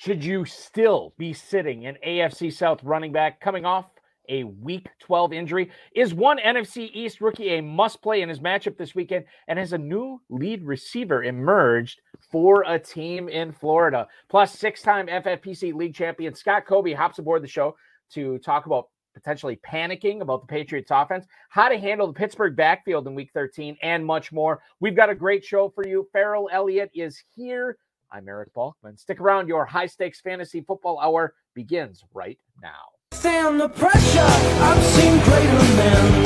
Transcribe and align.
Should 0.00 0.24
you 0.24 0.46
still 0.46 1.12
be 1.18 1.34
sitting 1.34 1.84
an 1.84 1.98
AFC 2.06 2.50
South 2.54 2.82
running 2.82 3.12
back 3.12 3.38
coming 3.38 3.66
off 3.66 3.84
a 4.30 4.44
week 4.44 4.88
12 5.00 5.34
injury? 5.34 5.70
Is 5.94 6.14
one 6.14 6.38
NFC 6.38 6.88
East 6.94 7.20
rookie 7.20 7.50
a 7.50 7.60
must 7.60 8.00
play 8.00 8.22
in 8.22 8.30
his 8.30 8.40
matchup 8.40 8.78
this 8.78 8.94
weekend? 8.94 9.26
And 9.46 9.58
has 9.58 9.74
a 9.74 9.78
new 9.78 10.18
lead 10.30 10.64
receiver 10.64 11.24
emerged 11.24 12.00
for 12.32 12.64
a 12.66 12.78
team 12.78 13.28
in 13.28 13.52
Florida? 13.52 14.08
Plus, 14.30 14.58
six 14.58 14.80
time 14.80 15.06
FFPC 15.06 15.74
league 15.74 15.94
champion 15.94 16.34
Scott 16.34 16.64
Cobe 16.66 16.94
hops 16.94 17.18
aboard 17.18 17.42
the 17.42 17.46
show 17.46 17.76
to 18.14 18.38
talk 18.38 18.64
about 18.64 18.86
potentially 19.12 19.60
panicking 19.70 20.22
about 20.22 20.40
the 20.40 20.46
Patriots 20.46 20.90
offense, 20.90 21.26
how 21.50 21.68
to 21.68 21.76
handle 21.76 22.06
the 22.06 22.14
Pittsburgh 22.14 22.56
backfield 22.56 23.06
in 23.06 23.14
week 23.14 23.32
13, 23.34 23.76
and 23.82 24.06
much 24.06 24.32
more. 24.32 24.62
We've 24.80 24.96
got 24.96 25.10
a 25.10 25.14
great 25.14 25.44
show 25.44 25.68
for 25.68 25.86
you. 25.86 26.08
Ferrell 26.10 26.48
Elliott 26.50 26.90
is 26.94 27.22
here. 27.36 27.76
I'm 28.12 28.28
Eric 28.28 28.52
Balkman. 28.54 28.98
Stick 28.98 29.20
around. 29.20 29.48
Your 29.48 29.64
high 29.64 29.86
stakes 29.86 30.20
fantasy 30.20 30.60
football 30.60 30.98
hour 30.98 31.34
begins 31.54 32.04
right 32.12 32.38
now. 32.60 32.90
Stand 33.12 33.60
the 33.60 33.68
pressure. 33.68 34.20
I've 34.20 34.84
seen 34.84 35.18
greater 35.20 35.62
men. 35.76 36.20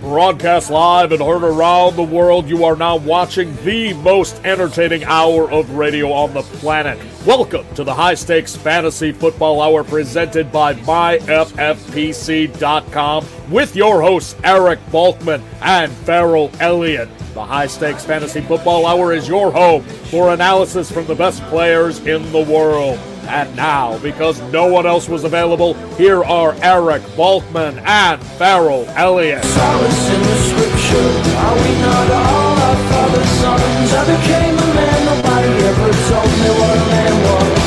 Broadcast 0.00 0.70
live 0.70 1.10
and 1.10 1.20
heard 1.20 1.42
around 1.42 1.96
the 1.96 2.04
world, 2.04 2.48
you 2.48 2.64
are 2.64 2.76
now 2.76 2.94
watching 2.96 3.56
the 3.64 3.94
most 3.94 4.40
entertaining 4.44 5.02
hour 5.02 5.50
of 5.50 5.72
radio 5.72 6.12
on 6.12 6.32
the 6.32 6.42
planet. 6.42 6.96
Welcome 7.26 7.66
to 7.74 7.82
the 7.82 7.92
High 7.92 8.14
Stakes 8.14 8.54
Fantasy 8.54 9.10
Football 9.10 9.60
Hour 9.60 9.82
presented 9.82 10.52
by 10.52 10.74
MyFFPC.com 10.74 13.26
with 13.50 13.74
your 13.74 14.00
hosts 14.00 14.36
Eric 14.44 14.78
Balkman 14.86 15.42
and 15.62 15.90
Ferrell 15.90 16.52
Elliott. 16.60 17.08
The 17.34 17.44
High 17.44 17.66
Stakes 17.66 18.04
Fantasy 18.04 18.42
Football 18.42 18.86
Hour 18.86 19.12
is 19.12 19.26
your 19.26 19.50
home 19.50 19.82
for 19.82 20.32
analysis 20.32 20.92
from 20.92 21.06
the 21.06 21.16
best 21.16 21.42
players 21.44 21.98
in 22.06 22.30
the 22.30 22.44
world. 22.44 23.00
And 23.28 23.54
now, 23.54 23.98
because 23.98 24.40
no 24.50 24.66
one 24.66 24.86
else 24.86 25.08
was 25.08 25.24
available, 25.24 25.74
here 25.96 26.24
are 26.24 26.54
Eric 26.62 27.02
Balkman 27.14 27.78
and 27.84 28.22
Ferrell 28.22 28.86
Elliott. 28.96 29.44
In 29.44 30.22
the 30.22 30.36
scripture. 30.48 31.08
Are 31.36 31.54
we 31.54 31.80
not 31.80 32.10
all 32.10 32.56
our 32.56 32.76
father's 32.90 33.28
sons? 33.28 33.92
I 33.92 34.04
became 34.16 34.56
a 34.56 34.74
man. 34.74 35.04
Nobody 35.04 35.48
ever 35.66 35.90
told 36.08 36.32
me 36.40 36.50
what 36.58 36.76
a 36.76 36.86
man 36.88 37.52
was. 37.52 37.57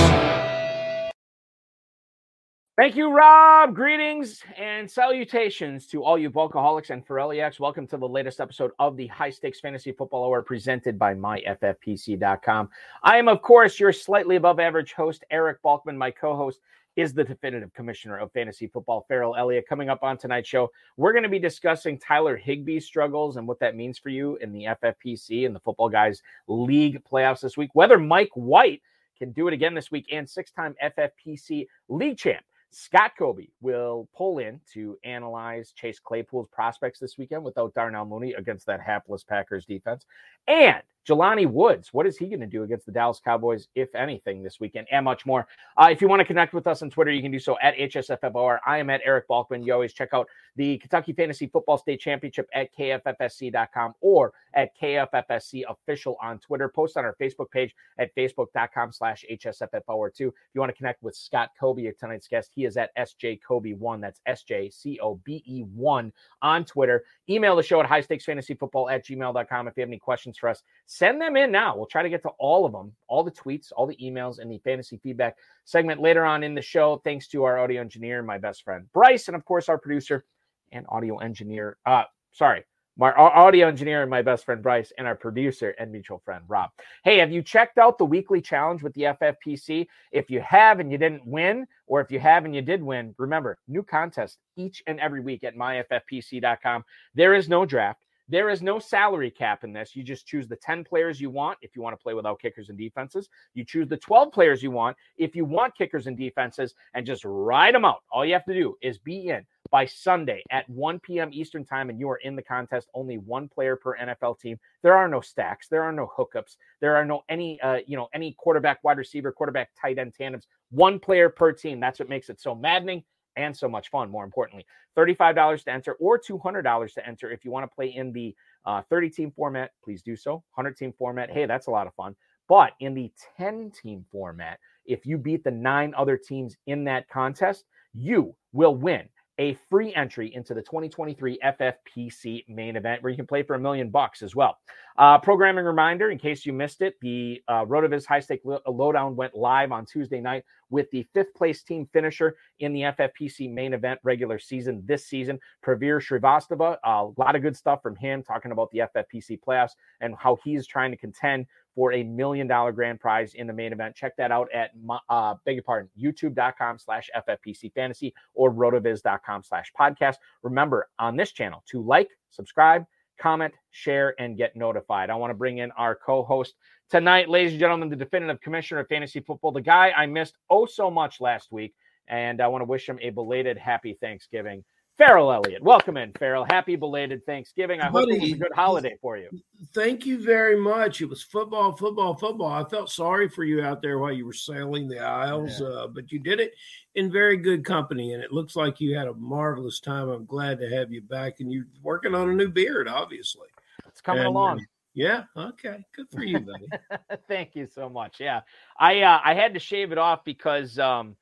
Thank 2.81 2.95
you, 2.95 3.11
Rob. 3.11 3.75
Greetings 3.75 4.41
and 4.57 4.89
salutations 4.89 5.85
to 5.85 6.03
all 6.03 6.17
you 6.17 6.31
Balkaholics 6.31 6.89
and 6.89 7.05
Ferrelliacs. 7.05 7.59
Welcome 7.59 7.85
to 7.85 7.97
the 7.97 8.07
latest 8.07 8.39
episode 8.39 8.71
of 8.79 8.97
the 8.97 9.05
High 9.05 9.29
Stakes 9.29 9.59
Fantasy 9.59 9.91
Football 9.91 10.25
Hour 10.25 10.41
presented 10.41 10.97
by 10.97 11.13
MyFFPC.com. 11.13 12.69
I 13.03 13.17
am, 13.17 13.27
of 13.27 13.43
course, 13.43 13.79
your 13.79 13.93
slightly 13.93 14.37
above 14.37 14.59
average 14.59 14.93
host, 14.93 15.23
Eric 15.29 15.61
Balkman. 15.61 15.95
My 15.95 16.09
co 16.09 16.35
host 16.35 16.59
is 16.95 17.13
the 17.13 17.23
definitive 17.23 17.71
commissioner 17.71 18.17
of 18.17 18.31
fantasy 18.31 18.65
football, 18.65 19.05
Ferrell 19.07 19.35
Elliott. 19.35 19.67
Coming 19.69 19.89
up 19.89 20.01
on 20.01 20.17
tonight's 20.17 20.49
show, 20.49 20.71
we're 20.97 21.13
going 21.13 21.21
to 21.21 21.29
be 21.29 21.37
discussing 21.37 21.99
Tyler 21.99 22.35
Higbee's 22.35 22.87
struggles 22.87 23.37
and 23.37 23.47
what 23.47 23.59
that 23.59 23.75
means 23.75 23.99
for 23.99 24.09
you 24.09 24.37
in 24.37 24.51
the 24.51 24.69
FFPC 24.81 25.45
and 25.45 25.55
the 25.55 25.59
Football 25.59 25.89
Guys 25.89 26.23
League 26.47 26.99
playoffs 27.03 27.41
this 27.41 27.57
week, 27.57 27.69
whether 27.73 27.99
Mike 27.99 28.31
White 28.33 28.81
can 29.19 29.31
do 29.33 29.47
it 29.47 29.53
again 29.53 29.75
this 29.75 29.91
week, 29.91 30.07
and 30.11 30.27
six 30.27 30.51
time 30.51 30.73
FFPC 30.83 31.67
league 31.87 32.17
champ. 32.17 32.43
Scott 32.71 33.11
Cobe 33.19 33.49
will 33.59 34.07
pull 34.15 34.39
in 34.39 34.59
to 34.73 34.97
analyze 35.03 35.73
Chase 35.73 35.99
Claypool's 35.99 36.47
prospects 36.51 36.99
this 36.99 37.17
weekend 37.17 37.43
without 37.43 37.73
Darnell 37.73 38.05
Mooney 38.05 38.33
against 38.33 38.65
that 38.65 38.81
hapless 38.81 39.23
Packers 39.23 39.65
defense. 39.65 40.05
And 40.47 40.81
Jelani 41.07 41.47
Woods, 41.47 41.93
what 41.93 42.05
is 42.05 42.17
he 42.17 42.27
going 42.27 42.41
to 42.41 42.47
do 42.47 42.63
against 42.63 42.85
the 42.85 42.91
Dallas 42.91 43.19
Cowboys, 43.23 43.67
if 43.73 43.93
anything, 43.95 44.43
this 44.43 44.59
weekend, 44.59 44.87
and 44.91 45.03
much 45.03 45.25
more? 45.25 45.47
Uh, 45.77 45.89
if 45.91 46.01
you 46.01 46.07
want 46.07 46.19
to 46.19 46.25
connect 46.25 46.53
with 46.53 46.67
us 46.67 46.81
on 46.83 46.89
Twitter, 46.89 47.11
you 47.11 47.21
can 47.21 47.31
do 47.31 47.39
so 47.39 47.57
at 47.61 47.75
HSFFHour. 47.75 48.59
I 48.65 48.77
am 48.77 48.89
at 48.89 49.01
Eric 49.03 49.27
Balkman. 49.27 49.65
You 49.65 49.73
always 49.73 49.93
check 49.93 50.09
out 50.13 50.27
the 50.55 50.77
Kentucky 50.77 51.13
Fantasy 51.13 51.47
Football 51.47 51.77
State 51.79 51.99
Championship 51.99 52.47
at 52.53 52.69
KFFSC.com 52.75 53.93
or 54.01 54.33
at 54.53 54.77
KFFSC 54.79 55.63
official 55.69 56.17
on 56.21 56.37
Twitter. 56.39 56.69
Post 56.69 56.97
on 56.97 57.05
our 57.05 57.15
Facebook 57.19 57.49
page 57.51 57.73
at 57.97 58.13
Facebook.com 58.15 58.91
slash 58.91 59.25
HSFFOR2. 59.31 60.27
If 60.27 60.33
you 60.53 60.61
want 60.61 60.71
to 60.71 60.77
connect 60.77 61.01
with 61.01 61.15
Scott 61.15 61.49
Cobe, 61.59 61.97
tonight's 61.97 62.27
guest, 62.27 62.51
he 62.53 62.65
is 62.65 62.77
at 62.77 62.95
SJCobe1. 62.95 64.01
That's 64.01 64.21
SJCOBE1 64.27 66.11
on 66.41 66.65
Twitter. 66.65 67.03
Email 67.29 67.55
the 67.55 67.63
show 67.63 67.79
at 67.79 67.85
high 67.85 68.01
stakes 68.01 68.25
fantasy 68.25 68.53
football 68.53 68.89
at 68.89 69.05
gmail.com 69.05 69.67
if 69.67 69.77
you 69.77 69.81
have 69.81 69.89
any 69.89 69.97
questions 69.97 70.37
for 70.37 70.49
us 70.49 70.61
send 70.91 71.21
them 71.21 71.37
in 71.37 71.53
now. 71.53 71.73
We'll 71.73 71.85
try 71.85 72.03
to 72.03 72.09
get 72.09 72.21
to 72.23 72.31
all 72.37 72.65
of 72.65 72.73
them, 72.73 72.91
all 73.07 73.23
the 73.23 73.31
tweets, 73.31 73.71
all 73.73 73.87
the 73.87 73.95
emails, 73.95 74.39
and 74.39 74.51
the 74.51 74.57
fantasy 74.57 74.99
feedback 75.01 75.37
segment 75.63 76.01
later 76.01 76.25
on 76.25 76.43
in 76.43 76.53
the 76.53 76.61
show. 76.61 77.01
Thanks 77.05 77.29
to 77.29 77.45
our 77.45 77.59
audio 77.59 77.79
engineer, 77.79 78.21
my 78.21 78.37
best 78.37 78.63
friend 78.63 78.85
Bryce, 78.91 79.29
and 79.29 79.35
of 79.37 79.45
course 79.45 79.69
our 79.69 79.77
producer 79.77 80.25
and 80.73 80.85
audio 80.89 81.17
engineer. 81.19 81.77
Uh, 81.85 82.03
sorry, 82.33 82.65
my 82.97 83.13
audio 83.13 83.69
engineer 83.69 84.01
and 84.01 84.11
my 84.11 84.21
best 84.21 84.43
friend 84.43 84.61
Bryce, 84.61 84.91
and 84.97 85.07
our 85.07 85.15
producer 85.15 85.73
and 85.79 85.93
mutual 85.93 86.19
friend 86.25 86.43
Rob. 86.49 86.71
Hey, 87.05 87.19
have 87.19 87.31
you 87.31 87.41
checked 87.41 87.77
out 87.77 87.97
the 87.97 88.03
weekly 88.03 88.41
challenge 88.41 88.83
with 88.83 88.93
the 88.93 89.03
FFPC? 89.03 89.87
If 90.11 90.29
you 90.29 90.41
have 90.41 90.81
and 90.81 90.91
you 90.91 90.97
didn't 90.97 91.25
win, 91.25 91.67
or 91.87 92.01
if 92.01 92.11
you 92.11 92.19
have 92.19 92.43
and 92.43 92.53
you 92.53 92.61
did 92.61 92.83
win, 92.83 93.15
remember 93.17 93.57
new 93.69 93.81
contest 93.81 94.39
each 94.57 94.83
and 94.87 94.99
every 94.99 95.21
week 95.21 95.45
at 95.45 95.55
myffpc.com. 95.55 96.83
There 97.15 97.33
is 97.33 97.47
no 97.47 97.65
draft. 97.65 98.03
There 98.31 98.49
is 98.49 98.61
no 98.61 98.79
salary 98.79 99.29
cap 99.29 99.65
in 99.65 99.73
this. 99.73 99.93
You 99.93 100.03
just 100.03 100.25
choose 100.25 100.47
the 100.47 100.55
10 100.55 100.85
players 100.85 101.19
you 101.19 101.29
want 101.29 101.57
if 101.61 101.75
you 101.75 101.81
want 101.81 101.99
to 101.99 102.01
play 102.01 102.13
without 102.13 102.39
kickers 102.39 102.69
and 102.69 102.77
defenses. 102.77 103.27
You 103.55 103.65
choose 103.65 103.89
the 103.89 103.97
12 103.97 104.31
players 104.31 104.63
you 104.63 104.71
want 104.71 104.95
if 105.17 105.35
you 105.35 105.43
want 105.43 105.77
kickers 105.77 106.07
and 106.07 106.15
defenses 106.15 106.73
and 106.93 107.05
just 107.05 107.25
ride 107.25 107.75
them 107.75 107.83
out. 107.83 108.03
All 108.09 108.25
you 108.25 108.31
have 108.31 108.45
to 108.45 108.53
do 108.53 108.75
is 108.81 108.97
be 108.97 109.27
in 109.27 109.45
by 109.69 109.85
Sunday 109.85 110.43
at 110.49 110.69
1 110.69 111.01
p.m. 111.01 111.29
Eastern 111.33 111.65
time 111.65 111.89
and 111.89 111.99
you 111.99 112.09
are 112.09 112.21
in 112.23 112.37
the 112.37 112.41
contest. 112.41 112.87
Only 112.93 113.17
one 113.17 113.49
player 113.49 113.75
per 113.75 113.97
NFL 113.97 114.39
team. 114.39 114.57
There 114.81 114.95
are 114.95 115.09
no 115.09 115.19
stacks. 115.19 115.67
There 115.67 115.83
are 115.83 115.91
no 115.91 116.09
hookups. 116.17 116.55
There 116.79 116.95
are 116.95 117.03
no 117.03 117.23
any 117.27 117.59
uh, 117.59 117.79
you 117.85 117.97
know, 117.97 118.07
any 118.13 118.33
quarterback, 118.37 118.81
wide 118.81 118.97
receiver, 118.97 119.33
quarterback, 119.33 119.71
tight 119.79 119.99
end 119.99 120.13
tandems. 120.17 120.47
One 120.69 120.99
player 120.99 121.27
per 121.27 121.51
team. 121.51 121.81
That's 121.81 121.99
what 121.99 122.07
makes 122.07 122.29
it 122.29 122.39
so 122.39 122.55
maddening 122.55 123.03
and 123.35 123.55
so 123.55 123.67
much 123.67 123.89
fun. 123.89 124.09
More 124.09 124.23
importantly, 124.23 124.65
$35 124.97 125.63
to 125.65 125.71
enter 125.71 125.93
or 125.93 126.19
$200 126.19 126.93
to 126.93 127.07
enter. 127.07 127.31
If 127.31 127.45
you 127.45 127.51
want 127.51 127.69
to 127.69 127.75
play 127.75 127.87
in 127.87 128.11
the 128.11 128.35
uh, 128.65 128.81
30 128.89 129.09
team 129.09 129.31
format, 129.31 129.71
please 129.83 130.01
do 130.01 130.15
so. 130.15 130.33
100 130.55 130.77
team 130.77 130.93
format, 130.97 131.31
hey, 131.31 131.45
that's 131.45 131.67
a 131.67 131.71
lot 131.71 131.87
of 131.87 131.93
fun. 131.95 132.15
But 132.47 132.73
in 132.79 132.93
the 132.93 133.11
10 133.37 133.71
team 133.71 134.05
format, 134.11 134.59
if 134.85 135.05
you 135.05 135.17
beat 135.17 135.43
the 135.43 135.51
nine 135.51 135.93
other 135.95 136.17
teams 136.17 136.57
in 136.67 136.83
that 136.85 137.07
contest, 137.09 137.65
you 137.93 138.35
will 138.51 138.75
win 138.75 139.07
a 139.41 139.57
free 139.71 139.91
entry 139.95 140.31
into 140.35 140.53
the 140.53 140.61
2023 140.61 141.39
FFPC 141.43 142.47
main 142.47 142.75
event 142.75 143.01
where 143.01 143.09
you 143.09 143.17
can 143.17 143.25
play 143.25 143.41
for 143.41 143.55
a 143.55 143.59
million 143.59 143.89
bucks 143.89 144.21
as 144.21 144.35
well. 144.35 144.59
Uh, 144.99 145.17
programming 145.17 145.65
reminder 145.65 146.11
in 146.11 146.19
case 146.19 146.45
you 146.45 146.53
missed 146.53 146.81
it, 146.81 146.93
the 147.01 147.41
uh, 147.47 147.65
RotoViz 147.65 148.05
High 148.05 148.19
Stake 148.19 148.41
Lowdown 148.45 149.15
went 149.15 149.33
live 149.33 149.71
on 149.71 149.83
Tuesday 149.83 150.21
night 150.21 150.43
with 150.69 150.91
the 150.91 151.07
fifth 151.15 151.33
place 151.33 151.63
team 151.63 151.89
finisher 151.91 152.35
in 152.59 152.71
the 152.71 152.81
FFPC 152.81 153.51
main 153.51 153.73
event 153.73 153.99
regular 154.03 154.37
season 154.37 154.83
this 154.85 155.07
season, 155.07 155.39
Pravir 155.65 155.99
Srivastava. 155.99 156.77
A 156.83 157.05
lot 157.17 157.35
of 157.35 157.41
good 157.41 157.57
stuff 157.57 157.81
from 157.81 157.95
him 157.95 158.21
talking 158.21 158.51
about 158.51 158.69
the 158.69 158.83
FFPC 158.95 159.39
playoffs 159.39 159.71
and 160.01 160.13
how 160.19 160.37
he's 160.43 160.67
trying 160.67 160.91
to 160.91 160.97
contend 160.97 161.47
for 161.75 161.93
a 161.93 162.03
million 162.03 162.47
dollar 162.47 162.71
grand 162.71 162.99
prize 162.99 163.33
in 163.33 163.47
the 163.47 163.53
main 163.53 163.71
event. 163.71 163.95
Check 163.95 164.15
that 164.17 164.31
out 164.31 164.51
at, 164.53 164.71
uh, 165.09 165.35
beg 165.45 165.55
your 165.55 165.63
pardon, 165.63 165.89
youtube.com 165.99 166.79
slash 166.79 167.09
FFPC 167.15 167.73
fantasy 167.73 168.13
or 168.33 168.53
rotoviz.com 168.53 169.43
slash 169.43 169.71
podcast. 169.79 170.15
Remember 170.43 170.89
on 170.99 171.15
this 171.15 171.31
channel 171.31 171.63
to 171.69 171.81
like, 171.81 172.09
subscribe, 172.29 172.85
comment, 173.19 173.53
share, 173.69 174.15
and 174.19 174.37
get 174.37 174.55
notified. 174.55 175.09
I 175.09 175.15
want 175.15 175.31
to 175.31 175.35
bring 175.35 175.59
in 175.59 175.71
our 175.71 175.95
co 175.95 176.23
host 176.23 176.55
tonight, 176.89 177.29
ladies 177.29 177.51
and 177.51 177.59
gentlemen, 177.59 177.89
the 177.89 177.95
definitive 177.95 178.41
commissioner 178.41 178.81
of 178.81 178.87
fantasy 178.87 179.21
football, 179.21 179.51
the 179.51 179.61
guy 179.61 179.93
I 179.95 180.05
missed 180.07 180.37
oh 180.49 180.65
so 180.65 180.91
much 180.91 181.21
last 181.21 181.51
week. 181.51 181.73
And 182.07 182.41
I 182.41 182.47
want 182.47 182.61
to 182.61 182.65
wish 182.65 182.89
him 182.89 182.99
a 183.01 183.11
belated 183.11 183.57
happy 183.57 183.97
Thanksgiving. 184.01 184.65
Ferrell 185.01 185.31
Elliott. 185.31 185.63
Welcome 185.63 185.97
in, 185.97 186.11
Ferrell. 186.13 186.45
Happy 186.45 186.75
belated 186.75 187.25
Thanksgiving. 187.25 187.81
I 187.81 187.89
Buddy, 187.89 188.13
hope 188.13 188.17
it 188.17 188.21
was 188.21 188.33
a 188.33 188.37
good 188.37 188.51
holiday 188.53 188.97
for 189.01 189.17
you. 189.17 189.31
Thank 189.73 190.05
you 190.05 190.23
very 190.23 190.55
much. 190.55 191.01
It 191.01 191.09
was 191.09 191.23
football, 191.23 191.71
football, 191.71 192.13
football. 192.13 192.51
I 192.51 192.63
felt 192.69 192.91
sorry 192.91 193.27
for 193.27 193.43
you 193.43 193.63
out 193.63 193.81
there 193.81 193.97
while 193.97 194.11
you 194.11 194.27
were 194.27 194.33
sailing 194.33 194.87
the 194.87 194.99
aisles, 194.99 195.59
yeah. 195.59 195.67
uh, 195.67 195.87
but 195.87 196.11
you 196.11 196.19
did 196.19 196.39
it 196.39 196.53
in 196.93 197.11
very 197.11 197.37
good 197.37 197.65
company, 197.65 198.13
and 198.13 198.21
it 198.21 198.31
looks 198.31 198.55
like 198.55 198.79
you 198.79 198.95
had 198.95 199.07
a 199.07 199.13
marvelous 199.15 199.79
time. 199.79 200.07
I'm 200.07 200.25
glad 200.25 200.59
to 200.59 200.69
have 200.69 200.91
you 200.91 201.01
back, 201.01 201.39
and 201.39 201.51
you're 201.51 201.65
working 201.81 202.13
on 202.13 202.29
a 202.29 202.33
new 202.33 202.49
beard, 202.49 202.87
obviously. 202.87 203.47
It's 203.87 204.01
coming 204.01 204.19
and, 204.19 204.29
along. 204.29 204.59
Uh, 204.59 204.63
yeah. 204.93 205.23
Okay. 205.35 205.83
Good 205.95 206.11
for 206.11 206.23
you, 206.23 206.41
buddy. 206.41 206.67
Thank 207.27 207.55
you 207.55 207.65
so 207.65 207.89
much. 207.89 208.19
Yeah, 208.19 208.41
I 208.77 209.01
uh, 209.01 209.19
I 209.23 209.33
had 209.33 209.55
to 209.55 209.59
shave 209.59 209.91
it 209.91 209.97
off 209.97 210.23
because 210.23 210.77
um, 210.77 211.15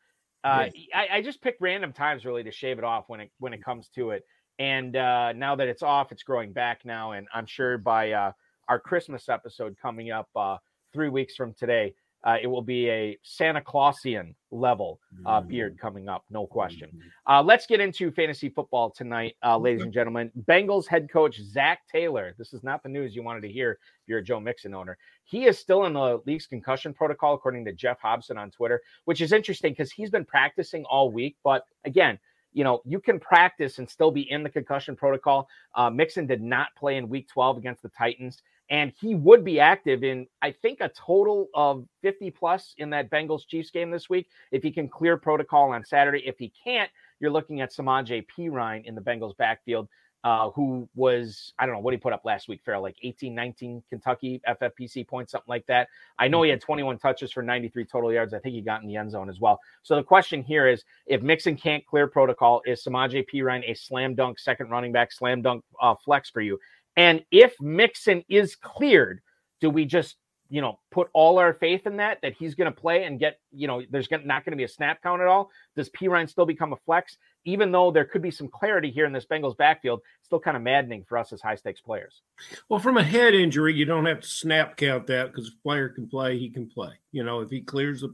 uh. 0.43 0.67
I, 0.93 1.07
I, 1.13 1.21
just 1.21 1.41
pick 1.41 1.57
random 1.59 1.91
times 1.91 2.25
really 2.25 2.43
to 2.43 2.51
shave 2.51 2.77
it 2.77 2.83
off 2.83 3.05
when 3.07 3.19
it 3.19 3.31
when 3.39 3.53
it 3.53 3.63
comes 3.63 3.89
to 3.95 4.11
it. 4.11 4.23
And 4.57 4.95
uh, 4.95 5.33
now 5.33 5.55
that 5.55 5.67
it's 5.67 5.83
off, 5.83 6.11
it's 6.11 6.23
growing 6.23 6.51
back 6.51 6.81
now, 6.83 7.13
and 7.13 7.27
I'm 7.33 7.45
sure 7.45 7.77
by 7.77 8.11
uh, 8.11 8.31
our 8.67 8.79
Christmas 8.79 9.29
episode 9.29 9.75
coming 9.81 10.11
up 10.11 10.27
uh, 10.35 10.57
three 10.93 11.09
weeks 11.09 11.35
from 11.35 11.53
today, 11.53 11.93
uh, 12.23 12.35
it 12.41 12.47
will 12.47 12.61
be 12.61 12.89
a 12.89 13.17
Santa 13.23 13.61
Clausian 13.61 14.35
level 14.51 14.99
uh, 15.25 15.39
Mm-hmm. 15.39 15.49
beard 15.49 15.77
coming 15.79 16.09
up, 16.09 16.25
no 16.29 16.45
question. 16.47 16.89
Uh, 17.27 17.41
let's 17.41 17.65
get 17.65 17.79
into 17.79 18.11
fantasy 18.11 18.49
football 18.49 18.89
tonight, 18.89 19.35
uh, 19.43 19.57
ladies 19.57 19.81
and 19.83 19.93
gentlemen. 19.93 20.31
Bengals 20.47 20.87
head 20.87 21.09
coach 21.11 21.39
Zac 21.41 21.79
Taylor. 21.91 22.33
This 22.37 22.53
is 22.53 22.63
not 22.63 22.83
the 22.83 22.89
news 22.89 23.15
you 23.15 23.23
wanted 23.23 23.41
to 23.41 23.49
hear 23.51 23.71
if 23.73 24.07
you're 24.07 24.19
a 24.19 24.23
Joe 24.23 24.39
Mixon 24.39 24.73
owner. 24.73 24.97
He 25.23 25.45
is 25.45 25.57
still 25.59 25.85
in 25.85 25.93
the 25.93 26.21
league's 26.25 26.47
concussion 26.47 26.93
protocol, 26.93 27.35
according 27.35 27.65
to 27.65 27.73
Geoff 27.73 27.99
Hobson 28.01 28.37
on 28.37 28.49
Twitter, 28.51 28.81
which 29.05 29.21
is 29.21 29.31
interesting 29.31 29.71
because 29.73 29.91
he's 29.91 30.09
been 30.09 30.25
practicing 30.25 30.83
all 30.85 31.11
week. 31.11 31.37
But 31.43 31.63
again, 31.85 32.17
you 32.51 32.63
know, 32.63 32.81
you 32.83 32.99
can 32.99 33.19
practice 33.19 33.77
and 33.77 33.87
still 33.87 34.09
be 34.09 34.29
in 34.31 34.41
the 34.41 34.49
concussion 34.49 34.95
protocol. 34.95 35.47
Uh, 35.75 35.89
Mixon 35.91 36.25
did 36.25 36.41
not 36.41 36.69
play 36.75 36.97
in 36.97 37.07
week 37.07 37.27
12 37.29 37.57
against 37.59 37.83
the 37.83 37.89
Titans, 37.89 38.41
and 38.69 38.93
he 38.99 39.15
would 39.15 39.43
be 39.43 39.59
active 39.59 40.03
in, 40.03 40.27
I 40.41 40.51
think, 40.51 40.79
a 40.81 40.89
total 40.89 41.47
of 41.53 41.85
50 42.01 42.31
plus 42.31 42.75
in 42.77 42.91
that 42.91 43.09
Bengals 43.09 43.47
Chiefs 43.47 43.71
game 43.71 43.89
this 43.89 44.09
week 44.09 44.27
if 44.51 44.61
he 44.61 44.71
can 44.71 44.87
clear 44.87 45.17
protocol 45.17 45.71
on 45.71 45.83
Saturday. 45.83 46.23
If 46.25 46.37
he 46.37 46.51
can't, 46.63 46.89
you're 47.19 47.31
looking 47.31 47.61
at 47.61 47.73
Samaje 47.73 48.25
Perine 48.27 48.85
in 48.85 48.95
the 48.95 49.01
Bengals 49.01 49.35
backfield, 49.37 49.87
uh, 50.23 50.49
who 50.51 50.87
was, 50.95 51.53
I 51.57 51.65
don't 51.65 51.75
know, 51.75 51.81
what 51.81 51.93
he 51.93 51.97
put 51.97 52.13
up 52.13 52.25
last 52.25 52.47
week, 52.47 52.61
Ferrell, 52.63 52.81
like 52.81 52.97
18, 53.01 53.33
19 53.33 53.83
Kentucky 53.89 54.41
FFPC 54.47 55.07
points, 55.07 55.31
something 55.31 55.49
like 55.49 55.65
that. 55.67 55.87
I 56.17 56.27
know 56.27 56.43
he 56.43 56.49
had 56.49 56.61
21 56.61 56.97
touches 56.99 57.31
for 57.31 57.41
93 57.41 57.85
total 57.85 58.11
yards. 58.11 58.33
I 58.33 58.39
think 58.39 58.53
he 58.53 58.61
got 58.61 58.81
in 58.81 58.87
the 58.87 58.97
end 58.97 59.11
zone 59.11 59.29
as 59.29 59.39
well. 59.39 59.59
So 59.81 59.95
the 59.95 60.03
question 60.03 60.43
here 60.43 60.67
is 60.67 60.83
if 61.05 61.21
Mixon 61.21 61.55
can't 61.55 61.85
clear 61.85 62.07
protocol, 62.07 62.61
is 62.65 62.83
Samaje 62.83 63.25
Perine 63.33 63.69
a 63.69 63.73
slam 63.73 64.13
dunk 64.13 64.39
second 64.39 64.69
running 64.69 64.91
back, 64.91 65.11
slam 65.11 65.41
dunk 65.41 65.63
uh, 65.81 65.95
flex 65.95 66.29
for 66.29 66.41
you? 66.41 66.59
And 66.95 67.23
if 67.31 67.59
Mixon 67.61 68.23
is 68.29 68.55
cleared, 68.55 69.21
do 69.61 69.69
we 69.69 69.85
just 69.85 70.15
you 70.51 70.61
know 70.61 70.79
put 70.91 71.09
all 71.13 71.37
our 71.37 71.53
faith 71.53 71.85
in 71.85 71.97
that 71.97 72.17
that 72.23 72.33
he's 72.33 72.55
going 72.55 72.71
to 72.71 72.77
play 72.77 73.03
and 73.03 73.19
get 73.19 73.39
you 73.51 73.67
know 73.67 73.83
there's 73.91 74.09
not 74.11 74.43
going 74.43 74.51
to 74.51 74.57
be 74.57 74.63
a 74.63 74.67
snap 74.67 75.01
count 75.01 75.21
at 75.21 75.27
all? 75.27 75.49
Does 75.75 75.89
Perine 75.89 76.29
still 76.29 76.45
become 76.45 76.73
a 76.73 76.77
flex? 76.85 77.17
Even 77.45 77.71
though 77.71 77.91
there 77.91 78.05
could 78.05 78.21
be 78.21 78.31
some 78.31 78.47
clarity 78.47 78.91
here 78.91 79.05
in 79.05 79.13
this 79.13 79.25
Bengals 79.25 79.57
backfield, 79.57 80.01
still 80.23 80.39
kind 80.39 80.57
of 80.57 80.63
maddening 80.63 81.05
for 81.07 81.17
us 81.17 81.31
as 81.31 81.41
high 81.41 81.55
stakes 81.55 81.81
players. 81.81 82.21
Well, 82.67 82.79
from 82.79 82.97
a 82.97 83.03
head 83.03 83.33
injury, 83.33 83.73
you 83.73 83.85
don't 83.85 84.05
have 84.05 84.21
to 84.21 84.27
snap 84.27 84.75
count 84.75 85.07
that 85.07 85.31
because 85.31 85.47
if 85.47 85.53
a 85.53 85.61
player 85.63 85.89
can 85.89 86.07
play, 86.07 86.37
he 86.37 86.49
can 86.49 86.67
play. 86.69 86.91
You 87.11 87.23
know, 87.23 87.39
if 87.39 87.49
he 87.49 87.61
clears 87.61 88.01
the 88.01 88.13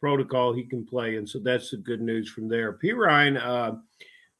protocol, 0.00 0.52
he 0.52 0.64
can 0.64 0.84
play. 0.84 1.16
And 1.16 1.26
so 1.26 1.38
that's 1.38 1.70
the 1.70 1.78
good 1.78 2.02
news 2.02 2.28
from 2.28 2.48
there. 2.48 2.74
Perine, 2.74 3.40
uh, 3.42 3.76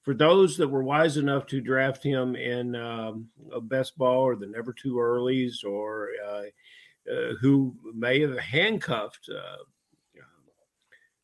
for 0.05 0.15
those 0.15 0.57
that 0.57 0.69
were 0.69 0.85
wise 0.85 1.17
enough 1.17 1.47
to 1.47 1.61
draft 1.61 2.03
him 2.03 2.37
in 2.37 2.77
um, 2.77 3.29
a 3.53 3.61
best 3.61 3.99
ball 3.99 4.21
or 4.21 4.37
the 4.37 4.47
never 4.47 4.73
too 4.73 4.97
earlies 4.97 5.65
or 5.65 6.11
uh, 6.27 6.43
uh, 7.11 7.35
who 7.41 7.75
may 7.95 8.21
have 8.21 8.39
handcuffed 8.39 9.29
uh, 9.35 9.63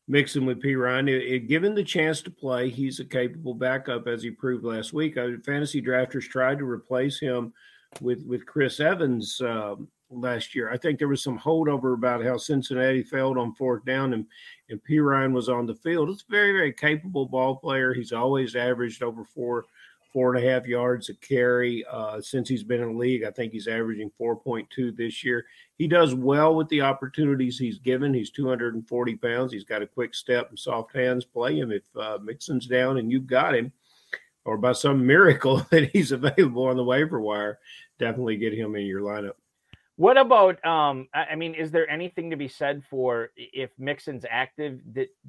Mixon 0.07 0.45
with 0.45 0.61
Perine, 0.61 1.07
it, 1.07 1.23
it, 1.23 1.47
given 1.47 1.73
the 1.73 1.83
chance 1.83 2.21
to 2.21 2.29
play, 2.29 2.69
he's 2.69 2.99
a 2.99 3.05
capable 3.05 3.53
backup 3.53 4.07
as 4.07 4.21
he 4.21 4.29
proved 4.29 4.65
last 4.65 4.91
week. 4.91 5.15
Uh, 5.15 5.29
fantasy 5.45 5.81
drafters 5.81 6.27
tried 6.27 6.57
to 6.57 6.65
replace 6.65 7.17
him 7.17 7.53
with 8.01 8.25
with 8.25 8.45
Chris 8.45 8.81
Evans 8.81 9.39
um, 9.41 9.87
last 10.11 10.53
year. 10.55 10.71
I 10.71 10.77
think 10.77 10.99
there 10.99 11.07
was 11.07 11.23
some 11.23 11.39
holdover 11.39 11.93
about 11.93 12.23
how 12.23 12.37
Cincinnati 12.37 13.03
failed 13.03 13.37
on 13.37 13.53
fourth 13.55 13.85
down 13.85 14.13
and 14.13 14.25
and 14.69 14.81
Perine 14.83 15.33
was 15.33 15.49
on 15.49 15.65
the 15.65 15.75
field. 15.75 16.09
It's 16.09 16.23
a 16.27 16.31
very 16.31 16.51
very 16.51 16.73
capable 16.73 17.25
ball 17.25 17.55
player. 17.55 17.93
He's 17.93 18.11
always 18.11 18.55
averaged 18.55 19.03
over 19.03 19.23
four 19.23 19.65
four 20.11 20.35
and 20.35 20.45
a 20.45 20.49
half 20.49 20.67
yards 20.67 21.09
a 21.09 21.13
carry 21.15 21.85
uh, 21.89 22.21
since 22.21 22.49
he's 22.49 22.63
been 22.63 22.81
in 22.81 22.93
the 22.93 22.99
league. 22.99 23.23
I 23.23 23.31
think 23.31 23.53
he's 23.53 23.67
averaging 23.67 24.11
4.2 24.19 24.95
this 24.95 25.23
year. 25.23 25.45
He 25.77 25.87
does 25.87 26.13
well 26.13 26.55
with 26.55 26.67
the 26.69 26.81
opportunities 26.81 27.57
he's 27.57 27.79
given. 27.79 28.13
He's 28.13 28.29
240 28.29 29.15
pounds. 29.15 29.53
He's 29.53 29.63
got 29.63 29.81
a 29.81 29.87
quick 29.87 30.13
step 30.13 30.49
and 30.49 30.59
soft 30.59 30.95
hands. 30.95 31.25
Play 31.25 31.57
him 31.57 31.71
if 31.71 31.83
uh, 31.95 32.17
Mixon's 32.21 32.67
down 32.67 32.97
and 32.97 33.11
you've 33.11 33.27
got 33.27 33.55
him, 33.55 33.71
or 34.45 34.57
by 34.57 34.73
some 34.73 35.05
miracle 35.05 35.57
that 35.71 35.89
he's 35.91 36.11
available 36.11 36.65
on 36.65 36.77
the 36.77 36.83
waiver 36.83 37.21
wire. 37.21 37.59
Definitely 37.97 38.37
get 38.37 38.53
him 38.53 38.75
in 38.75 38.85
your 38.85 39.01
lineup. 39.01 39.35
What 40.01 40.17
about? 40.17 40.65
Um, 40.65 41.09
I 41.13 41.35
mean, 41.35 41.53
is 41.53 41.69
there 41.69 41.87
anything 41.87 42.31
to 42.31 42.35
be 42.35 42.47
said 42.47 42.81
for 42.89 43.29
if 43.35 43.69
Mixon's 43.77 44.25
active? 44.27 44.79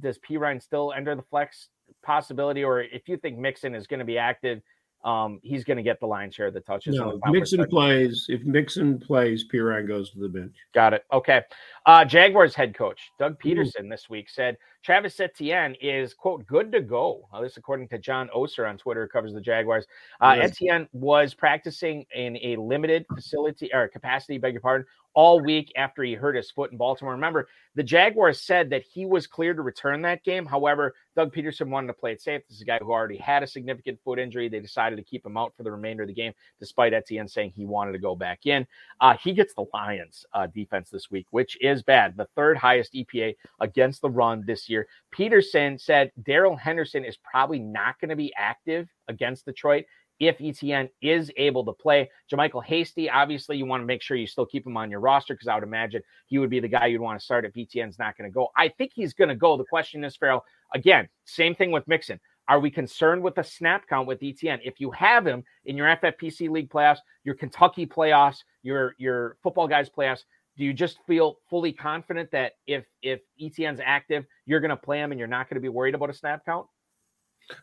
Does 0.01 0.19
Perine 0.19 0.63
still 0.63 0.95
enter 0.97 1.15
the 1.15 1.21
flex 1.21 1.69
possibility, 2.03 2.65
or 2.65 2.81
if 2.81 3.07
you 3.07 3.19
think 3.19 3.37
Mixon 3.37 3.75
is 3.75 3.87
going 3.87 3.99
to 3.99 4.07
be 4.07 4.17
active, 4.17 4.63
um, 5.05 5.41
he's 5.43 5.65
going 5.65 5.77
to 5.77 5.83
get 5.83 5.99
the 6.01 6.07
lion's 6.07 6.35
share 6.35 6.47
of 6.47 6.55
the 6.55 6.61
touches. 6.61 6.97
No, 6.97 7.19
Mixon 7.27 7.67
plays. 7.67 8.27
If 8.29 8.43
Mixon 8.45 8.99
plays, 8.99 9.45
Perine 9.53 9.87
goes 9.87 10.11
to 10.11 10.19
the 10.19 10.29
bench. 10.29 10.55
Got 10.73 10.95
it. 10.95 11.05
Okay. 11.13 11.43
Uh, 11.87 12.05
Jaguars 12.05 12.55
head 12.55 12.75
coach 12.75 13.11
Doug 13.19 13.41
Pederson 13.41 13.87
Ooh. 13.87 13.89
this 13.89 14.09
week 14.09 14.31
said 14.31 14.57
Travis 14.83 15.19
Etienne 15.19 15.75
is 15.81 16.15
quote 16.15 16.47
good 16.47 16.71
to 16.73 16.81
go. 16.81 17.29
Uh, 17.33 17.41
this 17.41 17.57
according 17.57 17.89
to 17.89 17.99
John 17.99 18.29
Oehser 18.35 18.69
on 18.69 18.79
Twitter, 18.79 19.09
covers 19.09 19.33
the 19.33 19.41
Jaguars. 19.41 19.87
Uh, 20.21 20.37
yes. 20.39 20.53
Etienne 20.53 20.89
was 20.93 21.35
practicing 21.35 22.07
in 22.15 22.37
a 22.37 22.57
limited 22.57 23.05
facility 23.13 23.73
or 23.73 23.89
capacity, 23.89 24.39
beg 24.39 24.55
your 24.55 24.61
pardon, 24.61 24.87
all 25.15 25.41
week 25.41 25.73
after 25.77 26.03
he 26.03 26.15
hurt 26.15 26.37
his 26.37 26.51
foot 26.51 26.73
in 26.73 26.79
Baltimore. 26.79 27.13
Remember, 27.13 27.49
the 27.75 27.83
Jaguars 27.83 28.41
said 28.41 28.71
that 28.71 28.83
he 28.83 29.07
was 29.07 29.27
cleared 29.27 29.57
to 29.57 29.63
return 29.63 30.03
that 30.03 30.25
game. 30.25 30.45
However, 30.45 30.95
Doug 31.17 31.35
Pederson 31.35 31.69
wanted 31.69 31.89
to 31.89 31.93
play 31.95 32.13
it 32.13 32.21
safe. 32.21 32.43
This 32.49 32.57
is 32.57 32.63
a 32.63 32.67
guy 32.67 32.79
who 32.79 32.91
already 32.91 33.17
had 33.17 33.43
a 33.43 33.47
significant 33.47 33.99
foot 34.05 34.19
injury. 34.19 34.49
They 34.49 34.61
decided 34.61 34.97
to 34.97 35.03
keep 35.03 35.25
him 35.25 35.37
out 35.37 35.55
for 35.57 35.63
the 35.63 35.73
remainder 35.73 36.03
of 36.03 36.09
the 36.09 36.15
game, 36.15 36.33
despite 36.61 36.93
Etienne 36.93 37.29
saying 37.29 37.53
he 37.55 37.65
wanted 37.65 37.93
to 37.93 37.99
go 37.99 38.15
back 38.15 38.47
in. 38.47 38.67
Uh, 39.01 39.17
he 39.23 39.33
gets 39.33 39.55
the 39.55 39.67
Lions 39.73 40.25
uh, 40.33 40.47
defense 40.47 40.91
this 40.91 41.11
week, 41.11 41.27
which 41.31 41.57
is 41.61 41.83
bad. 41.83 42.17
The 42.17 42.29
third 42.37 42.57
highest 42.57 42.95
EPA 42.95 43.37
against 43.61 44.03
the 44.03 44.11
run 44.11 44.45
this 44.47 44.69
year. 44.69 44.87
Pederson 45.15 45.81
said 45.81 46.11
Darrell 46.23 46.57
Henderson 46.57 47.05
is 47.05 47.19
probably 47.19 47.59
not 47.59 48.01
going 48.01 48.11
to 48.11 48.17
be 48.17 48.33
active 48.37 48.89
against 49.09 49.45
Detroit 49.45 49.85
if 50.21 50.37
Etienne 50.41 50.89
is 51.01 51.31
able 51.37 51.65
to 51.65 51.73
play. 51.73 52.11
JaMycal 52.33 52.65
Hasty, 52.65 53.11
obviously, 53.11 53.57
you 53.57 53.67
want 53.67 53.83
to 53.83 53.87
make 53.87 54.03
sure 54.03 54.17
you 54.17 54.27
still 54.27 54.47
keep 54.47 54.67
him 54.67 54.77
on 54.77 54.91
your 54.91 55.01
roster 55.01 55.35
because 55.35 55.49
I 55.49 55.55
would 55.55 55.65
imagine 55.65 56.03
he 56.27 56.39
would 56.39 56.51
be 56.51 56.61
the 56.61 56.69
guy 56.69 56.87
you'd 56.87 57.01
want 57.01 57.19
to 57.19 57.25
start 57.25 57.45
if 57.45 57.57
Etienne's 57.57 57.99
not 57.99 58.17
going 58.17 58.31
to 58.31 58.35
go. 58.35 58.49
I 58.57 58.69
think 58.69 58.93
he's 58.95 59.15
going 59.15 59.31
to 59.31 59.35
go. 59.35 59.57
The 59.57 59.65
question 59.65 60.05
is, 60.05 60.17
Ferrell, 60.17 60.45
again, 60.75 61.09
same 61.25 61.55
thing 61.55 61.71
with 61.71 61.87
Mixon. 61.89 62.21
Are 62.49 62.61
we 62.61 62.71
concerned 62.71 63.23
with 63.23 63.37
the 63.37 63.45
snap 63.45 63.87
count 63.89 64.09
with 64.09 64.23
Etienne? 64.23 64.61
If 64.65 64.81
you 64.81 64.91
have 64.91 65.27
him 65.27 65.45
in 65.65 65.77
your 65.77 65.87
FFPC 65.87 66.51
league 66.51 66.71
playoffs, 66.71 66.99
your 67.25 67.35
Kentucky 67.35 67.87
playoffs, 67.87 68.39
your 68.63 68.95
your 68.99 69.37
football 69.43 69.69
guys 69.69 69.89
playoffs, 69.89 70.25
do 70.57 70.65
you 70.65 70.73
just 70.73 70.99
feel 71.07 71.39
fully 71.49 71.73
confident 71.73 72.31
that 72.33 72.53
if 72.67 72.85
if 73.01 73.21
Etienne's 73.41 73.81
active, 73.83 74.25
you're 74.45 74.61
going 74.61 74.71
to 74.71 74.77
play 74.77 75.01
him 75.01 75.13
and 75.13 75.19
you're 75.19 75.29
not 75.29 75.49
going 75.49 75.55
to 75.55 75.61
be 75.61 75.69
worried 75.69 75.95
about 75.95 76.11
a 76.11 76.15
snap 76.15 76.45
count? 76.45 76.67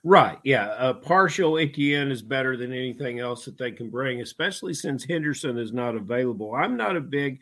Right. 0.03 0.37
Yeah. 0.43 0.75
A 0.77 0.93
partial 0.93 1.57
Etienne 1.57 2.11
is 2.11 2.21
better 2.21 2.55
than 2.55 2.71
anything 2.71 3.19
else 3.19 3.45
that 3.45 3.57
they 3.57 3.71
can 3.71 3.89
bring, 3.89 4.21
especially 4.21 4.73
since 4.73 5.03
Henderson 5.03 5.57
is 5.57 5.73
not 5.73 5.95
available. 5.95 6.53
I'm 6.55 6.77
not 6.77 6.95
a 6.95 7.01
big 7.01 7.39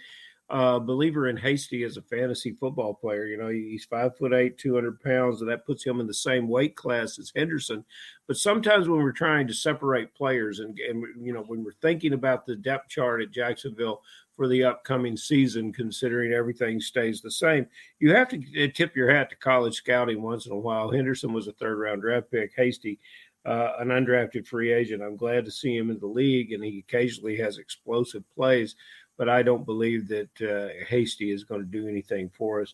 uh, 0.49 0.79
believer 0.79 1.27
in 1.27 1.35
Hasty 1.35 1.83
as 1.83 1.97
a 1.97 2.01
fantasy 2.01 2.53
football 2.53 2.93
player. 2.93 3.25
You 3.25 3.37
know, 3.37 3.49
he's 3.49 3.85
five 3.85 4.17
foot 4.17 4.33
eight, 4.33 4.57
200 4.57 5.01
pounds, 5.01 5.41
and 5.41 5.49
that 5.49 5.65
puts 5.65 5.85
him 5.85 5.99
in 5.99 6.07
the 6.07 6.13
same 6.13 6.47
weight 6.47 6.75
class 6.75 7.19
as 7.19 7.33
Henderson. 7.35 7.83
But 8.27 8.37
sometimes 8.37 8.87
when 8.87 9.01
we're 9.01 9.11
trying 9.11 9.47
to 9.47 9.53
separate 9.53 10.15
players 10.15 10.59
and, 10.59 10.77
and 10.79 11.03
you 11.25 11.33
know, 11.33 11.43
when 11.43 11.63
we're 11.63 11.73
thinking 11.81 12.13
about 12.13 12.45
the 12.45 12.55
depth 12.55 12.89
chart 12.89 13.21
at 13.21 13.31
Jacksonville 13.31 14.01
for 14.37 14.47
the 14.47 14.63
upcoming 14.63 15.17
season, 15.17 15.73
considering 15.73 16.31
everything 16.31 16.79
stays 16.79 17.21
the 17.21 17.31
same, 17.31 17.67
you 17.99 18.13
have 18.13 18.29
to 18.29 18.67
tip 18.69 18.95
your 18.95 19.13
hat 19.13 19.29
to 19.31 19.35
college 19.35 19.75
scouting 19.75 20.21
once 20.21 20.45
in 20.45 20.53
a 20.53 20.57
while. 20.57 20.89
Henderson 20.89 21.33
was 21.33 21.47
a 21.47 21.53
third 21.53 21.77
round 21.77 22.01
draft 22.01 22.31
pick. 22.31 22.53
Hasty, 22.55 22.99
uh, 23.45 23.73
an 23.79 23.89
undrafted 23.89 24.47
free 24.47 24.71
agent. 24.71 25.03
I'm 25.03 25.17
glad 25.17 25.43
to 25.43 25.51
see 25.51 25.75
him 25.75 25.89
in 25.89 25.99
the 25.99 26.07
league, 26.07 26.53
and 26.53 26.63
he 26.63 26.79
occasionally 26.87 27.35
has 27.37 27.57
explosive 27.57 28.23
plays 28.33 28.75
but 29.17 29.27
I 29.27 29.43
don't 29.43 29.65
believe 29.65 30.07
that 30.09 30.41
uh, 30.41 30.85
Hasty 30.85 31.31
is 31.31 31.43
going 31.43 31.61
to 31.61 31.67
do 31.67 31.87
anything 31.87 32.29
for 32.29 32.61
us 32.61 32.73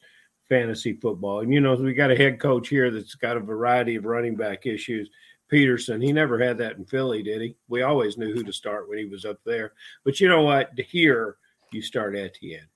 fantasy 0.49 0.93
football. 0.93 1.39
And 1.39 1.53
you 1.53 1.61
know, 1.61 1.73
we 1.75 1.93
got 1.93 2.11
a 2.11 2.15
head 2.15 2.39
coach 2.39 2.67
here 2.67 2.91
that's 2.91 3.15
got 3.15 3.37
a 3.37 3.41
variety 3.41 3.95
of 3.95 4.05
running 4.05 4.35
back 4.35 4.65
issues. 4.65 5.09
Pederson, 5.51 6.03
he 6.03 6.11
never 6.11 6.37
had 6.39 6.57
that 6.57 6.77
in 6.77 6.85
Philly, 6.85 7.23
did 7.23 7.41
he? 7.41 7.55
We 7.67 7.81
always 7.81 8.17
knew 8.17 8.33
who 8.33 8.43
to 8.43 8.53
start 8.53 8.89
when 8.89 8.97
he 8.97 9.05
was 9.05 9.23
up 9.25 9.39
there. 9.45 9.73
But 10.03 10.19
you 10.19 10.27
know 10.27 10.41
what? 10.41 10.71
Here 10.77 11.37
you 11.73 11.81
start 11.81 12.15
Etienne. 12.15 12.67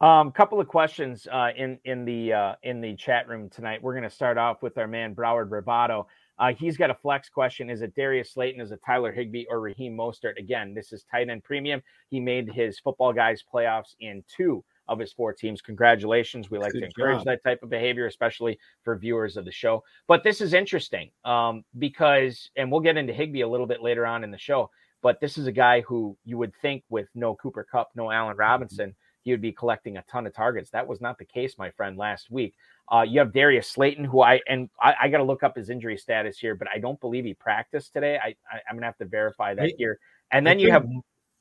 Um, 0.00 0.28
a 0.28 0.32
couple 0.32 0.60
of 0.60 0.68
questions 0.68 1.26
uh, 1.32 1.50
in 1.56 1.78
in 1.84 2.04
the 2.04 2.32
uh, 2.32 2.54
in 2.62 2.80
the 2.80 2.94
chat 2.96 3.28
room 3.28 3.48
tonight. 3.48 3.82
We're 3.82 3.94
going 3.94 4.04
to 4.04 4.10
start 4.10 4.36
off 4.36 4.62
with 4.62 4.76
our 4.76 4.86
man 4.86 5.14
Broward 5.14 5.48
Bravado. 5.48 6.06
Uh, 6.38 6.52
he's 6.52 6.76
got 6.76 6.90
a 6.90 6.94
flex 6.94 7.30
question. 7.30 7.70
Is 7.70 7.80
it 7.80 7.94
Darius 7.94 8.34
Slayton? 8.34 8.60
Is 8.60 8.70
it 8.70 8.80
Tyler 8.84 9.10
Higbee 9.10 9.46
or 9.48 9.60
Raheem 9.60 9.96
Mostert? 9.96 10.38
Again, 10.38 10.74
this 10.74 10.92
is 10.92 11.04
tight 11.10 11.30
end 11.30 11.44
premium. 11.44 11.80
He 12.10 12.20
made 12.20 12.52
his 12.52 12.78
football 12.78 13.14
guys 13.14 13.42
playoffs 13.50 13.94
in 14.00 14.22
two 14.28 14.62
of 14.88 14.98
his 14.98 15.12
four 15.12 15.32
teams. 15.32 15.62
Congratulations. 15.62 16.50
We 16.50 16.58
like 16.58 16.72
Good 16.72 16.80
to 16.80 16.86
encourage 16.86 17.18
job. 17.18 17.26
that 17.26 17.42
type 17.42 17.62
of 17.62 17.70
behavior, 17.70 18.06
especially 18.06 18.58
for 18.84 18.96
viewers 18.96 19.36
of 19.36 19.44
the 19.44 19.52
show. 19.52 19.82
But 20.06 20.22
this 20.22 20.40
is 20.40 20.52
interesting 20.52 21.10
um, 21.24 21.64
because, 21.78 22.50
and 22.56 22.70
we'll 22.70 22.80
get 22.80 22.96
into 22.96 23.12
Higbee 23.12 23.40
a 23.40 23.48
little 23.48 23.66
bit 23.66 23.82
later 23.82 24.06
on 24.06 24.22
in 24.22 24.30
the 24.30 24.38
show, 24.38 24.70
but 25.02 25.20
this 25.20 25.38
is 25.38 25.46
a 25.46 25.52
guy 25.52 25.82
who 25.82 26.16
you 26.24 26.38
would 26.38 26.52
think 26.62 26.82
with 26.88 27.08
no 27.14 27.34
Cooper 27.34 27.66
Kupp, 27.70 27.90
no 27.94 28.10
Allen 28.10 28.36
Robinson, 28.36 28.94
he 29.22 29.32
would 29.32 29.42
be 29.42 29.52
collecting 29.52 29.96
a 29.96 30.04
ton 30.10 30.26
of 30.26 30.34
targets. 30.34 30.70
That 30.70 30.86
was 30.86 31.00
not 31.00 31.18
the 31.18 31.24
case, 31.24 31.58
my 31.58 31.70
friend, 31.70 31.96
last 31.96 32.30
week. 32.30 32.54
Uh, 32.92 33.02
you 33.02 33.18
have 33.18 33.32
Darius 33.32 33.68
Slayton, 33.68 34.04
who 34.04 34.22
I 34.22 34.40
and 34.48 34.70
I, 34.80 34.94
I 35.02 35.08
got 35.08 35.18
to 35.18 35.24
look 35.24 35.42
up 35.42 35.56
his 35.56 35.68
injury 35.68 35.96
status 35.96 36.38
here, 36.38 36.54
but 36.54 36.68
I 36.72 36.78
don't 36.78 37.00
believe 37.00 37.24
he 37.24 37.34
practiced 37.34 37.92
today. 37.92 38.18
I, 38.22 38.36
I 38.50 38.60
am 38.70 38.76
gonna 38.76 38.86
have 38.86 38.98
to 38.98 39.04
verify 39.04 39.54
that 39.54 39.72
here. 39.78 39.98
And 40.30 40.46
then 40.46 40.58
you 40.58 40.70
have. 40.70 40.86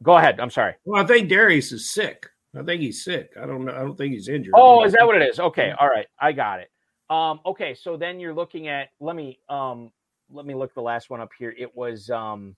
Go 0.03 0.17
ahead. 0.17 0.39
I'm 0.39 0.49
sorry. 0.49 0.73
Well, 0.83 1.01
I 1.01 1.05
think 1.05 1.29
Darius 1.29 1.71
is 1.71 1.91
sick. 1.91 2.27
I 2.57 2.63
think 2.63 2.81
he's 2.81 3.03
sick. 3.03 3.31
I 3.39 3.45
don't 3.45 3.65
know. 3.65 3.71
I 3.71 3.79
don't 3.79 3.95
think 3.95 4.13
he's 4.13 4.27
injured. 4.27 4.53
Oh, 4.57 4.83
is 4.83 4.93
that 4.93 5.05
what 5.05 5.15
it 5.15 5.27
is? 5.27 5.39
Okay. 5.39 5.71
All 5.79 5.87
right. 5.87 6.07
I 6.19 6.31
got 6.31 6.59
it. 6.59 6.69
Um, 7.09 7.39
okay. 7.45 7.75
So 7.75 7.97
then 7.97 8.19
you're 8.19 8.33
looking 8.33 8.67
at. 8.67 8.89
Let 8.99 9.15
me 9.15 9.39
um 9.47 9.91
let 10.31 10.45
me 10.45 10.55
look 10.55 10.73
the 10.73 10.81
last 10.81 11.09
one 11.09 11.21
up 11.21 11.29
here. 11.37 11.53
It 11.57 11.75
was 11.75 12.09
um 12.09 12.55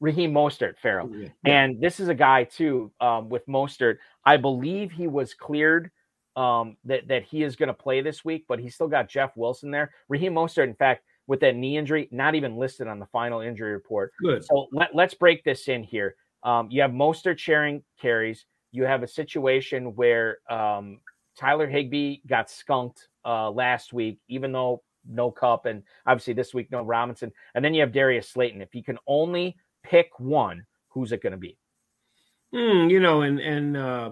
Raheem 0.00 0.32
Mostert, 0.32 0.78
Ferrell. 0.78 1.10
Yeah. 1.14 1.28
And 1.44 1.80
this 1.80 2.00
is 2.00 2.08
a 2.08 2.14
guy 2.14 2.44
too 2.44 2.90
um, 3.00 3.28
with 3.28 3.46
Mostert. 3.46 3.98
I 4.24 4.38
believe 4.38 4.90
he 4.90 5.06
was 5.06 5.34
cleared 5.34 5.90
um, 6.36 6.76
that 6.84 7.08
that 7.08 7.24
he 7.24 7.42
is 7.42 7.56
going 7.56 7.68
to 7.68 7.74
play 7.74 8.00
this 8.00 8.24
week, 8.24 8.46
but 8.48 8.58
he's 8.58 8.74
still 8.74 8.88
got 8.88 9.08
Jeff 9.08 9.36
Wilson 9.36 9.70
there. 9.70 9.92
Raheem 10.08 10.34
Mostert, 10.34 10.64
in 10.64 10.74
fact, 10.74 11.04
with 11.26 11.40
that 11.40 11.54
knee 11.54 11.76
injury, 11.76 12.08
not 12.10 12.34
even 12.34 12.56
listed 12.56 12.88
on 12.88 12.98
the 12.98 13.06
final 13.06 13.40
injury 13.40 13.72
report. 13.72 14.12
Good. 14.22 14.44
So 14.44 14.68
let, 14.72 14.94
let's 14.94 15.14
break 15.14 15.44
this 15.44 15.68
in 15.68 15.82
here. 15.82 16.16
Um, 16.42 16.68
you 16.70 16.80
have 16.80 16.90
Mostert 16.90 17.38
sharing 17.38 17.82
carries. 18.00 18.46
You 18.72 18.84
have 18.84 19.02
a 19.02 19.08
situation 19.08 19.94
where 19.96 20.38
um, 20.48 21.00
Tyler 21.38 21.68
Higbee 21.68 22.18
got 22.26 22.50
skunked 22.50 23.08
uh, 23.24 23.50
last 23.50 23.92
week, 23.92 24.18
even 24.28 24.52
though 24.52 24.82
no 25.08 25.30
Kupp, 25.30 25.66
and 25.66 25.82
obviously 26.06 26.34
this 26.34 26.54
week 26.54 26.70
no 26.70 26.82
Robinson. 26.82 27.32
And 27.54 27.64
then 27.64 27.74
you 27.74 27.80
have 27.80 27.92
Darius 27.92 28.28
Slayton. 28.28 28.62
If 28.62 28.74
you 28.74 28.82
can 28.82 28.98
only 29.06 29.56
pick 29.82 30.18
one, 30.18 30.64
who's 30.88 31.12
it 31.12 31.22
going 31.22 31.32
to 31.32 31.38
be? 31.38 31.56
Hmm, 32.52 32.88
you 32.88 33.00
know, 33.00 33.22
and 33.22 33.38
and 33.38 33.76
uh, 33.76 34.10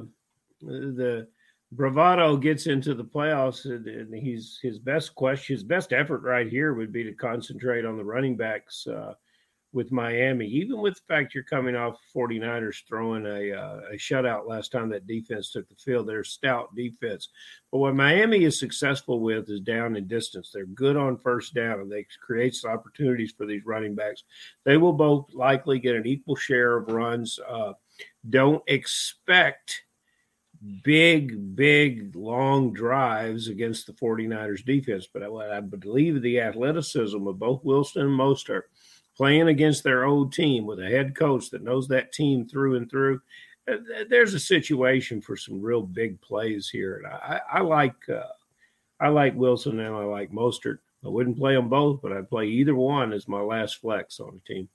the 0.60 1.26
bravado 1.72 2.36
gets 2.36 2.66
into 2.66 2.94
the 2.94 3.04
playoffs, 3.04 3.64
and, 3.64 3.86
and 3.86 4.14
he's 4.14 4.58
his 4.62 4.78
best 4.78 5.14
question, 5.14 5.54
his 5.54 5.64
best 5.64 5.92
effort 5.92 6.22
right 6.22 6.48
here 6.48 6.74
would 6.74 6.92
be 6.92 7.04
to 7.04 7.12
concentrate 7.12 7.84
on 7.84 7.96
the 7.96 8.04
running 8.04 8.36
backs 8.36 8.86
uh, 8.86 9.14
with 9.72 9.92
Miami. 9.92 10.46
Even 10.46 10.80
with 10.80 10.94
the 10.94 11.00
fact 11.06 11.34
you're 11.34 11.44
coming 11.44 11.76
off 11.76 12.00
49ers 12.14 12.86
throwing 12.88 13.26
a 13.26 13.52
uh, 13.52 13.80
a 13.92 13.96
shutout 13.96 14.48
last 14.48 14.72
time 14.72 14.88
that 14.90 15.06
defense 15.06 15.50
took 15.50 15.68
the 15.68 15.74
field, 15.74 16.08
they're 16.08 16.24
stout 16.24 16.74
defense. 16.74 17.28
But 17.70 17.78
what 17.78 17.94
Miami 17.94 18.44
is 18.44 18.58
successful 18.58 19.20
with 19.20 19.50
is 19.50 19.60
down 19.60 19.96
and 19.96 20.08
distance. 20.08 20.50
They're 20.52 20.66
good 20.66 20.96
on 20.96 21.18
first 21.18 21.54
down, 21.54 21.80
and 21.80 21.92
they 21.92 22.06
create 22.20 22.56
opportunities 22.64 23.32
for 23.36 23.46
these 23.46 23.66
running 23.66 23.94
backs. 23.94 24.24
They 24.64 24.78
will 24.78 24.94
both 24.94 25.32
likely 25.34 25.78
get 25.78 25.96
an 25.96 26.06
equal 26.06 26.36
share 26.36 26.76
of 26.76 26.88
runs. 26.88 27.38
Uh, 27.46 27.74
don't 28.28 28.62
expect 28.66 29.82
big, 30.82 31.54
big, 31.54 32.16
long 32.16 32.72
drives 32.72 33.48
against 33.48 33.86
the 33.86 33.92
49ers 33.92 34.64
defense. 34.64 35.06
But 35.12 35.22
I, 35.22 35.58
I 35.58 35.60
believe 35.60 36.20
the 36.20 36.40
athleticism 36.40 37.26
of 37.26 37.38
both 37.38 37.64
Wilson 37.64 38.02
and 38.02 38.18
Mostert 38.18 38.62
playing 39.18 39.48
against 39.48 39.82
their 39.82 40.04
old 40.04 40.32
team 40.32 40.64
with 40.64 40.78
a 40.78 40.88
head 40.88 41.14
coach 41.14 41.50
that 41.50 41.64
knows 41.64 41.88
that 41.88 42.12
team 42.12 42.46
through 42.48 42.76
and 42.76 42.88
through. 42.88 43.20
uh, 43.70 43.76
There's 44.08 44.32
a 44.32 44.40
situation 44.40 45.20
for 45.20 45.36
some 45.36 45.60
real 45.60 45.82
big 45.82 46.18
plays 46.20 46.70
here, 46.70 46.98
and 46.98 47.06
I, 47.08 47.40
I 47.52 47.60
like 47.60 47.96
uh, 48.08 48.22
I 49.00 49.08
like 49.08 49.34
Wilson 49.34 49.80
and 49.80 49.94
I 49.94 50.04
like 50.04 50.30
Mostert. 50.30 50.78
I 51.04 51.08
wouldn't 51.08 51.36
play 51.36 51.54
them 51.54 51.68
both, 51.68 52.00
but 52.00 52.12
I'd 52.12 52.30
play 52.30 52.46
either 52.46 52.74
one 52.74 53.12
as 53.12 53.28
my 53.28 53.40
last 53.40 53.80
flex 53.80 54.20
on 54.20 54.40
the 54.40 54.54
team. 54.54 54.68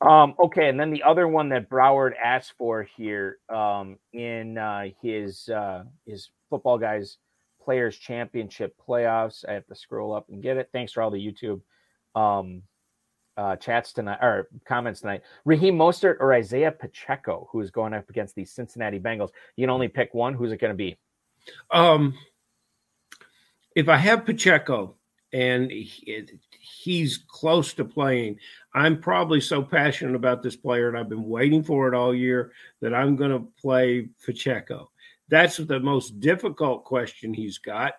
Um, 0.00 0.34
okay, 0.38 0.68
and 0.68 0.78
then 0.78 0.92
the 0.92 1.02
other 1.02 1.26
one 1.26 1.48
that 1.48 1.68
Broward 1.68 2.12
asked 2.22 2.54
for 2.56 2.84
here 2.96 3.38
um, 3.48 3.98
in 4.12 4.56
uh, 4.56 4.84
his 5.02 5.48
uh, 5.48 5.82
his 6.06 6.30
football 6.48 6.78
guys 6.78 7.18
players 7.60 7.98
championship 7.98 8.76
playoffs. 8.88 9.44
I 9.48 9.52
have 9.52 9.66
to 9.66 9.74
scroll 9.74 10.14
up 10.14 10.28
and 10.28 10.42
get 10.42 10.56
it. 10.56 10.70
Thanks 10.72 10.92
for 10.92 11.02
all 11.02 11.10
the 11.10 11.18
YouTube 11.18 11.60
um, 12.14 12.62
uh, 13.38 13.54
chats 13.56 13.92
tonight 13.92 14.18
or 14.20 14.48
comments 14.66 15.00
tonight. 15.00 15.22
Raheem 15.44 15.78
Mostert 15.78 16.16
or 16.18 16.34
Isaiah 16.34 16.72
Pacheco, 16.72 17.48
who 17.52 17.60
is 17.60 17.70
going 17.70 17.94
up 17.94 18.10
against 18.10 18.34
the 18.34 18.44
Cincinnati 18.44 18.98
Bengals. 18.98 19.30
You 19.56 19.62
can 19.62 19.70
only 19.70 19.88
pick 19.88 20.12
one. 20.12 20.34
Who's 20.34 20.52
it 20.52 20.60
going 20.60 20.72
to 20.72 20.76
be? 20.76 20.98
Um, 21.70 22.14
if 23.76 23.88
I 23.88 23.96
have 23.96 24.26
Pacheco 24.26 24.96
and 25.32 25.70
he, 25.70 26.26
he's 26.58 27.24
close 27.28 27.72
to 27.74 27.84
playing, 27.84 28.38
I'm 28.74 29.00
probably 29.00 29.40
so 29.40 29.62
passionate 29.62 30.16
about 30.16 30.42
this 30.42 30.56
player, 30.56 30.88
and 30.88 30.98
I've 30.98 31.08
been 31.08 31.28
waiting 31.28 31.62
for 31.62 31.86
it 31.86 31.94
all 31.94 32.14
year 32.14 32.52
that 32.80 32.92
I'm 32.92 33.14
going 33.14 33.30
to 33.30 33.46
play 33.60 34.08
Pacheco. 34.26 34.90
That's 35.28 35.58
the 35.58 35.78
most 35.78 36.18
difficult 36.18 36.84
question 36.84 37.32
he's 37.32 37.58
got. 37.58 37.94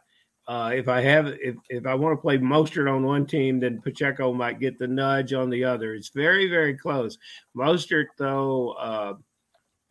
Uh, 0.50 0.72
if 0.74 0.88
I 0.88 1.00
have, 1.02 1.28
if, 1.28 1.56
if 1.70 1.86
I 1.86 1.94
want 1.94 2.18
to 2.18 2.22
play 2.22 2.40
Mostert 2.40 2.92
on 2.92 3.04
one 3.04 3.28
team, 3.28 3.60
then 3.60 3.84
Pacheco 3.84 4.34
might 4.34 4.60
get 4.60 4.80
the 4.80 4.88
nudge 4.88 5.32
on 5.32 5.52
the 5.52 5.64
other. 5.64 5.94
It's 5.94 6.10
very, 6.10 6.50
very 6.50 6.74
close. 6.74 7.20
Mostert, 7.56 8.08
though, 8.18 8.72
uh, 8.72 9.14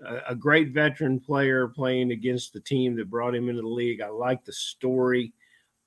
a, 0.05 0.33
a 0.33 0.35
great 0.35 0.71
veteran 0.71 1.21
player 1.21 1.69
playing 1.69 2.11
against 2.11 2.53
the 2.53 2.61
team 2.61 2.97
that 2.97 3.09
brought 3.09 3.37
him 3.37 3.49
into 3.49 3.63
the 3.63 3.69
league. 3.69 4.01
I 4.01 4.09
like 4.09 4.45
the 4.45 4.53
story. 4.53 5.33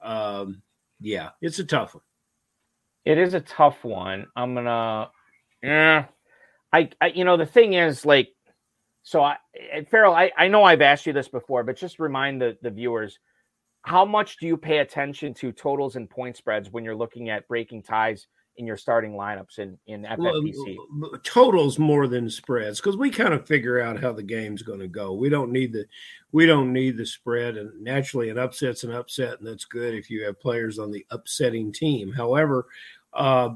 Um, 0.01 0.61
yeah, 1.01 1.31
it's 1.41 1.59
a 1.59 1.65
tough 1.65 1.93
one. 1.93 2.03
It 3.03 3.17
is 3.17 3.33
a 3.33 3.41
tough 3.41 3.83
one. 3.83 4.27
I'm 4.37 4.55
gonna, 4.55 5.09
yeah. 5.61 6.05
I, 6.71 6.89
I, 7.01 7.07
you 7.07 7.25
know, 7.25 7.35
the 7.35 7.45
thing 7.45 7.73
is, 7.73 8.05
like, 8.05 8.29
so 9.03 9.21
I, 9.21 9.35
and 9.73 9.85
Ferrell, 9.89 10.13
I, 10.13 10.31
I 10.37 10.47
know 10.47 10.63
I've 10.63 10.81
asked 10.81 11.05
you 11.05 11.11
this 11.11 11.27
before, 11.27 11.65
but 11.65 11.75
just 11.75 11.99
remind 11.99 12.41
the 12.41 12.57
the 12.61 12.69
viewers, 12.69 13.19
how 13.83 14.05
much 14.05 14.38
do 14.38 14.47
you 14.47 14.57
pay 14.57 14.79
attention 14.79 15.33
to 15.35 15.51
totals 15.51 15.95
and 15.95 16.09
point 16.09 16.38
spreads 16.38 16.69
when 16.71 16.83
you're 16.83 16.95
looking 16.95 17.29
at 17.29 17.47
breaking 17.47 17.83
ties 17.83 18.27
in 18.57 18.67
your 18.67 18.77
starting 18.77 19.13
lineups 19.13 19.59
in 19.59 19.77
in 19.88 20.03
FFPC? 20.03 20.75
Totals 21.23 21.79
more 21.79 22.07
than 22.07 22.29
spreads 22.29 22.79
because 22.79 22.97
we 22.97 23.09
kind 23.09 23.33
of 23.33 23.47
figure 23.47 23.81
out 23.81 24.00
how 24.00 24.11
the 24.11 24.23
game's 24.23 24.61
going 24.61 24.79
to 24.79 24.88
go. 24.88 25.13
We 25.13 25.29
don't 25.29 25.51
need 25.51 25.73
the 25.73 25.85
we 26.31 26.45
don't 26.45 26.71
need 26.71 26.97
the 26.97 27.05
spread, 27.05 27.57
and 27.57 27.81
naturally, 27.81 28.29
an 28.29 28.38
upset's 28.38 28.83
an 28.83 28.91
upset, 28.91 29.39
and 29.39 29.47
that's 29.47 29.65
good 29.65 29.95
if 29.95 30.09
you 30.09 30.23
have 30.25 30.39
players 30.39 30.79
on 30.79 30.91
the 30.91 31.05
upsetting 31.09 31.71
team. 31.71 32.11
However, 32.11 32.67
uh, 33.13 33.50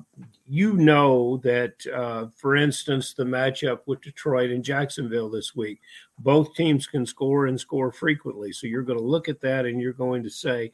you 0.46 0.74
know 0.74 1.38
that, 1.38 1.86
uh, 1.94 2.28
for 2.36 2.56
instance, 2.56 3.14
the 3.14 3.24
matchup 3.24 3.80
with 3.86 4.02
Detroit 4.02 4.52
and 4.52 4.64
Jacksonville 4.64 5.30
this 5.30 5.56
week, 5.56 5.80
both 6.20 6.54
teams 6.56 6.88
can 6.88 7.06
score 7.06 7.48
and 7.48 7.60
score 7.60 7.92
frequently. 7.92 8.52
So 8.52 8.68
you're 8.68 8.84
going 8.84 9.00
to 9.00 9.06
look 9.06 9.30
at 9.30 9.42
that 9.42 9.66
and 9.66 9.82
you're 9.82 9.94
going 9.94 10.24
to 10.24 10.30
say, 10.30 10.72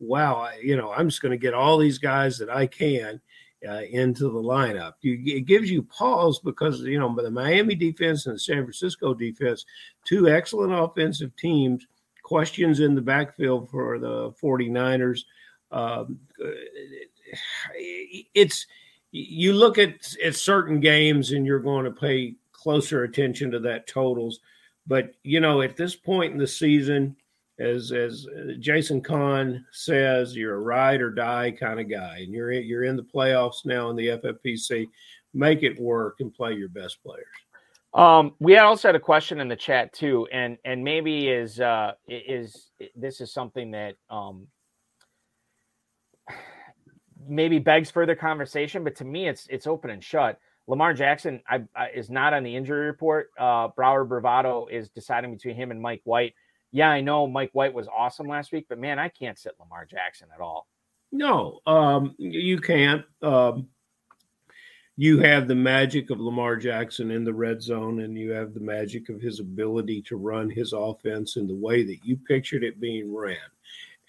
"Wow, 0.00 0.36
I, 0.36 0.58
you 0.62 0.76
know, 0.76 0.92
I'm 0.92 1.08
just 1.08 1.22
going 1.22 1.32
to 1.32 1.38
get 1.38 1.54
all 1.54 1.78
these 1.78 1.98
guys 1.98 2.38
that 2.38 2.50
I 2.50 2.66
can." 2.66 3.20
uh, 3.68 3.82
into 3.90 4.24
the 4.24 4.42
lineup. 4.42 4.94
You, 5.00 5.18
it 5.36 5.46
gives 5.46 5.70
you 5.70 5.82
pause 5.82 6.38
because 6.38 6.80
you 6.80 6.98
know 6.98 7.14
the 7.14 7.30
Miami 7.30 7.74
defense 7.74 8.26
and 8.26 8.34
the 8.34 8.40
San 8.40 8.62
Francisco 8.62 9.14
defense, 9.14 9.64
two 10.04 10.28
excellent 10.28 10.72
offensive 10.72 11.34
teams. 11.36 11.86
Questions 12.22 12.80
in 12.80 12.94
the 12.94 13.02
backfield 13.02 13.70
for 13.70 13.98
the 13.98 14.32
49ers. 14.42 15.20
Um, 15.70 16.18
it's 17.74 18.66
you 19.12 19.52
look 19.52 19.78
at 19.78 20.14
at 20.24 20.34
certain 20.34 20.80
games 20.80 21.32
and 21.32 21.46
you're 21.46 21.60
going 21.60 21.84
to 21.84 21.90
pay 21.90 22.34
closer 22.52 23.04
attention 23.04 23.50
to 23.52 23.60
that 23.60 23.86
totals. 23.86 24.40
But 24.86 25.14
you 25.22 25.40
know, 25.40 25.62
at 25.62 25.76
this 25.76 25.94
point 25.94 26.32
in 26.32 26.38
the 26.38 26.46
season, 26.46 27.16
as 27.58 27.92
as 27.92 28.26
Jason 28.58 29.00
Kahn 29.00 29.64
says, 29.70 30.36
you're 30.36 30.56
a 30.56 30.60
ride 30.60 31.00
or 31.00 31.10
die 31.10 31.52
kind 31.52 31.80
of 31.80 31.88
guy, 31.88 32.18
and 32.18 32.32
you're 32.32 32.52
you're 32.52 32.84
in 32.84 32.96
the 32.96 33.02
playoffs 33.02 33.64
now 33.64 33.90
in 33.90 33.96
the 33.96 34.08
FFPC. 34.08 34.88
Make 35.32 35.62
it 35.62 35.80
work 35.80 36.16
and 36.20 36.32
play 36.32 36.54
your 36.54 36.68
best 36.68 37.02
players. 37.02 37.26
Um, 37.94 38.34
we 38.40 38.56
also 38.58 38.88
had 38.88 38.96
a 38.96 39.00
question 39.00 39.40
in 39.40 39.48
the 39.48 39.56
chat 39.56 39.92
too, 39.92 40.26
and 40.32 40.58
and 40.64 40.82
maybe 40.82 41.28
is 41.28 41.60
uh 41.60 41.92
is 42.08 42.70
this 42.96 43.20
is 43.20 43.32
something 43.32 43.70
that 43.70 43.94
um 44.10 44.48
maybe 47.26 47.58
begs 47.58 47.90
further 47.90 48.14
conversation, 48.14 48.84
but 48.84 48.96
to 48.96 49.04
me 49.04 49.28
it's 49.28 49.46
it's 49.48 49.66
open 49.66 49.90
and 49.90 50.02
shut. 50.02 50.38
Lamar 50.66 50.94
Jackson 50.94 51.42
I, 51.48 51.62
I, 51.76 51.88
is 51.90 52.10
not 52.10 52.32
on 52.32 52.42
the 52.42 52.56
injury 52.56 52.86
report. 52.86 53.30
Uh, 53.38 53.68
Broward 53.68 54.08
Bravado 54.08 54.66
is 54.70 54.88
deciding 54.88 55.32
between 55.34 55.56
him 55.56 55.70
and 55.70 55.80
Mike 55.80 56.00
White. 56.04 56.34
Yeah, 56.72 56.88
I 56.88 57.02
know 57.02 57.26
Mike 57.26 57.50
White 57.52 57.74
was 57.74 57.86
awesome 57.86 58.26
last 58.26 58.50
week, 58.50 58.66
but 58.68 58.78
man, 58.78 58.98
I 58.98 59.08
can't 59.08 59.38
sit 59.38 59.52
Lamar 59.60 59.84
Jackson 59.84 60.28
at 60.34 60.40
all. 60.40 60.66
No, 61.12 61.60
um, 61.66 62.14
you 62.18 62.60
can't. 62.60 63.04
Um, 63.22 63.68
you 64.96 65.18
have 65.20 65.48
the 65.48 65.54
magic 65.54 66.10
of 66.10 66.20
Lamar 66.20 66.56
Jackson 66.56 67.10
in 67.10 67.24
the 67.24 67.32
red 67.32 67.60
zone, 67.62 68.00
and 68.00 68.16
you 68.16 68.30
have 68.30 68.54
the 68.54 68.60
magic 68.60 69.08
of 69.08 69.20
his 69.20 69.40
ability 69.40 70.02
to 70.02 70.16
run 70.16 70.48
his 70.48 70.72
offense 70.72 71.36
in 71.36 71.46
the 71.46 71.54
way 71.54 71.84
that 71.84 72.04
you 72.04 72.16
pictured 72.28 72.64
it 72.64 72.80
being 72.80 73.14
ran. 73.14 73.36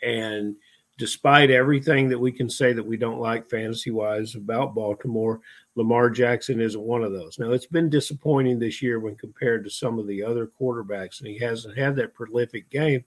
And 0.03 0.55
despite 0.97 1.49
everything 1.49 2.07
that 2.09 2.19
we 2.19 2.31
can 2.31 2.49
say 2.49 2.73
that 2.73 2.85
we 2.85 2.97
don't 2.97 3.19
like 3.19 3.49
fantasy 3.49 3.91
wise 3.91 4.35
about 4.35 4.75
Baltimore, 4.75 5.41
Lamar 5.75 6.09
Jackson 6.09 6.61
isn't 6.61 6.81
one 6.81 7.03
of 7.03 7.11
those. 7.11 7.37
Now, 7.37 7.51
it's 7.51 7.65
been 7.65 7.89
disappointing 7.89 8.59
this 8.59 8.81
year 8.81 8.99
when 8.99 9.15
compared 9.15 9.65
to 9.65 9.69
some 9.69 9.99
of 9.99 10.07
the 10.07 10.23
other 10.23 10.49
quarterbacks, 10.59 11.19
and 11.19 11.27
he 11.27 11.37
hasn't 11.37 11.77
had 11.77 11.95
that 11.97 12.13
prolific 12.13 12.69
game. 12.69 13.03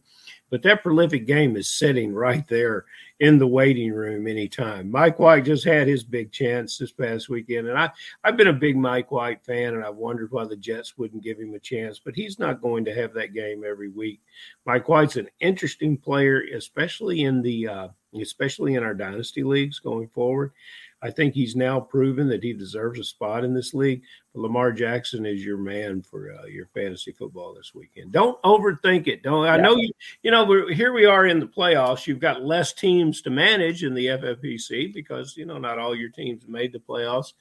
But 0.51 0.63
that 0.63 0.83
prolific 0.83 1.27
game 1.27 1.57
is 1.57 1.69
sitting 1.69 2.15
right 2.15 2.47
there 2.49 2.87
in 3.21 3.39
the 3.39 3.47
waiting 3.47 3.93
room 3.93 4.27
anytime. 4.27 4.91
Mike 4.91 5.19
White 5.19 5.45
just 5.45 5.65
had 5.65 5.87
his 5.87 6.05
big 6.05 6.33
chance 6.33 6.79
this 6.79 6.93
past 6.93 7.29
weekend. 7.29 7.69
And 7.69 7.79
I, 7.79 7.91
I've 8.25 8.37
been 8.37 8.49
a 8.49 8.53
big 8.53 8.77
Mike 8.77 9.11
White 9.11 9.45
fan, 9.45 9.75
and 9.75 9.85
I've 9.85 9.97
wondered 9.97 10.31
why 10.31 10.45
the 10.45 10.57
Jets 10.57 10.97
wouldn't 10.97 11.25
give 11.25 11.39
him 11.39 11.55
a 11.55 11.59
chance, 11.59 11.99
but 11.99 12.15
he's 12.15 12.39
not 12.39 12.63
going 12.63 12.85
to 12.85 12.95
have 12.95 13.13
that 13.15 13.35
game 13.35 13.65
every 13.69 13.89
week. 13.89 14.21
Mike 14.65 14.89
White's 14.89 15.17
an 15.17 15.29
interesting 15.41 15.97
player, 15.97 16.45
especially 16.55 17.25
in 17.25 17.43
the 17.43 17.69
uh, 17.69 17.89
especially 18.21 18.75
in 18.75 18.83
our 18.83 18.95
dynasty 18.95 19.43
leagues 19.43 19.79
going 19.79 20.09
forward. 20.09 20.53
I 21.01 21.11
think 21.11 21.35
he's 21.35 21.55
now 21.55 21.79
proven 21.79 22.29
that 22.29 22.43
he 22.43 22.53
deserves 22.53 22.99
a 22.99 23.05
spot 23.05 23.45
in 23.45 23.55
this 23.55 23.73
league. 23.73 24.03
But 24.35 24.43
Lamar 24.43 24.73
Jackson 24.73 25.27
is 25.27 25.45
your 25.45 25.57
man 25.57 26.03
for 26.03 26.33
uh, 26.33 26.47
your 26.47 26.67
fantasy 26.67 27.13
football 27.13 27.55
this 27.55 27.73
weekend. 27.75 28.13
Don't 28.13 28.41
overthink 28.43 29.07
it. 29.07 29.23
Don't. 29.23 29.47
I 29.47 29.59
know 29.59 29.77
you. 29.77 29.91
You 30.23 30.31
know, 30.31 30.45
we're 30.45 30.73
here. 30.73 30.93
We 30.93 31.05
are 31.05 31.27
in 31.27 31.39
the 31.39 31.47
playoffs. 31.47 32.07
You've 32.07 32.19
got 32.19 32.45
less 32.45 32.73
teams 32.73 33.23
to 33.23 33.31
manage 33.31 33.85
in 33.85 33.95
the 33.95 34.07
FFPC 34.07 34.93
because 34.93 35.37
you 35.37 35.47
know 35.47 35.59
not 35.59 35.79
all 35.79 35.95
your 35.95 36.11
teams 36.11 36.49
made 36.49 36.73
the 36.73 36.81
playoffs, 36.81 37.33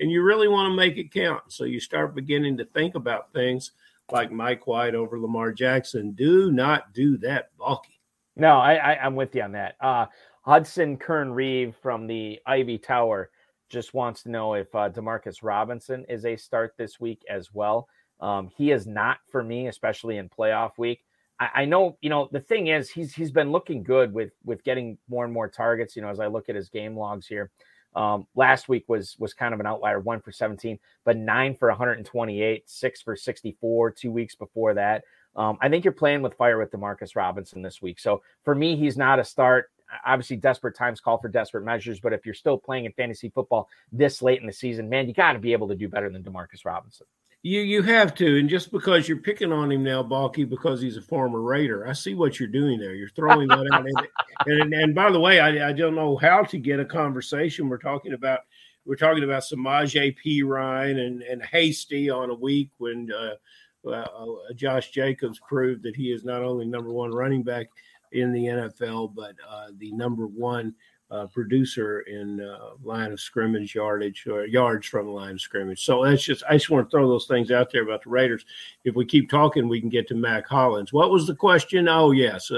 and 0.00 0.10
you 0.10 0.22
really 0.22 0.48
want 0.48 0.70
to 0.70 0.76
make 0.76 0.96
it 0.96 1.12
count. 1.12 1.44
So 1.48 1.64
you 1.64 1.78
start 1.78 2.16
beginning 2.16 2.56
to 2.56 2.64
think 2.64 2.96
about 2.96 3.32
things 3.32 3.70
like 4.10 4.32
Mike 4.32 4.66
White 4.66 4.94
over 4.94 5.20
Lamar 5.20 5.52
Jackson. 5.52 6.12
Do 6.12 6.50
not 6.50 6.92
do 6.92 7.16
that, 7.18 7.56
bulky. 7.56 8.00
No, 8.36 8.58
I, 8.58 8.74
I 8.74 9.04
I'm 9.04 9.14
with 9.14 9.34
you 9.34 9.42
on 9.42 9.52
that. 9.52 9.76
Uh, 9.80 10.06
Hudson 10.44 10.98
Kern 10.98 11.32
Reeve 11.32 11.74
from 11.80 12.06
the 12.06 12.38
Ivy 12.46 12.76
Tower 12.76 13.30
just 13.70 13.94
wants 13.94 14.22
to 14.24 14.30
know 14.30 14.52
if 14.54 14.72
uh, 14.74 14.90
Demarcus 14.90 15.42
Robinson 15.42 16.04
is 16.06 16.26
a 16.26 16.36
start 16.36 16.74
this 16.76 17.00
week 17.00 17.22
as 17.30 17.54
well. 17.54 17.88
Um, 18.20 18.50
he 18.54 18.70
is 18.70 18.86
not 18.86 19.18
for 19.30 19.42
me, 19.42 19.68
especially 19.68 20.18
in 20.18 20.28
playoff 20.28 20.72
week. 20.76 21.02
I, 21.40 21.48
I, 21.54 21.64
know, 21.64 21.96
you 22.02 22.10
know, 22.10 22.28
the 22.30 22.40
thing 22.40 22.66
is 22.66 22.90
he's 22.90 23.14
he's 23.14 23.32
been 23.32 23.52
looking 23.52 23.82
good 23.82 24.12
with 24.12 24.32
with 24.44 24.62
getting 24.64 24.98
more 25.08 25.24
and 25.24 25.32
more 25.32 25.48
targets. 25.48 25.96
You 25.96 26.02
know, 26.02 26.10
as 26.10 26.20
I 26.20 26.26
look 26.26 26.50
at 26.50 26.56
his 26.56 26.68
game 26.68 26.94
logs 26.94 27.26
here, 27.26 27.50
um, 27.96 28.26
last 28.34 28.68
week 28.68 28.84
was 28.86 29.16
was 29.18 29.32
kind 29.32 29.54
of 29.54 29.60
an 29.60 29.66
outlier, 29.66 29.98
one 29.98 30.20
for 30.20 30.30
17, 30.30 30.78
but 31.04 31.16
nine 31.16 31.54
for 31.54 31.68
128, 31.68 32.68
six 32.68 33.00
for 33.00 33.16
64. 33.16 33.92
Two 33.92 34.12
weeks 34.12 34.34
before 34.34 34.74
that, 34.74 35.04
um, 35.36 35.56
I 35.62 35.70
think 35.70 35.84
you're 35.84 35.92
playing 35.92 36.20
with 36.20 36.34
fire 36.34 36.58
with 36.58 36.70
Demarcus 36.70 37.16
Robinson 37.16 37.62
this 37.62 37.80
week. 37.80 37.98
So 37.98 38.22
for 38.44 38.54
me, 38.54 38.76
he's 38.76 38.98
not 38.98 39.18
a 39.18 39.24
start 39.24 39.70
obviously 40.04 40.36
desperate 40.36 40.76
times 40.76 41.00
call 41.00 41.18
for 41.18 41.28
desperate 41.28 41.64
measures, 41.64 42.00
but 42.00 42.12
if 42.12 42.24
you're 42.24 42.34
still 42.34 42.58
playing 42.58 42.84
in 42.84 42.92
fantasy 42.92 43.30
football 43.30 43.68
this 43.92 44.22
late 44.22 44.40
in 44.40 44.46
the 44.46 44.52
season, 44.52 44.88
man, 44.88 45.08
you 45.08 45.14
got 45.14 45.34
to 45.34 45.38
be 45.38 45.52
able 45.52 45.68
to 45.68 45.74
do 45.74 45.88
better 45.88 46.10
than 46.10 46.22
Demarcus 46.22 46.64
Robinson. 46.64 47.06
You 47.42 47.60
you 47.60 47.82
have 47.82 48.14
to, 48.14 48.38
and 48.38 48.48
just 48.48 48.72
because 48.72 49.06
you're 49.06 49.18
picking 49.18 49.52
on 49.52 49.70
him 49.70 49.82
now, 49.82 50.02
Balky, 50.02 50.44
because 50.44 50.80
he's 50.80 50.96
a 50.96 51.02
former 51.02 51.42
Raider, 51.42 51.86
I 51.86 51.92
see 51.92 52.14
what 52.14 52.40
you're 52.40 52.48
doing 52.48 52.78
there. 52.78 52.94
You're 52.94 53.10
throwing 53.10 53.48
that 53.48 53.68
out, 53.70 53.86
and, 53.86 54.08
and, 54.62 54.72
and 54.72 54.94
by 54.94 55.10
the 55.10 55.20
way, 55.20 55.40
I, 55.40 55.68
I 55.68 55.72
don't 55.72 55.94
know 55.94 56.16
how 56.16 56.42
to 56.44 56.58
get 56.58 56.80
a 56.80 56.86
conversation. 56.86 57.68
We're 57.68 57.76
talking 57.76 58.14
about 58.14 58.40
we're 58.86 58.96
talking 58.96 59.24
about 59.24 59.42
Samaje 59.42 60.16
Perine 60.24 60.98
and 60.98 61.20
and 61.20 61.42
Hasty 61.42 62.08
on 62.08 62.30
a 62.30 62.34
week 62.34 62.70
when 62.78 63.10
uh, 63.12 63.34
uh, 63.90 64.06
Josh 64.54 64.90
Jacobs 64.90 65.40
proved 65.46 65.82
that 65.82 65.96
he 65.96 66.12
is 66.12 66.24
not 66.24 66.42
only 66.42 66.64
number 66.64 66.90
one 66.90 67.10
running 67.10 67.42
back 67.42 67.66
in 68.14 68.32
the 68.32 68.46
NFL, 68.46 69.14
but 69.14 69.34
uh, 69.48 69.68
the 69.78 69.92
number 69.92 70.26
one 70.26 70.74
uh, 71.10 71.26
producer 71.26 72.00
in 72.00 72.40
uh, 72.40 72.70
line 72.82 73.12
of 73.12 73.20
scrimmage 73.20 73.74
yardage 73.74 74.26
or 74.26 74.46
yards 74.46 74.86
from 74.86 75.08
line 75.08 75.34
of 75.34 75.40
scrimmage. 75.40 75.84
So 75.84 76.04
that's 76.04 76.22
just 76.22 76.42
I 76.48 76.54
just 76.54 76.70
want 76.70 76.88
to 76.88 76.90
throw 76.90 77.08
those 77.08 77.26
things 77.26 77.50
out 77.50 77.70
there 77.70 77.82
about 77.82 78.02
the 78.02 78.10
Raiders. 78.10 78.44
If 78.84 78.94
we 78.94 79.04
keep 79.04 79.28
talking, 79.28 79.68
we 79.68 79.80
can 79.80 79.90
get 79.90 80.08
to 80.08 80.14
Mack 80.14 80.46
Hollins. 80.46 80.92
What 80.92 81.10
was 81.10 81.26
the 81.26 81.34
question? 81.34 81.88
Oh 81.88 82.12
yes, 82.12 82.50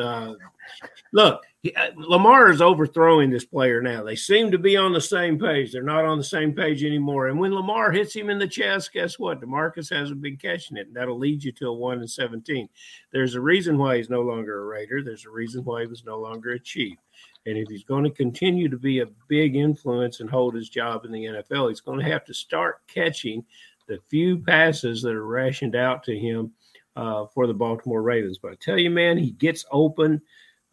look, 1.13 1.43
uh, 1.75 1.91
Lamar 1.97 2.51
is 2.51 2.61
overthrowing 2.61 3.31
this 3.31 3.45
player 3.45 3.81
now. 3.81 4.03
They 4.03 4.17
seem 4.17 4.51
to 4.51 4.59
be 4.59 4.77
on 4.77 4.93
the 4.93 5.01
same 5.01 5.39
page. 5.39 5.73
They're 5.73 5.83
not 5.83 6.05
on 6.05 6.19
the 6.19 6.25
same 6.25 6.53
page 6.53 6.85
anymore. 6.85 7.29
And 7.29 7.39
when 7.39 7.55
Lamar 7.55 7.91
hits 7.91 8.15
him 8.15 8.29
in 8.29 8.39
the 8.39 8.47
chest, 8.47 8.93
guess 8.93 9.19
what? 9.19 9.41
Demarcus 9.41 9.89
hasn't 9.89 10.21
been 10.21 10.37
catching 10.37 10.77
it. 10.77 10.93
That'll 10.93 11.19
lead 11.19 11.43
you 11.43 11.53
to 11.53 11.69
a 11.69 11.73
one 11.73 11.99
and 11.99 12.11
seventeen. 12.11 12.69
There's 13.13 13.35
a 13.35 13.41
reason 13.41 13.79
why 13.79 13.97
he's 13.97 14.11
no 14.11 14.21
longer 14.21 14.63
a 14.63 14.67
Raider. 14.67 15.03
There's 15.03 15.27
a 15.27 15.31
reason 15.31 15.65
why 15.65 15.83
he 15.83 15.87
was 15.87 16.05
no 16.05 16.19
longer 16.19 16.53
a 16.53 16.61
Chief. 16.61 16.99
And 17.47 17.57
if 17.57 17.69
he's 17.69 17.85
going 17.85 18.05
to 18.05 18.11
continue 18.11 18.69
to 18.69 18.77
be 18.77 19.01
a 19.01 19.09
big 19.29 19.55
influence 19.55 20.21
and 20.21 20.29
hold 20.29 20.55
his 20.55 20.69
job 20.69 21.05
in 21.05 21.13
the 21.13 21.25
NFL, 21.25 21.69
he's 21.69 21.81
going 21.81 22.01
to 22.01 22.11
have 22.11 22.25
to 22.25 22.35
start 22.35 22.81
catching 22.89 23.45
the 23.87 23.99
few 24.11 24.39
passes 24.39 25.01
that 25.03 25.15
are 25.15 25.27
rationed 25.27 25.77
out 25.77 26.03
to 26.05 26.19
him 26.19 26.53
uh, 26.97 27.27
for 27.27 27.47
the 27.47 27.55
Baltimore 27.55 28.03
Ravens. 28.03 28.39
But 28.39 28.53
I 28.53 28.55
tell 28.57 28.79
you, 28.79 28.91
man, 28.91 29.17
he 29.17 29.31
gets 29.33 29.65
open. 29.71 30.21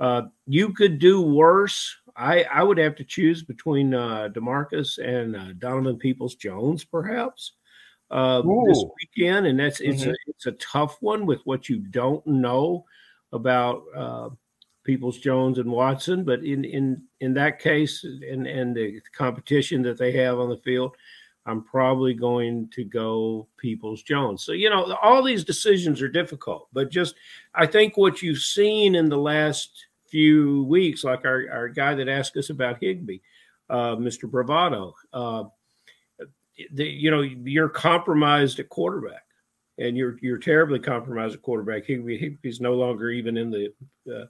Uh, 0.03 0.23
you 0.47 0.73
could 0.73 0.99
do 0.99 1.21
worse. 1.21 1.95
I, 2.17 2.43
I 2.43 2.61
would 2.61 2.77
have 2.77 2.93
to 2.97 3.05
choose 3.05 3.41
between 3.41 3.93
uh, 3.93 4.27
Demarcus 4.33 4.97
and 4.97 5.33
uh, 5.33 5.53
Donovan 5.57 5.97
Peoples 5.97 6.35
Jones, 6.35 6.83
perhaps 6.83 7.53
uh, 8.11 8.41
this 8.67 8.83
weekend, 8.99 9.47
and 9.47 9.57
that's 9.57 9.79
it's 9.79 10.01
mm-hmm. 10.01 10.11
a 10.11 10.15
it's 10.27 10.45
a 10.45 10.51
tough 10.53 10.97
one 10.99 11.25
with 11.25 11.39
what 11.45 11.69
you 11.69 11.79
don't 11.79 12.25
know 12.27 12.83
about 13.31 13.83
uh, 13.95 14.27
Peoples 14.83 15.19
Jones 15.19 15.57
and 15.57 15.71
Watson. 15.71 16.25
But 16.25 16.43
in 16.43 16.65
in 16.65 17.03
in 17.21 17.33
that 17.35 17.59
case, 17.59 18.03
and 18.03 18.45
and 18.45 18.75
the 18.75 18.99
competition 19.15 19.81
that 19.83 19.97
they 19.97 20.11
have 20.11 20.37
on 20.37 20.49
the 20.49 20.57
field, 20.57 20.97
I'm 21.45 21.63
probably 21.63 22.13
going 22.13 22.69
to 22.73 22.83
go 22.83 23.47
Peoples 23.55 24.03
Jones. 24.03 24.43
So 24.43 24.51
you 24.51 24.69
know, 24.69 24.97
all 25.01 25.23
these 25.23 25.45
decisions 25.45 26.01
are 26.01 26.09
difficult, 26.09 26.67
but 26.73 26.91
just 26.91 27.15
I 27.55 27.67
think 27.67 27.95
what 27.95 28.21
you've 28.21 28.39
seen 28.39 28.95
in 28.95 29.07
the 29.07 29.17
last 29.17 29.87
few 30.13 30.63
weeks, 30.65 31.03
like 31.03 31.25
our 31.25 31.47
our 31.51 31.67
guy 31.67 31.95
that 31.95 32.07
asked 32.07 32.37
us 32.37 32.51
about 32.51 32.77
Higbee, 32.79 33.17
uh, 33.67 33.95
Mr. 33.95 34.29
Bravado. 34.29 34.93
Uh, 35.11 35.45
the, 36.71 36.85
you 36.85 37.09
know, 37.09 37.21
you're 37.21 37.67
compromised 37.67 38.59
at 38.59 38.69
quarterback, 38.69 39.25
and 39.79 39.97
you're 39.97 40.17
you're 40.21 40.37
terribly 40.37 40.77
compromised 40.77 41.33
at 41.33 41.41
quarterback. 41.41 41.85
Higbee 41.85 42.19
Higbee's 42.19 42.61
no 42.61 42.73
longer 42.73 43.09
even 43.09 43.37
in 43.37 43.49
the 43.49 43.73
uh, 44.07 44.25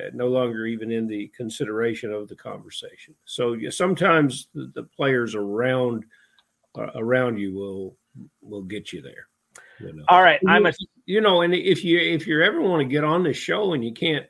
uh, 0.00 0.08
no 0.14 0.28
longer 0.28 0.64
even 0.64 0.90
in 0.90 1.06
the 1.06 1.30
consideration 1.36 2.10
of 2.10 2.26
the 2.26 2.36
conversation. 2.36 3.14
So 3.26 3.58
sometimes 3.68 4.48
the, 4.54 4.72
the 4.74 4.84
players 4.84 5.34
around 5.34 6.06
uh, 6.74 6.86
around 6.94 7.36
you 7.36 7.52
will 7.52 7.98
will 8.40 8.62
get 8.62 8.94
you 8.94 9.02
there. 9.02 9.28
You 9.78 9.92
know? 9.92 10.04
All 10.08 10.22
right, 10.22 10.40
I'm 10.48 10.64
a 10.64 10.72
you 11.04 11.20
know, 11.20 11.42
and 11.42 11.54
if 11.54 11.84
you 11.84 11.98
if 11.98 12.26
you 12.26 12.42
ever 12.42 12.62
want 12.62 12.80
to 12.80 12.88
get 12.88 13.04
on 13.04 13.22
this 13.22 13.36
show 13.36 13.74
and 13.74 13.84
you 13.84 13.92
can't 13.92 14.24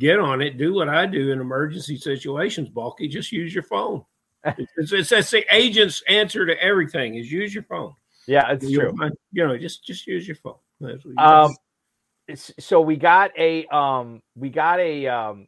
get 0.00 0.18
on 0.18 0.40
it, 0.40 0.58
do 0.58 0.74
what 0.74 0.88
I 0.88 1.06
do 1.06 1.30
in 1.30 1.40
emergency 1.40 1.96
situations, 1.96 2.68
Balky. 2.68 3.06
Just 3.06 3.30
use 3.30 3.54
your 3.54 3.62
phone. 3.62 4.04
it's, 4.44 4.92
it's, 4.92 5.12
it's 5.12 5.30
the 5.30 5.44
agent's 5.54 6.02
answer 6.08 6.46
to 6.46 6.60
everything 6.60 7.14
is 7.16 7.30
use 7.30 7.54
your 7.54 7.64
phone. 7.64 7.94
Yeah, 8.26 8.50
it's 8.50 8.64
you 8.64 8.80
true. 8.80 8.92
Know, 8.92 9.10
you 9.32 9.46
know, 9.46 9.56
just 9.58 9.84
just 9.84 10.06
use 10.06 10.26
your 10.26 10.36
phone. 10.36 10.56
Um, 11.18 11.54
so 12.34 12.80
we 12.80 12.96
got 12.96 13.30
a 13.38 13.66
um 13.66 14.22
we 14.34 14.48
got 14.48 14.80
a 14.80 15.06
um 15.06 15.46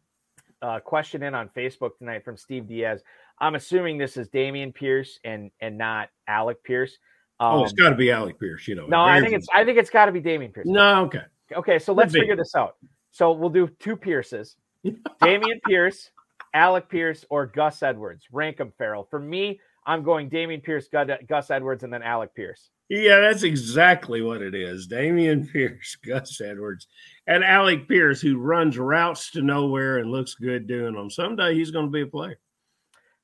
uh, 0.61 0.79
question 0.81 1.23
in 1.23 1.35
on 1.35 1.49
Facebook 1.57 1.97
tonight 1.99 2.25
from 2.25 2.37
Steve 2.37 2.69
Diaz. 2.69 3.03
I'm 3.41 3.55
assuming 3.55 3.99
this 3.99 4.17
is 4.17 4.29
Damian 4.29 4.73
Pierce 4.73 5.19
and 5.25 5.51
and 5.61 5.79
not 5.79 6.11
Alec 6.29 6.62
Pierce. 6.65 6.99
Um, 7.41 7.55
oh, 7.55 7.65
it's 7.65 7.73
got 7.73 7.91
to 7.91 7.97
be 7.97 8.11
Alec 8.11 8.38
Pierce. 8.38 8.69
You 8.69 8.75
know. 8.75 8.87
No, 8.87 9.01
I 9.01 9.21
think 9.21 9.33
it's 9.33 9.47
I 9.55 9.65
think 9.65 9.79
it's 9.79 9.91
got 9.91 10.07
to 10.07 10.12
be 10.12 10.21
Damian 10.21 10.53
Pierce. 10.53 10.67
No, 10.67 11.05
okay. 11.05 11.23
Okay, 11.55 11.79
so 11.79 11.93
let's 11.93 12.12
figure 12.12 12.37
this 12.37 12.55
out. 12.55 12.77
So 13.12 13.33
we'll 13.33 13.51
do 13.51 13.68
two 13.79 13.96
Pierces: 13.96 14.57
Damian 15.22 15.61
Pierce, 15.66 16.11
Alec 16.55 16.88
Pierce, 16.88 17.25
or 17.31 17.46
Gus 17.46 17.83
Edwards. 17.83 18.27
Rank 18.33 18.57
them, 18.57 18.72
Ferrell. 18.77 19.07
For 19.09 19.20
me, 19.20 19.61
I'm 19.87 20.03
going 20.03 20.29
Damian 20.29 20.61
Pierce, 20.61 20.88
Gus 20.88 21.51
Edwards, 21.51 21.85
and 21.85 21.92
then 21.92 22.03
Alec 22.03 22.35
Pierce. 22.35 22.70
Yeah, 22.88 23.20
that's 23.20 23.42
exactly 23.42 24.22
what 24.22 24.42
it 24.42 24.55
is. 24.55 24.87
Damian 24.87 25.46
Pierce, 25.53 25.96
Gus 25.96 26.40
Edwards, 26.40 26.87
and 27.27 27.42
Alec 27.44 27.88
Pierce, 27.88 28.20
who 28.20 28.38
runs 28.38 28.79
routes 28.79 29.31
to 29.31 29.42
nowhere 29.42 29.98
and 29.98 30.11
looks 30.11 30.35
good 30.35 30.66
doing 30.66 30.94
them. 30.94 31.11
Someday 31.11 31.55
he's 31.55 31.70
going 31.70 31.87
to 31.87 31.90
be 31.92 32.03
a 32.03 32.07
player. 32.07 32.38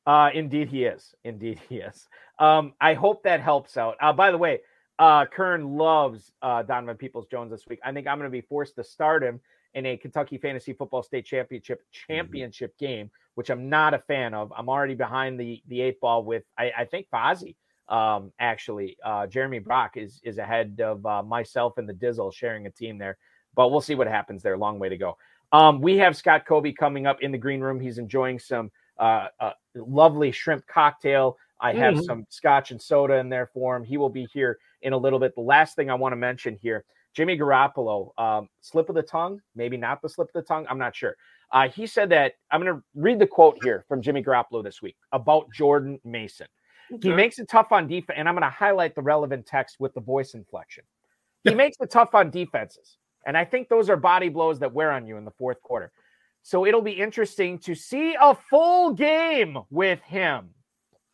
Uh, 0.07 0.31
indeed, 0.33 0.69
he 0.69 0.85
is. 0.85 1.15
Indeed, 1.25 1.61
he 1.69 1.77
is. 1.77 2.09
Um, 2.39 2.73
I 2.81 2.95
hope 2.95 3.25
that 3.25 3.41
helps 3.41 3.77
out. 3.77 3.97
Uh, 4.01 4.13
by 4.13 4.31
the 4.31 4.39
way, 4.39 4.61
uh, 4.99 5.27
Kern 5.27 5.77
loves 5.77 6.33
uh, 6.41 6.63
Donovan 6.63 6.97
Peoples 6.97 7.27
Jones 7.31 7.51
this 7.51 7.67
week. 7.69 7.79
I 7.85 7.93
think 7.93 8.07
I'm 8.07 8.19
going 8.19 8.31
to 8.31 8.33
be 8.33 8.41
forced 8.41 8.77
to 8.77 8.85
start 8.85 9.23
him 9.23 9.39
in 9.79 9.87
a 9.87 9.97
Kentucky 9.97 10.39
Fantasy 10.39 10.73
Football 10.73 11.03
State 11.03 11.25
Championship 11.25 11.81
mm-hmm. 11.81 12.13
championship 12.13 12.75
mm-hmm. 12.75 12.85
game, 12.85 13.11
which 13.35 13.51
I'm 13.51 13.69
not 13.69 13.95
a 13.95 13.99
fan 13.99 14.35
of. 14.35 14.53
I'm 14.57 14.69
already 14.69 14.95
behind 14.95 15.39
the 15.39 15.63
the 15.69 15.81
eight 15.81 16.01
ball 16.01 16.25
with 16.25 16.45
I, 16.59 16.73
I 16.79 16.85
think 16.85 17.07
Fozzie. 17.13 17.57
Um, 17.89 18.33
actually, 18.39 18.99
uh, 19.03 19.27
Jeremy 19.27 19.61
Brock 19.61 19.97
is 19.97 20.21
is 20.25 20.39
ahead 20.39 20.81
of 20.83 21.07
uh, 21.07 21.23
myself 21.23 21.79
and 21.79 21.89
the 21.89 21.95
Dizzle 21.95 22.33
sharing 22.35 22.67
a 22.67 22.71
team 22.71 22.99
there, 22.99 23.17
but 23.55 23.71
we'll 23.71 23.81
see 23.81 23.95
what 23.95 24.09
happens 24.09 24.43
there. 24.43 24.59
Long 24.59 24.79
way 24.79 24.89
to 24.89 24.99
go. 24.99 25.17
Um, 25.53 25.81
we 25.81 25.97
have 25.97 26.17
Scott 26.17 26.45
Cobe 26.47 26.77
coming 26.77 27.07
up 27.07 27.23
in 27.23 27.33
the 27.33 27.39
green 27.39 27.61
room. 27.61 27.81
He's 27.81 27.99
enjoying 27.99 28.39
some 28.39 28.71
uh, 28.99 29.29
uh 29.41 29.53
lovely 29.75 30.33
shrimp 30.33 30.67
cocktail 30.67 31.39
I 31.61 31.73
have 31.73 31.95
Mhm. 31.95 32.05
some 32.05 32.27
scotch 32.29 32.71
and 32.71 32.81
soda 32.81 33.15
in 33.15 33.29
there 33.29 33.47
for 33.47 33.77
him. 33.77 33.85
He 33.85 33.97
will 33.97 34.11
be 34.11 34.27
here 34.33 34.59
in 34.83 34.93
a 34.93 34.97
little 34.97 35.19
bit. 35.19 35.35
The 35.35 35.41
last 35.41 35.75
thing 35.75 35.91
I 35.91 35.95
want 35.95 36.13
to 36.13 36.17
mention 36.17 36.57
here 36.57 36.85
Jimmy 37.15 37.39
Garoppolo, 37.39 38.19
um, 38.19 38.49
slip 38.61 38.89
of 38.89 38.95
the 38.95 39.03
tongue, 39.03 39.41
maybe 39.55 39.77
not 39.77 40.01
the 40.03 40.09
slip 40.09 40.29
of 40.29 40.35
the 40.35 40.47
tongue. 40.47 40.67
I'm 40.69 40.79
not 40.79 40.95
sure. 40.95 41.17
Uh, 41.51 41.69
he 41.69 41.87
said 41.87 42.11
that 42.11 42.35
I'm 42.51 42.63
going 42.63 42.75
to 42.75 42.83
read 42.95 43.19
the 43.19 43.27
quote 43.27 43.59
here 43.63 43.85
from 43.89 44.03
Jimmy 44.03 44.23
Garoppolo 44.23 44.63
this 44.63 44.83
week 44.83 44.97
about 45.13 45.51
Jordan 45.53 45.99
Mason. 46.05 46.47
He 47.03 47.11
makes 47.11 47.39
it 47.39 47.49
tough 47.49 47.71
on 47.71 47.87
defense, 47.87 48.17
and 48.19 48.29
I'm 48.29 48.35
going 48.35 48.43
to 48.43 48.51
highlight 48.51 48.95
the 48.95 49.03
relevant 49.03 49.45
text 49.47 49.77
with 49.79 49.93
the 49.93 50.01
voice 50.01 50.33
inflection. 50.35 50.85
He 51.45 51.55
makes 51.55 51.77
it 51.81 51.91
tough 51.91 52.15
on 52.15 52.31
defenses, 52.31 52.97
and 53.27 53.37
I 53.37 53.45
think 53.45 53.69
those 53.69 53.91
are 53.91 53.97
body 53.97 54.31
blows 54.31 54.59
that 54.61 54.73
wear 54.73 54.91
on 54.93 55.07
you 55.07 55.17
in 55.19 55.25
the 55.25 55.31
fourth 55.33 55.61
quarter. 55.63 55.93
So 56.43 56.65
it'll 56.65 56.83
be 56.83 56.93
interesting 56.93 57.59
to 57.61 57.75
see 57.75 58.17
a 58.19 58.35
full 58.35 58.95
game 58.95 59.59
with 59.71 60.01
him. 60.01 60.51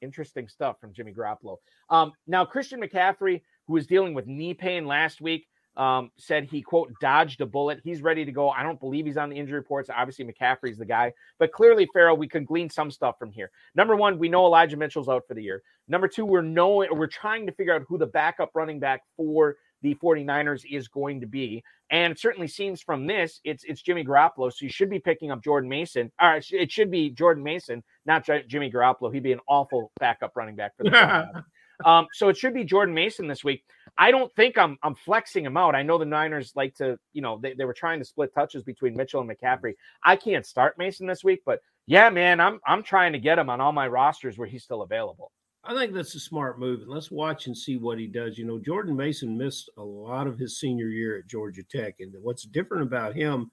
Interesting 0.01 0.49
stuff 0.49 0.79
from 0.81 0.93
Jimmy 0.93 1.13
Garoppolo. 1.13 1.57
Um, 1.91 2.13
now, 2.27 2.45
Christian 2.45 2.81
McCaffrey, 2.81 3.43
who 3.67 3.73
was 3.73 3.87
dealing 3.87 4.15
with 4.15 4.27
knee 4.27 4.55
pain 4.55 4.87
last 4.87 5.21
week, 5.21 5.49
um, 5.77 6.11
said 6.17 6.45
he 6.45 6.63
quote 6.63 6.93
dodged 7.01 7.41
a 7.41 7.47
bullet. 7.47 7.81
He's 7.83 8.03
ready 8.03 8.25
to 8.25 8.33
go. 8.33 8.51
I 8.51 8.63
don't 8.63 8.79
believe 8.79 9.07
he's 9.07 9.17
on 9.17 9.31
the 9.31 9.37
injury 9.37 9.59
reports. 9.59 9.91
Obviously, 9.95 10.25
McCaffrey's 10.25 10.79
the 10.79 10.85
guy, 10.85 11.13
but 11.39 11.53
clearly, 11.53 11.89
Ferrell, 11.93 12.17
we 12.17 12.29
can 12.29 12.45
glean 12.45 12.71
some 12.71 12.91
stuff 12.91 13.19
from 13.19 13.31
here. 13.31 13.51
Number 13.75 13.97
one, 13.97 14.19
we 14.19 14.29
know 14.29 14.47
Elijah 14.47 14.77
Mitchell's 14.77 15.09
out 15.09 15.25
for 15.27 15.35
the 15.35 15.43
year. 15.43 15.63
Number 15.89 16.09
two, 16.09 16.25
we're 16.25 16.43
knowing 16.43 16.89
we're 16.93 17.07
trying 17.07 17.47
to 17.47 17.53
figure 17.53 17.75
out 17.75 17.83
who 17.89 17.99
the 17.99 18.07
backup 18.07 18.51
running 18.55 18.79
back 18.79 19.03
for 19.17 19.57
the 19.83 19.95
49ers 19.97 20.63
is 20.71 20.89
going 20.89 21.21
to 21.21 21.27
be. 21.27 21.63
And 21.91 22.13
it 22.13 22.19
certainly 22.19 22.49
seems 22.49 22.81
from 22.81 23.07
this, 23.07 23.41
it's 23.45 23.65
it's 23.65 23.83
Jimmy 23.83 24.05
Garoppolo. 24.05 24.53
So 24.53 24.65
you 24.65 24.71
should 24.71 24.91
be 24.91 24.99
picking 24.99 25.31
up 25.31 25.45
Jordan 25.45 25.69
Mason. 25.69 26.11
All 26.21 26.31
right, 26.31 26.45
it 26.51 26.73
should 26.73 26.91
be 26.91 27.11
Jordan 27.11 27.45
Mason, 27.45 27.83
not 28.07 28.27
Jimmy 28.49 28.71
Garoppolo. 28.71 29.13
He'd 29.13 29.23
be 29.23 29.33
an 29.33 29.41
awful 29.47 29.93
backup 30.01 30.33
running 30.37 30.57
back 30.57 30.77
for 30.77 30.85
the 30.85 31.45
Um, 31.85 32.07
so 32.13 32.29
it 32.29 32.37
should 32.37 32.55
be 32.55 32.65
Jordan 32.65 32.95
Mason 32.95 33.27
this 33.27 33.43
week. 33.43 33.65
I 33.97 34.11
don't 34.11 34.35
think 34.35 34.59
I'm 34.59 34.77
I'm 34.83 34.95
flexing 34.95 35.45
him 35.45 35.57
out. 35.57 35.75
I 35.75 35.83
know 35.83 35.99
the 35.99 36.05
Niners 36.05 36.53
like 36.55 36.75
to, 36.77 36.99
you 37.13 37.23
know, 37.23 37.39
they, 37.43 37.55
they 37.55 37.65
were 37.65 37.75
trying 37.75 38.01
to 38.01 38.05
split 38.05 38.35
touches 38.35 38.63
between 38.63 38.97
Mitchell 38.97 39.21
and 39.21 39.31
McCaffrey. 39.31 39.75
I 40.03 40.17
can't 40.17 40.47
start 40.47 40.79
Mason 40.79 41.07
this 41.07 41.23
week, 41.23 41.43
but 41.47 41.61
yeah, 41.87 42.11
man, 42.11 42.41
I'm 42.41 42.61
I'm 42.67 42.83
trying 42.83 43.13
to 43.13 43.19
get 43.19 43.39
him 43.39 43.51
on 43.51 43.61
all 43.61 43.73
my 43.73 43.87
rosters 43.87 44.39
where 44.39 44.49
he's 44.49 44.65
still 44.65 44.83
available. 44.83 45.31
I 45.67 45.75
think 45.75 45.95
that's 45.95 46.15
a 46.15 46.21
smart 46.21 46.59
move, 46.59 46.83
and 46.83 46.91
let's 46.91 47.11
watch 47.11 47.47
and 47.47 47.57
see 47.57 47.77
what 47.77 47.99
he 47.99 48.07
does. 48.07 48.37
You 48.37 48.45
know, 48.45 48.59
Jordan 48.59 48.97
Mason 48.97 49.37
missed 49.37 49.71
a 49.79 49.83
lot 49.83 50.27
of 50.27 50.39
his 50.39 50.61
senior 50.61 50.89
year 50.89 51.19
at 51.19 51.27
Georgia 51.27 51.63
Tech, 51.63 51.95
and 52.01 52.15
what's 52.21 52.45
different 52.45 52.83
about 52.83 53.15
him 53.15 53.51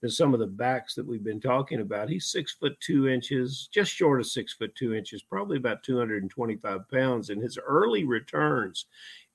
than 0.00 0.10
some 0.10 0.32
of 0.32 0.40
the 0.40 0.46
backs 0.46 0.94
that 0.94 1.06
we've 1.06 1.24
been 1.24 1.40
talking 1.40 1.80
about, 1.80 2.08
he's 2.08 2.26
six 2.26 2.52
foot 2.52 2.78
two 2.80 3.08
inches, 3.08 3.68
just 3.72 3.92
short 3.92 4.20
of 4.20 4.26
six 4.26 4.54
foot 4.54 4.74
two 4.74 4.94
inches, 4.94 5.22
probably 5.22 5.56
about 5.56 5.82
225 5.82 6.88
pounds. 6.90 7.30
And 7.30 7.42
his 7.42 7.58
early 7.58 8.04
returns 8.04 8.86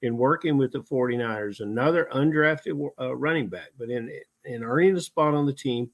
in 0.01 0.17
working 0.17 0.57
with 0.57 0.71
the 0.71 0.81
49ers, 0.81 1.61
another 1.61 2.07
undrafted 2.13 2.89
uh, 2.99 3.15
running 3.15 3.47
back, 3.47 3.69
but 3.77 3.89
in 3.89 4.11
in 4.45 4.63
earning 4.63 4.95
a 4.95 5.01
spot 5.01 5.33
on 5.33 5.45
the 5.45 5.53
team 5.53 5.89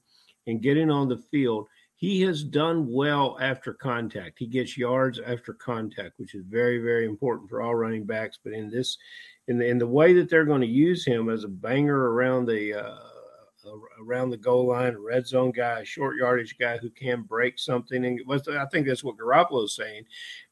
and 0.46 0.62
getting 0.62 0.90
on 0.90 1.08
the 1.08 1.16
field, 1.16 1.68
he 2.02 2.20
has 2.22 2.42
done 2.42 2.92
well 2.92 3.38
after 3.40 3.72
contact. 3.72 4.38
He 4.38 4.46
gets 4.46 4.76
yards 4.76 5.20
after 5.24 5.54
contact, 5.54 6.18
which 6.18 6.34
is 6.34 6.42
very, 6.48 6.78
very 6.78 7.06
important 7.06 7.48
for 7.48 7.62
all 7.62 7.76
running 7.76 8.04
backs. 8.04 8.40
But 8.42 8.54
in 8.54 8.70
this, 8.70 8.98
in 9.46 9.56
the 9.56 9.66
in 9.66 9.78
the 9.78 9.86
way 9.86 10.12
that 10.14 10.28
they're 10.28 10.44
going 10.44 10.62
to 10.62 10.66
use 10.66 11.06
him 11.06 11.28
as 11.28 11.44
a 11.44 11.48
banger 11.48 12.10
around 12.10 12.46
the 12.46 12.74
uh, 12.74 12.98
around 14.00 14.30
the 14.30 14.36
goal 14.36 14.68
line, 14.68 14.94
a 14.94 14.98
red 14.98 15.26
zone 15.26 15.50
guy, 15.50 15.80
a 15.80 15.84
short 15.84 16.16
yardage 16.16 16.56
guy 16.58 16.78
who 16.78 16.90
can 16.90 17.22
break 17.22 17.58
something, 17.58 18.04
and 18.04 18.20
I 18.28 18.66
think 18.66 18.86
that's 18.86 19.04
what 19.04 19.16
Garoppolo's 19.16 19.76
saying. 19.76 20.04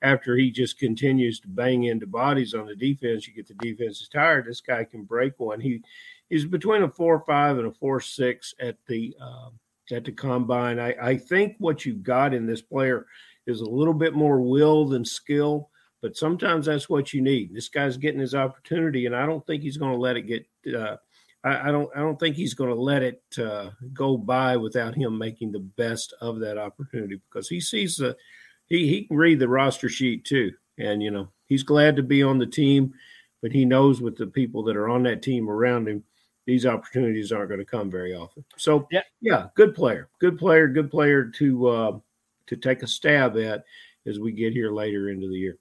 After 0.02 0.36
he 0.36 0.50
just 0.50 0.78
continues 0.78 1.40
to 1.40 1.48
bang 1.48 1.84
into 1.84 2.06
bodies 2.06 2.54
on 2.54 2.66
the 2.66 2.76
defense, 2.76 3.26
you 3.26 3.34
get 3.34 3.48
the 3.48 3.54
defense 3.54 4.00
is 4.00 4.08
tired. 4.08 4.46
This 4.46 4.60
guy 4.60 4.84
can 4.84 5.04
break 5.04 5.38
one. 5.38 5.60
He 5.60 5.82
he's 6.28 6.44
between 6.44 6.82
a 6.82 6.88
four 6.88 7.24
five 7.26 7.58
and 7.58 7.66
a 7.66 7.72
four 7.72 8.00
six 8.00 8.54
at 8.60 8.76
the. 8.86 9.14
Uh, 9.20 9.50
at 9.92 10.04
the 10.04 10.12
combine. 10.12 10.78
I, 10.78 10.94
I 11.02 11.16
think 11.16 11.56
what 11.58 11.84
you've 11.84 12.04
got 12.04 12.32
in 12.32 12.46
this 12.46 12.62
player 12.62 13.06
is 13.46 13.60
a 13.60 13.68
little 13.68 13.94
bit 13.94 14.14
more 14.14 14.40
will 14.40 14.86
than 14.86 15.04
skill, 15.04 15.70
but 16.00 16.16
sometimes 16.16 16.66
that's 16.66 16.88
what 16.88 17.12
you 17.12 17.20
need. 17.20 17.52
This 17.52 17.68
guy's 17.68 17.96
getting 17.96 18.20
his 18.20 18.34
opportunity, 18.34 19.06
and 19.06 19.16
I 19.16 19.26
don't 19.26 19.44
think 19.46 19.62
he's 19.62 19.76
going 19.76 19.92
to 19.92 19.98
let 19.98 20.16
it 20.16 20.22
get. 20.22 20.46
Uh, 20.74 20.96
I, 21.42 21.68
I, 21.68 21.72
don't. 21.72 21.90
I 21.94 22.00
don't 22.00 22.18
think 22.18 22.36
he's 22.36 22.54
going 22.54 22.70
to 22.70 22.80
let 22.80 23.02
it 23.02 23.22
uh, 23.38 23.70
go 23.92 24.16
by 24.16 24.56
without 24.56 24.94
him 24.94 25.16
making 25.16 25.52
the 25.52 25.60
best 25.60 26.14
of 26.20 26.38
that 26.40 26.58
opportunity 26.58 27.20
because 27.28 27.48
he 27.48 27.60
sees 27.60 27.96
the. 27.96 28.16
He 28.66 28.86
he 28.88 29.04
can 29.04 29.16
read 29.16 29.38
the 29.40 29.48
roster 29.48 29.88
sheet 29.88 30.24
too, 30.24 30.52
and 30.78 31.02
you 31.02 31.10
know 31.10 31.28
he's 31.46 31.62
glad 31.62 31.96
to 31.96 32.02
be 32.02 32.22
on 32.22 32.38
the 32.38 32.46
team, 32.46 32.92
but 33.42 33.52
he 33.52 33.64
knows 33.64 34.00
with 34.00 34.16
the 34.16 34.26
people 34.26 34.62
that 34.64 34.76
are 34.76 34.88
on 34.88 35.02
that 35.04 35.22
team 35.22 35.48
around 35.48 35.88
him 35.88 36.04
these 36.46 36.66
opportunities 36.66 37.30
aren't 37.30 37.48
going 37.48 37.60
to 37.60 37.64
come 37.64 37.90
very 37.90 38.14
often. 38.14 38.44
So 38.56 38.88
yeah, 38.90 39.02
yeah, 39.20 39.46
good 39.54 39.74
player, 39.74 40.08
good 40.18 40.38
player, 40.38 40.66
good 40.68 40.90
player 40.90 41.24
to 41.24 41.68
uh, 41.68 41.98
to 42.46 42.56
take 42.56 42.82
a 42.82 42.86
stab 42.86 43.36
at 43.36 43.64
as 44.06 44.18
we 44.18 44.32
get 44.32 44.52
here 44.52 44.72
later 44.72 45.10
into 45.10 45.28
the 45.28 45.36
year. 45.36 45.58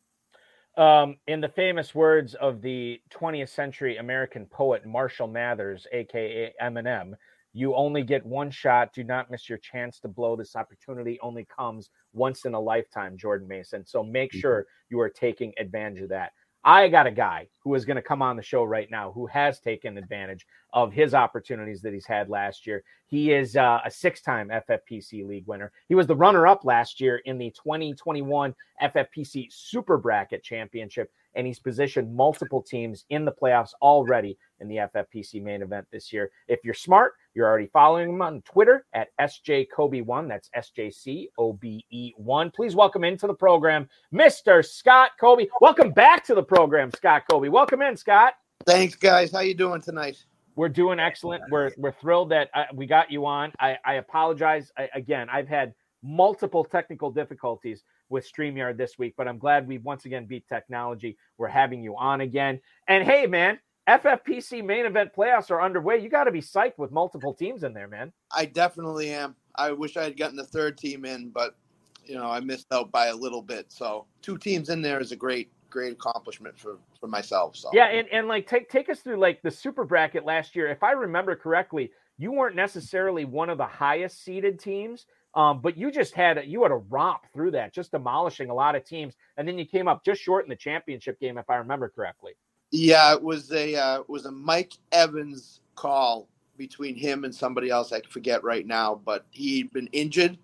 Um, 0.80 1.18
in 1.28 1.42
the 1.42 1.50
famous 1.50 1.94
words 1.94 2.36
of 2.36 2.62
the 2.62 3.02
20th 3.12 3.50
century 3.50 3.98
American 3.98 4.46
poet 4.46 4.86
Marshall 4.86 5.28
Mathers, 5.28 5.86
aka 5.92 6.54
Eminem, 6.62 7.14
you 7.54 7.76
only 7.76 8.04
get 8.04 8.26
one 8.26 8.50
shot. 8.50 8.94
Do 8.94 9.04
not 9.04 9.30
miss 9.30 9.50
your 9.50 9.58
chance 9.58 10.00
to 10.02 10.08
blow. 10.08 10.38
This 10.38 10.56
opportunity 10.56 11.20
only 11.22 11.46
comes 11.46 11.90
once 12.14 12.46
in 12.46 12.54
a 12.54 12.60
lifetime, 12.60 13.18
Jordan 13.18 13.48
Mason. 13.48 13.86
So 13.86 14.04
make 14.04 14.34
Mm-hmm. 14.34 14.40
sure 14.42 14.68
you 14.90 15.00
are 15.02 15.10
taking 15.10 15.54
advantage 15.60 16.02
of 16.04 16.10
that. 16.10 16.32
I 16.64 16.88
got 16.88 17.08
a 17.08 17.12
guy 17.12 17.50
who 17.64 17.76
is 17.76 17.86
going 17.86 17.98
to 17.98 18.02
come 18.02 18.22
on 18.22 18.38
the 18.38 18.44
show 18.44 18.64
right 18.64 18.90
now 18.92 19.12
who 19.12 19.28
has 19.28 19.60
taken 19.60 19.98
advantage 19.98 20.46
of 20.74 20.94
his 20.94 21.14
opportunities 21.14 21.82
that 21.82 21.94
he's 21.94 22.06
had 22.06 22.30
last 22.30 22.68
year. 22.68 22.84
He 23.08 23.32
is 23.32 23.56
uh, 23.56 23.80
a 23.84 23.90
six 23.90 24.22
time 24.22 24.50
FFPC 24.50 25.26
league 25.28 25.48
winner. 25.48 25.72
He 25.88 25.96
was 25.96 26.08
the 26.08 26.16
runner 26.16 26.46
up 26.46 26.64
last 26.64 27.02
year 27.02 27.18
in 27.26 27.38
the 27.38 27.50
2021 27.52 28.54
FFPC 28.82 29.48
Super 29.52 29.98
Bracket 29.98 30.44
Championship, 30.44 31.12
and 31.34 31.48
he's 31.48 31.60
positioned 31.60 32.16
multiple 32.16 32.62
teams 32.62 33.06
in 33.10 33.26
the 33.26 33.32
playoffs 33.32 33.74
already 33.82 34.38
in 34.60 34.68
the 34.68 34.76
FFPC 34.78 35.42
main 35.42 35.62
event 35.62 35.88
this 35.92 36.14
year. 36.14 36.30
If 36.48 36.60
you're 36.64 36.74
smart, 36.74 37.14
you're 37.34 37.48
already 37.48 37.68
following 37.68 38.10
him 38.10 38.22
on 38.22 38.42
Twitter 38.44 38.86
at 38.94 39.08
SJCobe1. 39.20 40.28
That's 40.28 40.50
SJCOBE1. 40.78 42.54
Please 42.54 42.76
welcome 42.76 43.04
into 43.04 43.26
the 43.28 43.34
program, 43.34 43.90
Mr. 44.14 44.64
Scott 44.66 45.12
Cobe. 45.20 45.48
Welcome 45.62 45.92
back 45.92 46.24
to 46.26 46.36
the 46.36 46.44
program, 46.44 46.92
Scott 46.92 47.24
Cobe. 47.30 47.50
Welcome 47.50 47.82
in, 47.82 47.98
Scott. 47.98 48.34
Thanks, 48.66 48.96
guys. 48.96 49.32
How 49.32 49.40
you 49.40 49.54
doing 49.54 49.82
tonight? 49.82 50.24
We're 50.60 50.68
doing 50.68 51.00
excellent. 51.00 51.42
We're 51.50 51.72
we're 51.78 51.94
thrilled 51.94 52.32
that 52.32 52.50
uh, 52.54 52.66
we 52.74 52.86
got 52.86 53.10
you 53.10 53.26
on. 53.26 53.54
I, 53.62 53.78
I 53.86 53.94
apologize 53.94 54.74
I, 54.78 54.90
again. 54.94 55.30
I've 55.30 55.48
had 55.48 55.74
multiple 56.04 56.66
technical 56.66 57.12
difficulties 57.12 57.86
with 58.10 58.30
StreamYard 58.30 58.76
this 58.76 59.00
week, 59.00 59.14
but 59.16 59.26
I'm 59.26 59.38
glad 59.38 59.70
we 59.70 59.78
once 59.78 60.04
again 60.04 60.26
beat 60.26 60.46
technology. 60.50 61.18
We're 61.38 61.48
having 61.48 61.82
you 61.82 61.96
on 61.96 62.20
again. 62.20 62.60
And 62.90 63.06
hey, 63.06 63.26
man, 63.26 63.58
FFPC 63.88 64.62
main 64.66 64.86
event 64.86 65.12
playoffs 65.18 65.50
are 65.50 65.62
underway. 65.62 66.00
You 66.00 66.10
got 66.10 66.26
to 66.26 66.32
be 66.32 66.42
psyched 66.42 66.78
with 66.78 66.92
multiple 66.92 67.34
teams 67.34 67.64
in 67.64 67.74
there, 67.74 67.88
man. 67.88 68.12
I 68.36 68.44
definitely 68.44 69.12
am. 69.12 69.38
I 69.56 69.72
wish 69.72 69.96
I 69.96 70.04
had 70.04 70.18
gotten 70.18 70.36
the 70.36 70.44
third 70.44 70.78
team 70.78 71.06
in, 71.06 71.30
but 71.30 71.56
you 72.04 72.16
know 72.16 72.30
I 72.30 72.42
missed 72.42 72.68
out 72.74 72.92
by 72.92 73.06
a 73.06 73.16
little 73.16 73.42
bit. 73.42 73.72
So 73.72 74.08
two 74.22 74.38
teams 74.38 74.68
in 74.68 74.82
there 74.82 75.00
is 75.00 75.14
a 75.14 75.16
great, 75.16 75.54
great 75.70 75.94
accomplishment 75.94 76.58
for 76.58 76.78
for 77.00 77.08
myself. 77.08 77.56
So 77.56 77.70
Yeah, 77.74 77.88
and, 77.88 78.08
and 78.10 78.28
like 78.28 78.48
take 78.48 78.70
take 78.70 78.90
us 78.90 79.00
through 79.00 79.18
like 79.18 79.42
the 79.42 79.52
super 79.52 79.86
bracket 79.86 80.26
last 80.26 80.56
year. 80.56 80.68
If 80.68 80.84
I 80.84 80.92
remember 80.92 81.36
correctly, 81.36 81.92
you 82.18 82.32
weren't 82.32 82.56
necessarily 82.56 83.26
one 83.26 83.50
of 83.50 83.58
the 83.58 83.66
highest 83.66 84.24
seeded 84.24 84.60
teams. 84.60 85.06
Um, 85.36 85.62
but 85.62 85.78
you 85.78 85.92
just 85.92 86.16
had 86.16 86.40
a, 86.40 86.46
you 86.46 86.64
had 86.64 86.72
a 86.72 86.78
romp 86.78 87.22
through 87.34 87.52
that, 87.52 87.72
just 87.72 87.92
demolishing 87.92 88.50
a 88.50 88.54
lot 88.54 88.76
of 88.76 88.84
teams, 88.84 89.14
and 89.38 89.48
then 89.48 89.60
you 89.60 89.66
came 89.66 89.88
up 89.88 90.04
just 90.04 90.22
short 90.22 90.44
in 90.44 90.50
the 90.50 90.56
championship 90.56 91.20
game, 91.20 91.38
if 91.38 91.50
I 91.50 91.58
remember 91.58 91.88
correctly. 91.88 92.34
Yeah, 92.72 93.14
it 93.14 93.22
was 93.22 93.52
a 93.52 93.76
uh, 93.76 94.00
it 94.00 94.10
was 94.10 94.26
a 94.26 94.32
Mike 94.32 94.74
Evans 94.92 95.62
call 95.76 96.28
between 96.58 96.96
him 96.96 97.24
and 97.24 97.34
somebody 97.34 97.70
else. 97.70 97.92
I 97.94 98.02
forget 98.02 98.44
right 98.44 98.66
now, 98.66 99.02
but 99.06 99.26
he'd 99.30 99.72
been 99.72 99.88
injured, 99.92 100.38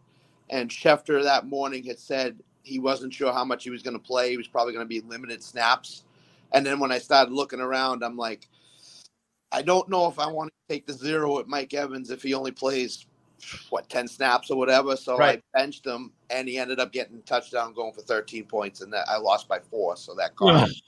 and 0.49 0.69
Schefter 0.69 1.23
that 1.23 1.47
morning 1.47 1.83
had 1.83 1.99
said 1.99 2.39
he 2.65 2.79
wasn't 2.79 3.13
sure 3.13 3.31
how 3.31 3.45
much 3.45 3.63
he 3.63 3.69
was 3.69 3.81
going 3.81 3.93
to 3.93 4.03
play. 4.03 4.31
He 4.31 4.37
was 4.37 4.47
probably 4.47 4.73
going 4.73 4.85
to 4.85 4.89
be 4.89 5.01
limited 5.01 5.43
snaps. 5.43 6.03
And 6.51 6.65
then 6.65 6.79
when 6.79 6.91
I 6.91 6.97
started 6.97 7.33
looking 7.33 7.59
around, 7.59 8.03
I'm 8.03 8.17
like, 8.17 8.47
I 9.51 9.61
don't 9.61 9.87
know 9.87 10.07
if 10.07 10.19
I 10.19 10.27
want 10.27 10.51
to 10.51 10.73
take 10.73 10.85
the 10.85 10.93
zero 10.93 11.39
at 11.39 11.47
Mike 11.47 11.73
Evans 11.73 12.09
if 12.09 12.23
he 12.23 12.33
only 12.33 12.51
plays 12.51 13.05
what 13.69 13.87
ten 13.89 14.07
snaps 14.07 14.49
or 14.49 14.57
whatever. 14.57 14.95
So 14.95 15.17
Right. 15.17 15.43
I 15.53 15.57
benched 15.59 15.85
him, 15.85 16.11
and 16.29 16.47
he 16.47 16.57
ended 16.57 16.79
up 16.79 16.91
getting 16.91 17.17
a 17.17 17.21
touchdown, 17.21 17.73
going 17.73 17.93
for 17.93 18.01
13 18.01 18.45
points, 18.45 18.81
and 18.81 18.91
that 18.93 19.07
I 19.07 19.17
lost 19.17 19.47
by 19.47 19.59
four. 19.59 19.95
So 19.95 20.15
that 20.15 20.35
cost. 20.35 20.69
me. 20.69 20.81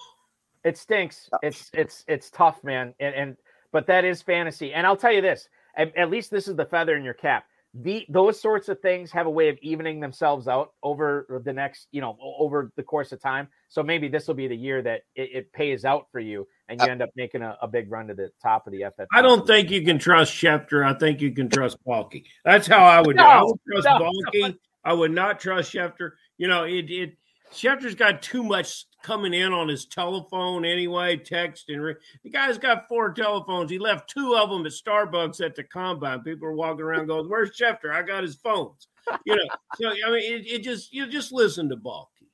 It 0.63 0.77
stinks. 0.77 1.29
It's 1.43 1.69
it's 1.73 2.03
it's 2.07 2.29
tough, 2.31 2.63
man. 2.63 2.93
And 2.99 3.15
and 3.15 3.37
but 3.71 3.87
that 3.87 4.03
is 4.03 4.21
fantasy. 4.21 4.73
And 4.73 4.87
I'll 4.87 4.97
tell 4.97 5.13
you 5.13 5.21
this: 5.21 5.47
at, 5.75 5.95
at 5.95 6.09
least 6.09 6.31
this 6.31 6.47
is 6.47 6.55
the 6.55 6.65
feather 6.65 6.97
in 6.97 7.03
your 7.03 7.13
cap. 7.13 7.45
The 7.79 8.05
those 8.09 8.39
sorts 8.39 8.69
of 8.69 8.79
things 8.79 9.11
have 9.11 9.27
a 9.27 9.29
way 9.29 9.49
of 9.49 9.57
evening 9.61 9.99
themselves 9.99 10.47
out 10.47 10.73
over 10.81 11.41
the 11.43 11.53
next, 11.53 11.87
you 11.91 12.01
know, 12.01 12.17
over 12.21 12.71
the 12.75 12.83
course 12.83 13.11
of 13.11 13.21
time. 13.21 13.47
So 13.69 13.83
maybe 13.83 14.07
this 14.07 14.27
will 14.27 14.35
be 14.35 14.47
the 14.47 14.55
year 14.55 14.81
that 14.81 15.01
it, 15.15 15.29
it 15.33 15.53
pays 15.53 15.85
out 15.85 16.07
for 16.11 16.19
you 16.19 16.47
and 16.69 16.79
you 16.79 16.87
uh, 16.87 16.89
end 16.89 17.01
up 17.01 17.09
making 17.15 17.41
a, 17.41 17.57
a, 17.61 17.67
big 17.67 17.91
run 17.91 18.07
to 18.07 18.13
the 18.13 18.31
top 18.41 18.67
of 18.67 18.73
the 18.73 18.85
FF. 18.95 19.05
I 19.13 19.21
don't 19.21 19.45
think 19.45 19.69
you 19.69 19.83
can 19.83 19.99
trust 19.99 20.33
Schefter. 20.33 20.83
I 20.85 20.97
think 20.97 21.21
you 21.21 21.31
can 21.31 21.49
trust 21.49 21.77
Balky. 21.85 22.25
That's 22.43 22.67
how 22.67 22.83
I 22.83 23.01
would 23.01 23.15
no, 23.15 23.23
do. 23.23 23.29
I 23.29 23.43
would 23.43 23.59
trust 23.71 23.85
no, 23.85 23.99
Balky. 23.99 24.41
No. 24.41 24.53
I 24.83 24.93
would 24.93 25.11
not 25.11 25.39
trust 25.39 25.73
Schefter. 25.73 26.11
You 26.37 26.47
know, 26.47 26.63
it 26.63 26.89
it 26.89 27.17
Schefter's 27.51 27.95
got 27.95 28.21
too 28.21 28.43
much 28.43 28.85
coming 29.03 29.33
in 29.33 29.53
on 29.53 29.67
his 29.67 29.85
telephone 29.85 30.65
anyway, 30.65 31.17
text 31.17 31.69
and 31.69 31.81
re- 31.81 31.95
the 32.23 32.29
guy's 32.29 32.57
got 32.57 32.87
four 32.87 33.13
telephones. 33.13 33.71
He 33.71 33.79
left 33.79 34.09
two 34.09 34.35
of 34.35 34.49
them 34.49 34.65
at 34.65 34.71
Starbucks 34.71 35.43
at 35.43 35.55
the 35.55 35.63
combine. 35.63 36.21
People 36.21 36.47
are 36.47 36.53
walking 36.53 36.81
around 36.81 37.07
going, 37.07 37.29
"Where's 37.29 37.57
Schefter? 37.57 37.93
I 37.93 38.01
got 38.03 38.23
his 38.23 38.35
phones." 38.35 38.87
You 39.25 39.35
know, 39.35 39.43
so 39.79 39.89
I 39.89 40.11
mean, 40.11 40.33
it, 40.33 40.47
it 40.47 40.63
just 40.63 40.93
you 40.93 41.07
just 41.07 41.31
listen 41.31 41.69
to 41.69 41.77
Balky. 41.77 42.25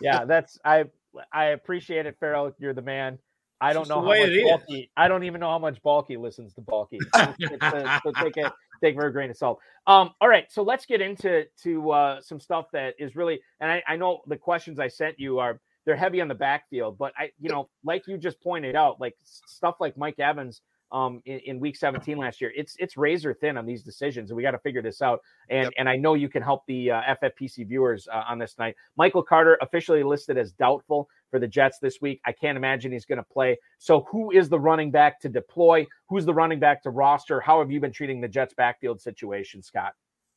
yeah, 0.00 0.24
that's 0.24 0.58
I 0.64 0.84
I 1.32 1.46
appreciate 1.46 2.06
it, 2.06 2.16
Ferrell. 2.18 2.52
You're 2.58 2.74
the 2.74 2.82
man. 2.82 3.18
I 3.60 3.72
don't 3.72 3.88
know 3.88 4.00
how 4.00 4.08
much 4.08 4.30
Balky. 4.42 4.90
I 4.96 5.06
don't 5.06 5.22
even 5.22 5.40
know 5.40 5.50
how 5.50 5.60
much 5.60 5.80
Balky 5.82 6.16
listens 6.16 6.52
to 6.54 6.60
Balky. 6.62 6.98
so 7.14 7.34
take 8.16 8.36
it 8.36 8.52
take 8.82 8.96
for 8.96 9.06
a 9.06 9.12
grain 9.12 9.30
of 9.30 9.36
salt. 9.36 9.58
Um, 9.86 10.10
all 10.20 10.28
right, 10.28 10.44
so 10.50 10.62
let's 10.62 10.86
get 10.86 11.00
into 11.00 11.44
to 11.62 11.90
uh, 11.90 12.20
some 12.20 12.40
stuff 12.40 12.66
that 12.72 12.94
is 12.98 13.16
really, 13.16 13.40
and 13.60 13.70
I, 13.70 13.82
I 13.86 13.96
know 13.96 14.20
the 14.26 14.36
questions 14.36 14.78
I 14.78 14.88
sent 14.88 15.18
you 15.18 15.38
are 15.38 15.60
they're 15.84 15.96
heavy 15.96 16.20
on 16.20 16.28
the 16.28 16.34
backfield, 16.34 16.96
but 16.98 17.12
I, 17.18 17.30
you 17.40 17.48
know, 17.48 17.68
like 17.84 18.06
you 18.06 18.16
just 18.16 18.40
pointed 18.40 18.76
out, 18.76 19.00
like 19.00 19.16
stuff 19.24 19.76
like 19.80 19.96
Mike 19.96 20.18
Evans 20.20 20.62
um, 20.92 21.20
in, 21.24 21.38
in, 21.40 21.60
week 21.60 21.76
17 21.76 22.18
last 22.18 22.40
year. 22.40 22.52
It's 22.54 22.76
it's 22.78 22.96
razor 22.96 23.34
thin 23.34 23.56
on 23.56 23.66
these 23.66 23.82
decisions, 23.82 24.30
and 24.30 24.36
we 24.36 24.42
got 24.42 24.52
to 24.52 24.58
figure 24.58 24.82
this 24.82 25.02
out. 25.02 25.20
And 25.48 25.64
yep. 25.64 25.72
and 25.78 25.88
I 25.88 25.96
know 25.96 26.14
you 26.14 26.28
can 26.28 26.42
help 26.42 26.64
the 26.66 26.92
uh, 26.92 27.16
FFPC 27.22 27.66
viewers 27.66 28.06
uh, 28.12 28.22
on 28.28 28.38
this 28.38 28.56
night. 28.58 28.76
Michael 28.96 29.22
Carter 29.22 29.58
officially 29.60 30.02
listed 30.02 30.38
as 30.38 30.52
doubtful 30.52 31.08
for 31.32 31.40
the 31.40 31.48
Jets 31.48 31.78
this 31.78 32.00
week. 32.00 32.20
I 32.24 32.30
can't 32.30 32.56
imagine 32.56 32.92
he's 32.92 33.06
going 33.06 33.16
to 33.16 33.24
play. 33.24 33.58
So 33.78 34.06
who 34.10 34.30
is 34.30 34.48
the 34.48 34.60
running 34.60 34.92
back 34.92 35.18
to 35.22 35.28
deploy? 35.28 35.86
Who's 36.08 36.26
the 36.26 36.34
running 36.34 36.60
back 36.60 36.82
to 36.84 36.90
roster? 36.90 37.40
How 37.40 37.58
have 37.58 37.72
you 37.72 37.80
been 37.80 37.90
treating 37.90 38.20
the 38.20 38.28
Jets 38.28 38.54
backfield 38.54 39.00
situation, 39.00 39.62
Scott? 39.62 39.94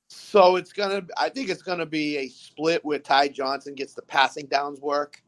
So 0.08 0.55
it's 0.55 0.71
gonna. 0.71 1.01
I 1.17 1.29
think 1.29 1.49
it's 1.49 1.63
gonna 1.63 1.86
be 1.86 2.17
a 2.17 2.27
split 2.27 2.86
where 2.86 2.99
Ty 2.99 3.29
Johnson 3.29 3.73
gets 3.73 3.95
the 3.95 4.03
passing 4.03 4.45
downs 4.45 4.79
work, 4.79 5.23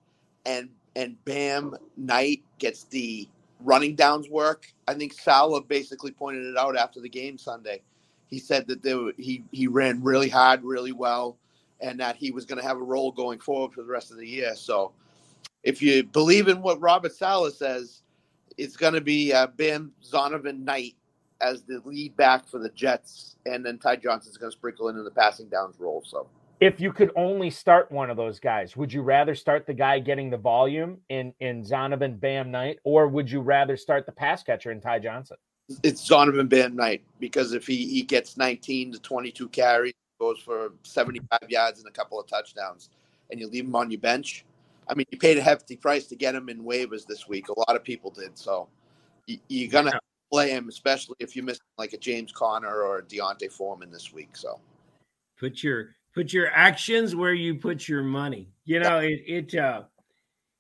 and 0.46 0.70
and 0.96 1.18
Bam 1.26 1.76
Knight 1.98 2.44
gets 2.60 2.84
the 2.84 3.28
running 3.60 3.96
downs 3.96 4.30
work. 4.30 4.72
I 4.88 4.94
think 4.94 5.14
Saleh 5.14 5.68
basically 5.68 6.12
pointed 6.12 6.46
it 6.46 6.58
out 6.58 6.78
after 6.78 7.02
the 7.02 7.10
game 7.10 7.40
Sunday. 7.40 7.82
He 8.28 8.38
said 8.38 8.68
that 8.68 8.86
were, 8.86 9.14
he 9.18 9.44
he 9.52 9.66
ran 9.66 10.04
really 10.04 10.30
hard, 10.30 10.64
really 10.64 10.92
well, 10.92 11.38
and 11.82 12.00
that 12.00 12.16
he 12.16 12.30
was 12.30 12.46
going 12.46 12.62
to 12.62 12.68
have 12.68 12.78
a 12.78 12.84
role 12.84 13.12
going 13.12 13.40
forward 13.40 13.74
for 13.74 13.82
the 13.82 13.90
rest 13.90 14.12
of 14.12 14.18
the 14.18 14.28
year. 14.28 14.56
So, 14.56 14.92
if 15.68 15.82
you 15.82 16.02
believe 16.02 16.48
in 16.48 16.62
what 16.62 16.80
Robert 16.80 17.14
Saleh 17.14 17.54
says, 17.54 18.02
it's 18.58 18.78
going 18.78 18.94
to 18.94 19.02
be 19.02 19.34
uh, 19.34 19.48
Bam 19.48 19.92
Zonovan 20.02 20.64
Knight 20.64 20.96
as 21.42 21.64
the 21.64 21.82
lead 21.84 22.16
back 22.16 22.48
for 22.48 22.58
the 22.58 22.70
Jets, 22.70 23.36
and 23.46 23.66
then 23.66 23.78
Ty 23.78 23.98
Johnson's 23.98 24.38
going 24.38 24.50
to 24.50 24.58
sprinkle 24.58 24.88
in 24.88 24.98
in 24.98 25.04
the 25.04 25.12
passing 25.12 25.50
downs 25.50 25.76
role. 25.78 26.02
So 26.06 26.30
if 26.62 26.80
you 26.80 26.94
could 26.94 27.12
only 27.18 27.50
start 27.50 27.92
one 27.92 28.10
of 28.10 28.16
those 28.16 28.40
guys, 28.40 28.78
would 28.78 28.94
you 28.94 29.02
rather 29.02 29.36
start 29.36 29.68
the 29.68 29.74
guy 29.74 30.00
getting 30.00 30.30
the 30.30 30.38
volume 30.38 31.00
in 31.10 31.34
in 31.42 31.64
Zonovan 31.64 32.18
Bam 32.18 32.50
Knight, 32.50 32.80
or 32.86 33.10
would 33.10 33.30
you 33.30 33.42
rather 33.42 33.76
start 33.76 34.06
the 34.06 34.14
pass 34.14 34.44
catcher 34.44 34.72
in 34.72 34.80
Ty 34.80 35.00
Johnson? 35.00 35.36
It's 35.84 36.10
Zonovan 36.10 36.48
Bam 36.48 36.78
Knight 36.78 37.04
because 37.20 37.52
if 37.52 37.68
he, 37.68 37.86
he 37.88 38.04
gets 38.04 38.38
19 38.38 38.94
to 38.94 39.00
22 39.00 39.50
carries, 39.50 39.94
goes 40.18 40.40
for 40.40 40.72
75 40.84 41.40
yards 41.50 41.80
and 41.80 41.90
a 41.90 41.92
couple 41.92 42.18
of 42.18 42.26
touchdowns, 42.26 42.90
and 43.32 43.40
you 43.40 43.50
leave 43.50 43.66
him 43.66 43.76
on 43.76 43.92
your 43.92 44.00
bench. 44.00 44.46
I 44.90 44.96
mean, 44.96 45.06
you 45.12 45.18
paid 45.18 45.38
a 45.38 45.42
hefty 45.42 45.76
price 45.76 46.06
to 46.08 46.16
get 46.16 46.36
him 46.36 46.50
in 46.50 46.64
waivers 46.64 47.06
this 47.06 47.28
week. 47.28 47.50
A 47.50 47.60
lot 47.60 47.76
of 47.76 47.84
people 47.84 48.12
did, 48.12 48.38
so 48.38 48.68
you, 49.28 49.68
are 49.68 49.72
gonna 49.72 49.92
yeah. 49.94 50.00
play 50.32 50.50
him, 50.52 50.70
especially 50.70 51.16
if 51.20 51.36
you 51.36 51.44
miss 51.44 51.60
like 51.78 51.94
a 51.94 51.98
James 51.98 52.32
Conner 52.32 52.82
or 52.82 53.00
a 53.00 53.04
D'Onta 53.04 53.52
Foreman 53.52 53.92
this 53.92 54.14
week. 54.14 54.36
So 54.36 54.60
put 55.40 55.64
your 55.64 55.96
put 56.14 56.34
your 56.34 56.50
actions 56.52 57.16
where 57.16 57.34
you 57.34 57.56
put 57.56 57.88
your 57.88 58.04
money. 58.04 58.50
You 58.66 58.80
know, 58.80 59.00
it 59.00 59.22
it 59.26 59.56
uh 59.56 59.84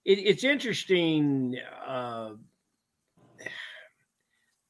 it, 0.07 0.19
it's 0.19 0.43
interesting. 0.43 1.59
Uh, 1.85 2.31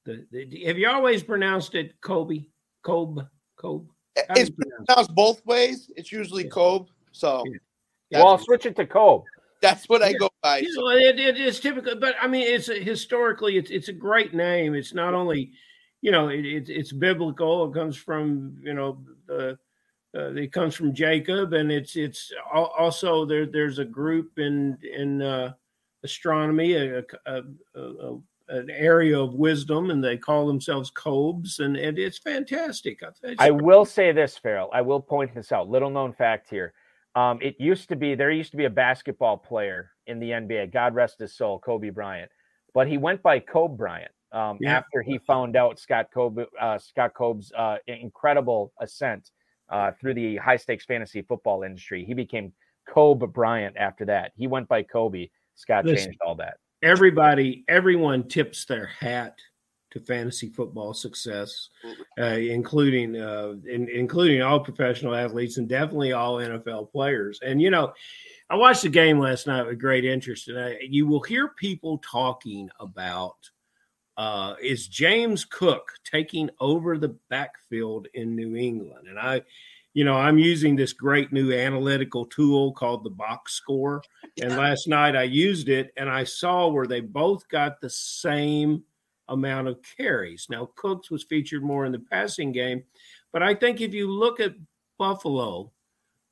the, 0.06 0.26
the, 0.32 0.66
have 0.66 0.78
you 0.78 0.90
always 0.90 1.22
pronounced 1.22 1.76
it 1.76 2.00
Kobe? 2.02 2.46
Kobe? 2.82 3.22
Kobe? 3.56 3.88
It's 4.16 4.50
pronounced 4.50 5.14
both 5.14 5.46
ways. 5.46 5.92
It's 5.96 6.12
usually 6.12 6.46
yeah. 6.46 6.50
Kobe. 6.50 6.90
So, 7.12 7.44
yeah. 8.10 8.20
well, 8.20 8.30
I'll 8.30 8.38
switch 8.40 8.66
it 8.66 8.76
to 8.78 8.88
Kobe. 8.88 9.26
That's 9.62 9.90
what 9.90 10.04
I 10.04 10.14
go 10.14 10.30
by. 10.42 10.60
You 10.60 10.74
know, 10.76 10.90
it, 10.90 11.20
it 11.20 11.38
is 11.38 11.60
typical, 11.60 11.96
but 11.96 12.16
I 12.22 12.28
mean, 12.28 12.46
it's 12.48 12.70
a, 12.70 12.76
historically, 12.80 13.58
it's 13.58 13.72
it's 13.72 13.90
a 13.90 13.94
great 13.94 14.34
name. 14.34 14.76
It's 14.76 14.94
not 14.94 15.14
only, 15.14 15.52
you 16.02 16.12
know, 16.12 16.30
it, 16.30 16.46
it, 16.46 16.70
it's 16.70 16.92
biblical. 16.92 17.70
It 17.70 17.74
comes 17.74 17.98
from 17.98 18.58
you 18.62 18.74
know 18.74 19.04
the 19.28 19.58
uh, 20.16 20.34
it 20.34 20.52
comes 20.52 20.76
from 20.76 20.94
Jacob, 20.94 21.54
and 21.54 21.72
it's 21.72 21.96
it's 21.96 22.32
also 22.54 23.26
there. 23.26 23.46
There's 23.46 23.80
a 23.80 23.86
group 23.86 24.38
in 24.38 24.78
in 24.82 25.22
uh, 25.22 25.54
astronomy, 26.04 26.74
a, 26.74 27.04
a, 27.26 27.42
a, 27.76 28.18
an 28.50 28.70
area 28.70 29.20
of 29.20 29.34
wisdom, 29.34 29.90
and 29.90 30.04
they 30.04 30.18
call 30.18 30.48
themselves 30.48 30.90
Cobes, 30.90 31.60
and, 31.60 31.76
and 31.76 32.00
it's 32.00 32.18
fantastic. 32.18 33.00
It's 33.24 33.36
I 33.40 33.52
will 33.52 33.86
say 33.86 34.12
this, 34.12 34.38
Ferrell. 34.38 34.70
I 34.74 34.82
will 34.82 35.02
point 35.02 35.36
this 35.36 35.52
out. 35.52 35.70
Little 35.70 35.90
known 35.90 36.14
fact 36.14 36.50
here. 36.50 36.74
Um, 37.16 37.40
it 37.42 37.56
used 37.60 37.90
to 37.90 37.96
be 37.96 38.16
there 38.16 38.32
used 38.32 38.52
to 38.52 38.58
be 38.58 38.66
a 38.66 38.70
basketball 38.70 39.38
player 39.38 39.92
in 40.06 40.20
the 40.20 40.32
NBA. 40.32 40.72
God 40.72 40.94
rest 40.94 41.20
his 41.20 41.36
soul, 41.36 41.60
Kobe 41.60 41.90
Bryant, 41.90 42.32
but 42.74 42.88
he 42.88 42.98
went 42.98 43.24
by 43.24 43.40
Kobe 43.40 43.76
Bryant 43.76 44.12
um, 44.32 44.58
yeah. 44.62 44.78
after 44.78 45.02
he 45.02 45.18
found 45.20 45.56
out 45.56 45.80
Scott 45.80 46.08
Kobe, 46.14 46.46
uh, 46.60 46.78
Scott 46.78 47.14
Cobe's 47.14 47.52
uh, 47.58 47.78
incredible 47.88 48.74
ascent 48.80 49.32
uh, 49.70 49.92
through 50.00 50.14
the 50.14 50.38
high 50.38 50.58
stakes 50.58 50.86
fantasy 50.86 51.22
football 51.22 51.64
industry. 51.64 52.06
He 52.06 52.14
became 52.14 52.54
Kobe 52.88 53.26
Bryant 53.28 53.78
after 53.78 54.06
that. 54.06 54.32
He 54.36 54.48
went 54.48 54.68
by 54.68 54.84
Kobe. 54.84 55.30
Scott 55.56 55.86
Listen, 55.86 56.06
changed 56.06 56.20
all 56.26 56.36
that. 56.36 56.58
Everybody, 56.84 57.66
everyone 57.68 58.28
tips 58.28 58.66
their 58.66 58.86
hat 58.86 59.36
to 59.98 60.06
fantasy 60.06 60.50
football 60.50 60.94
success, 60.94 61.70
uh, 62.20 62.26
including 62.26 63.16
uh, 63.16 63.54
in, 63.66 63.90
including 63.90 64.42
all 64.42 64.60
professional 64.60 65.16
athletes 65.16 65.58
and 65.58 65.68
definitely 65.68 66.14
all 66.14 66.38
NFL 66.38 66.92
players. 66.92 67.40
And 67.46 67.62
you 67.62 67.70
know, 67.70 67.94
I 68.50 68.56
watched 68.56 68.84
the 68.84 68.90
game 68.90 69.20
last 69.20 69.48
night 69.48 69.66
with 69.66 69.80
great 69.80 70.06
interest, 70.06 70.48
and 70.48 70.60
I, 70.60 70.78
you 70.82 71.08
will 71.08 71.22
hear 71.22 71.50
people 71.50 71.98
talking 72.00 72.70
about 72.80 73.36
uh, 74.18 74.56
is 74.62 74.88
James 74.88 75.46
Cook 75.46 75.94
taking 76.04 76.50
over 76.60 76.98
the 76.98 77.16
backfield 77.30 78.08
in 78.16 78.36
New 78.36 78.56
England? 78.56 79.08
And 79.08 79.20
I, 79.20 79.44
you 79.94 80.04
know, 80.04 80.16
I'm 80.16 80.40
using 80.40 80.76
this 80.76 80.92
great 80.92 81.32
new 81.32 81.54
analytical 81.54 82.26
tool 82.26 82.74
called 82.74 83.04
the 83.04 83.12
box 83.12 83.54
score. 83.54 84.02
And 84.40 84.56
last 84.56 84.88
night 84.88 85.16
I 85.16 85.24
used 85.24 85.68
it 85.68 85.92
and 85.98 86.08
I 86.08 86.24
saw 86.24 86.68
where 86.68 86.86
they 86.86 87.00
both 87.00 87.50
got 87.50 87.82
the 87.82 87.90
same 87.90 88.84
amount 89.30 89.68
of 89.68 89.80
carries. 89.98 90.48
Now, 90.50 90.70
Cooks 90.76 91.12
was 91.12 91.24
featured 91.24 91.64
more 91.64 91.86
in 91.86 91.92
the 91.92 92.00
passing 92.00 92.52
game, 92.52 92.84
but 93.32 93.44
I 93.44 93.56
think 93.56 93.82
if 93.82 93.94
you 93.94 94.10
look 94.10 94.40
at 94.40 94.56
Buffalo, 94.98 95.72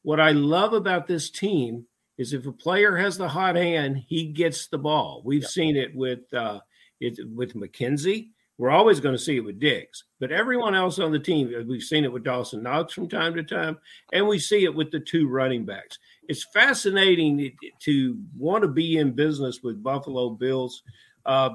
what 0.03 0.19
I 0.19 0.31
love 0.31 0.73
about 0.73 1.07
this 1.07 1.29
team 1.29 1.85
is 2.17 2.33
if 2.33 2.45
a 2.45 2.51
player 2.51 2.95
has 2.95 3.17
the 3.17 3.27
hot 3.27 3.55
hand, 3.55 4.03
he 4.07 4.27
gets 4.27 4.67
the 4.67 4.77
ball. 4.77 5.21
We've 5.25 5.41
yep. 5.41 5.51
seen 5.51 5.75
it 5.75 5.95
with 5.95 6.33
uh, 6.33 6.59
it 6.99 7.19
with 7.33 7.55
McKenzie. 7.55 8.29
We're 8.57 8.71
always 8.71 9.01
going 9.01 9.15
to 9.15 9.21
see 9.21 9.35
it 9.35 9.43
with 9.43 9.59
Diggs, 9.59 10.05
but 10.17 10.31
everyone 10.31 10.75
else 10.75 10.97
on 10.97 11.11
the 11.11 11.19
team, 11.19 11.53
uh, 11.53 11.63
we've 11.65 11.83
seen 11.83 12.05
it 12.05 12.13
with 12.13 12.23
Dawson 12.23 12.63
Knox 12.63 12.93
from 12.93 13.09
time 13.09 13.35
to 13.35 13.43
time, 13.43 13.77
and 14.13 14.25
we 14.25 14.39
see 14.39 14.63
it 14.63 14.73
with 14.73 14.91
the 14.91 14.99
two 15.01 15.27
running 15.27 15.65
backs. 15.65 15.99
It's 16.29 16.45
fascinating 16.53 17.51
to 17.81 18.17
want 18.37 18.61
to 18.61 18.69
be 18.69 18.97
in 18.97 19.11
business 19.11 19.61
with 19.61 19.83
Buffalo 19.83 20.29
Bills. 20.29 20.83
Uh, 21.25 21.49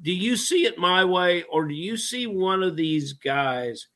do 0.00 0.12
you 0.12 0.36
see 0.36 0.64
it 0.64 0.78
my 0.78 1.04
way, 1.04 1.42
or 1.44 1.66
do 1.66 1.74
you 1.74 1.96
see 1.96 2.26
one 2.26 2.62
of 2.62 2.76
these 2.76 3.12
guys 3.12 3.88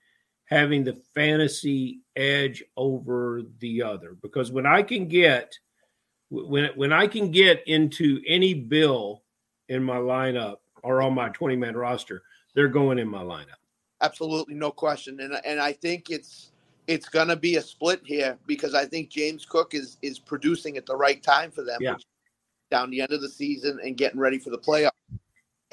having 0.44 0.84
the 0.84 0.94
fantasy 1.14 2.00
edge 2.14 2.62
over 2.76 3.42
the 3.58 3.82
other? 3.82 4.16
Because 4.20 4.52
when 4.52 4.66
I 4.66 4.82
can 4.82 5.08
get 5.08 5.54
when 6.30 6.70
when 6.74 6.92
I 6.92 7.06
can 7.06 7.30
get 7.30 7.66
into 7.66 8.20
any 8.26 8.54
bill 8.54 9.22
in 9.68 9.82
my 9.82 9.96
lineup 9.96 10.56
or 10.82 11.02
on 11.02 11.14
my 11.14 11.28
20 11.30 11.56
man 11.56 11.76
roster, 11.76 12.22
they're 12.54 12.68
going 12.68 12.98
in 12.98 13.08
my 13.08 13.22
lineup. 13.22 13.60
Absolutely, 14.00 14.54
no 14.54 14.70
question. 14.70 15.20
And 15.20 15.34
and 15.44 15.60
I 15.60 15.72
think 15.72 16.10
it's 16.10 16.52
it's 16.86 17.08
going 17.08 17.28
to 17.28 17.36
be 17.36 17.56
a 17.56 17.62
split 17.62 18.00
here 18.04 18.38
because 18.46 18.74
I 18.74 18.84
think 18.84 19.10
James 19.10 19.44
Cook 19.44 19.74
is 19.74 19.98
is 20.02 20.18
producing 20.18 20.76
at 20.76 20.86
the 20.86 20.96
right 20.96 21.22
time 21.22 21.50
for 21.50 21.62
them. 21.62 21.78
Yeah. 21.80 21.96
Down 22.70 22.90
the 22.90 23.00
end 23.00 23.12
of 23.12 23.20
the 23.20 23.28
season 23.28 23.78
and 23.84 23.96
getting 23.96 24.18
ready 24.18 24.38
for 24.38 24.50
the 24.50 24.58
playoff. 24.58 24.90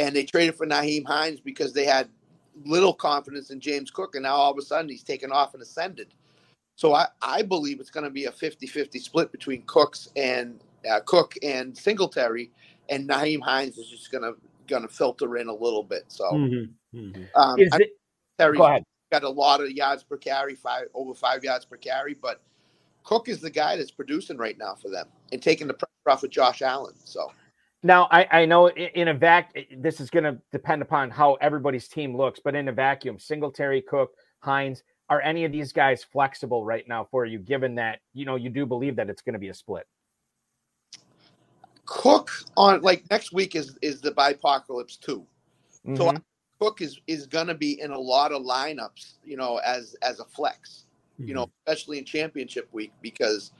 And 0.03 0.15
they 0.15 0.25
traded 0.25 0.55
for 0.55 0.65
Nyheim 0.67 1.05
Hines 1.05 1.39
because 1.39 1.73
they 1.73 1.85
had 1.85 2.09
little 2.65 2.93
confidence 2.93 3.51
in 3.51 3.59
James 3.59 3.89
Cook, 3.91 4.15
and 4.15 4.23
now 4.23 4.35
all 4.35 4.51
of 4.51 4.57
a 4.57 4.61
sudden 4.61 4.89
he's 4.89 5.03
taken 5.03 5.31
off 5.31 5.53
and 5.53 5.63
ascended. 5.63 6.13
So 6.75 6.93
I, 6.93 7.07
I 7.21 7.41
believe 7.43 7.79
it's 7.79 7.89
going 7.91 8.03
to 8.05 8.09
be 8.09 8.25
a 8.25 8.31
50-50 8.31 9.01
split 9.01 9.31
between 9.31 9.63
Cooks 9.67 10.09
and 10.15 10.59
uh, 10.91 10.99
Cook 11.05 11.35
and 11.43 11.77
Singletary, 11.77 12.51
and 12.89 13.07
Nyheim 13.07 13.41
Hines 13.41 13.77
is 13.77 13.89
just 13.89 14.11
going 14.11 14.23
to 14.23 14.35
going 14.67 14.83
to 14.83 14.87
filter 14.89 15.37
in 15.37 15.47
a 15.49 15.53
little 15.53 15.83
bit. 15.83 16.05
So 16.09 16.25
Mm-hmm. 16.31 16.99
Mm-hmm. 16.99 17.23
um, 17.41 17.59
Is 17.59 17.71
I- 17.73 17.77
it, 17.77 17.89
Terry's 18.39 18.57
go 18.59 18.65
ahead. 18.65 18.83
got 19.11 19.23
a 19.23 19.29
lot 19.29 19.61
of 19.61 19.71
yards 19.71 20.03
per 20.03 20.17
carry, 20.17 20.55
five 20.55 20.85
over 20.93 21.13
five 21.13 21.43
yards 21.43 21.65
per 21.65 21.77
carry, 21.77 22.15
but 22.15 22.41
Cook 23.03 23.29
is 23.29 23.41
the 23.41 23.49
guy 23.51 23.77
that's 23.77 23.91
producing 23.91 24.37
right 24.37 24.57
now 24.57 24.75
for 24.75 24.89
them 24.89 25.07
and 25.31 25.41
taking 25.41 25.67
the 25.67 25.73
pressure 25.75 25.91
off 26.07 26.23
of 26.23 26.29
Josh 26.31 26.61
Allen. 26.61 26.95
So 27.03 27.31
Now, 27.83 28.07
I, 28.11 28.27
I 28.31 28.45
know 28.45 28.69
in 28.69 29.09
a 29.09 29.13
vac, 29.13 29.53
this 29.77 29.99
is 29.99 30.09
going 30.09 30.23
to 30.23 30.39
depend 30.53 30.81
upon 30.81 31.09
how 31.09 31.33
everybody's 31.35 31.89
team 31.89 32.15
looks, 32.15 32.39
but 32.39 32.55
in 32.55 32.69
a 32.69 32.71
vacuum, 32.71 33.19
Singletary, 33.19 33.81
Cook, 33.81 34.13
Hines, 34.39 34.83
are 35.09 35.21
any 35.21 35.43
of 35.43 35.51
these 35.51 35.73
guys 35.73 36.01
flexible 36.03 36.63
right 36.63 36.87
now 36.87 37.07
for 37.11 37.25
you, 37.25 37.39
given 37.39 37.75
that, 37.75 37.99
you 38.13 38.25
know, 38.25 38.37
you 38.37 38.49
do 38.49 38.65
believe 38.65 38.95
that 38.95 39.09
it's 39.09 39.21
going 39.21 39.33
to 39.33 39.39
be 39.39 39.49
a 39.49 39.53
split? 39.53 39.85
Cook 41.85 42.31
on 42.55 42.81
like 42.81 43.03
next 43.11 43.33
week 43.33 43.55
is 43.55 43.77
is 43.81 43.99
the 43.99 44.11
bipocalypse 44.11 44.97
too. 44.97 45.27
So 45.85 46.11
Mhm. 46.11 46.21
Cook 46.59 46.81
is 46.81 47.01
is 47.07 47.27
going 47.27 47.47
to 47.47 47.53
be 47.53 47.81
in 47.81 47.91
a 47.91 47.99
lot 47.99 48.31
of 48.31 48.43
lineups, 48.43 49.15
you 49.25 49.35
know, 49.35 49.57
as 49.57 49.93
as 50.01 50.21
a 50.21 50.25
flex, 50.25 50.85
you 51.19 51.33
know, 51.33 51.51
especially 51.67 51.97
in 51.97 52.05
championship 52.05 52.69
week 52.71 52.93
because 53.01 53.51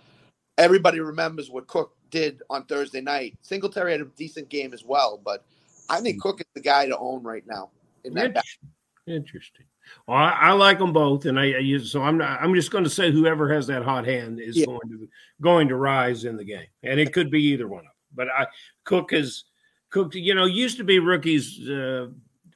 everybody 0.58 1.02
remembers 1.02 1.50
what 1.50 1.68
Cook 1.68 1.98
did 2.14 2.42
on 2.50 2.66
Thursday 2.66 3.02
night. 3.02 3.36
Singletary 3.42 3.92
had 3.92 4.02
a 4.02 4.06
decent 4.06 4.48
game 4.48 4.72
as 4.74 4.86
well, 4.86 5.20
but 5.26 5.44
I 5.90 6.00
think 6.00 6.22
Cook 6.22 6.40
is 6.40 6.46
the 6.54 6.62
guy 6.62 6.86
to 6.88 6.98
own 6.98 7.24
right 7.24 7.46
now 7.48 7.72
in 8.06 8.14
that. 8.14 8.28
Interesting. 8.28 8.70
Interesting. 9.06 9.66
Well, 10.08 10.18
I, 10.18 10.30
I 10.30 10.52
like 10.54 10.80
them 10.80 10.94
both, 10.94 11.26
and 11.26 11.38
I, 11.38 11.44
I 11.54 11.58
use 11.58 11.92
so 11.92 12.02
I'm 12.04 12.18
not. 12.18 12.42
I'm 12.42 12.56
just 12.56 12.72
going 12.72 12.86
to 12.86 12.90
say 12.90 13.12
whoever 13.12 13.52
has 13.52 13.68
that 13.68 13.84
hot 13.84 14.06
hand 14.06 14.40
is 14.40 14.56
Yeah. 14.56 14.68
going 14.68 14.88
to 14.90 15.10
going 15.42 15.68
to 15.68 15.76
rise 15.76 16.24
in 16.24 16.38
the 16.38 16.46
game, 16.46 16.68
and 16.84 17.00
it 17.00 17.12
could 17.12 17.30
be 17.30 17.44
either 17.44 17.68
one 17.68 17.80
of 17.80 17.86
them. 17.86 17.92
But 18.16 18.28
I 18.30 18.48
Cook 18.86 19.12
is 19.12 19.44
Cook. 19.90 20.16
You 20.16 20.36
know, 20.36 20.46
used 20.46 20.78
to 20.78 20.86
be 20.86 21.00
rookies 21.00 21.68
uh, 21.68 22.08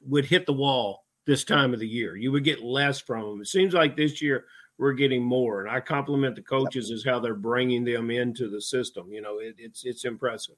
would 0.06 0.24
hit 0.24 0.46
the 0.46 0.54
wall 0.54 1.04
this 1.26 1.44
time 1.44 1.74
of 1.74 1.80
the 1.80 1.88
year. 1.88 2.16
You 2.16 2.32
would 2.32 2.44
get 2.44 2.62
less 2.62 2.98
from 2.98 3.22
them. 3.28 3.40
It 3.42 3.48
seems 3.48 3.74
like 3.74 3.94
this 3.94 4.22
year 4.22 4.46
we're 4.78 4.92
getting 4.92 5.22
more, 5.22 5.60
and 5.60 5.70
I 5.70 5.80
compliment 5.80 6.36
the 6.36 6.42
coaches 6.42 6.90
as 6.90 7.04
how 7.04 7.18
they're 7.18 7.34
bringing 7.34 7.84
them 7.84 8.10
into 8.10 8.48
the 8.48 8.60
system. 8.60 9.12
You 9.12 9.22
know, 9.22 9.38
it, 9.38 9.56
it's 9.58 9.84
it's 9.84 10.04
impressive. 10.04 10.56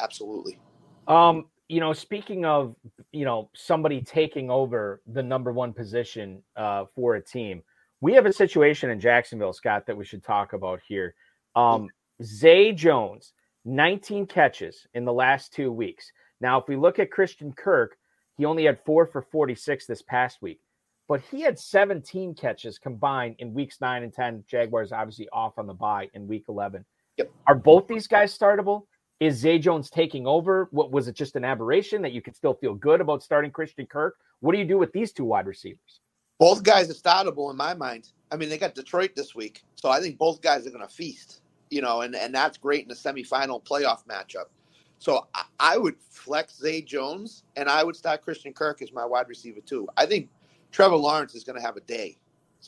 Absolutely. 0.00 0.58
Um, 1.06 1.46
you 1.68 1.78
know, 1.78 1.92
speaking 1.92 2.44
of, 2.44 2.74
you 3.12 3.24
know, 3.24 3.48
somebody 3.54 4.00
taking 4.00 4.50
over 4.50 5.02
the 5.06 5.22
number 5.22 5.52
one 5.52 5.72
position 5.72 6.42
uh, 6.56 6.84
for 6.94 7.14
a 7.14 7.22
team, 7.22 7.62
we 8.00 8.12
have 8.14 8.26
a 8.26 8.32
situation 8.32 8.90
in 8.90 8.98
Jacksonville, 8.98 9.52
Scott, 9.52 9.86
that 9.86 9.96
we 9.96 10.04
should 10.04 10.24
talk 10.24 10.52
about 10.52 10.80
here. 10.86 11.14
Um, 11.54 11.88
Zay 12.22 12.72
Jones, 12.72 13.34
19 13.64 14.26
catches 14.26 14.86
in 14.94 15.04
the 15.04 15.12
last 15.12 15.52
two 15.52 15.70
weeks. 15.70 16.10
Now, 16.40 16.60
if 16.60 16.66
we 16.66 16.76
look 16.76 16.98
at 16.98 17.10
Christian 17.10 17.52
Kirk, 17.52 17.96
he 18.36 18.46
only 18.46 18.64
had 18.64 18.82
four 18.84 19.06
for 19.06 19.22
46 19.22 19.86
this 19.86 20.02
past 20.02 20.40
week, 20.40 20.60
but 21.10 21.20
he 21.28 21.40
had 21.40 21.58
17 21.58 22.36
catches 22.36 22.78
combined 22.78 23.34
in 23.40 23.52
weeks 23.52 23.80
nine 23.80 24.04
and 24.04 24.12
10. 24.12 24.44
Jaguars 24.46 24.92
obviously 24.92 25.28
off 25.32 25.58
on 25.58 25.66
the 25.66 25.74
bye 25.74 26.08
in 26.14 26.28
week 26.28 26.44
11. 26.48 26.84
Yep. 27.16 27.32
Are 27.48 27.56
both 27.56 27.88
these 27.88 28.06
guys 28.06 28.38
startable? 28.38 28.82
Is 29.18 29.34
Zay 29.34 29.58
Jones 29.58 29.90
taking 29.90 30.24
over? 30.28 30.68
What 30.70 30.92
was 30.92 31.08
it 31.08 31.16
just 31.16 31.34
an 31.34 31.44
aberration 31.44 32.00
that 32.02 32.12
you 32.12 32.22
could 32.22 32.36
still 32.36 32.54
feel 32.54 32.76
good 32.76 33.00
about 33.00 33.24
starting 33.24 33.50
Christian 33.50 33.86
Kirk? 33.86 34.14
What 34.38 34.52
do 34.52 34.58
you 34.58 34.64
do 34.64 34.78
with 34.78 34.92
these 34.92 35.10
two 35.12 35.24
wide 35.24 35.48
receivers? 35.48 35.98
Both 36.38 36.62
guys 36.62 36.88
are 36.88 36.94
startable 36.94 37.50
in 37.50 37.56
my 37.56 37.74
mind. 37.74 38.12
I 38.30 38.36
mean, 38.36 38.48
they 38.48 38.56
got 38.56 38.76
Detroit 38.76 39.16
this 39.16 39.34
week, 39.34 39.64
so 39.74 39.88
I 39.88 40.00
think 40.00 40.16
both 40.16 40.40
guys 40.40 40.64
are 40.64 40.70
going 40.70 40.86
to 40.86 40.94
feast. 40.94 41.42
You 41.70 41.82
know, 41.82 42.02
and 42.02 42.14
and 42.14 42.32
that's 42.32 42.56
great 42.56 42.84
in 42.84 42.90
a 42.92 42.94
semifinal 42.94 43.60
playoff 43.64 44.06
matchup. 44.06 44.46
So 45.00 45.26
I, 45.34 45.42
I 45.58 45.76
would 45.76 45.96
flex 46.10 46.56
Zay 46.56 46.82
Jones, 46.82 47.42
and 47.56 47.68
I 47.68 47.82
would 47.82 47.96
start 47.96 48.22
Christian 48.22 48.52
Kirk 48.52 48.80
as 48.80 48.92
my 48.92 49.04
wide 49.04 49.28
receiver 49.28 49.60
too. 49.60 49.88
I 49.96 50.06
think 50.06 50.28
Trevor 50.72 50.96
Lawrence 50.96 51.34
is 51.34 51.44
going 51.44 51.56
to 51.56 51.64
have 51.64 51.76
a 51.76 51.80
day 51.80 52.16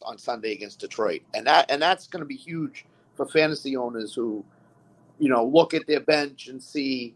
on 0.02 0.18
Sunday 0.18 0.52
against 0.52 0.80
Detroit, 0.80 1.22
and 1.34 1.46
that 1.46 1.70
and 1.70 1.80
that's 1.80 2.06
going 2.06 2.20
to 2.20 2.26
be 2.26 2.36
huge 2.36 2.86
for 3.14 3.26
fantasy 3.26 3.76
owners 3.76 4.14
who, 4.14 4.44
you 5.18 5.28
know, 5.28 5.44
look 5.44 5.74
at 5.74 5.86
their 5.86 6.00
bench 6.00 6.48
and 6.48 6.62
see, 6.62 7.14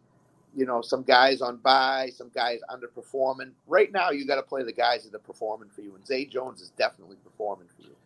you 0.55 0.67
know, 0.67 0.83
some 0.83 1.03
guys 1.03 1.41
on 1.41 1.57
bye, 1.57 2.11
some 2.15 2.31
guys 2.35 2.61
underperforming. 2.71 3.51
Right 3.67 3.91
now, 3.93 4.11
you 4.11 4.27
got 4.27 4.37
to 4.37 4.43
play 4.43 4.63
the 4.63 4.73
guys 4.73 5.05
that 5.05 5.15
are 5.15 5.21
performing 5.21 5.71
for 5.71 5.81
you, 5.81 5.95
and 5.95 6.07
Zay 6.07 6.27
Jones 6.27 6.61
is 6.61 6.71
definitely 6.71 7.17
performing 7.25 7.69
for 7.75 7.83
you. 7.83 7.97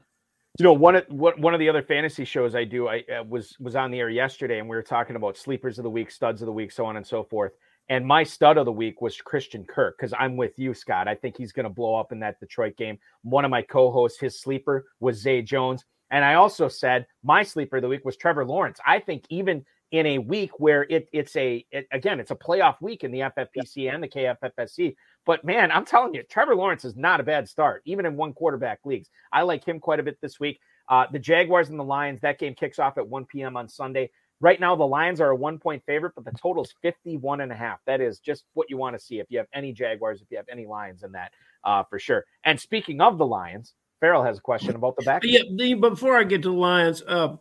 You 0.58 0.64
know, 0.64 0.72
one 0.72 0.96
of 0.96 1.04
one 1.08 1.54
of 1.54 1.60
the 1.60 1.68
other 1.68 1.82
fantasy 1.82 2.24
shows 2.24 2.54
I 2.54 2.64
do, 2.64 2.88
I 2.88 3.04
uh, 3.12 3.24
was 3.24 3.56
was 3.58 3.76
on 3.76 3.90
the 3.90 3.98
air 3.98 4.10
yesterday, 4.10 4.58
and 4.58 4.68
we 4.68 4.76
were 4.76 4.82
talking 4.82 5.16
about 5.16 5.36
sleepers 5.36 5.78
of 5.78 5.84
the 5.84 5.90
week, 5.90 6.10
studs 6.10 6.42
of 6.42 6.46
the 6.46 6.52
week, 6.52 6.70
so 6.70 6.84
on 6.84 6.96
and 6.96 7.06
so 7.06 7.24
forth. 7.24 7.52
And 7.90 8.06
my 8.06 8.22
stud 8.22 8.56
of 8.56 8.66
the 8.66 8.72
week 8.72 9.02
was 9.02 9.20
Christian 9.20 9.64
Kirk 9.64 9.98
because 9.98 10.14
I'm 10.16 10.36
with 10.36 10.56
you, 10.56 10.74
Scott. 10.74 11.08
I 11.08 11.16
think 11.16 11.36
he's 11.36 11.50
going 11.50 11.64
to 11.64 11.70
blow 11.70 11.96
up 11.96 12.12
in 12.12 12.20
that 12.20 12.38
Detroit 12.38 12.76
game. 12.76 12.98
One 13.22 13.44
of 13.44 13.50
my 13.50 13.62
co-hosts, 13.62 14.20
his 14.20 14.40
sleeper 14.40 14.86
was 15.00 15.20
Zay 15.20 15.42
Jones, 15.42 15.84
and 16.12 16.24
I 16.24 16.34
also 16.34 16.68
said 16.68 17.06
my 17.24 17.42
sleeper 17.42 17.76
of 17.76 17.82
the 17.82 17.88
week 17.88 18.04
was 18.04 18.16
Trevor 18.16 18.44
Lawrence. 18.46 18.78
I 18.86 19.00
think 19.00 19.24
even 19.28 19.66
in 19.90 20.06
a 20.06 20.18
week 20.18 20.52
where 20.60 20.84
it 20.88 21.08
it's 21.12 21.34
a 21.34 21.66
it, 21.72 21.88
again 21.90 22.20
it's 22.20 22.30
a 22.30 22.36
playoff 22.36 22.80
week 22.80 23.02
in 23.02 23.10
the 23.10 23.20
FFPC 23.20 23.92
and 23.92 24.00
the 24.00 24.08
KFFSC. 24.08 24.94
But 25.26 25.44
man, 25.44 25.72
I'm 25.72 25.84
telling 25.84 26.14
you, 26.14 26.22
Trevor 26.22 26.54
Lawrence 26.54 26.84
is 26.84 26.94
not 26.94 27.18
a 27.18 27.24
bad 27.24 27.48
start, 27.48 27.82
even 27.86 28.06
in 28.06 28.16
one 28.16 28.34
quarterback 28.34 28.78
leagues. 28.84 29.08
I 29.32 29.42
like 29.42 29.64
him 29.64 29.80
quite 29.80 29.98
a 29.98 30.04
bit 30.04 30.18
this 30.20 30.38
week. 30.38 30.60
Uh, 30.88 31.06
the 31.10 31.18
Jaguars 31.18 31.70
and 31.70 31.78
the 31.78 31.84
Lions, 31.84 32.20
that 32.20 32.38
game 32.38 32.54
kicks 32.54 32.78
off 32.78 32.98
at 32.98 33.08
1 33.08 33.26
p.m. 33.26 33.56
on 33.56 33.68
Sunday. 33.68 34.10
Right 34.40 34.58
now, 34.58 34.74
the 34.74 34.86
Lions 34.86 35.20
are 35.20 35.30
a 35.30 35.36
one 35.36 35.58
point 35.58 35.82
favorite, 35.84 36.14
but 36.14 36.24
the 36.24 36.32
total 36.32 36.62
is 36.62 36.74
51 36.80 37.42
and 37.42 37.52
a 37.52 37.54
half. 37.54 37.80
That 37.86 38.00
is 38.00 38.18
just 38.20 38.44
what 38.54 38.70
you 38.70 38.78
want 38.78 38.96
to 38.96 39.04
see 39.04 39.18
if 39.18 39.26
you 39.28 39.38
have 39.38 39.48
any 39.52 39.72
Jaguars, 39.72 40.22
if 40.22 40.30
you 40.30 40.38
have 40.38 40.46
any 40.50 40.66
Lions 40.66 41.02
in 41.02 41.12
that, 41.12 41.32
uh, 41.64 41.82
for 41.84 41.98
sure. 41.98 42.24
And 42.44 42.58
speaking 42.58 43.00
of 43.02 43.18
the 43.18 43.26
Lions, 43.26 43.74
Ferrell 44.00 44.24
has 44.24 44.38
a 44.38 44.40
question 44.40 44.74
about 44.76 44.96
the 44.96 45.04
back. 45.04 45.22
Yeah, 45.24 45.42
the, 45.54 45.74
before 45.74 46.16
I 46.16 46.24
get 46.24 46.42
to 46.42 46.48
the 46.48 46.54
Lions, 46.54 47.02
uh, 47.06 47.36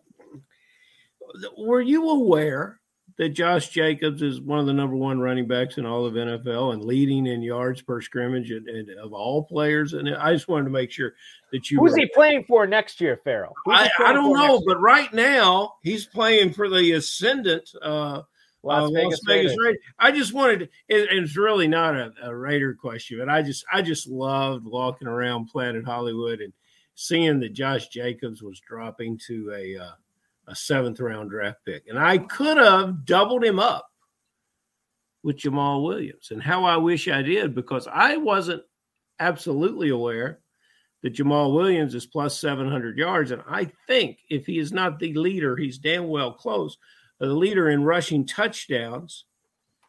were 1.57 1.81
you 1.81 2.09
aware 2.09 2.81
that 3.19 3.29
Josh 3.29 3.67
Jacobs 3.67 4.21
is 4.21 4.39
one 4.39 4.59
of 4.59 4.65
the 4.65 4.71
number 4.71 4.95
one 4.95 5.19
running 5.19 5.45
backs 5.45 5.77
in 5.77 5.85
all 5.85 6.05
of 6.05 6.13
NFL 6.13 6.73
and 6.73 6.85
leading 6.85 7.27
in 7.27 7.41
yards 7.41 7.81
per 7.81 7.99
scrimmage 7.99 8.49
and, 8.49 8.67
and 8.69 8.89
of 8.97 9.11
all 9.11 9.43
players? 9.43 9.91
And 9.91 10.09
I 10.15 10.31
just 10.31 10.47
wanted 10.47 10.63
to 10.63 10.69
make 10.71 10.89
sure 10.89 11.11
that 11.51 11.69
you. 11.69 11.79
Who's 11.79 11.97
he 11.97 12.09
playing 12.15 12.45
for 12.47 12.65
next 12.65 13.01
year, 13.01 13.19
Ferrell? 13.21 13.53
I, 13.67 13.89
I 13.99 14.13
don't 14.13 14.33
know, 14.33 14.63
but 14.65 14.79
right 14.79 15.13
now 15.13 15.73
he's 15.83 16.05
playing 16.05 16.53
for 16.53 16.69
the 16.69 16.93
Ascendant. 16.93 17.69
Uh, 17.81 18.21
Las 18.63 18.89
uh, 18.89 18.93
Vegas, 18.93 19.19
Raiders. 19.27 19.55
Raiders. 19.61 19.81
I 19.99 20.11
just 20.11 20.33
wanted. 20.33 20.59
To, 20.59 20.63
it, 20.87 21.09
it's 21.11 21.35
really 21.35 21.67
not 21.67 21.95
a, 21.95 22.13
a 22.23 22.33
Raider 22.33 22.73
question, 22.73 23.19
but 23.19 23.29
I 23.29 23.41
just, 23.41 23.65
I 23.71 23.81
just 23.81 24.07
loved 24.07 24.65
walking 24.65 25.07
around 25.09 25.47
Planet 25.47 25.85
Hollywood 25.85 26.39
and 26.39 26.53
seeing 26.95 27.39
that 27.39 27.53
Josh 27.53 27.87
Jacobs 27.89 28.41
was 28.41 28.59
dropping 28.59 29.17
to 29.27 29.53
a 29.53 29.77
uh, 29.77 29.91
a 30.49 30.55
seventh 30.55 30.99
round 30.99 31.29
draft 31.29 31.59
pick, 31.65 31.83
and 31.87 31.97
I 31.97 32.17
could 32.17 32.57
have 32.57 33.05
doubled 33.05 33.43
him 33.43 33.59
up 33.59 33.87
with 35.23 35.37
Jamaal 35.37 35.83
Williams, 35.83 36.29
and 36.31 36.41
how 36.41 36.65
I 36.65 36.77
wish 36.77 37.07
I 37.07 37.21
did 37.21 37.55
because 37.55 37.87
I 37.91 38.17
wasn't 38.17 38.63
absolutely 39.19 39.89
aware 39.89 40.39
that 41.03 41.13
Jamaal 41.13 41.53
Williams 41.53 41.95
is 41.95 42.05
plus 42.05 42.39
700 42.39 42.97
yards. 42.97 43.31
And 43.31 43.41
I 43.47 43.71
think 43.87 44.19
if 44.29 44.45
he 44.45 44.59
is 44.59 44.71
not 44.71 44.99
the 44.99 45.13
leader, 45.13 45.55
he's 45.55 45.77
damn 45.77 46.07
well 46.07 46.33
close, 46.33 46.77
the 47.19 47.27
leader 47.27 47.69
in 47.69 47.83
rushing 47.83 48.25
touchdowns 48.25 49.25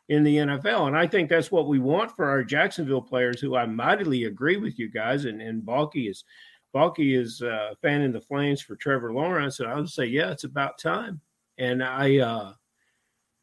in 0.08 0.24
the 0.24 0.36
NFL. 0.36 0.88
And 0.88 0.96
I 0.96 1.06
think 1.06 1.28
that's 1.28 1.50
what 1.50 1.68
we 1.68 1.78
want 1.78 2.14
for 2.16 2.28
our 2.28 2.44
Jacksonville 2.44 3.02
players, 3.02 3.40
who 3.40 3.56
I 3.56 3.66
mightily 3.66 4.24
agree 4.24 4.56
with 4.56 4.78
you 4.78 4.90
guys. 4.90 5.24
And, 5.24 5.40
and 5.40 5.64
Balky 5.64 6.08
is. 6.08 6.24
Balky 6.72 7.14
is 7.14 7.42
fanning 7.82 8.12
the 8.12 8.20
flames 8.20 8.60
for 8.60 8.76
Trevor 8.76 9.12
Lawrence, 9.12 9.60
and 9.60 9.68
I 9.68 9.74
would 9.74 9.88
say, 9.88 10.06
yeah, 10.06 10.30
it's 10.30 10.44
about 10.44 10.78
time. 10.78 11.20
And 11.58 11.82
I, 11.82 12.18
uh, 12.18 12.52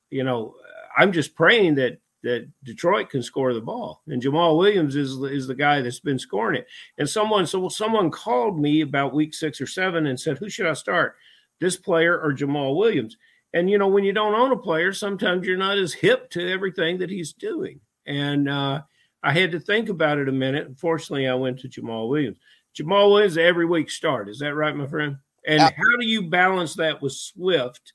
you 0.10 0.24
know, 0.24 0.56
I'm 0.98 1.12
just 1.12 1.36
praying 1.36 1.76
that 1.76 2.00
that 2.24 2.50
Detroit 2.64 3.10
can 3.10 3.22
score 3.22 3.54
the 3.54 3.62
ball, 3.62 4.02
and 4.08 4.22
Jamaal 4.22 4.58
Williams 4.58 4.96
is 4.96 5.18
is 5.32 5.48
the 5.48 5.56
guy 5.56 5.82
that's 5.82 6.00
been 6.00 6.20
scoring 6.20 6.62
it. 6.62 6.68
And 6.98 7.10
someone 7.10 7.46
so 7.46 7.70
someone 7.70 8.10
called 8.12 8.60
me 8.60 8.82
about 8.82 9.14
week 9.14 9.34
six 9.34 9.62
or 9.62 9.68
seven 9.68 10.08
and 10.08 10.20
said, 10.20 10.38
"Who 10.38 10.50
should 10.50 10.66
I 10.66 10.74
start, 10.74 11.16
this 11.60 11.78
player 11.78 12.20
or 12.20 12.34
Jamaal 12.34 12.76
Williams?" 12.76 13.18
And 13.54 13.70
you 13.70 13.78
know, 13.78 13.88
when 13.88 14.04
you 14.04 14.14
don't 14.14 14.36
own 14.36 14.52
a 14.52 14.58
player, 14.58 14.94
sometimes 14.94 15.46
you're 15.46 15.58
not 15.58 15.78
as 15.78 15.94
hip 15.94 16.30
to 16.32 16.52
everything 16.52 16.98
that 17.00 17.10
he's 17.10 17.34
doing. 17.34 17.80
And 18.06 18.50
uh, 18.50 18.82
I 19.24 19.32
had 19.34 19.52
to 19.52 19.60
think 19.60 19.90
about 19.90 20.18
it 20.18 20.30
a 20.30 20.34
minute. 20.34 20.68
Unfortunately, 20.68 21.28
I 21.28 21.34
went 21.36 21.60
to 21.60 21.70
Jamaal 21.70 22.10
Williams. 22.10 22.38
Jamaal 22.78 23.12
Williams 23.12 23.38
every 23.38 23.66
week 23.66 23.90
start. 23.90 24.30
Is 24.30 24.40
that 24.40 24.54
right, 24.54 24.76
my 24.76 24.86
friend? 24.86 25.18
And 25.46 25.62
Yeah. 25.62 25.72
how 25.76 25.98
do 26.00 26.06
you 26.06 26.30
balance 26.30 26.76
that 26.76 27.02
with 27.02 27.14
Swift? 27.14 27.94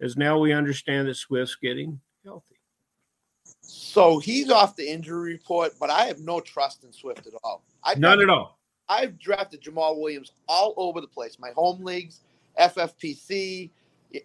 As 0.00 0.16
now 0.16 0.38
we 0.38 0.52
understand 0.52 1.08
that 1.08 1.14
Swift's 1.14 1.56
getting 1.56 2.00
healthy. 2.24 2.56
So 3.60 4.18
he's 4.18 4.50
off 4.50 4.74
the 4.74 4.90
injury 4.90 5.32
report, 5.34 5.74
but 5.78 5.90
I 5.90 6.06
have 6.06 6.20
no 6.20 6.40
trust 6.40 6.84
in 6.84 6.92
Swift 6.92 7.26
at 7.26 7.34
all. 7.44 7.62
I 7.84 7.94
None 7.94 8.20
at 8.20 8.30
all. 8.30 8.58
I've 8.88 9.18
drafted 9.18 9.62
Jamaal 9.62 10.00
Williams 10.00 10.32
all 10.48 10.74
over 10.76 11.00
the 11.00 11.06
place. 11.06 11.38
My 11.38 11.50
home 11.50 11.84
leagues, 11.84 12.20
FFPC, 12.58 13.70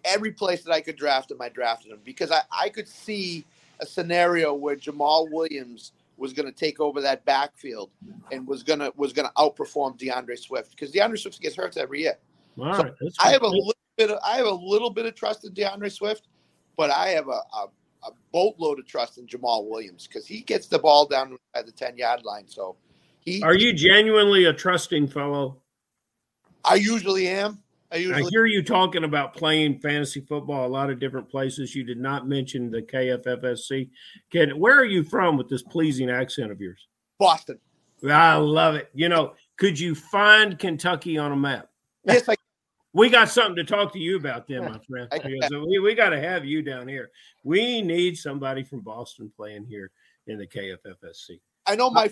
every 0.04 0.32
place 0.32 0.64
that 0.64 0.72
I 0.72 0.80
could 0.80 0.96
draft 0.96 1.30
him, 1.30 1.40
I 1.40 1.50
drafted 1.50 1.92
him 1.92 2.00
because 2.04 2.32
I, 2.32 2.40
I 2.50 2.70
could 2.70 2.88
see 2.88 3.44
a 3.78 3.86
scenario 3.86 4.54
where 4.54 4.74
Jamaal 4.74 5.30
Williams 5.30 5.92
was 6.16 6.32
going 6.32 6.46
to 6.46 6.52
take 6.52 6.80
over 6.80 7.00
that 7.00 7.24
backfield 7.24 7.90
and 8.32 8.46
was 8.46 8.62
gonna 8.62 8.90
was 8.96 9.12
gonna 9.12 9.32
outperform 9.36 9.98
D'Andre 9.98 10.36
Swift 10.36 10.70
because 10.70 10.90
D'Andre 10.90 11.16
Swift 11.18 11.40
gets 11.40 11.56
hurt 11.56 11.76
every 11.76 12.00
year. 12.02 12.18
All 12.58 12.74
So 12.74 12.82
right, 12.84 12.92
I 13.20 13.30
have 13.30 13.42
a 13.42 13.48
little 13.48 13.74
bit 13.96 14.10
of 14.10 14.18
I 14.24 14.36
have 14.36 14.46
a 14.46 14.54
little 14.54 14.90
bit 14.90 15.06
of 15.06 15.14
trust 15.14 15.44
in 15.44 15.52
D'Andre 15.54 15.88
Swift, 15.88 16.28
but 16.76 16.90
I 16.90 17.08
have 17.08 17.28
a, 17.28 17.30
a, 17.30 17.68
a 18.04 18.10
boatload 18.32 18.78
of 18.78 18.86
trust 18.86 19.18
in 19.18 19.26
Jamaal 19.26 19.68
Williams 19.68 20.06
because 20.06 20.26
he 20.26 20.40
gets 20.40 20.66
the 20.68 20.78
ball 20.78 21.06
down 21.06 21.36
at 21.54 21.66
the 21.66 21.72
ten 21.72 21.96
yard 21.96 22.24
line. 22.24 22.48
So 22.48 22.76
he 23.20 23.42
Are 23.42 23.54
you 23.54 23.72
genuinely 23.72 24.44
a 24.44 24.52
trusting 24.52 25.08
fellow? 25.08 25.60
I 26.64 26.74
usually 26.76 27.28
am. 27.28 27.62
I 27.92 27.96
I 28.12 28.22
hear 28.30 28.46
you 28.46 28.62
talking 28.62 29.04
about 29.04 29.34
playing 29.34 29.78
fantasy 29.80 30.20
football 30.20 30.66
a 30.66 30.68
lot 30.68 30.90
of 30.90 30.98
different 30.98 31.28
places. 31.28 31.74
You 31.74 31.84
did 31.84 31.98
not 31.98 32.26
mention 32.28 32.70
the 32.70 32.82
KFFSC. 32.82 33.90
Can 34.30 34.58
where 34.58 34.78
are 34.78 34.84
you 34.84 35.04
from 35.04 35.36
with 35.36 35.48
this 35.48 35.62
pleasing 35.62 36.10
accent 36.10 36.50
of 36.50 36.60
yours? 36.60 36.88
Boston. 37.18 37.58
I 38.08 38.34
love 38.34 38.74
it. 38.74 38.90
You 38.94 39.08
know, 39.08 39.34
could 39.56 39.78
you 39.78 39.94
find 39.94 40.58
Kentucky 40.58 41.16
on 41.16 41.32
a 41.32 41.36
map? 41.36 41.68
Yes, 42.04 42.28
I 42.28 42.36
We 42.96 43.10
got 43.10 43.28
something 43.28 43.56
to 43.56 43.64
talk 43.64 43.92
to 43.92 43.98
you 43.98 44.16
about 44.16 44.48
then, 44.48 44.64
my 44.64 44.78
friend. 44.88 45.06
Because 45.12 45.50
we, 45.50 45.78
we 45.80 45.94
got 45.94 46.10
to 46.10 46.18
have 46.18 46.46
you 46.46 46.62
down 46.62 46.88
here. 46.88 47.10
We 47.44 47.82
need 47.82 48.16
somebody 48.16 48.64
from 48.64 48.80
Boston 48.80 49.30
playing 49.36 49.66
here 49.66 49.90
in 50.28 50.38
the 50.38 50.46
KFFSC. 50.46 51.38
I 51.66 51.76
know 51.76 51.88
uh, 51.88 51.90
my 51.90 52.10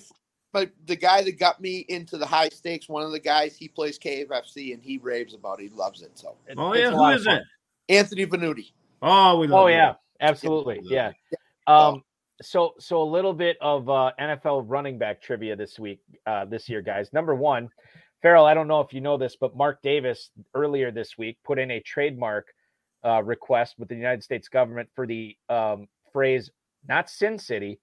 my 0.54 0.70
the 0.86 0.96
guy 0.96 1.22
that 1.22 1.38
got 1.38 1.60
me 1.60 1.80
into 1.88 2.16
the 2.16 2.24
high 2.26 2.48
stakes. 2.48 2.88
One 2.88 3.02
of 3.02 3.10
the 3.12 3.18
guys 3.20 3.56
he 3.56 3.68
plays 3.68 3.98
KFFC 3.98 4.72
and 4.72 4.82
he 4.82 4.98
raves 4.98 5.34
about 5.34 5.60
it. 5.60 5.64
He 5.64 5.68
loves 5.76 6.00
it. 6.02 6.12
So 6.14 6.36
It's- 6.48 6.56
Oh 6.58 6.72
it's 6.72 6.80
yeah, 6.80 6.88
a 6.88 6.90
who 6.92 6.96
lot 6.96 7.14
of 7.14 7.20
is 7.20 7.26
fun. 7.26 7.34
that? 7.36 7.94
Anthony 7.94 8.26
Venuti. 8.26 8.72
Oh, 9.02 9.38
we 9.38 9.46
love 9.48 9.64
Oh 9.64 9.66
you. 9.66 9.74
yeah, 9.74 9.94
absolutely. 10.20 10.80
Yeah. 10.84 11.12
Um, 11.66 12.02
so 12.40 12.74
so 12.78 13.02
a 13.02 13.04
little 13.04 13.32
bit 13.34 13.56
of 13.60 13.88
uh, 13.90 14.12
NFL 14.18 14.64
running 14.66 14.96
back 14.98 15.20
trivia 15.20 15.54
this 15.56 15.78
week, 15.78 16.00
uh, 16.26 16.44
this 16.46 16.68
year, 16.68 16.80
guys. 16.82 17.12
Number 17.12 17.34
one, 17.34 17.68
Ferrell. 18.22 18.46
I 18.46 18.54
don't 18.54 18.68
know 18.68 18.80
if 18.80 18.92
you 18.94 19.00
know 19.00 19.16
this, 19.18 19.36
but 19.36 19.54
Mark 19.56 19.82
Davis 19.82 20.30
earlier 20.54 20.90
this 20.90 21.16
week 21.18 21.36
put 21.44 21.58
in 21.58 21.70
a 21.70 21.80
trademark 21.80 22.46
uh, 23.04 23.22
request 23.22 23.74
with 23.78 23.88
the 23.88 23.94
United 23.94 24.22
States 24.24 24.48
government 24.48 24.88
for 24.94 25.06
the 25.06 25.36
um, 25.48 25.86
phrase 26.12 26.50
"not 26.88 27.08
Sin 27.10 27.38
City, 27.38 27.78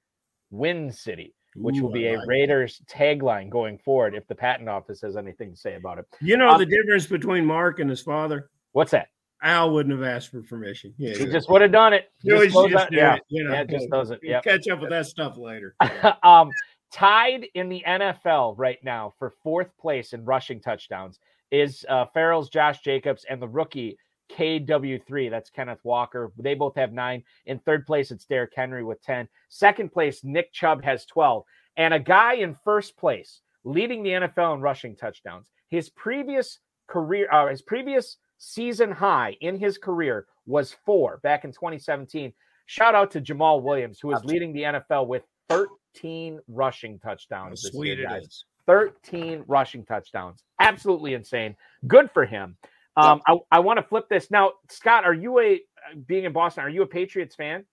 Win 0.49 0.91
City," 0.91 1.33
which 1.55 1.77
Ooh, 1.77 1.83
will 1.83 1.91
be 1.91 2.07
a 2.07 2.13
like 2.17 2.23
it. 2.23 2.27
Raiders 2.27 2.81
tagline 2.89 3.49
going 3.49 3.77
forward 3.77 4.15
if 4.15 4.27
the 4.27 4.35
patent 4.35 4.69
office 4.69 5.01
has 5.01 5.17
anything 5.17 5.51
to 5.51 5.57
say 5.57 5.75
about 5.75 5.97
it. 5.99 6.05
You 6.21 6.37
know 6.37 6.49
Um, 6.49 6.59
the 6.59 6.65
difference 6.65 7.07
between 7.07 7.45
Mark 7.45 7.79
and 7.79 7.89
his 7.89 8.01
father? 8.01 8.49
What's 8.71 8.91
that? 8.91 9.07
Al 9.43 9.71
wouldn't 9.71 9.97
have 9.99 10.07
asked 10.07 10.29
for 10.29 10.41
permission. 10.43 10.93
Yeah, 10.97 11.15
He 11.15 11.25
yeah. 11.25 11.31
just 11.31 11.49
would 11.49 11.61
have 11.61 11.71
done 11.71 11.93
it. 11.93 12.11
Always 12.31 12.53
Just 12.53 12.69
just 12.69 12.85
out- 12.85 12.93
yeah, 12.93 13.15
it, 13.15 13.23
you 13.29 13.43
know. 13.43 13.53
yeah, 13.53 13.63
just 13.63 13.89
does 13.89 14.11
it. 14.11 14.19
Yep. 14.21 14.43
catch 14.43 14.67
up 14.69 14.79
with 14.81 14.91
that 14.91 15.07
stuff 15.07 15.35
later. 15.37 15.75
um, 16.23 16.51
tied 16.91 17.47
in 17.55 17.67
the 17.69 17.83
NFL 17.87 18.53
right 18.57 18.77
now 18.83 19.13
for 19.17 19.33
fourth 19.43 19.75
place 19.79 20.13
in 20.13 20.23
rushing 20.25 20.59
touchdowns 20.61 21.19
is 21.49 21.85
uh, 21.89 22.05
Ferrell's 22.13 22.49
Josh 22.49 22.81
Jacobs 22.81 23.25
and 23.29 23.41
the 23.41 23.47
rookie 23.47 23.97
KW3. 24.37 25.29
That's 25.29 25.49
Kenneth 25.49 25.79
Walker. 25.83 26.31
They 26.37 26.53
both 26.53 26.75
have 26.75 26.93
nine. 26.93 27.23
In 27.45 27.59
third 27.59 27.85
place, 27.85 28.11
it's 28.11 28.25
Derrick 28.25 28.53
Henry 28.55 28.83
with 28.83 29.01
10. 29.03 29.27
Second 29.49 29.91
place, 29.91 30.23
Nick 30.23 30.51
Chubb 30.53 30.83
has 30.83 31.05
12. 31.05 31.43
And 31.77 31.93
a 31.93 31.99
guy 31.99 32.35
in 32.35 32.57
first 32.63 32.97
place 32.97 33.41
leading 33.63 34.03
the 34.03 34.09
NFL 34.09 34.55
in 34.55 34.61
rushing 34.61 34.95
touchdowns. 34.95 35.49
His 35.69 35.89
previous 35.89 36.59
career, 36.87 37.31
uh, 37.31 37.47
his 37.47 37.61
previous 37.61 38.17
season 38.37 38.91
high 38.91 39.37
in 39.41 39.57
his 39.57 39.77
career 39.77 40.25
was 40.45 40.75
four 40.85 41.19
back 41.23 41.45
in 41.45 41.51
2017. 41.51 42.33
Shout 42.65 42.95
out 42.95 43.11
to 43.11 43.21
Jamaal 43.21 43.61
Williams, 43.61 43.99
who 43.99 44.13
is 44.13 44.23
leading 44.23 44.53
the 44.53 44.61
NFL 44.61 45.07
with 45.07 45.23
13 45.49 46.39
rushing 46.47 46.99
touchdowns. 46.99 47.61
this 47.61 47.71
sweet 47.71 47.97
year, 47.97 48.07
guys. 48.07 48.23
is. 48.23 48.45
13 48.67 49.43
rushing 49.47 49.83
touchdowns. 49.83 50.43
Absolutely 50.59 51.13
insane. 51.13 51.55
Good 51.87 52.09
for 52.11 52.25
him. 52.25 52.57
Um, 53.01 53.21
I, 53.27 53.37
I 53.51 53.59
want 53.59 53.77
to 53.77 53.83
flip 53.83 54.09
this 54.09 54.31
now. 54.31 54.53
Scott, 54.69 55.05
are 55.05 55.13
you 55.13 55.39
a 55.39 55.61
being 56.07 56.25
in 56.25 56.33
Boston? 56.33 56.63
Are 56.63 56.69
you 56.69 56.83
a 56.83 56.87
Patriots 56.87 57.35
fan? 57.35 57.65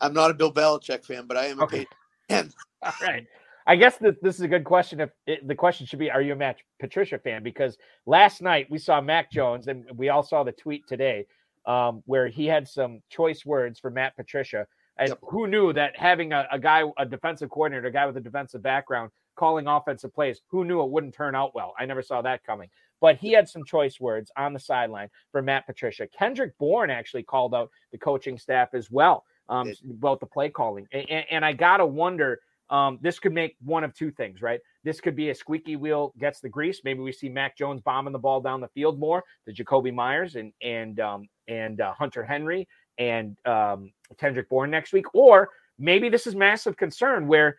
I'm 0.00 0.14
not 0.14 0.30
a 0.30 0.34
Bill 0.34 0.52
Belichick 0.52 1.04
fan, 1.04 1.26
but 1.26 1.36
I 1.36 1.46
am 1.46 1.60
a 1.60 1.64
Okay. 1.64 1.86
Fan. 2.28 2.52
All 2.84 2.92
right. 3.08 3.26
I 3.66 3.76
guess 3.76 3.98
that 3.98 4.22
this 4.22 4.36
is 4.36 4.42
a 4.42 4.48
good 4.48 4.64
question. 4.64 5.00
If 5.00 5.10
it, 5.26 5.46
the 5.46 5.54
question 5.54 5.86
should 5.86 5.98
be, 5.98 6.10
are 6.10 6.22
you 6.22 6.32
a 6.32 6.36
Matt 6.36 6.56
Patricia 6.80 7.18
fan? 7.18 7.42
Because 7.42 7.76
last 8.06 8.42
night 8.42 8.68
we 8.70 8.78
saw 8.78 9.00
Mac 9.00 9.30
Jones, 9.30 9.68
and 9.68 9.84
we 9.96 10.08
all 10.08 10.22
saw 10.22 10.44
the 10.44 10.52
tweet 10.52 10.86
today 10.88 11.26
um, 11.66 12.02
where 12.06 12.28
he 12.28 12.46
had 12.46 12.66
some 12.68 13.02
choice 13.10 13.44
words 13.46 13.78
for 13.78 13.90
Matt 13.90 14.16
Patricia. 14.16 14.66
And 14.98 15.10
Yep. 15.10 15.18
who 15.22 15.46
knew 15.46 15.72
that 15.74 15.96
having 15.98 16.32
a, 16.32 16.46
a 16.52 16.58
guy, 16.58 16.84
a 16.98 17.06
defensive 17.06 17.50
coordinator, 17.50 17.88
a 17.88 17.92
guy 17.92 18.06
with 18.06 18.16
a 18.16 18.20
defensive 18.22 18.62
background, 18.62 19.10
calling 19.36 19.66
offensive 19.68 20.14
plays, 20.14 20.40
who 20.48 20.64
knew 20.64 20.82
it 20.82 20.90
wouldn't 20.90 21.14
turn 21.14 21.34
out 21.34 21.54
well? 21.54 21.74
I 21.78 21.86
never 21.86 22.02
saw 22.02 22.22
that 22.22 22.44
coming. 22.44 22.68
But 23.00 23.16
he 23.16 23.32
had 23.32 23.48
some 23.48 23.64
choice 23.64 24.00
words 24.00 24.30
on 24.36 24.52
the 24.52 24.58
sideline 24.58 25.08
for 25.30 25.42
Matt 25.42 25.66
Patricia. 25.66 26.06
Kendrick 26.06 26.56
Bourne 26.58 26.90
actually 26.90 27.22
called 27.22 27.54
out 27.54 27.70
the 27.92 27.98
coaching 27.98 28.38
staff 28.38 28.70
as 28.74 28.90
well 28.90 29.24
um, 29.48 29.72
about 29.90 30.20
the 30.20 30.26
play 30.26 30.50
calling. 30.50 30.86
And, 30.92 31.08
and, 31.08 31.24
and 31.30 31.44
I 31.44 31.52
gotta 31.52 31.86
wonder. 31.86 32.40
Um, 32.70 32.98
this 33.00 33.18
could 33.18 33.32
make 33.32 33.56
one 33.64 33.82
of 33.82 33.94
two 33.94 34.10
things, 34.10 34.42
right? 34.42 34.60
This 34.84 35.00
could 35.00 35.16
be 35.16 35.30
a 35.30 35.34
squeaky 35.34 35.76
wheel 35.76 36.12
gets 36.18 36.40
the 36.40 36.50
grease. 36.50 36.82
Maybe 36.84 37.00
we 37.00 37.12
see 37.12 37.30
Mac 37.30 37.56
Jones 37.56 37.80
bombing 37.80 38.12
the 38.12 38.18
ball 38.18 38.42
down 38.42 38.60
the 38.60 38.68
field 38.68 38.98
more 38.98 39.24
to 39.46 39.54
Jakobi 39.54 39.94
Meyers 39.94 40.36
and 40.36 40.52
and 40.60 41.00
um, 41.00 41.28
and 41.46 41.80
uh, 41.80 41.94
Hunter 41.94 42.22
Henry 42.22 42.68
and 42.98 43.38
um, 43.46 43.90
Kendrick 44.18 44.50
Bourne 44.50 44.70
next 44.70 44.92
week, 44.92 45.06
or 45.14 45.48
maybe 45.78 46.08
this 46.10 46.26
is 46.26 46.34
massive 46.34 46.76
concern 46.76 47.26
where 47.26 47.56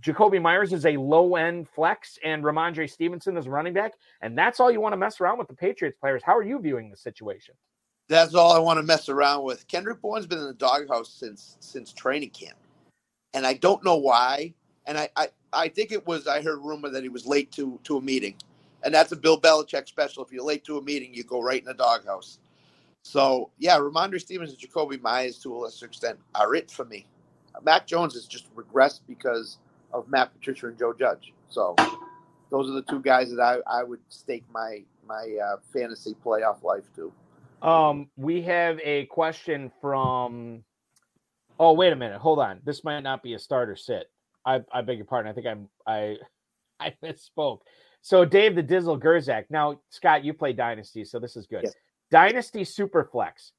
Jakobi 0.00 0.40
Meyers 0.42 0.72
is 0.72 0.84
a 0.84 0.96
low 0.96 1.36
end 1.36 1.68
flex 1.68 2.18
and 2.24 2.42
Rhamondre 2.42 2.90
Stevenson 2.90 3.36
is 3.36 3.46
running 3.46 3.72
back, 3.72 3.92
and 4.20 4.36
that's 4.36 4.60
all 4.60 4.70
you 4.70 4.80
want 4.80 4.92
to 4.92 4.96
mess 4.96 5.20
around 5.20 5.38
with 5.38 5.48
the 5.48 5.54
Patriots 5.54 5.96
players. 6.00 6.22
How 6.24 6.36
are 6.36 6.42
you 6.42 6.58
viewing 6.58 6.90
the 6.90 6.96
situation? 6.96 7.54
That's 8.08 8.34
all 8.34 8.52
I 8.52 8.58
want 8.58 8.78
to 8.78 8.82
mess 8.82 9.08
around 9.08 9.44
with. 9.44 9.66
Kendrick 9.68 10.00
Bourne's 10.00 10.26
been 10.26 10.38
in 10.38 10.46
the 10.46 10.54
doghouse 10.54 11.12
since 11.12 11.56
since 11.60 11.92
training 11.92 12.30
camp, 12.30 12.58
and 13.34 13.46
I 13.46 13.54
don't 13.54 13.84
know 13.84 13.96
why. 13.96 14.54
And 14.86 14.96
I, 14.96 15.08
I 15.16 15.28
I 15.52 15.68
think 15.68 15.92
it 15.92 16.06
was 16.06 16.26
I 16.26 16.42
heard 16.42 16.58
rumor 16.58 16.88
that 16.90 17.02
he 17.02 17.08
was 17.08 17.26
late 17.26 17.50
to 17.52 17.78
to 17.84 17.96
a 17.98 18.00
meeting, 18.00 18.36
and 18.84 18.94
that's 18.94 19.12
a 19.12 19.16
Bill 19.16 19.40
Belichick 19.40 19.88
special. 19.88 20.24
If 20.24 20.32
you're 20.32 20.44
late 20.44 20.64
to 20.64 20.78
a 20.78 20.82
meeting, 20.82 21.14
you 21.14 21.24
go 21.24 21.40
right 21.40 21.58
in 21.60 21.64
the 21.64 21.74
doghouse. 21.74 22.38
So 23.02 23.50
yeah, 23.58 23.78
Rhamondre 23.78 24.20
Stevens 24.20 24.50
and 24.50 24.58
Jakobi 24.58 25.00
Meyers 25.00 25.38
to 25.38 25.54
a 25.54 25.56
lesser 25.56 25.86
extent 25.86 26.18
are 26.34 26.54
it 26.54 26.70
for 26.70 26.84
me. 26.84 27.06
Mac 27.62 27.86
Jones 27.86 28.14
has 28.14 28.26
just 28.26 28.54
regressed 28.54 29.00
because 29.06 29.58
of 29.92 30.08
Matt 30.08 30.32
Patricia 30.32 30.68
and 30.68 30.78
Joe 30.78 30.92
Judge. 30.92 31.32
So 31.48 31.74
those 32.50 32.68
are 32.70 32.74
the 32.74 32.82
two 32.82 33.00
guys 33.00 33.30
that 33.30 33.40
I, 33.40 33.58
I 33.80 33.82
would 33.82 34.00
stake 34.08 34.44
my 34.52 34.82
my 35.06 35.36
uh, 35.42 35.56
fantasy 35.72 36.14
playoff 36.24 36.62
life 36.62 36.84
to. 36.96 37.12
Um, 37.66 38.08
we 38.16 38.42
have 38.42 38.78
a 38.82 39.06
question 39.06 39.70
from. 39.80 40.64
Oh, 41.58 41.72
wait 41.72 41.92
a 41.92 41.96
minute. 41.96 42.18
Hold 42.18 42.38
on. 42.38 42.60
This 42.64 42.84
might 42.84 43.00
not 43.00 43.22
be 43.22 43.32
a 43.32 43.38
starter 43.38 43.76
sit. 43.76 44.10
I, 44.44 44.60
I 44.70 44.82
beg 44.82 44.98
your 44.98 45.06
pardon. 45.06 45.30
I 45.30 45.34
think 45.34 45.46
I'm 45.46 45.68
I 45.86 46.16
I 46.80 46.94
misspoke. 47.02 47.60
So 48.02 48.24
Dave 48.24 48.54
the 48.54 48.62
Dizzle 48.62 49.00
Gerzak. 49.00 49.46
Now, 49.50 49.80
Scott, 49.90 50.24
you 50.24 50.32
play 50.32 50.52
Dynasty, 50.52 51.04
so 51.04 51.18
this 51.18 51.34
is 51.36 51.46
good. 51.46 51.62
Yes. 51.64 51.74
Dynasty 52.10 52.62
Superflex. 52.62 53.50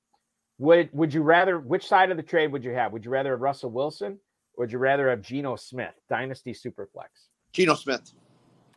Would 0.60 0.90
would 0.92 1.14
you 1.14 1.22
rather 1.22 1.60
which 1.60 1.88
side 1.88 2.12
of 2.12 2.18
the 2.18 2.24
trade 2.24 2.52
would 2.52 2.64
you 2.64 2.72
have? 2.72 2.92
Would 2.94 3.06
you 3.06 3.12
rather 3.12 3.32
have 3.32 3.42
Russell 3.42 3.70
Wilson 3.70 4.20
or 4.56 4.64
would 4.64 4.72
you 4.72 4.80
rather 4.80 5.10
have 5.10 5.22
Geno 5.22 5.56
Smith? 5.56 5.94
Dynasty 6.10 6.54
Superflex. 6.54 7.10
Geno 7.54 7.76
Smith. 7.76 8.14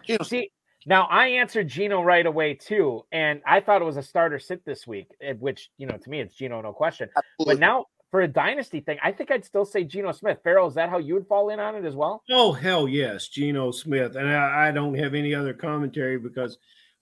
Geno 0.05 0.19
Smith. 0.19 0.29
See, 0.29 0.53
now 0.87 1.07
I 1.11 1.29
answered 1.29 1.69
Geno 1.69 2.03
right 2.03 2.25
away 2.25 2.55
too, 2.55 3.05
and 3.13 3.41
I 3.47 3.61
thought 3.61 3.83
it 3.83 3.87
was 3.87 3.97
a 3.97 4.03
starter 4.03 4.39
sit 4.39 4.65
this 4.65 4.87
week, 4.87 5.09
eh, 5.23 5.35
which 5.39 5.71
you 5.79 5.87
know 5.87 5.97
to 5.97 6.11
me 6.11 6.21
it's 6.21 6.35
Geno, 6.35 6.61
no 6.61 6.73
question. 6.73 7.09
Absolutely. 7.17 7.55
But 7.55 7.61
now 7.61 7.87
for 8.11 8.23
a 8.23 8.29
dynasty 8.29 8.81
thing, 8.81 8.99
I 9.03 9.13
think 9.13 9.31
I'd 9.31 9.45
still 9.45 9.65
say 9.65 9.85
Geno 9.85 10.13
Smith. 10.13 10.39
Ferrell, 10.43 10.69
is 10.69 10.75
that 10.75 10.91
how 10.91 10.99
you 10.99 11.15
would 11.15 11.27
fall 11.29 11.51
in 11.51 11.61
on 11.61 11.77
it 11.77 11.85
as 11.85 11.95
well? 11.95 12.23
Oh 12.31 12.53
hell 12.53 12.89
yes, 12.89 13.29
Geno 13.29 13.71
Smith, 13.71 14.17
and 14.17 14.29
I, 14.29 14.69
I 14.69 14.71
don't 14.71 14.95
have 14.95 15.15
any 15.15 15.35
other 15.35 15.55
commentary 15.55 16.19
because 16.19 16.59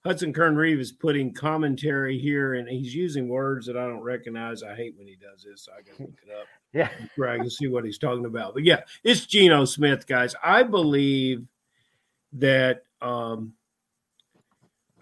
Hudson 0.09 0.33
Kern 0.33 0.57
Reeve 0.57 0.81
is 0.81 0.91
putting 0.91 1.35
commentary 1.35 2.19
here, 2.19 2.55
and 2.55 2.67
he's 2.67 2.95
using 2.95 3.29
words 3.29 3.67
that 3.67 3.77
I 3.77 3.83
don't 3.87 4.01
recognize. 4.01 4.63
I 4.63 4.75
hate 4.75 4.95
when 4.97 5.07
he 5.07 5.17
does 5.17 5.43
this. 5.45 5.65
So 5.67 5.73
I 5.73 5.83
got 5.83 5.97
to 5.99 6.03
look 6.05 6.15
it 6.27 6.33
up 6.33 6.47
Yeah. 6.73 6.89
where 7.17 7.29
I 7.29 7.37
can 7.37 7.51
see 7.51 7.67
what 7.67 7.85
he's 7.85 7.99
talking 7.99 8.25
about. 8.25 8.55
But 8.55 8.65
yeah, 8.65 8.81
it's 9.05 9.27
Geno 9.27 9.67
Smith, 9.67 10.07
guys. 10.07 10.35
I 10.43 10.63
believe 10.63 11.47
that 12.33 12.85
um, 13.03 13.53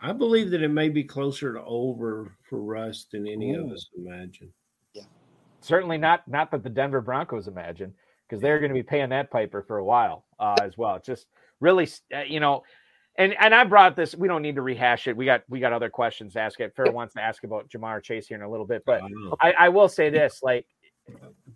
I 0.03 0.11
believe 0.13 0.51
that 0.51 0.63
it 0.65 0.71
may 0.71 0.89
be 0.89 1.05
closer 1.05 1.53
to 1.53 1.63
over 1.63 2.33
for 2.51 2.61
Russ 2.61 3.07
than 3.13 3.29
any 3.29 3.55
of 3.55 3.71
us 3.71 3.89
imagine. 3.97 4.53
Yeah, 4.93 5.05
certainly 5.61 5.99
not 5.99 6.27
not 6.27 6.51
that 6.51 6.65
the 6.65 6.69
Denver 6.71 7.01
Broncos 7.01 7.47
imagine 7.47 7.95
because 8.29 8.43
they're 8.43 8.59
going 8.59 8.71
to 8.71 8.75
be 8.75 8.83
paying 8.83 9.11
that 9.11 9.31
piper 9.31 9.63
for 9.63 9.77
a 9.79 9.85
while 9.85 10.25
uh, 10.41 10.57
as 10.63 10.77
well. 10.77 10.99
Just 10.99 11.27
really, 11.61 11.89
uh, 12.13 12.23
you 12.23 12.41
know, 12.41 12.65
and 13.19 13.35
and 13.41 13.55
I 13.55 13.64
brought 13.64 13.97
this. 13.97 14.14
We 14.14 14.29
don't 14.29 14.43
need 14.43 14.57
to 14.57 14.62
rehash 14.62 15.07
it. 15.09 15.17
We 15.17 15.25
got 15.25 15.43
we 15.49 15.61
got 15.61 15.73
other 15.73 15.89
questions 15.89 16.35
to 16.35 16.41
ask. 16.41 16.61
It 16.61 16.75
Fair 16.77 16.93
wants 16.93 17.14
to 17.14 17.21
ask 17.21 17.45
about 17.45 17.69
Ja'Marr 17.69 18.03
Chase 18.03 18.27
here 18.27 18.37
in 18.37 18.43
a 18.43 18.51
little 18.51 18.67
bit, 18.67 18.83
but 18.85 19.03
I, 19.41 19.53
I 19.53 19.69
will 19.69 19.89
say 19.89 20.11
this: 20.11 20.41
like 20.43 20.67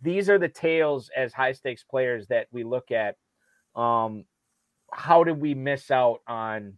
these 0.02 0.28
are 0.30 0.38
the 0.38 0.48
tales 0.48 1.10
as 1.16 1.32
high 1.32 1.52
stakes 1.52 1.82
players 1.82 2.26
that 2.28 2.46
we 2.50 2.64
look 2.64 2.90
at. 2.90 3.16
Um, 3.74 4.24
how 4.92 5.24
did 5.24 5.40
we 5.40 5.54
miss 5.54 5.90
out 5.90 6.20
on 6.26 6.74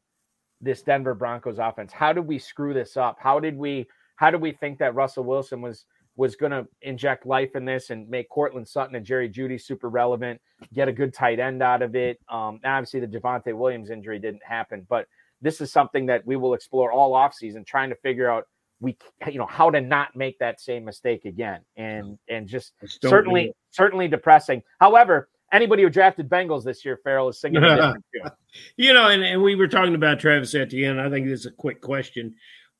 this 0.61 0.83
Denver 0.83 1.15
Broncos 1.15 1.59
offense? 1.59 1.93
How 1.93 2.13
did 2.13 2.27
we 2.27 2.39
screw 2.39 2.75
this 2.75 2.97
up? 2.97 3.17
How 3.21 3.41
did 3.41 3.57
we 3.57 3.87
how 4.17 4.31
did 4.31 4.41
we 4.41 4.53
think 4.53 4.79
that 4.79 4.95
Russell 4.95 5.25
Wilson 5.25 5.61
was 5.61 5.85
was 6.17 6.37
going 6.37 6.53
to 6.53 6.67
inject 6.83 7.25
life 7.25 7.57
in 7.57 7.65
this 7.65 7.91
and 7.91 8.09
make 8.09 8.29
Courtland 8.29 8.69
Sutton 8.69 8.95
and 8.95 9.05
Jerry 9.05 9.29
Jeudy 9.31 9.61
super 9.61 9.89
relevant, 9.89 10.41
get 10.75 10.89
a 10.89 10.93
good 10.93 11.15
tight 11.15 11.41
end 11.41 11.63
out 11.63 11.83
of 11.83 11.97
it. 11.97 12.19
Um, 12.29 12.61
obviously, 12.65 13.01
the 13.01 13.07
Javonte 13.07 13.55
Williams 13.55 13.91
injury 13.91 14.19
didn't 14.19 14.43
happen, 14.45 14.87
but 14.89 15.07
this 15.41 15.61
is 15.61 15.73
something 15.73 16.07
that 16.07 16.27
we 16.27 16.37
will 16.37 16.55
explore 16.55 16.93
all 16.93 17.15
offseason, 17.15 17.67
trying 17.67 17.89
to 17.91 17.97
figure 17.97 18.31
out 18.31 18.47
we 18.81 18.97
you 19.31 19.39
know 19.39 19.47
how 19.47 19.71
to 19.71 19.81
not 19.81 20.15
make 20.15 20.39
that 20.41 20.61
same 20.61 20.85
mistake 20.85 21.25
again 21.25 21.61
and 21.77 22.19
and 22.29 22.49
just 22.49 22.73
certainly 23.01 23.55
certainly 23.71 24.09
depressing 24.09 24.61
however 24.81 25.29
anybody 25.53 25.85
who 25.85 25.89
drafted 25.89 26.29
bengals 26.29 26.65
this 26.65 26.85
year 26.85 26.99
ferrell 27.05 27.29
is 27.29 27.41
singing 27.41 27.63
a 27.63 27.77
different 27.77 28.05
tune. 28.15 28.33
You 28.77 28.93
know, 28.93 29.09
and, 29.09 29.23
and 29.23 29.43
we 29.43 29.55
were 29.55 29.69
talking 29.69 29.95
about 29.95 30.21
Travis 30.21 30.55
Etienne. 30.55 30.99
I 30.99 31.09
think 31.09 31.27
this 31.27 31.41
is 31.41 31.47
a 31.47 31.53
quick 31.53 31.81
question. 31.81 32.35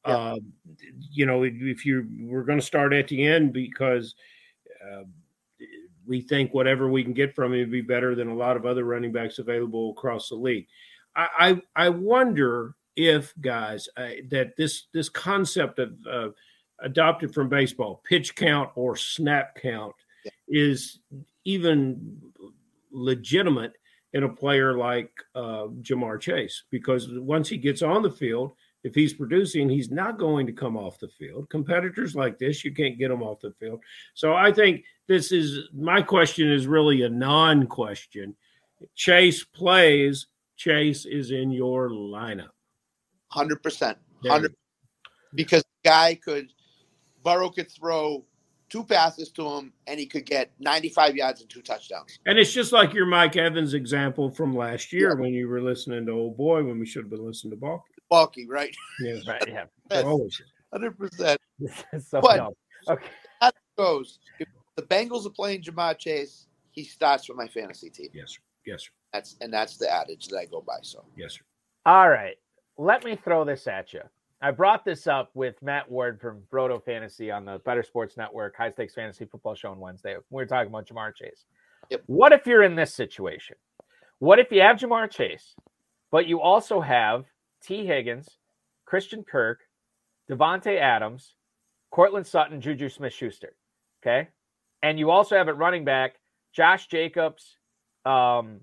Yeah. 0.07 0.17
Uh, 0.17 0.37
you 1.11 1.27
know, 1.27 1.45
if- 1.45 1.87
you 1.87 2.07
we're 2.21 2.45
going 2.45 2.59
to 2.59 2.65
start 2.65 2.93
at 2.93 3.09
the 3.09 3.25
end 3.25 3.53
because 3.53 4.15
uh, 4.83 5.05
we 6.07 6.21
think 6.21 6.53
whatever 6.53 6.89
we 6.89 7.05
can 7.05 7.13
get 7.13 7.35
from 7.35 7.53
him 7.53 7.61
would 7.61 7.71
be 7.71 7.81
better 7.81 8.15
than 8.15 8.29
a 8.29 8.35
lot 8.35 8.57
of 8.57 8.67
other 8.67 8.85
running 8.85 9.13
backs 9.13 9.39
available 9.39 9.91
across 9.91 10.29
the 10.29 10.35
league. 10.35 10.67
I 11.15 11.61
I, 11.77 11.87
I 11.87 11.89
wonder 11.91 12.75
if 12.97 13.33
guys 13.41 13.89
uh, 13.97 14.09
that 14.31 14.57
this 14.57 14.87
this 14.93 15.09
concept 15.09 15.79
of 15.79 15.95
uh, 16.11 16.29
adopted 16.81 17.33
from 17.33 17.49
baseball 17.49 18.03
pitch 18.05 18.35
count 18.35 18.71
or 18.75 18.97
snap 18.97 19.55
count 19.55 19.95
is 20.49 20.99
even 21.45 22.21
legitimate 22.91 23.75
in 24.13 24.25
a 24.25 24.29
player 24.29 24.77
like 24.77 25.11
uh, 25.35 25.67
Ja'Marr 25.81 26.21
Chase 26.21 26.65
because 26.71 27.09
once 27.13 27.49
he 27.49 27.57
gets 27.57 27.81
on 27.83 28.03
the 28.03 28.11
field, 28.11 28.53
if 28.85 28.95
he's 28.95 29.15
producing, 29.15 29.69
he's 29.69 29.91
not 29.91 30.19
going 30.19 30.47
to 30.47 30.53
come 30.53 30.77
off 30.77 30.99
the 30.99 31.09
field. 31.09 31.49
Competitors 31.51 32.15
like 32.15 32.39
this, 32.39 32.65
you 32.65 32.75
can't 32.75 32.99
get 32.99 33.09
them 33.09 33.23
off 33.23 33.41
the 33.41 33.53
field. 33.53 33.81
So 34.15 34.35
I 34.35 34.53
think 34.53 34.85
this 35.07 35.33
is 35.33 35.69
my 35.73 36.03
question 36.03 36.51
is 36.51 36.67
really 36.67 37.03
a 37.03 37.09
non 37.09 37.67
question. 37.67 38.35
Chase 38.95 39.45
plays, 39.45 40.27
Chase 40.57 41.07
is 41.07 41.31
in 41.31 41.51
your 41.51 41.91
lineup. 41.91 42.51
Hundred 43.29 43.63
percent, 43.63 43.99
There 44.23 44.33
hundred. 44.33 44.55
Because 45.35 45.63
the 45.63 45.89
guy 45.89 46.19
could, 46.23 46.49
Burrow 47.25 47.49
could 47.49 47.71
throw 47.71 48.25
two 48.69 48.85
passes 48.85 49.31
to 49.33 49.49
him, 49.49 49.73
and 49.87 50.01
he 50.01 50.07
could 50.07 50.27
get 50.27 50.51
ninety-five 50.59 51.15
yards 51.15 51.41
and 51.41 51.49
two 51.49 51.63
touchdowns. 51.63 52.19
And 52.27 52.39
it's 52.39 52.53
just 52.53 52.73
like 52.73 52.93
your 52.93 53.07
Mike 53.07 53.37
Evans 53.37 53.75
example 53.75 54.31
from 54.31 54.57
last 54.57 54.93
year 54.93 55.15
when 55.15 55.33
you 55.33 55.49
were 55.49 55.63
listening 55.63 56.05
to 56.07 56.13
Old 56.13 56.37
Boy 56.37 56.65
when 56.65 56.79
we 56.79 56.87
should 56.87 57.05
have 57.05 57.11
been 57.11 57.25
listening 57.25 57.53
to 57.53 57.57
Balky. 57.57 57.92
Balky, 58.13 58.47
right? 58.47 58.77
Yeah, 59.01 59.15
right 59.27 59.43
yeah 59.49 60.03
always. 60.03 60.41
Hundred 60.73 60.99
percent. 60.99 61.41
So 62.07 62.21
But- 62.21 62.37
dumb. 62.37 62.53
okay 62.89 63.07
Goes. 63.79 64.19
If 64.39 64.49
the 64.77 64.83
Bengals 64.83 65.25
are 65.27 65.31
playing 65.31 65.63
Ja'Marr 65.63 65.99
Chase, 65.99 66.47
he 66.73 66.85
starts 66.85 67.25
for 67.25 67.33
my 67.35 67.49
fantasy 67.49 67.89
team. 67.89 68.09
Yes, 68.13 68.33
sir. 68.33 68.41
Yes, 68.67 68.83
sir. 68.83 68.91
That's 69.15 69.37
and 69.41 69.51
that's 69.53 69.79
the 69.79 69.91
adage 69.91 70.29
that 70.29 70.37
I 70.37 70.45
go 70.45 70.61
by. 70.61 70.77
So 70.83 71.05
Yes, 71.17 71.35
sir. 71.35 71.41
All 71.87 72.11
right. 72.11 72.37
Let 72.77 73.03
me 73.03 73.17
throw 73.17 73.45
this 73.47 73.67
at 73.67 73.95
you. 73.95 74.03
I 74.43 74.51
brought 74.51 74.85
this 74.85 75.07
up 75.07 75.31
with 75.33 75.55
Matt 75.63 75.91
Ward 75.91 76.21
from 76.21 76.43
Brodo 76.53 76.85
Fantasy 76.85 77.31
on 77.31 77.47
the 77.47 77.61
Better 77.65 77.83
Sports 77.83 78.19
Network, 78.19 78.55
High 78.57 78.71
Stakes 78.73 78.95
Fantasy 78.95 79.25
Football 79.25 79.55
Show 79.55 79.71
on 79.71 79.79
Wednesday. 79.81 80.17
We 80.31 80.43
were 80.43 80.47
talking 80.47 80.69
about 80.69 80.87
Ja'Marr 80.87 81.15
Chase. 81.15 81.45
Yep. 81.91 82.03
What 82.07 82.33
if 82.33 82.47
you're 82.47 82.63
in 82.63 82.75
this 82.77 82.95
situation? 82.95 83.57
What 84.19 84.39
if 84.39 84.51
you 84.53 84.61
have 84.61 84.77
Ja'Marr 84.77 85.11
Chase, 85.11 85.55
but 86.11 86.27
you 86.27 86.41
also 86.43 86.81
have 86.81 87.25
Tee 87.63 87.87
Higgins, 87.87 88.29
Christian 88.85 89.25
Kirk, 89.25 89.61
Davante 90.31 90.79
Adams, 90.79 91.35
Courtland 91.91 92.27
Sutton, 92.27 92.61
Juju 92.61 92.89
Smith 92.89 93.13
Schuster? 93.13 93.55
Okay. 94.03 94.29
And 94.83 94.99
you 94.99 95.11
also 95.11 95.37
have 95.37 95.49
at 95.49 95.57
running 95.57 95.85
back 95.85 96.17
Josh 96.53 96.87
Jacobs, 96.89 97.57
um, 98.05 98.61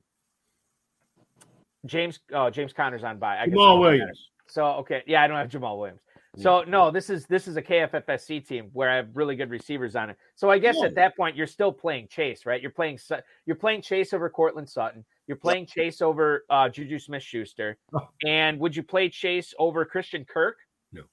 James 1.86 2.20
uh, 2.34 2.50
James 2.50 2.74
Conner's 2.74 3.04
on 3.04 3.20
by. 3.20 3.38
Jamaal 3.48 3.80
Williams. 3.80 4.30
So 4.48 4.66
okay, 4.66 5.04
yeah, 5.08 5.24
I 5.24 5.28
don't 5.28 5.38
have 5.38 5.50
Jamaal 5.50 5.78
Williams. 5.80 6.02
So 6.38 6.64
no, 6.64 6.92
this 6.92 7.10
is 7.10 7.26
this 7.26 7.48
is 7.48 7.58
a 7.58 7.62
KFFSC 7.62 8.48
team 8.48 8.70
where 8.74 8.90
I 8.90 8.98
have 8.98 9.10
really 9.14 9.36
good 9.36 9.50
receivers 9.50 9.96
on 9.96 10.10
it. 10.10 10.18
So 10.36 10.50
I 10.50 10.60
guess 10.60 10.76
Yeah. 10.80 10.86
at 10.86 10.96
that 10.96 11.18
point 11.18 11.36
you're 11.36 11.48
still 11.48 11.72
playing 11.72 12.08
Chase, 12.10 12.46
right? 12.46 12.62
You're 12.62 12.72
playing 12.72 12.98
Su- 12.98 13.22
you're 13.46 13.56
playing 13.56 13.82
Chase 13.82 14.14
over 14.14 14.30
Courtland 14.30 14.70
Sutton. 14.70 15.04
You're 15.30 15.38
playing 15.38 15.68
Chase 15.68 16.02
over 16.02 16.44
uh, 16.50 16.70
Juju 16.70 16.98
Smith 16.98 17.22
Schuster. 17.22 17.78
Oh. 17.94 18.10
And 18.26 18.60
would 18.60 18.76
you 18.76 18.82
play 18.82 19.10
Chase 19.10 19.54
over 19.60 19.86
Christian 19.86 20.26
Kirk? 20.26 20.58
No. 20.92 21.04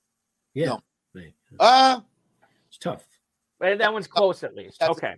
Yeah. 0.55 0.77
No. 1.15 1.23
Uh 1.61 2.01
It's 2.69 2.79
tough. 2.79 3.05
Eh, 3.63 3.75
That 3.77 3.93
one's 3.93 4.07
close 4.07 4.43
at 4.43 4.55
least. 4.55 4.81
That's- 4.81 4.97
Okay. 4.97 5.17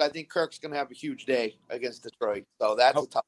I 0.00 0.08
think 0.08 0.30
Kirk's 0.30 0.58
gonna 0.58 0.76
have 0.76 0.90
a 0.90 0.94
huge 0.94 1.26
day 1.26 1.58
against 1.68 2.04
Detroit. 2.04 2.44
So 2.58 2.74
that's 2.74 2.96
Oh. 2.96 3.02
a 3.02 3.06
tough 3.08 3.24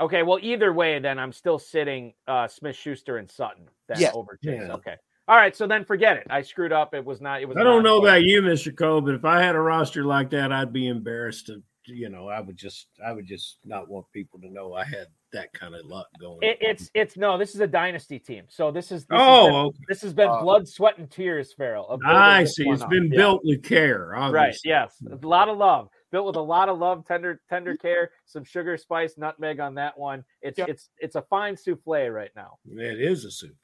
Okay. 0.00 0.24
Well, 0.24 0.38
either 0.42 0.72
way, 0.72 0.98
then 0.98 1.18
I'm 1.20 1.32
still 1.32 1.58
sitting 1.60 2.12
uh, 2.26 2.48
Smith 2.48 2.74
Schuster 2.74 3.18
and 3.18 3.30
Sutton 3.30 3.68
then 3.86 4.00
Yeah. 4.00 4.10
over 4.14 4.36
Chase. 4.42 4.62
Yeah. 4.66 4.72
Okay. 4.74 4.96
All 5.28 5.36
right. 5.36 5.54
So 5.54 5.68
then 5.68 5.84
forget 5.84 6.16
it. 6.16 6.26
I 6.28 6.42
screwed 6.42 6.72
up. 6.72 6.92
It 6.92 7.04
was 7.04 7.20
not. 7.20 7.40
It 7.40 7.44
was. 7.46 7.56
I 7.56 7.62
don't 7.62 7.84
not- 7.84 7.88
know 7.88 8.02
about 8.02 8.22
you, 8.22 8.42
Mr. 8.42 8.76
Cole, 8.76 9.00
but 9.00 9.14
if 9.14 9.24
I 9.24 9.40
had 9.42 9.54
a 9.54 9.60
roster 9.60 10.02
like 10.02 10.30
that, 10.30 10.50
I'd 10.50 10.72
be 10.72 10.88
embarrassed 10.88 11.46
to, 11.46 11.62
you 11.90 12.08
know, 12.08 12.28
I 12.28 12.40
would 12.40 12.56
just, 12.56 12.86
I 13.04 13.12
would 13.12 13.26
just 13.26 13.58
not 13.64 13.88
want 13.88 14.06
people 14.12 14.38
to 14.40 14.48
know 14.52 14.74
I 14.74 14.84
had 14.84 15.06
that 15.32 15.52
kind 15.52 15.74
of 15.74 15.84
luck 15.86 16.06
going. 16.20 16.38
It, 16.42 16.58
it's 16.60 16.90
it's 16.94 17.16
no. 17.16 17.38
This 17.38 17.54
is 17.54 17.60
a 17.60 17.66
dynasty 17.66 18.18
team. 18.18 18.44
So 18.48 18.70
this 18.70 18.86
is. 18.92 19.06
This 19.06 19.18
has 19.18 19.18
been- 19.18 19.18
oh, 19.20 19.66
okay. 19.66 19.78
This 19.88 20.02
has 20.02 20.12
been 20.12 20.28
Uh, 20.28 20.40
blood, 20.42 20.66
sweat, 20.68 20.98
and 20.98 21.10
tears, 21.10 21.52
Ferrell. 21.52 21.88
of 21.88 22.00
I 22.04 22.44
see. 22.44 22.64
one 22.64 22.74
It's 22.74 22.82
up. 22.82 22.90
been 22.90 23.10
Yeah. 23.12 23.16
built 23.16 23.42
with 23.44 23.62
care. 23.62 24.08
right. 24.08 24.56
Yes, 24.64 25.00
a 25.10 25.26
lot 25.26 25.48
of 25.48 25.56
love, 25.58 25.88
built 26.10 26.26
with 26.26 26.36
a 26.36 26.40
lot 26.40 26.68
of 26.68 26.78
love, 26.78 27.04
tender, 27.06 27.40
tender 27.48 27.76
care, 27.76 28.10
some 28.24 28.42
sugar, 28.44 28.76
spice, 28.76 29.16
nutmeg 29.18 29.60
on 29.60 29.74
that 29.76 29.96
one. 29.98 30.24
It's 30.42 30.58
Yeah. 30.58 30.66
it's 30.68 30.90
it's 30.98 31.14
a 31.16 31.22
fine 31.22 31.56
souffle 31.56 32.10
right 32.10 32.30
now. 32.34 32.58
It 32.66 33.00
is 33.00 33.24
a 33.24 33.30
souffle. 33.30 33.54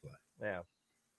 Yeah. 0.40 0.60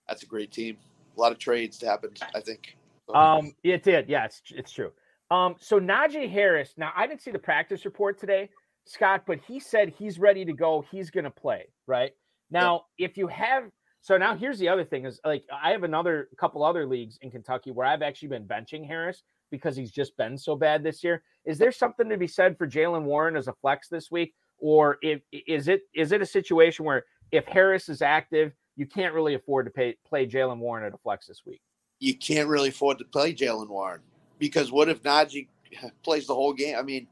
that's 0.08 0.24
a 0.24 0.28
great 0.28 0.52
team. 0.52 0.78
A 1.18 1.20
lot 1.20 1.32
of 1.32 1.40
trades 1.40 1.82
happened, 1.82 2.20
I 2.36 2.40
think. 2.40 2.78
Um, 3.14 3.54
it 3.64 3.84
did. 3.84 4.08
Yeah, 4.08 4.26
it's 4.26 4.42
it's 4.52 4.72
true. 4.72 4.92
Um, 5.30 5.56
so 5.60 5.80
Najee 5.80 6.30
Harris. 6.30 6.74
Now 6.78 6.92
I 6.96 7.08
didn't 7.08 7.22
see 7.22 7.32
the 7.32 7.40
practice 7.40 7.86
report 7.86 8.20
today, 8.20 8.50
Scott, 8.86 9.24
but 9.28 9.40
he 9.46 9.60
said 9.60 9.94
he's 9.98 10.20
ready 10.20 10.46
to 10.46 10.54
go. 10.54 10.86
He's 10.90 11.10
going 11.10 11.26
to 11.26 11.32
play. 11.32 11.66
Right 11.86 12.12
now, 12.50 12.86
if 12.98 13.18
you 13.18 13.28
have. 13.28 13.66
So 14.02 14.18
now 14.18 14.36
here's 14.36 14.60
the 14.60 14.70
other 14.70 14.86
thing 14.86 15.06
is 15.06 15.20
like 15.26 15.44
I 15.52 15.72
have 15.72 15.84
another 15.84 16.30
couple 16.40 16.64
other 16.64 16.86
leagues 16.86 17.18
in 17.22 17.32
Kentucky 17.32 17.72
where 17.72 17.86
I've 17.86 18.02
actually 18.02 18.30
been 18.30 18.46
benching 18.46 18.86
Harris 18.86 19.24
because 19.52 19.76
he's 19.76 19.92
just 19.92 20.16
been 20.16 20.38
so 20.38 20.56
bad 20.56 20.84
this 20.84 21.04
year. 21.04 21.24
Is 21.46 21.58
there 21.58 21.72
something 21.72 22.08
to 22.10 22.18
be 22.18 22.28
said 22.28 22.58
for 22.58 22.68
Jaylen 22.68 23.04
Warren 23.04 23.36
as 23.36 23.48
a 23.48 23.54
flex 23.54 23.90
this 23.90 24.10
week, 24.10 24.34
or 24.60 24.98
if 25.02 25.22
is 25.32 25.68
it 25.68 25.82
is 25.94 26.14
it 26.14 26.22
a 26.22 26.26
situation 26.26 26.86
where 26.86 27.04
if 27.32 27.46
Harris 27.48 27.90
is 27.90 28.02
active, 28.02 28.54
you 28.78 28.86
can't 28.86 29.14
really 29.14 29.34
afford 29.34 29.66
to 29.66 29.72
pay 29.72 29.98
play 30.08 30.26
Jaylen 30.26 30.60
Warren 30.60 30.86
at 30.86 30.94
a 30.94 30.98
flex 30.98 31.28
this 31.28 31.42
week? 31.46 31.62
you 32.00 32.16
can't 32.16 32.48
really 32.48 32.70
afford 32.70 32.98
to 33.00 33.06
play 33.06 33.34
Jaylen 33.34 33.70
Warren 33.70 34.02
because 34.40 34.72
what 34.72 34.90
if 34.90 35.04
Najee 35.04 35.48
plays 36.04 36.28
the 36.28 36.36
whole 36.36 36.54
game? 36.54 36.76
I 36.78 36.82
mean, 36.82 37.08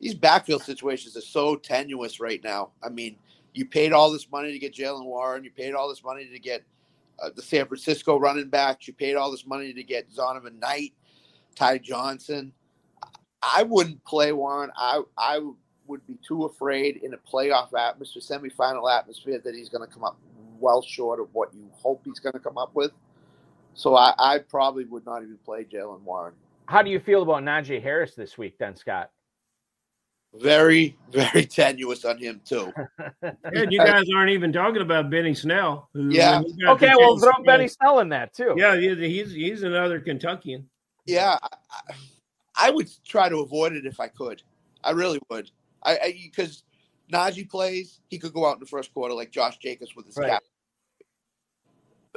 these 0.00 0.14
backfield 0.14 0.62
situations 0.62 1.16
are 1.16 1.22
so 1.22 1.56
tenuous 1.56 2.20
right 2.20 2.42
now. 2.42 2.70
I 2.82 2.88
mean, 2.88 3.16
you 3.52 3.66
paid 3.66 3.92
all 3.92 4.10
this 4.10 4.30
money 4.30 4.52
to 4.52 4.58
get 4.58 4.74
Jaylen 4.74 5.04
Warren, 5.04 5.44
you 5.44 5.50
paid 5.50 5.74
all 5.74 5.88
this 5.88 6.02
money 6.02 6.26
to 6.26 6.38
get 6.38 6.62
uh, 7.22 7.30
the 7.34 7.42
San 7.42 7.66
Francisco 7.66 8.18
running 8.18 8.48
backs, 8.48 8.86
you 8.88 8.94
paid 8.94 9.14
all 9.14 9.30
this 9.30 9.46
money 9.46 9.72
to 9.72 9.82
get 9.82 10.10
Zonovan 10.10 10.58
Knight, 10.58 10.94
Ty 11.54 11.78
Johnson. 11.78 12.52
I 13.42 13.62
wouldn't 13.62 14.04
play 14.04 14.32
Warren. 14.32 14.70
I 14.76 15.02
I 15.16 15.40
would 15.86 16.06
be 16.06 16.18
too 16.26 16.44
afraid 16.44 16.98
in 16.98 17.14
a 17.14 17.18
playoff 17.18 17.74
atmosphere, 17.74 18.22
semifinal 18.22 18.96
atmosphere, 18.96 19.40
that 19.42 19.54
he's 19.54 19.68
going 19.68 19.86
to 19.86 19.92
come 19.92 20.04
up 20.04 20.18
well 20.60 20.82
short 20.82 21.20
of 21.20 21.28
what 21.32 21.52
you 21.54 21.68
hope 21.72 22.02
he's 22.04 22.20
going 22.20 22.34
to 22.34 22.38
come 22.38 22.58
up 22.58 22.74
with. 22.74 22.92
So 23.74 23.96
I, 23.96 24.12
I 24.18 24.38
probably 24.38 24.84
would 24.84 25.06
not 25.06 25.22
even 25.22 25.38
play 25.44 25.64
Jaylen 25.64 26.02
Warren. 26.02 26.34
How 26.70 26.82
do 26.82 26.90
you 26.90 27.00
feel 27.00 27.22
about 27.22 27.42
Najee 27.42 27.82
Harris 27.82 28.14
this 28.14 28.38
week, 28.38 28.56
then, 28.56 28.76
Scott? 28.76 29.10
Very, 30.34 30.96
very 31.10 31.44
tenuous 31.44 32.04
on 32.04 32.16
him 32.18 32.40
too. 32.44 32.72
And 33.42 33.72
you 33.72 33.78
guys 33.80 34.04
aren't 34.14 34.30
even 34.30 34.52
talking 34.52 34.80
about 34.80 35.10
Benny 35.10 35.34
Snell. 35.34 35.88
Yeah. 35.94 36.36
when 36.40 36.44
he 36.54 36.62
got 36.64 36.74
Okay, 36.74 36.92
well, 36.96 37.18
throw 37.18 37.32
to 37.32 37.42
Benny 37.42 37.66
Snell 37.66 37.98
in 37.98 38.08
that 38.10 38.32
too. 38.32 38.54
Yeah, 38.56 38.76
he- 38.76 38.94
he's 38.94 39.32
he's 39.32 39.64
another 39.64 39.98
Kentuckian. 39.98 40.68
Yeah, 41.06 41.36
I, 41.42 41.94
I 42.54 42.70
would 42.70 42.88
try 43.04 43.28
to 43.28 43.38
avoid 43.38 43.72
it 43.72 43.84
if 43.86 43.98
I 43.98 44.06
could. 44.06 44.40
I 44.84 44.92
really 44.92 45.18
would. 45.28 45.50
I 45.82 46.16
because 46.30 46.62
Najee 47.12 47.50
plays, 47.50 47.98
he 48.10 48.18
could 48.18 48.32
go 48.32 48.46
out 48.46 48.54
in 48.54 48.60
the 48.60 48.66
first 48.66 48.94
quarter 48.94 49.12
like 49.14 49.32
Josh 49.32 49.58
Jacobs 49.58 49.96
with 49.96 50.06
his 50.06 50.16
Right. 50.16 50.30
cap. 50.30 50.42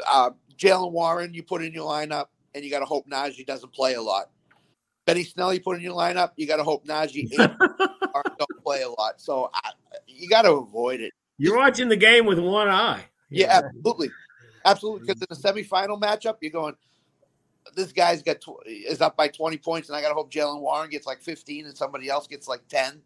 Uh, 0.08 0.30
Jaylen 0.56 0.92
Warren, 0.92 1.34
you 1.34 1.42
put 1.42 1.64
in 1.64 1.74
your 1.74 1.90
lineup, 1.90 2.28
and 2.54 2.64
you 2.64 2.70
got 2.70 2.80
to 2.80 2.86
hope 2.86 3.08
Najee 3.10 3.48
doesn't 3.48 3.74
play 3.74 3.96
a 3.96 4.02
lot. 4.02 4.30
Benny 5.06 5.24
Snell, 5.24 5.54
you 5.54 5.60
put 5.60 5.78
in 5.78 5.84
your 5.84 5.96
lineup, 5.96 6.32
you 6.36 6.48
got 6.48 6.58
to 6.58 6.64
hope 6.64 6.86
Najee 6.86 7.30
don't 7.38 8.64
play 8.64 8.82
a 8.84 8.90
lot. 8.90 9.20
So 9.20 9.50
I, 9.54 9.72
you 10.08 10.30
got 10.30 10.44
to 10.44 10.54
avoid 10.54 11.02
it. 11.02 11.14
You're 11.38 11.58
watching 11.58 11.90
the 11.90 11.98
game 11.98 12.26
with 12.26 12.40
one 12.40 12.70
eye. 12.70 13.04
Yeah, 13.30 13.62
absolutely, 13.64 14.12
absolutely. 14.66 15.08
Because 15.08 15.22
in 15.22 15.28
the 15.30 15.36
mm-hmm. 15.36 15.76
semifinal 15.76 16.00
matchup, 16.00 16.38
you're 16.42 16.52
going. 16.52 16.76
This 17.76 17.92
guy's 17.92 18.22
got 18.22 18.42
tw- 18.42 18.68
is 18.68 19.02
up 19.02 19.16
by 19.18 19.30
20 19.30 19.58
points, 19.58 19.90
and 19.90 19.96
I 19.96 20.02
got 20.02 20.10
to 20.10 20.14
hope 20.14 20.32
Jaylen 20.32 20.60
Warren 20.60 20.90
gets 20.90 21.08
like 21.08 21.22
15, 21.22 21.66
and 21.66 21.76
somebody 21.76 22.10
else 22.10 22.28
gets 22.28 22.48
like 22.48 22.68
10. 22.68 23.02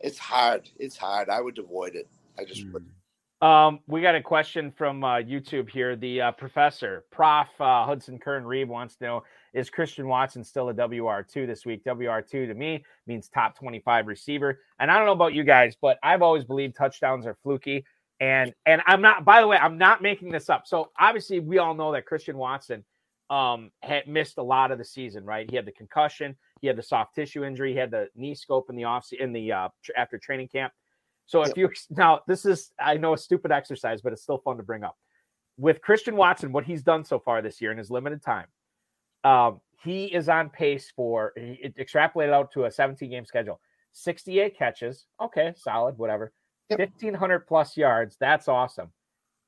It's 0.00 0.18
hard. 0.18 0.68
It's 0.78 0.96
hard. 0.96 1.28
I 1.28 1.40
would 1.40 1.58
avoid 1.58 1.94
it. 1.94 2.08
I 2.38 2.44
just 2.44 2.66
mm. 2.66 2.72
would. 2.72 2.86
Um, 3.40 3.80
we 3.86 4.02
got 4.02 4.14
a 4.14 4.22
question 4.22 4.70
from 4.70 5.02
uh, 5.02 5.16
YouTube 5.16 5.70
here. 5.70 5.96
The 5.96 6.20
uh, 6.20 6.32
professor, 6.32 7.04
Prof. 7.10 7.48
Uh, 7.58 7.86
Hudson 7.86 8.18
Kern 8.18 8.44
Reeve, 8.44 8.68
wants 8.68 8.96
to 8.96 9.04
know: 9.04 9.22
Is 9.54 9.70
Christian 9.70 10.08
Watson 10.08 10.44
still 10.44 10.68
a 10.68 10.74
WR 10.74 11.22
two 11.22 11.46
this 11.46 11.64
week? 11.64 11.82
WR 11.86 12.20
two 12.20 12.46
to 12.46 12.54
me 12.54 12.84
means 13.06 13.28
top 13.28 13.56
twenty 13.56 13.80
five 13.80 14.08
receiver. 14.08 14.60
And 14.78 14.90
I 14.90 14.96
don't 14.98 15.06
know 15.06 15.12
about 15.12 15.32
you 15.34 15.44
guys, 15.44 15.76
but 15.80 15.98
I've 16.02 16.20
always 16.20 16.44
believed 16.44 16.76
touchdowns 16.76 17.26
are 17.26 17.36
fluky. 17.42 17.84
And 18.20 18.52
and 18.66 18.82
I'm 18.86 19.00
not. 19.00 19.24
By 19.24 19.40
the 19.40 19.46
way, 19.46 19.56
I'm 19.56 19.78
not 19.78 20.02
making 20.02 20.30
this 20.30 20.50
up. 20.50 20.66
So 20.66 20.90
obviously, 20.98 21.40
we 21.40 21.58
all 21.58 21.74
know 21.74 21.92
that 21.92 22.04
Christian 22.04 22.36
Watson 22.36 22.84
um, 23.30 23.70
had 23.82 24.06
missed 24.06 24.36
a 24.36 24.42
lot 24.42 24.70
of 24.70 24.76
the 24.76 24.84
season. 24.84 25.24
Right? 25.24 25.48
He 25.48 25.56
had 25.56 25.64
the 25.64 25.72
concussion. 25.72 26.36
He 26.60 26.66
had 26.66 26.76
the 26.76 26.82
soft 26.82 27.14
tissue 27.14 27.44
injury. 27.44 27.72
He 27.72 27.78
had 27.78 27.90
the 27.90 28.08
knee 28.14 28.34
scope 28.34 28.68
in 28.68 28.76
the 28.76 28.84
off 28.84 29.08
in 29.18 29.32
the 29.32 29.50
uh, 29.52 29.68
after 29.96 30.18
training 30.18 30.48
camp. 30.48 30.74
So 31.30 31.42
if 31.42 31.56
you 31.56 31.70
now 31.90 32.22
this 32.26 32.44
is 32.44 32.72
I 32.80 32.96
know 32.96 33.14
a 33.14 33.18
stupid 33.18 33.52
exercise, 33.52 34.02
but 34.02 34.12
it's 34.12 34.20
still 34.20 34.38
fun 34.38 34.56
to 34.56 34.64
bring 34.64 34.82
up. 34.82 34.98
With 35.58 35.80
Christian 35.80 36.16
Watson, 36.16 36.50
what 36.50 36.64
he's 36.64 36.82
done 36.82 37.04
so 37.04 37.20
far 37.20 37.40
this 37.40 37.60
year 37.60 37.70
in 37.70 37.78
his 37.78 37.88
limited 37.88 38.20
time, 38.20 38.48
um, 39.22 39.60
he 39.80 40.06
is 40.06 40.28
on 40.28 40.50
pace 40.50 40.92
for 40.96 41.32
it 41.36 41.76
extrapolated 41.76 42.32
out 42.32 42.50
to 42.54 42.64
a 42.64 42.70
17 42.70 43.08
game 43.08 43.24
schedule, 43.24 43.60
68 43.92 44.58
catches. 44.58 45.06
Okay, 45.22 45.54
solid, 45.56 45.96
whatever. 45.98 46.32
Yep. 46.68 46.80
1500 46.80 47.46
plus 47.46 47.76
yards. 47.76 48.16
That's 48.18 48.48
awesome. 48.48 48.90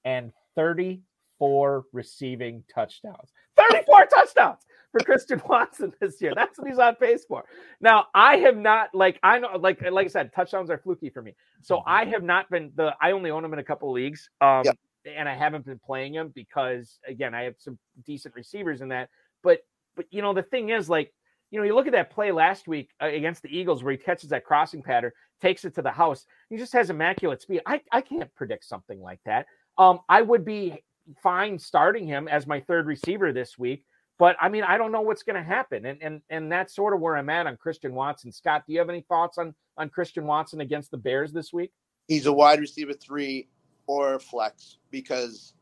And 0.04 0.32
34 0.54 1.86
receiving 1.92 2.62
touchdowns. 2.72 3.32
34 3.56 4.06
touchdowns 4.06 4.60
for 4.92 5.02
Christian 5.02 5.42
Watson 5.48 5.92
this 6.00 6.22
year. 6.22 6.34
That's 6.36 6.58
what 6.58 6.68
he's 6.68 6.78
on 6.78 6.96
pace 6.96 7.24
for. 7.26 7.44
Now, 7.80 8.06
I 8.14 8.38
have 8.38 8.56
not 8.56 8.90
like 8.94 9.18
I 9.22 9.38
know 9.40 9.56
like 9.58 9.82
like 9.90 10.06
I 10.06 10.10
said, 10.10 10.32
touchdowns 10.34 10.70
are 10.70 10.78
fluky 10.78 11.10
for 11.10 11.22
me. 11.22 11.34
So 11.62 11.82
I 11.86 12.04
have 12.06 12.22
not 12.22 12.50
been 12.50 12.72
the 12.76 12.94
I 13.02 13.12
only 13.12 13.30
own 13.30 13.44
him 13.44 13.52
in 13.52 13.58
a 13.58 13.64
couple 13.64 13.88
of 13.90 13.94
leagues. 13.94 14.30
Um 14.40 14.64
Yep. 14.66 14.76
and 15.06 15.28
I 15.28 15.34
haven't 15.34 15.66
been 15.66 15.80
playing 15.84 16.14
him 16.14 16.32
because 16.34 17.00
again, 17.06 17.34
I 17.34 17.42
have 17.44 17.56
some 17.58 17.78
decent 18.06 18.34
receivers 18.34 18.80
in 18.82 18.88
that. 18.88 19.10
But 19.42 19.60
but 19.96 20.06
you 20.10 20.22
know, 20.22 20.34
the 20.34 20.42
thing 20.44 20.70
is 20.70 20.88
like 20.88 21.12
you 21.50 21.58
know, 21.60 21.66
you 21.66 21.74
look 21.74 21.86
at 21.86 21.92
that 21.92 22.10
play 22.10 22.32
last 22.32 22.66
week 22.66 22.90
uh, 23.02 23.06
against 23.06 23.42
the 23.42 23.54
Eagles 23.54 23.84
where 23.84 23.92
he 23.92 23.98
catches 23.98 24.30
that 24.30 24.44
crossing 24.44 24.82
pattern, 24.82 25.12
takes 25.42 25.66
it 25.66 25.74
to 25.74 25.82
the 25.82 25.90
house. 25.90 26.24
He 26.48 26.56
just 26.56 26.72
has 26.72 26.88
immaculate 26.88 27.42
speed. 27.42 27.60
I, 27.66 27.82
I 27.92 28.00
can't 28.00 28.34
predict 28.34 28.64
something 28.64 29.00
like 29.02 29.20
that. 29.26 29.46
Um, 29.76 30.00
I 30.08 30.22
would 30.22 30.46
be 30.46 30.82
fine 31.22 31.58
starting 31.58 32.06
him 32.06 32.26
as 32.26 32.46
my 32.46 32.60
third 32.60 32.86
receiver 32.86 33.34
this 33.34 33.58
week, 33.58 33.84
but 34.22 34.36
I 34.40 34.48
mean, 34.48 34.62
I 34.62 34.78
don't 34.78 34.92
know 34.92 35.00
what's 35.00 35.24
going 35.24 35.34
to 35.34 35.42
happen, 35.42 35.84
and 35.84 36.00
and 36.00 36.22
and 36.30 36.52
that's 36.52 36.76
sort 36.76 36.94
of 36.94 37.00
where 37.00 37.16
I'm 37.16 37.28
at 37.28 37.48
on 37.48 37.56
Christian 37.56 37.92
Watson. 37.92 38.30
Scott, 38.30 38.62
do 38.64 38.72
you 38.72 38.78
have 38.78 38.88
any 38.88 39.00
thoughts 39.00 39.36
on 39.36 39.52
on 39.76 39.88
Christian 39.88 40.26
Watson 40.26 40.60
against 40.60 40.92
the 40.92 40.96
Bears 40.96 41.32
this 41.32 41.52
week? 41.52 41.72
He's 42.06 42.26
a 42.26 42.32
wide 42.32 42.60
receiver 42.60 42.92
three 42.92 43.48
or 43.88 44.20
flex 44.20 44.78
because 44.92 45.54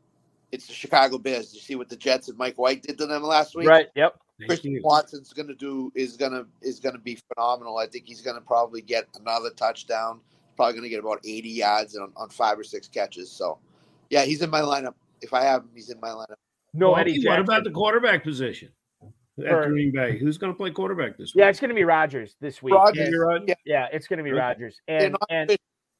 it's 0.51 0.67
the 0.67 0.73
Chicago 0.73 1.17
Bears. 1.17 1.55
You 1.55 1.59
see 1.59 1.73
what 1.73 1.89
the 1.89 1.95
Jets 1.95 2.27
and 2.27 2.37
Mike 2.37 2.59
White 2.59 2.83
did 2.83 2.99
to 2.99 3.07
them 3.07 3.23
last 3.23 3.55
week. 3.55 3.67
Right. 3.67 3.87
Yep. 3.95 4.19
Christian. 4.45 4.79
Watson's 4.83 5.33
going 5.33 5.47
to 5.47 5.55
do 5.55 5.91
is 5.95 6.15
going 6.15 6.33
to 6.33 6.45
is 6.61 6.79
going 6.79 6.93
to 6.93 7.01
be 7.01 7.17
phenomenal. 7.33 7.79
I 7.79 7.87
think 7.87 8.05
he's 8.05 8.21
going 8.21 8.35
to 8.35 8.45
probably 8.45 8.83
get 8.83 9.07
another 9.19 9.49
touchdown. 9.49 10.19
Probably 10.55 10.73
going 10.73 10.83
to 10.83 10.89
get 10.89 10.99
about 10.99 11.21
80 11.25 11.49
yards 11.49 11.97
on, 11.97 12.11
on 12.15 12.29
five 12.29 12.59
or 12.59 12.63
six 12.63 12.87
catches. 12.87 13.31
So, 13.31 13.57
yeah, 14.11 14.23
he's 14.23 14.43
in 14.43 14.51
my 14.51 14.61
lineup. 14.61 14.93
If 15.19 15.33
I 15.33 15.41
have 15.45 15.63
him, 15.63 15.71
he's 15.73 15.89
in 15.89 15.99
my 15.99 16.09
lineup. 16.09 16.35
No, 16.73 16.91
Well, 16.91 16.99
Eddie. 17.01 17.25
what 17.25 17.39
about 17.39 17.63
the 17.63 17.71
quarterback 17.71 18.23
position 18.23 18.69
at 19.39 19.47
For- 19.47 19.67
Green 19.69 19.91
Bay? 19.91 20.17
Who's 20.17 20.37
going 20.37 20.53
to 20.53 20.57
play 20.57 20.71
quarterback 20.71 21.17
this 21.17 21.33
week? 21.35 21.41
Yeah, 21.41 21.49
it's 21.49 21.59
going 21.59 21.69
to 21.69 21.75
be 21.75 21.83
Rodgers 21.83 22.35
this 22.39 22.63
week. 22.63 22.73
Rodgers, 22.73 22.97
Yeah, 22.99 23.05
And- 23.07 23.19
right. 23.21 23.41
yeah. 23.47 23.53
yeah, 23.65 23.87
it's 23.91 24.07
going 24.07 24.17
to 24.17 24.23
be 24.23 24.31
Okay. 24.31 24.39
Rodgers, 24.39 24.79
They're 24.87 25.03
and 25.05 25.11
not 25.13 25.27
and 25.29 25.57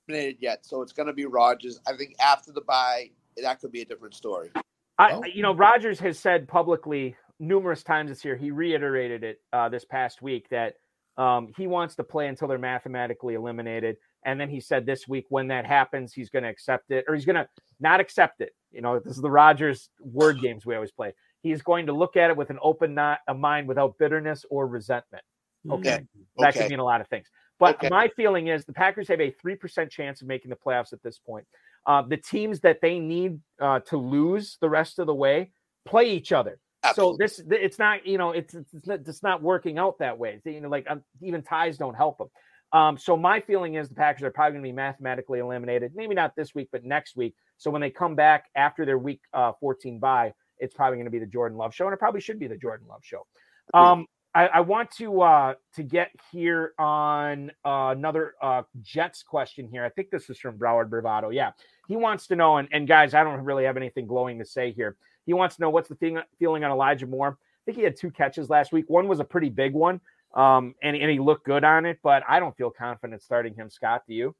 eliminated 0.08 0.42
yet, 0.42 0.66
so 0.66 0.82
it's 0.82 0.94
going 0.94 1.08
to 1.08 1.14
be 1.14 1.26
Rodgers. 1.26 1.80
I 1.88 1.96
think 1.98 2.16
after 2.22 2.52
the 2.52 2.62
bye, 2.62 3.12
that 3.38 3.60
could 3.60 3.72
be 3.72 3.82
a 3.82 3.86
different 3.86 4.16
story. 4.16 4.50
I, 4.98 5.14
Well- 5.18 5.28
you 5.30 5.42
know, 5.44 5.54
Rodgers 5.54 6.00
has 6.00 6.18
said 6.20 6.48
publicly 6.48 7.16
numerous 7.40 7.84
times 7.84 8.10
this 8.10 8.24
year. 8.24 8.36
He 8.38 8.52
reiterated 8.52 9.24
it 9.24 9.42
uh, 9.52 9.68
this 9.68 9.84
past 9.84 10.22
week 10.22 10.48
that 10.50 10.76
um, 11.18 11.52
he 11.58 11.68
wants 11.68 11.96
to 11.96 12.04
play 12.04 12.28
until 12.28 12.48
they're 12.48 12.58
mathematically 12.58 13.34
eliminated. 13.34 13.98
And 14.24 14.40
then 14.40 14.50
he 14.50 14.60
said 14.60 14.86
this 14.86 15.08
week, 15.08 15.26
when 15.30 15.48
that 15.48 15.66
happens, 15.66 16.14
he's 16.14 16.30
going 16.30 16.44
to 16.44 16.50
accept 16.50 16.92
it, 16.92 17.06
or 17.08 17.16
he's 17.16 17.26
going 17.26 17.36
to 17.36 17.48
not 17.80 18.00
accept 18.00 18.42
it. 18.42 18.54
You 18.72 18.82
know, 18.82 19.00
this 19.00 19.16
is 19.16 19.22
the 19.22 19.32
Rodgers 19.32 19.90
word 20.00 20.40
games 20.42 20.66
we 20.66 20.76
always 20.76 20.92
play. 20.92 21.14
He's 21.42 21.62
going 21.62 21.88
to 21.88 21.94
look 21.94 22.16
at 22.18 22.30
it 22.30 22.38
with 22.38 22.50
an 22.52 22.60
open 22.62 22.94
not 22.94 23.20
a 23.28 23.34
mind 23.34 23.68
without 23.68 23.98
bitterness 23.98 24.46
or 24.50 24.68
resentment. 24.68 25.24
Okay. 25.70 26.02
That 26.38 26.52
Okay. 26.52 26.60
could 26.62 26.70
mean 26.70 26.80
a 26.80 26.84
lot 26.84 27.02
of 27.02 27.08
things. 27.08 27.28
But 27.60 27.76
Okay. 27.76 27.90
my 27.90 28.08
feeling 28.10 28.48
is 28.48 28.66
the 28.66 28.74
Packers 28.74 29.08
have 29.08 29.22
a 29.22 29.32
3% 29.32 29.90
chance 29.90 30.22
of 30.22 30.28
making 30.28 30.50
the 30.50 30.56
playoffs 30.56 30.94
at 30.94 31.04
this 31.04 31.20
point. 31.20 31.46
Uh, 31.86 32.04
the 32.04 32.18
teams 32.18 32.60
that 32.62 32.80
they 32.82 33.00
need 33.00 33.40
uh, 33.60 33.80
to 33.82 33.98
lose 33.98 34.58
the 34.62 34.70
rest 34.70 35.00
of 35.00 35.08
the 35.08 35.16
way 35.16 35.52
play 35.86 36.12
each 36.12 36.32
other. 36.32 36.60
So 36.96 37.16
this, 37.18 37.42
it's 37.50 37.80
not, 37.80 38.06
you 38.06 38.18
know, 38.18 38.32
it's 38.32 38.54
it's 38.56 38.88
not, 38.88 39.00
it's 39.08 39.24
not 39.24 39.42
working 39.42 39.78
out 39.78 40.00
that 40.00 40.18
way. 40.18 40.42
You 40.46 40.62
know, 40.62 40.70
like 40.70 40.86
um, 40.90 41.04
even 41.22 41.42
ties 41.42 41.78
don't 41.78 41.94
help 41.94 42.18
them. 42.18 42.28
Um, 42.74 42.98
so 42.98 43.18
my 43.18 43.40
feeling 43.40 43.76
is 43.76 43.90
the 43.90 43.96
Packers 43.96 44.24
are 44.24 44.32
probably 44.32 44.54
going 44.54 44.64
to 44.64 44.68
be 44.70 44.74
mathematically 44.74 45.40
eliminated. 45.40 45.92
Maybe 45.96 46.16
not 46.16 46.36
this 46.36 46.56
week, 46.56 46.70
but 46.72 46.86
next 46.86 47.16
week. 47.16 47.36
So 47.58 47.70
when 47.70 47.82
they 47.82 47.90
come 47.90 48.16
back 48.16 48.46
after 48.56 48.86
their 48.86 48.98
week 48.98 49.22
uh, 49.34 49.52
14 49.60 50.00
bye, 50.00 50.34
it's 50.58 50.74
probably 50.74 50.98
going 50.98 51.06
to 51.06 51.12
be 51.12 51.20
the 51.20 51.26
Jordan 51.26 51.58
Love 51.58 51.74
show, 51.74 51.86
and 51.86 51.94
it 51.94 51.98
probably 51.98 52.22
should 52.22 52.40
be 52.40 52.48
the 52.48 52.56
Jordan 52.56 52.88
Love 52.88 53.02
show. 53.04 53.26
Um, 53.74 54.06
I, 54.34 54.48
I 54.48 54.60
want 54.62 54.92
to 54.92 55.22
uh, 55.22 55.54
to 55.76 55.84
get 55.84 56.12
here 56.32 56.74
on 56.80 57.52
uh, 57.66 57.94
another 57.96 58.36
uh, 58.42 58.64
Jets 58.82 59.24
question 59.24 59.68
here. 59.68 59.84
I 59.84 59.90
think 59.90 60.10
this 60.10 60.30
is 60.30 60.40
from 60.40 60.58
Broward 60.58 60.90
Bravado. 60.90 61.32
Yeah, 61.32 61.52
he 61.88 61.98
wants 61.98 62.28
to 62.28 62.36
know, 62.36 62.58
and, 62.58 62.70
and 62.72 62.88
guys, 62.88 63.14
I 63.14 63.24
don't 63.24 63.42
really 63.42 63.66
have 63.66 63.76
anything 63.76 64.08
glowing 64.08 64.40
to 64.40 64.46
say 64.46 64.72
here. 64.72 64.96
He 65.26 65.34
wants 65.34 65.56
to 65.56 65.62
know 65.62 65.70
what's 65.70 65.90
the 65.90 65.96
thing, 65.96 66.20
feeling 66.40 66.64
on 66.64 66.72
Elijah 66.72 67.08
Moore. 67.08 67.38
I 67.40 67.62
think 67.66 67.78
he 67.78 67.84
had 67.84 67.96
two 67.98 68.10
catches 68.10 68.50
last 68.50 68.72
week. 68.72 68.86
One 68.88 69.08
was 69.08 69.20
a 69.20 69.24
pretty 69.24 69.50
big 69.50 69.74
one, 69.74 70.00
um, 70.34 70.76
and, 70.82 70.96
and 70.96 71.12
he 71.12 71.20
looked 71.20 71.46
good 71.46 71.64
on 71.64 71.86
it. 71.86 72.00
But 72.04 72.24
I 72.28 72.40
don't 72.40 72.56
feel 72.56 72.72
confident 72.72 73.22
starting 73.22 73.54
him. 73.54 73.70
Scott, 73.70 74.04
do 74.08 74.14
you? 74.14 74.36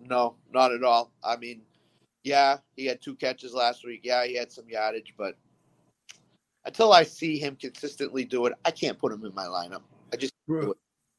No, 0.00 0.36
not 0.52 0.72
at 0.72 0.82
all. 0.82 1.12
I 1.22 1.36
mean, 1.36 1.62
yeah, 2.24 2.58
he 2.76 2.86
had 2.86 3.00
two 3.00 3.14
catches 3.14 3.54
last 3.54 3.84
week. 3.84 4.00
Yeah, 4.02 4.24
he 4.26 4.36
had 4.36 4.52
some 4.52 4.68
yardage, 4.68 5.14
but 5.16 5.36
until 6.64 6.92
I 6.92 7.02
see 7.02 7.38
him 7.38 7.56
consistently 7.56 8.24
do 8.24 8.46
it, 8.46 8.54
I 8.64 8.70
can't 8.70 8.98
put 8.98 9.12
him 9.12 9.24
in 9.24 9.34
my 9.34 9.46
lineup. 9.46 9.82
I 10.12 10.16
just 10.16 10.34
Bra- 10.46 10.72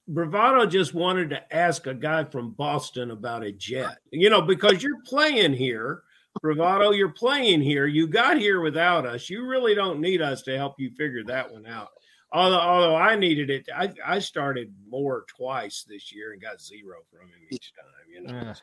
Bravado 0.08 0.66
just 0.66 0.94
wanted 0.94 1.30
to 1.32 1.56
ask 1.56 1.88
a 1.88 1.94
guy 1.94 2.24
from 2.24 2.52
Boston 2.52 3.12
about 3.12 3.44
a 3.44 3.52
jet. 3.52 3.98
You 4.12 4.30
know, 4.30 4.42
because 4.42 4.84
you're 4.84 5.02
playing 5.06 5.54
here, 5.54 6.04
Bravado, 6.42 6.92
you're 6.92 7.10
playing 7.10 7.62
here. 7.62 7.88
You 7.88 8.08
got 8.08 8.38
here 8.38 8.62
without 8.62 9.06
us. 9.06 9.30
You 9.30 9.46
really 9.48 9.74
don't 9.76 10.00
need 10.00 10.22
us 10.22 10.42
to 10.44 10.56
help 10.56 10.76
you 10.80 10.92
figure 10.92 11.24
that 11.26 11.52
one 11.52 11.66
out. 11.66 11.90
Although, 12.34 12.60
although 12.60 12.96
I 12.96 13.16
needed 13.18 13.50
it, 13.50 13.68
I, 13.76 13.92
I 14.06 14.20
started 14.20 14.74
Moore 14.88 15.26
twice 15.28 15.84
this 15.88 16.14
year 16.14 16.32
and 16.32 16.42
got 16.42 16.62
zero 16.62 17.00
from 17.12 17.28
him 17.28 17.40
each 17.50 17.74
time. 17.74 17.86
You 18.14 18.22
know, 18.24 18.54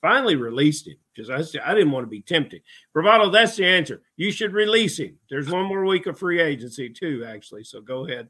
finally 0.00 0.36
released 0.36 0.86
him 0.86 0.96
because 1.14 1.28
I, 1.30 1.42
said- 1.42 1.62
I 1.64 1.74
didn't 1.74 1.90
want 1.90 2.04
to 2.06 2.10
be 2.10 2.22
tempted. 2.22 2.62
Bravado, 2.92 3.30
that's 3.30 3.56
the 3.56 3.66
answer. 3.66 4.02
You 4.16 4.30
should 4.30 4.52
release 4.52 4.98
him. 4.98 5.18
There's 5.28 5.50
one 5.50 5.64
more 5.66 5.84
week 5.84 6.06
of 6.06 6.18
free 6.18 6.40
agency 6.40 6.88
too, 6.88 7.24
actually. 7.26 7.64
So 7.64 7.80
go 7.80 8.06
ahead, 8.06 8.28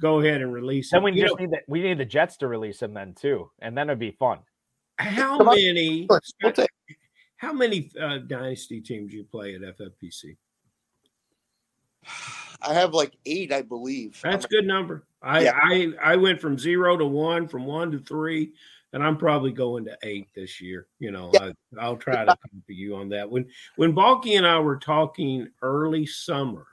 go 0.00 0.18
ahead 0.20 0.40
and 0.42 0.52
release 0.52 0.92
him. 0.92 0.96
Then 0.96 1.04
we 1.04 1.12
You 1.20 1.22
just 1.28 1.38
know, 1.38 1.44
need 1.44 1.50
the, 1.52 1.60
we 1.68 1.80
need 1.82 1.98
the 1.98 2.04
Jets 2.04 2.36
to 2.38 2.48
release 2.48 2.82
him 2.82 2.94
then 2.94 3.14
too, 3.14 3.48
and 3.60 3.78
then 3.78 3.88
it'd 3.90 4.00
be 4.00 4.10
fun. 4.10 4.40
how 4.98 5.38
Come 5.38 5.46
many? 5.54 6.08
How 7.36 7.52
many 7.52 7.90
uh, 8.00 8.18
dynasty 8.18 8.80
teams 8.80 9.12
you 9.12 9.22
play 9.24 9.54
at 9.54 9.60
FFPC? 9.62 10.36
I 12.64 12.74
have 12.74 12.94
like 12.94 13.16
eight, 13.26 13.52
I 13.52 13.62
believe. 13.62 14.20
That's 14.22 14.44
a 14.44 14.48
good 14.48 14.66
number. 14.66 15.04
I, 15.22 15.44
Yeah. 15.44 15.58
I 15.62 15.92
I 16.02 16.16
went 16.16 16.40
from 16.40 16.58
zero 16.58 16.96
to 16.96 17.06
one, 17.06 17.48
from 17.48 17.64
one 17.66 17.90
to 17.92 17.98
three, 18.00 18.52
and 18.92 19.02
I'm 19.02 19.16
probably 19.16 19.52
going 19.52 19.84
to 19.86 19.96
eight 20.02 20.28
this 20.34 20.60
year. 20.60 20.86
You 20.98 21.10
know, 21.10 21.30
Yeah. 21.34 21.52
I, 21.78 21.80
I'll 21.80 21.96
try 21.96 22.24
to 22.24 22.26
copy 22.26 22.74
you 22.74 22.96
on 22.96 23.08
that. 23.10 23.30
When 23.30 23.46
when 23.76 23.92
Balky 23.92 24.34
and 24.36 24.46
I 24.46 24.58
were 24.58 24.78
talking 24.78 25.48
early 25.62 26.06
summer, 26.06 26.66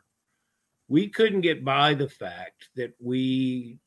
we 0.87 1.07
couldn't 1.07 1.41
get 1.41 1.63
by 1.63 1.93
the 1.93 2.09
fact 2.09 2.69
that 2.75 2.93
we 2.99 3.77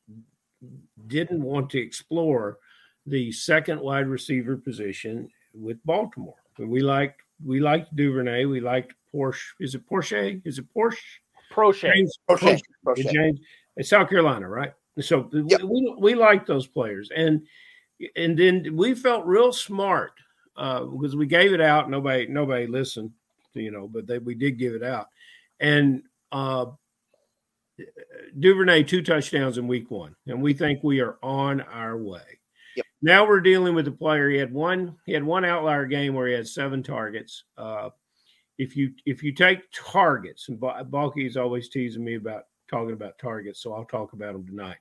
didn't 1.07 1.41
want 1.43 1.69
to 1.71 1.79
explore 1.79 2.57
the 3.05 3.31
second 3.31 3.81
wide 3.81 4.07
receiver 4.07 4.55
position 4.55 5.29
with 5.53 5.77
Baltimore. 5.85 6.35
We 6.57 6.81
liked 6.81 7.21
we 7.43 7.59
liked 7.59 7.95
Duvernay. 7.95 8.45
We 8.45 8.61
liked 8.61 8.93
Porsche. 9.13 9.43
Is 9.59 9.75
it 9.75 9.87
Porsche? 9.89 10.41
Is 10.45 10.59
it 10.59 10.65
Porsche? 10.73 10.97
Proche. 11.53 11.93
James 11.93 12.17
Okay. 12.29 12.59
Porsche. 12.85 13.11
James, 13.11 13.39
it's 13.75 13.89
South 13.89 14.09
Carolina, 14.09 14.47
right? 14.49 14.73
So 14.99 15.29
Yep. 15.33 15.61
we, 15.63 15.95
we 15.99 16.15
like 16.15 16.45
those 16.45 16.67
players, 16.67 17.09
and 17.15 17.45
and 18.15 18.37
then 18.37 18.75
we 18.75 18.93
felt 18.95 19.25
real 19.25 19.51
smart 19.53 20.11
uh, 20.55 20.83
because 20.83 21.15
we 21.15 21.25
gave 21.25 21.53
it 21.53 21.61
out. 21.61 21.89
Nobody 21.89 22.27
nobody 22.27 22.67
listened, 22.67 23.11
you 23.53 23.71
know, 23.71 23.87
but 23.87 24.05
they, 24.05 24.19
we 24.19 24.35
did 24.35 24.59
give 24.59 24.73
it 24.75 24.83
out, 24.83 25.07
and 25.59 26.03
uh, 26.31 26.67
Duvernay 28.39 28.83
two 28.83 29.01
touchdowns 29.01 29.57
in 29.57 29.67
week 29.67 29.89
one, 29.89 30.15
and 30.27 30.41
we 30.41 30.53
think 30.53 30.83
we 30.83 30.99
are 31.01 31.17
on 31.23 31.61
our 31.61 31.97
way. 31.97 32.21
Yep. 32.75 32.85
Now 33.01 33.27
we're 33.27 33.39
dealing 33.41 33.73
with 33.75 33.87
a 33.87 33.91
player. 33.91 34.29
He 34.29 34.37
had 34.37 34.53
one. 34.53 34.95
He 35.05 35.13
had 35.13 35.23
one 35.23 35.43
outlier 35.45 35.85
game 35.85 36.13
where 36.13 36.27
he 36.27 36.33
had 36.33 36.47
seven 36.47 36.83
targets. 36.83 37.43
Uh, 37.57 37.89
if 38.57 38.75
you 38.75 38.91
if 39.05 39.23
you 39.23 39.33
take 39.33 39.59
targets, 39.73 40.49
and 40.49 40.59
Ba- 40.59 40.83
Balky 40.83 41.25
is 41.25 41.37
always 41.37 41.69
teasing 41.69 42.03
me 42.03 42.15
about 42.15 42.43
talking 42.69 42.93
about 42.93 43.17
targets, 43.19 43.61
so 43.61 43.73
I'll 43.73 43.85
talk 43.85 44.13
about 44.13 44.33
them 44.33 44.45
tonight 44.45 44.77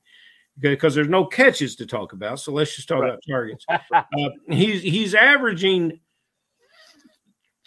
because 0.59 0.95
there's 0.95 1.09
no 1.09 1.25
catches 1.25 1.77
to 1.77 1.87
talk 1.87 2.13
about. 2.13 2.39
So 2.41 2.53
let's 2.53 2.77
just 2.77 2.89
talk 2.89 3.01
Right. 3.03 3.09
about 3.11 3.23
targets. 3.29 3.65
uh, 3.93 4.29
he's 4.49 4.83
he's 4.83 5.15
averaging 5.15 6.01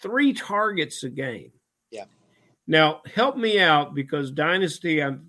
three 0.01 0.33
targets 0.33 1.03
a 1.03 1.09
game. 1.09 1.51
Yeah. 1.91 2.05
Now 2.67 3.01
help 3.13 3.37
me 3.37 3.59
out 3.59 3.95
because 3.95 4.31
dynasty, 4.31 5.01
I'm, 5.01 5.25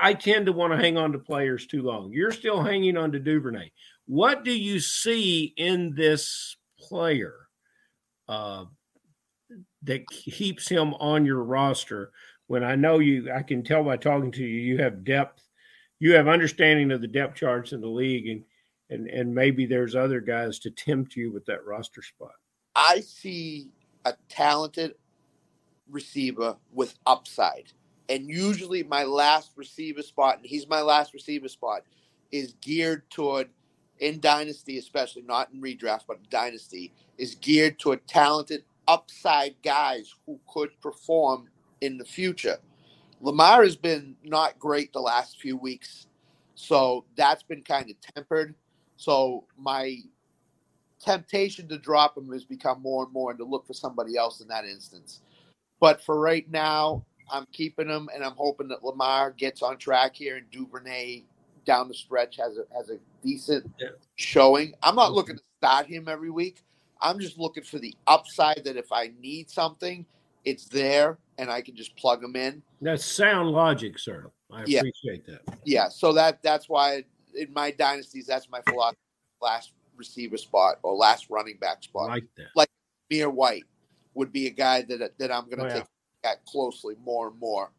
I 0.00 0.14
tend 0.14 0.46
to 0.46 0.52
want 0.52 0.72
to 0.72 0.78
hang 0.78 0.96
on 0.96 1.12
to 1.12 1.18
players 1.18 1.66
too 1.66 1.82
long. 1.82 2.12
You're 2.12 2.32
still 2.32 2.62
hanging 2.62 2.96
on 2.96 3.12
to 3.12 3.20
Duvernay. 3.20 3.70
What 4.06 4.42
do 4.44 4.52
you 4.52 4.80
see 4.80 5.54
in 5.56 5.94
this 5.94 6.56
player 6.78 7.34
uh, 8.28 8.64
that 9.82 10.06
keeps 10.08 10.68
him 10.68 10.94
on 10.94 11.24
your 11.24 11.42
roster? 11.42 12.12
When 12.46 12.64
I 12.64 12.74
know 12.74 12.98
you, 12.98 13.32
I 13.32 13.42
can 13.42 13.62
tell 13.62 13.84
by 13.84 13.96
talking 13.96 14.32
to 14.32 14.42
you, 14.42 14.60
you 14.60 14.78
have 14.78 15.04
depth, 15.04 15.42
you 15.98 16.14
have 16.14 16.28
understanding 16.28 16.90
of 16.90 17.00
the 17.00 17.06
depth 17.06 17.36
charts 17.36 17.72
in 17.72 17.80
the 17.80 17.88
league, 17.88 18.26
and 18.28 18.44
and 18.90 19.08
and 19.08 19.34
maybe 19.34 19.66
there's 19.66 19.94
other 19.94 20.20
guys 20.20 20.58
to 20.60 20.70
tempt 20.70 21.16
you 21.16 21.32
with 21.32 21.46
that 21.46 21.64
roster 21.64 22.02
spot. 22.02 22.32
I 22.74 23.00
see 23.00 23.70
a 24.04 24.14
talented 24.28 24.94
receiver 25.88 26.56
with 26.72 26.94
upside. 27.06 27.72
And 28.08 28.28
usually 28.28 28.82
my 28.82 29.04
last 29.04 29.52
receiver 29.56 30.02
spot, 30.02 30.38
and 30.38 30.46
he's 30.46 30.68
my 30.68 30.82
last 30.82 31.14
receiver 31.14 31.48
spot, 31.48 31.82
is 32.32 32.54
geared 32.60 33.08
toward 33.10 33.48
in 33.98 34.18
dynasty, 34.18 34.78
especially 34.78 35.22
not 35.22 35.52
in 35.52 35.60
redraft, 35.60 36.02
but 36.08 36.28
dynasty, 36.30 36.92
is 37.18 37.34
geared 37.36 37.78
toward 37.78 38.06
talented 38.08 38.64
upside 38.90 39.54
guys 39.62 40.12
who 40.26 40.40
could 40.52 40.70
perform 40.80 41.48
in 41.80 41.96
the 41.96 42.04
future. 42.04 42.58
Lamar 43.20 43.62
has 43.62 43.76
been 43.76 44.16
not 44.24 44.58
great 44.58 44.92
the 44.92 45.00
last 45.00 45.40
few 45.40 45.56
weeks. 45.56 46.08
So 46.56 47.04
that's 47.16 47.44
been 47.44 47.62
kind 47.62 47.88
of 47.88 47.96
tempered. 48.14 48.54
So 48.96 49.44
my 49.56 49.98
temptation 51.00 51.68
to 51.68 51.78
drop 51.78 52.16
him 52.18 52.32
has 52.32 52.44
become 52.44 52.82
more 52.82 53.04
and 53.04 53.12
more 53.12 53.30
and 53.30 53.38
to 53.38 53.44
look 53.44 53.66
for 53.66 53.74
somebody 53.74 54.16
else 54.16 54.40
in 54.40 54.48
that 54.48 54.64
instance. 54.64 55.20
But 55.80 56.02
for 56.02 56.18
right 56.20 56.50
now, 56.50 57.04
I'm 57.30 57.46
keeping 57.52 57.88
him 57.88 58.08
and 58.14 58.24
I'm 58.24 58.34
hoping 58.36 58.68
that 58.68 58.84
Lamar 58.84 59.30
gets 59.30 59.62
on 59.62 59.78
track 59.78 60.16
here 60.16 60.36
and 60.36 60.50
Duvernay 60.50 61.22
down 61.64 61.88
the 61.88 61.94
stretch 61.94 62.36
has 62.38 62.58
a 62.58 62.64
has 62.76 62.90
a 62.90 62.98
decent 63.22 63.70
Yeah. 63.78 63.90
showing. 64.16 64.74
I'm 64.82 64.96
not 64.96 65.12
looking 65.12 65.36
to 65.36 65.42
start 65.58 65.86
him 65.86 66.08
every 66.08 66.30
week. 66.30 66.62
I'm 67.02 67.18
just 67.18 67.38
looking 67.38 67.62
for 67.64 67.78
the 67.78 67.94
upside 68.06 68.62
that 68.64 68.76
if 68.76 68.92
I 68.92 69.12
need 69.20 69.50
something, 69.50 70.04
it's 70.44 70.66
there 70.66 71.18
and 71.38 71.50
I 71.50 71.60
can 71.60 71.74
just 71.74 71.96
plug 71.96 72.20
them 72.20 72.36
in. 72.36 72.62
That's 72.80 73.04
sound 73.04 73.50
logic, 73.50 73.98
sir. 73.98 74.30
I 74.50 74.64
Yeah. 74.66 74.80
appreciate 74.80 75.26
that. 75.26 75.42
Yeah, 75.64 75.88
so 75.88 76.12
that 76.14 76.42
that's 76.42 76.68
why 76.68 77.04
in 77.34 77.52
my 77.52 77.70
dynasties 77.70 78.26
that's 78.26 78.48
my 78.50 78.60
philosophy. 78.62 78.98
Last 79.40 79.72
receiver 79.96 80.36
spot 80.36 80.78
or 80.82 80.94
last 80.94 81.30
running 81.30 81.56
back 81.58 81.82
spot. 81.82 82.08
like 82.08 82.26
that. 82.36 82.48
Like 82.54 82.68
Mir 83.10 83.30
White 83.30 83.64
would 84.14 84.32
be 84.32 84.46
a 84.46 84.50
guy 84.50 84.82
that 84.82 85.16
that 85.18 85.30
I'm 85.32 85.44
going 85.46 85.58
to 85.58 85.64
Oh, 85.64 85.68
yeah. 85.68 85.74
take 85.74 85.84
at 86.24 86.44
closely 86.44 86.94
more 87.04 87.28
and 87.28 87.38
more 87.38 87.70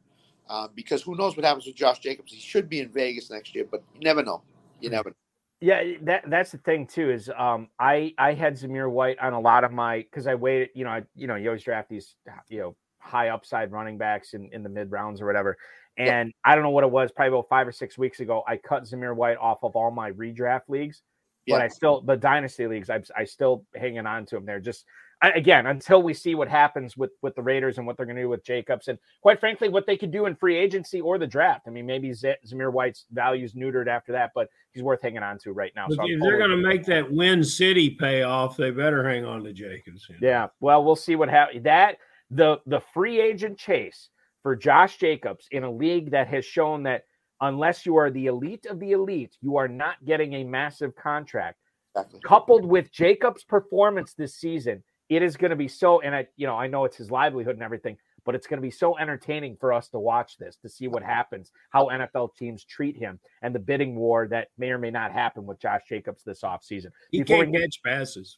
um, 0.49 0.69
because 0.73 1.03
who 1.03 1.15
knows 1.15 1.35
what 1.35 1.45
happens 1.45 1.65
with 1.67 1.75
Josh 1.75 1.99
Jacobs? 1.99 2.31
He 2.33 2.39
should 2.39 2.67
be 2.69 2.79
in 2.79 2.89
Vegas 2.89 3.29
next 3.29 3.53
year, 3.53 3.65
but 3.69 3.83
you 3.93 4.01
never 4.01 4.23
know. 4.23 4.41
You 4.79 4.89
never. 4.89 5.09
Know. 5.09 5.15
Yeah, 5.61 5.83
that 6.03 6.23
that's 6.27 6.51
the 6.51 6.57
thing 6.57 6.87
too. 6.87 7.11
Is 7.11 7.29
um, 7.37 7.69
I 7.79 8.13
I 8.17 8.33
had 8.33 8.55
Zamir 8.55 8.89
White 8.89 9.19
on 9.19 9.33
a 9.33 9.39
lot 9.39 9.63
of 9.63 9.71
my 9.71 9.99
because 9.99 10.25
I 10.25 10.33
waited. 10.35 10.69
You 10.73 10.85
know, 10.85 10.89
I 10.89 11.03
you 11.15 11.27
know 11.27 11.35
you 11.35 11.49
always 11.49 11.63
draft 11.63 11.87
these 11.89 12.15
you 12.49 12.59
know 12.59 12.75
high 12.99 13.29
upside 13.29 13.71
running 13.71 13.97
backs 13.97 14.33
in 14.33 14.49
in 14.53 14.63
the 14.63 14.69
mid 14.69 14.91
rounds 14.91 15.21
or 15.21 15.27
whatever. 15.27 15.57
And 15.97 16.31
I 16.43 16.55
don't 16.55 16.63
know 16.63 16.69
what 16.71 16.83
it 16.83 16.89
was, 16.89 17.11
probably 17.11 17.29
about 17.37 17.49
five 17.49 17.67
or 17.67 17.71
six 17.71 17.97
weeks 17.97 18.21
ago. 18.21 18.43
I 18.47 18.57
cut 18.57 18.83
Zamir 18.83 19.15
White 19.15 19.37
off 19.37 19.59
of 19.63 19.75
all 19.75 19.91
my 19.91 20.11
redraft 20.11 20.61
leagues, 20.69 21.03
but 21.47 21.57
Yeah. 21.57 21.63
I 21.65 21.67
still 21.67 22.01
the 22.01 22.17
dynasty 22.17 22.65
leagues. 22.65 22.89
I 22.89 23.01
I 23.15 23.25
still 23.25 23.65
hanging 23.75 24.07
on 24.07 24.25
to 24.27 24.37
him 24.37 24.45
there. 24.45 24.59
Just 24.59 24.85
I, 25.21 25.29
again 25.31 25.67
until 25.67 26.01
we 26.01 26.13
see 26.13 26.33
what 26.33 26.47
happens 26.47 26.97
with 26.97 27.11
with 27.21 27.35
the 27.35 27.41
Raiders 27.41 27.77
and 27.77 27.85
what 27.85 27.95
they're 27.95 28.05
going 28.05 28.15
to 28.15 28.23
do 28.23 28.29
with 28.29 28.43
Jacobs 28.43 28.87
and 28.87 28.97
quite 29.21 29.39
frankly 29.39 29.69
what 29.69 29.85
they 29.85 29.95
could 29.95 30.11
do 30.11 30.25
in 30.25 30.35
free 30.35 30.57
agency 30.57 30.99
or 30.99 31.17
the 31.17 31.27
draft. 31.27 31.67
I 31.67 31.69
mean, 31.69 31.85
maybe 31.85 32.11
Z- 32.13 32.35
Zamir 32.47 32.71
White's 32.73 33.05
values 33.11 33.53
neutered 33.53 33.87
after 33.87 34.11
that, 34.13 34.31
but 34.33 34.47
he's 34.71 34.83
worth 34.83 35.01
hanging 35.01 35.23
on 35.23 35.37
to 35.39 35.51
right 35.51 35.71
now. 35.75 35.87
So 35.89 35.97
if 36.01 36.19
they're 36.21 36.37
going 36.37 36.49
to 36.49 36.57
make 36.57 36.85
that 36.85 37.11
Win 37.11 37.43
City 37.43 37.91
pay 37.91 38.23
off, 38.23 38.57
they 38.57 38.71
better 38.71 39.07
hang 39.07 39.25
on 39.25 39.43
to 39.43 39.53
Jacobs. 39.53 40.07
Yeah, 40.19 40.47
well, 40.59 40.83
we'll 40.83 40.95
see 40.95 41.15
what 41.15 41.29
happens. 41.29 41.63
That 41.63 41.97
the 42.31 42.59
the 42.65 42.81
free 42.93 43.21
agent 43.21 43.57
chase 43.57 44.09
for 44.41 44.55
Josh 44.55 44.97
Jacobs 44.97 45.47
in 45.51 45.63
a 45.63 45.71
league 45.71 46.11
that 46.11 46.27
has 46.27 46.45
shown 46.45 46.83
that 46.83 47.03
unless 47.41 47.85
you 47.85 47.95
are 47.95 48.09
the 48.09 48.27
elite 48.27 48.65
of 48.65 48.79
the 48.79 48.91
elite, 48.93 49.37
you 49.41 49.57
are 49.57 49.67
not 49.67 50.03
getting 50.05 50.33
a 50.33 50.43
massive 50.43 50.95
contract. 50.95 51.57
Exactly. 51.95 52.19
Coupled 52.23 52.65
with 52.65 52.91
Jacobs' 52.91 53.43
performance 53.43 54.13
this 54.13 54.35
season, 54.35 54.81
it 55.11 55.21
is 55.21 55.35
going 55.35 55.49
to 55.49 55.57
be 55.57 55.67
so. 55.67 55.99
And 55.99 56.15
I, 56.15 56.25
you 56.37 56.47
know, 56.47 56.55
I 56.55 56.67
know 56.67 56.85
it's 56.85 56.95
his 56.95 57.11
livelihood 57.11 57.55
and 57.55 57.63
everything, 57.63 57.97
but 58.23 58.33
it's 58.33 58.47
going 58.47 58.59
to 58.59 58.61
be 58.65 58.71
so 58.71 58.97
entertaining 58.97 59.57
for 59.59 59.73
us 59.73 59.89
to 59.89 59.99
watch 59.99 60.37
this 60.37 60.55
to 60.61 60.69
see 60.69 60.87
what 60.87 61.03
happens, 61.03 61.51
how 61.69 61.87
NFL 61.87 62.35
teams 62.37 62.63
treat 62.63 62.95
him, 62.95 63.19
and 63.41 63.53
the 63.53 63.59
bidding 63.59 63.95
war 63.95 64.27
that 64.29 64.47
may 64.57 64.69
or 64.69 64.77
may 64.77 64.89
not 64.89 65.11
happen 65.11 65.45
with 65.45 65.59
Josh 65.59 65.81
Jacobs 65.89 66.23
this 66.23 66.43
offseason. 66.43 66.91
He 67.11 67.23
Before 67.23 67.43
can't 67.43 67.53
catch 67.53 67.83
passes. 67.83 68.37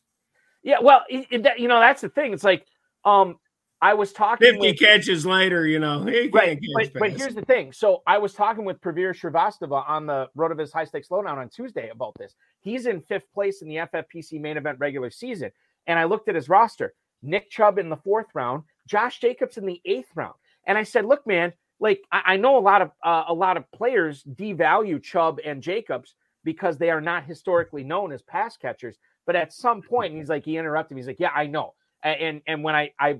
Yeah, 0.63 0.77
well, 0.81 1.03
it, 1.07 1.27
it- 1.29 1.59
you 1.59 1.67
know, 1.67 1.79
that's 1.79 2.01
the 2.01 2.09
thing. 2.09 2.33
It's 2.33 2.43
like, 2.43 2.65
um, 3.05 3.37
I 3.79 3.95
was 3.95 4.13
talking 4.13 4.47
50 4.47 4.59
with, 4.59 4.79
catches 4.79 5.25
later, 5.25 5.67
you 5.67 5.77
know, 5.77 6.05
he 6.05 6.29
can't 6.29 6.33
right, 6.33 6.59
catch 6.77 6.93
but, 6.93 6.99
but 6.99 7.11
here's 7.11 7.35
the 7.35 7.41
thing. 7.41 7.73
So 7.73 8.01
I 8.07 8.17
was 8.17 8.33
talking 8.33 8.63
with 8.63 8.79
Pravir 8.79 9.13
Srivastava 9.13 9.83
on 9.87 10.05
the 10.05 10.29
Road 10.35 10.53
of 10.53 10.57
His 10.57 10.71
High 10.71 10.85
Stakes 10.85 11.11
Lowdown 11.11 11.37
on 11.37 11.49
Tuesday 11.49 11.89
about 11.89 12.13
this. 12.17 12.33
He's 12.61 12.85
in 12.85 13.01
fifth 13.01 13.29
place 13.33 13.61
in 13.61 13.67
the 13.67 13.75
FFPC 13.75 14.39
main 14.39 14.55
event 14.55 14.77
regular 14.79 15.09
season, 15.09 15.51
and 15.87 15.99
I 15.99 16.05
looked 16.05 16.29
at 16.29 16.35
his 16.35 16.49
roster: 16.49 16.93
Nick 17.21 17.49
Chubb 17.49 17.77
in 17.77 17.89
the 17.89 17.97
fourth 17.97 18.27
round, 18.33 18.63
Josh 18.87 19.19
Jacobs 19.19 19.57
in 19.57 19.65
the 19.65 19.81
eighth 19.85 20.09
round, 20.15 20.35
and 20.67 20.77
I 20.77 20.83
said, 20.83 21.05
"Look, 21.05 21.25
man, 21.27 21.53
like 21.79 22.01
I, 22.11 22.21
I 22.25 22.37
know 22.37 22.57
a 22.57 22.59
lot 22.59 22.81
of 22.81 22.91
uh, 23.03 23.25
a 23.27 23.33
lot 23.33 23.57
of 23.57 23.69
players 23.71 24.23
devalue 24.23 25.01
Chubb 25.01 25.39
and 25.45 25.61
Jacobs 25.61 26.15
because 26.43 26.77
they 26.77 26.89
are 26.89 27.01
not 27.01 27.25
historically 27.25 27.83
known 27.83 28.11
as 28.11 28.21
pass 28.21 28.57
catchers, 28.57 28.97
but 29.25 29.35
at 29.35 29.53
some 29.53 29.81
point, 29.81 30.13
he's 30.13 30.29
like, 30.29 30.43
he 30.43 30.57
interrupted 30.57 30.95
me. 30.95 31.01
He's 31.01 31.07
like, 31.07 31.19
"Yeah, 31.19 31.31
I 31.33 31.47
know." 31.47 31.73
And 32.03 32.41
and 32.47 32.63
when 32.63 32.75
I 32.75 32.91
I 32.99 33.19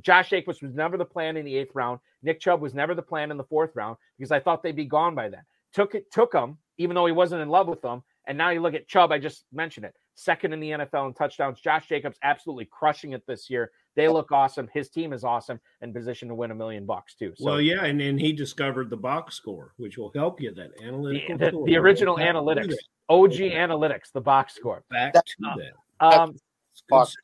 Josh 0.00 0.30
Jacobs 0.30 0.60
was 0.60 0.74
never 0.74 0.96
the 0.96 1.04
plan 1.04 1.36
in 1.36 1.44
the 1.44 1.56
eighth 1.56 1.74
round. 1.74 2.00
Nick 2.22 2.40
Chubb 2.40 2.60
was 2.60 2.74
never 2.74 2.94
the 2.94 3.02
plan 3.02 3.30
in 3.30 3.36
the 3.36 3.44
fourth 3.44 3.76
round 3.76 3.96
because 4.18 4.32
I 4.32 4.40
thought 4.40 4.62
they'd 4.62 4.74
be 4.74 4.86
gone 4.86 5.14
by 5.14 5.28
then. 5.28 5.42
Took 5.72 5.94
it 5.94 6.10
took 6.10 6.34
him 6.34 6.58
even 6.78 6.94
though 6.94 7.06
he 7.06 7.12
wasn't 7.12 7.42
in 7.42 7.48
love 7.48 7.68
with 7.68 7.82
them. 7.82 8.02
And 8.26 8.38
now 8.38 8.50
you 8.50 8.60
look 8.60 8.74
at 8.74 8.88
Chubb. 8.88 9.12
I 9.12 9.18
just 9.18 9.44
mentioned 9.52 9.86
it, 9.86 9.94
second 10.14 10.52
in 10.52 10.60
the 10.60 10.70
NFL 10.70 11.08
in 11.08 11.14
touchdowns. 11.14 11.60
Josh 11.60 11.86
Jacobs 11.88 12.18
absolutely 12.22 12.66
crushing 12.66 13.12
it 13.12 13.26
this 13.26 13.50
year. 13.50 13.70
They 13.96 14.08
look 14.08 14.32
awesome. 14.32 14.68
His 14.72 14.88
team 14.88 15.12
is 15.12 15.24
awesome 15.24 15.60
and 15.80 15.94
positioned 15.94 16.30
to 16.30 16.34
win 16.34 16.50
a 16.50 16.54
million 16.54 16.84
bucks 16.86 17.14
too. 17.14 17.32
So 17.36 17.44
well, 17.44 17.60
yeah, 17.60 17.84
and 17.84 18.00
then 18.00 18.18
he 18.18 18.32
discovered 18.32 18.90
the 18.90 18.96
box 18.96 19.34
score, 19.36 19.72
which 19.76 19.98
will 19.98 20.10
help 20.14 20.40
you 20.40 20.52
that 20.54 20.76
the, 20.76 20.84
analytical. 20.84 21.38
the, 21.38 21.48
score. 21.48 21.66
the 21.66 21.76
original 21.76 22.16
Back 22.16 22.32
to 22.32 22.38
analytics, 22.38 22.68
that. 22.70 22.78
OG 23.08 23.32
analytics, 23.32 24.12
the 24.12 24.20
box 24.20 24.54
score. 24.54 24.84
Back 24.90 25.12
That- 25.14 25.26
to 25.26 25.34
that. 25.40 26.06
Um, 26.06 26.32
good 26.32 27.06
stuff. 27.06 27.14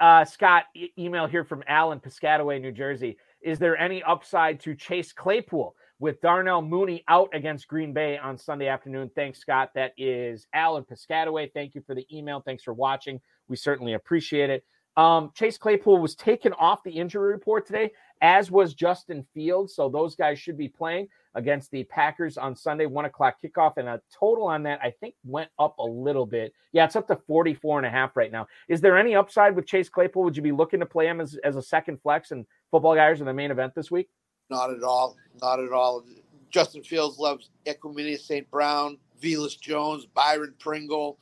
uh, 0.00 0.24
Scott, 0.24 0.64
e- 0.74 0.90
email 0.98 1.26
here 1.26 1.44
from 1.44 1.62
Alan 1.66 1.98
Piscataway, 2.00 2.60
New 2.60 2.72
Jersey. 2.72 3.16
Is 3.40 3.58
there 3.58 3.76
any 3.78 4.02
upside 4.02 4.60
to 4.60 4.74
Chase 4.74 5.12
Claypool 5.12 5.74
with 6.00 6.20
Darnell 6.20 6.62
Mooney 6.62 7.04
out 7.06 7.28
against 7.32 7.68
Green 7.68 7.92
Bay 7.92 8.18
on 8.18 8.36
Sunday 8.36 8.66
afternoon? 8.66 9.10
Thanks, 9.14 9.38
Scott. 9.38 9.70
That 9.74 9.92
is 9.96 10.48
Alan 10.52 10.84
Piscataway. 10.84 11.52
Thank 11.52 11.76
you 11.76 11.82
for 11.86 11.94
the 11.94 12.06
email. 12.12 12.42
Thanks 12.44 12.64
for 12.64 12.74
watching. 12.74 13.20
We 13.48 13.56
certainly 13.56 13.92
appreciate 13.92 14.50
it. 14.50 14.64
Um, 14.96 15.30
Chase 15.34 15.56
Claypool 15.56 15.98
was 15.98 16.14
taken 16.14 16.52
off 16.54 16.82
the 16.82 16.90
injury 16.90 17.32
report 17.32 17.66
today, 17.66 17.92
as 18.20 18.50
was 18.50 18.74
Justin 18.74 19.24
Fields. 19.34 19.74
So 19.74 19.88
those 19.88 20.16
guys 20.16 20.38
should 20.38 20.58
be 20.58 20.68
playing 20.68 21.08
against 21.34 21.70
the 21.70 21.84
Packers 21.84 22.36
on 22.36 22.56
Sunday, 22.56 22.86
one 22.86 23.04
o'clock 23.04 23.36
kickoff. 23.42 23.74
And 23.76 23.88
a 23.88 24.00
total 24.12 24.48
on 24.48 24.64
that, 24.64 24.80
I 24.82 24.90
think, 24.90 25.14
went 25.24 25.48
up 25.58 25.78
a 25.78 25.84
little 25.84 26.26
bit. 26.26 26.52
Yeah, 26.72 26.84
it's 26.84 26.96
up 26.96 27.06
to 27.08 27.16
44 27.16 27.78
and 27.78 27.86
a 27.86 27.90
half 27.90 28.16
right 28.16 28.32
now. 28.32 28.46
Is 28.68 28.80
there 28.80 28.98
any 28.98 29.14
upside 29.14 29.54
with 29.54 29.66
Chase 29.66 29.88
Claypool? 29.88 30.24
Would 30.24 30.36
you 30.36 30.42
be 30.42 30.52
looking 30.52 30.80
to 30.80 30.86
play 30.86 31.06
him 31.06 31.20
as, 31.20 31.36
as 31.44 31.56
a 31.56 31.62
second 31.62 32.00
flex 32.02 32.32
and 32.32 32.44
football 32.70 32.94
guys 32.94 33.20
in 33.20 33.26
the 33.26 33.34
main 33.34 33.50
event 33.50 33.74
this 33.74 33.90
week? 33.90 34.08
Not 34.50 34.70
at 34.70 34.82
all. 34.82 35.16
Not 35.40 35.60
at 35.60 35.72
all. 35.72 36.04
Justin 36.50 36.82
Fields 36.82 37.18
loves 37.18 37.50
Equanimeous 37.66 38.20
St. 38.20 38.50
Brown, 38.50 38.98
Velus 39.22 39.58
Jones, 39.58 40.06
Byron 40.06 40.54
Pringle. 40.58 41.18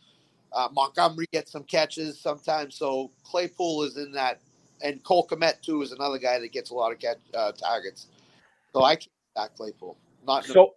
Uh, 0.52 0.68
Montgomery 0.72 1.26
gets 1.32 1.52
some 1.52 1.64
catches 1.64 2.18
sometimes. 2.18 2.74
So 2.74 3.10
Claypool 3.24 3.82
is 3.84 3.98
in 3.98 4.12
that. 4.12 4.40
And 4.80 5.02
Cole 5.02 5.26
Kmet, 5.26 5.60
too, 5.60 5.82
is 5.82 5.92
another 5.92 6.18
guy 6.18 6.38
that 6.38 6.52
gets 6.52 6.70
a 6.70 6.74
lot 6.74 6.92
of 6.92 7.00
catch, 7.00 7.18
uh, 7.34 7.52
targets. 7.52 8.06
So 8.72 8.84
I 8.84 8.94
can't 8.94 9.10
back 9.34 9.54
Claypool. 9.56 9.96
Not 10.26 10.44
so, 10.44 10.74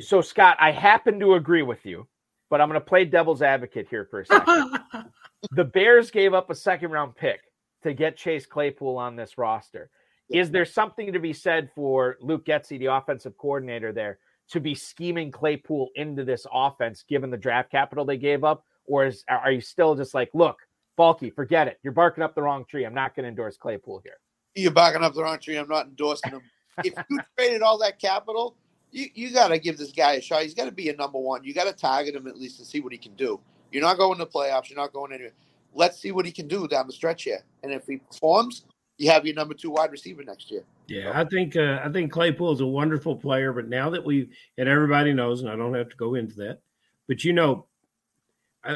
so 0.00 0.20
Scott, 0.20 0.56
I 0.60 0.70
happen 0.70 1.18
to 1.20 1.34
agree 1.34 1.62
with 1.62 1.84
you, 1.84 2.06
but 2.50 2.60
I'm 2.60 2.68
going 2.68 2.80
to 2.80 2.86
play 2.86 3.04
devil's 3.04 3.42
advocate 3.42 3.86
here 3.88 4.06
for 4.10 4.20
a 4.20 4.26
second. 4.26 4.78
the 5.52 5.64
Bears 5.64 6.10
gave 6.10 6.34
up 6.34 6.50
a 6.50 6.54
second 6.54 6.90
round 6.90 7.16
pick 7.16 7.40
to 7.82 7.94
get 7.94 8.16
Chase 8.16 8.46
Claypool 8.46 8.96
on 8.96 9.16
this 9.16 9.38
roster. 9.38 9.90
Is 10.30 10.50
there 10.50 10.64
something 10.64 11.12
to 11.12 11.18
be 11.18 11.32
said 11.32 11.70
for 11.74 12.16
Luke 12.20 12.44
Getsy, 12.44 12.78
the 12.78 12.86
offensive 12.86 13.36
coordinator 13.38 13.92
there, 13.92 14.18
to 14.50 14.60
be 14.60 14.74
scheming 14.74 15.30
Claypool 15.30 15.88
into 15.94 16.24
this 16.24 16.46
offense 16.52 17.04
given 17.08 17.30
the 17.30 17.36
draft 17.36 17.70
capital 17.70 18.04
they 18.04 18.16
gave 18.16 18.44
up? 18.44 18.64
Or 18.84 19.06
is, 19.06 19.24
are 19.28 19.52
you 19.52 19.60
still 19.60 19.94
just 19.94 20.14
like, 20.14 20.30
look, 20.34 20.58
Balky, 20.96 21.30
forget 21.30 21.68
it. 21.68 21.78
You're 21.82 21.92
barking 21.92 22.24
up 22.24 22.34
the 22.34 22.42
wrong 22.42 22.64
tree. 22.64 22.84
I'm 22.84 22.92
not 22.92 23.14
going 23.14 23.24
to 23.24 23.28
endorse 23.28 23.56
Claypool 23.56 24.00
here. 24.04 24.16
You're 24.54 24.72
barking 24.72 25.02
up 25.02 25.14
the 25.14 25.22
wrong 25.22 25.38
tree. 25.38 25.56
I'm 25.56 25.68
not 25.68 25.86
endorsing 25.86 26.32
him. 26.32 26.42
if 26.84 26.92
you 27.08 27.20
traded 27.38 27.62
all 27.62 27.78
that 27.78 28.00
capital, 28.00 28.56
you, 28.90 29.06
you 29.14 29.32
got 29.32 29.48
to 29.48 29.58
give 29.58 29.78
this 29.78 29.92
guy 29.92 30.14
a 30.14 30.20
shot. 30.20 30.42
He's 30.42 30.54
got 30.54 30.64
to 30.64 30.72
be 30.72 30.88
a 30.88 30.96
number 30.96 31.18
one. 31.18 31.44
You 31.44 31.54
got 31.54 31.64
to 31.64 31.72
target 31.72 32.16
him 32.16 32.26
at 32.26 32.36
least 32.36 32.58
and 32.58 32.66
see 32.66 32.80
what 32.80 32.92
he 32.92 32.98
can 32.98 33.14
do. 33.14 33.40
You're 33.70 33.82
not 33.82 33.96
going 33.96 34.18
to 34.18 34.26
playoffs. 34.26 34.70
You're 34.70 34.78
not 34.78 34.92
going 34.92 35.12
anywhere. 35.12 35.32
Let's 35.72 36.00
see 36.00 36.10
what 36.10 36.26
he 36.26 36.32
can 36.32 36.48
do 36.48 36.66
down 36.66 36.86
the 36.86 36.92
stretch 36.92 37.22
here. 37.22 37.44
And 37.62 37.72
if 37.72 37.86
he 37.86 37.98
performs, 37.98 38.64
you 38.98 39.10
have 39.10 39.24
your 39.24 39.34
number 39.34 39.54
two 39.54 39.70
wide 39.70 39.92
receiver 39.92 40.22
next 40.24 40.50
year. 40.50 40.64
Yeah, 40.88 41.12
I 41.14 41.24
think 41.24 41.56
uh, 41.56 41.80
I 41.84 41.88
think 41.88 42.12
Claypool 42.12 42.52
is 42.52 42.60
a 42.60 42.66
wonderful 42.66 43.16
player, 43.16 43.52
but 43.52 43.68
now 43.68 43.90
that 43.90 44.04
we 44.04 44.28
and 44.58 44.68
everybody 44.68 45.12
knows, 45.14 45.40
and 45.40 45.50
I 45.50 45.56
don't 45.56 45.74
have 45.74 45.88
to 45.88 45.96
go 45.96 46.14
into 46.14 46.34
that, 46.36 46.60
but 47.06 47.24
you 47.24 47.32
know, 47.32 47.66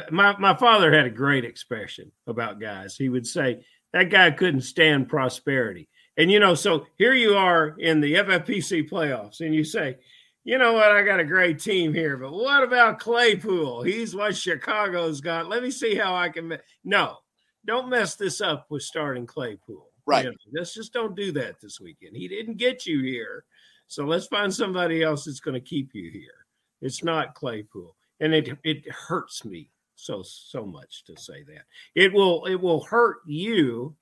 my 0.09 0.35
my 0.37 0.55
father 0.55 0.93
had 0.93 1.05
a 1.05 1.11
great 1.11 1.45
expression 1.45 2.11
about 2.25 2.61
guys. 2.61 2.95
He 2.95 3.09
would 3.09 3.27
say 3.27 3.65
that 3.91 4.09
guy 4.09 4.31
couldn't 4.31 4.61
stand 4.61 5.09
prosperity, 5.09 5.89
and 6.17 6.31
you 6.31 6.39
know, 6.39 6.55
so 6.55 6.85
here 6.97 7.13
you 7.13 7.35
are 7.35 7.75
in 7.77 7.99
the 7.99 8.13
FFPC 8.15 8.89
playoffs, 8.89 9.41
and 9.41 9.53
you 9.53 9.65
say, 9.65 9.97
you 10.45 10.57
know 10.57 10.73
what, 10.73 10.91
I 10.91 11.03
got 11.03 11.19
a 11.19 11.25
great 11.25 11.59
team 11.59 11.93
here, 11.93 12.15
but 12.15 12.31
what 12.31 12.63
about 12.63 12.99
Claypool? 12.99 13.83
He's 13.83 14.15
what 14.15 14.37
Chicago's 14.37 15.19
got. 15.19 15.49
Let 15.49 15.63
me 15.63 15.71
see 15.71 15.95
how 15.95 16.15
I 16.15 16.29
can. 16.29 16.57
No, 16.85 17.17
don't 17.65 17.89
mess 17.89 18.15
this 18.15 18.39
up 18.39 18.67
with 18.69 18.83
starting 18.83 19.25
Claypool. 19.25 19.89
Right. 20.05 20.25
You 20.25 20.31
know, 20.31 20.37
let's 20.53 20.73
just 20.73 20.93
don't 20.93 21.15
do 21.15 21.31
that 21.33 21.61
this 21.61 21.79
weekend. 21.79 22.15
He 22.15 22.27
didn't 22.27 22.57
get 22.57 22.85
you 22.85 23.01
here. 23.01 23.45
So 23.87 24.05
let's 24.05 24.27
find 24.27 24.53
somebody 24.53 25.03
else 25.03 25.25
that's 25.25 25.39
going 25.39 25.53
to 25.53 25.61
keep 25.61 25.91
you 25.93 26.09
here. 26.11 26.45
It's 26.81 27.03
not 27.03 27.35
Claypool. 27.35 27.95
And 28.19 28.33
it 28.33 28.57
it 28.63 28.89
hurts 28.89 29.45
me 29.45 29.69
so 29.95 30.23
so 30.23 30.65
much 30.65 31.03
to 31.05 31.15
say 31.17 31.43
that. 31.43 31.63
It 31.95 32.13
will 32.13 32.45
it 32.45 32.55
will 32.55 32.83
hurt 32.83 33.17
you 33.25 33.95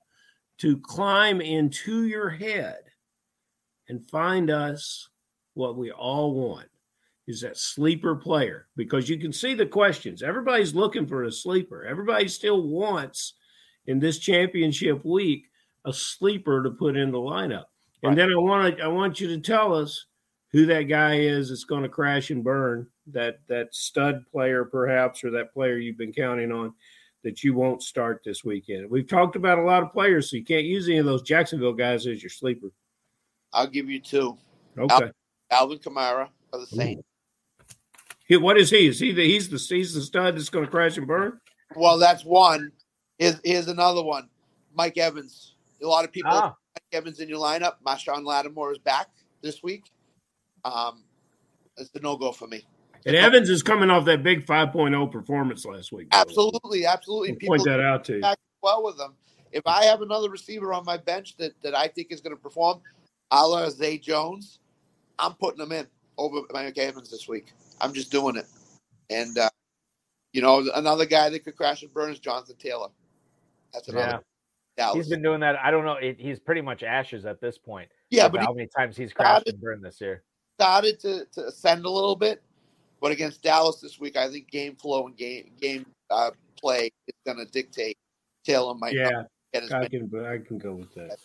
to 0.58 0.78
climb 0.78 1.40
into 1.40 2.06
your 2.06 2.30
head 2.30 2.82
and 3.88 4.08
find 4.08 4.50
us 4.50 5.08
what 5.54 5.76
we 5.76 5.90
all 5.90 6.34
want 6.34 6.68
is 7.26 7.40
that 7.40 7.56
sleeper 7.56 8.16
player 8.16 8.68
because 8.76 9.08
you 9.08 9.18
can 9.18 9.32
see 9.32 9.54
the 9.54 9.66
questions. 9.66 10.22
Everybody's 10.22 10.74
looking 10.74 11.06
for 11.06 11.24
a 11.24 11.32
sleeper. 11.32 11.84
Everybody 11.84 12.28
still 12.28 12.62
wants 12.62 13.34
in 13.86 13.98
this 13.98 14.18
championship 14.18 15.04
week 15.04 15.46
a 15.84 15.92
sleeper 15.92 16.62
to 16.62 16.70
put 16.70 16.96
in 16.96 17.10
the 17.10 17.18
lineup. 17.18 17.64
Right. 18.02 18.10
And 18.10 18.18
then 18.18 18.32
I 18.32 18.36
want 18.36 18.76
to 18.76 18.84
I 18.84 18.88
want 18.88 19.20
you 19.20 19.28
to 19.28 19.38
tell 19.38 19.74
us 19.74 20.06
who 20.50 20.66
that 20.66 20.82
guy 20.82 21.16
is 21.16 21.48
that's 21.48 21.64
going 21.64 21.82
to 21.82 21.88
crash 21.88 22.30
and 22.30 22.44
burn 22.44 22.86
that 23.08 23.40
that 23.48 23.74
stud 23.74 24.24
player 24.30 24.64
perhaps 24.64 25.24
or 25.24 25.30
that 25.30 25.52
player 25.52 25.78
you've 25.78 25.98
been 25.98 26.12
counting 26.12 26.52
on 26.52 26.72
that 27.24 27.42
you 27.44 27.54
won't 27.54 27.82
start 27.82 28.22
this 28.24 28.44
weekend. 28.44 28.90
We've 28.90 29.06
talked 29.06 29.36
about 29.36 29.58
a 29.58 29.62
lot 29.62 29.82
of 29.82 29.92
players, 29.92 30.30
so 30.30 30.36
you 30.36 30.44
can't 30.44 30.64
use 30.64 30.88
any 30.88 30.98
of 30.98 31.06
those 31.06 31.22
Jacksonville 31.22 31.72
guys 31.72 32.06
as 32.06 32.22
your 32.22 32.30
sleeper. 32.30 32.68
I'll 33.52 33.68
give 33.68 33.88
you 33.88 34.00
two. 34.00 34.36
Okay. 34.76 35.10
Alvin 35.50 35.78
Kamara 35.78 36.28
of 36.52 36.60
the 36.60 36.66
Saints. 36.66 37.02
He, 38.26 38.36
what 38.36 38.56
is 38.56 38.70
he? 38.70 38.86
Is 38.86 38.98
he 38.98 39.12
the 39.12 39.24
he's 39.24 39.48
the 39.48 39.58
he's 39.58 39.94
the 39.94 40.00
stud 40.00 40.36
that's 40.36 40.48
going 40.48 40.64
to 40.64 40.70
crash 40.70 40.96
and 40.96 41.06
burn? 41.06 41.38
Well, 41.76 41.98
that's 41.98 42.24
one. 42.24 42.72
Here's, 43.18 43.40
here's 43.44 43.68
another 43.68 44.02
one. 44.02 44.28
Mike 44.74 44.98
Evans. 44.98 45.51
A 45.82 45.86
lot 45.86 46.04
of 46.04 46.12
people 46.12 46.30
ah. 46.32 46.54
Evans 46.92 47.20
in 47.20 47.28
your 47.28 47.38
lineup. 47.38 47.74
Marshon 47.86 48.24
Lattimore 48.24 48.72
is 48.72 48.78
back 48.78 49.08
this 49.42 49.62
week. 49.62 49.90
Um, 50.64 51.04
it's 51.76 51.90
the 51.90 52.00
no 52.00 52.16
go 52.16 52.32
for 52.32 52.46
me. 52.46 52.64
And 53.04 53.16
Evans 53.16 53.48
is 53.50 53.62
coming 53.62 53.90
off 53.90 54.04
that 54.04 54.22
big 54.22 54.46
5.0 54.46 55.10
performance 55.10 55.64
last 55.64 55.90
week. 55.90 56.08
Absolutely, 56.12 56.86
absolutely. 56.86 57.34
People 57.34 57.56
point 57.56 57.64
that 57.64 57.80
out 57.80 58.04
to 58.04 58.18
you. 58.18 58.34
Well 58.62 58.84
with 58.84 58.96
them. 58.96 59.14
If 59.50 59.66
I 59.66 59.84
have 59.84 60.02
another 60.02 60.30
receiver 60.30 60.72
on 60.72 60.84
my 60.84 60.96
bench 60.96 61.36
that, 61.38 61.52
that 61.62 61.74
I 61.74 61.88
think 61.88 62.12
is 62.12 62.20
going 62.20 62.34
to 62.34 62.40
perform, 62.40 62.80
a 63.32 63.44
la 63.44 63.68
Zay 63.70 63.98
Jones, 63.98 64.60
I'm 65.18 65.34
putting 65.34 65.58
them 65.58 65.72
in 65.72 65.86
over 66.16 66.40
Mike 66.52 66.78
Evans 66.78 67.10
this 67.10 67.28
week. 67.28 67.52
I'm 67.80 67.92
just 67.92 68.12
doing 68.12 68.36
it. 68.36 68.46
And, 69.10 69.36
uh, 69.36 69.50
you 70.32 70.40
know, 70.40 70.64
another 70.74 71.04
guy 71.04 71.28
that 71.28 71.40
could 71.44 71.56
crash 71.56 71.82
and 71.82 71.92
burn 71.92 72.12
is 72.12 72.20
Jonathan 72.20 72.56
Taylor. 72.56 72.88
That's 73.74 73.88
another. 73.88 74.22
Yeah. 74.78 74.92
He's 74.94 75.08
been 75.08 75.22
doing 75.22 75.40
that. 75.40 75.56
I 75.56 75.70
don't 75.70 75.84
know. 75.84 75.96
He's 76.18 76.40
pretty 76.40 76.60
much 76.60 76.82
ashes 76.82 77.26
at 77.26 77.40
this 77.40 77.58
point. 77.58 77.90
Yeah, 78.10 78.28
but 78.28 78.40
how 78.40 78.52
many 78.52 78.68
times 78.68 78.96
he's 78.96 79.12
crashed 79.12 79.42
started, 79.42 79.54
and 79.54 79.62
burned 79.62 79.84
this 79.84 80.00
year? 80.00 80.22
Started 80.58 80.98
to, 81.00 81.26
to 81.32 81.46
ascend 81.46 81.84
a 81.84 81.90
little 81.90 82.16
bit, 82.16 82.42
but 83.00 83.12
against 83.12 83.42
Dallas 83.42 83.80
this 83.80 84.00
week, 84.00 84.16
I 84.16 84.30
think 84.30 84.50
game 84.50 84.76
flow 84.76 85.06
and 85.06 85.16
game 85.16 85.50
game 85.60 85.86
uh, 86.10 86.30
play 86.58 86.90
is 87.06 87.14
going 87.26 87.38
to 87.38 87.50
dictate. 87.52 87.98
Taylor 88.44 88.74
might. 88.74 88.94
Yeah, 88.94 89.24
I 89.54 89.58
can. 89.88 90.14
I 90.24 90.38
can 90.38 90.58
go 90.58 90.74
with 90.74 90.94
that. 90.94 91.18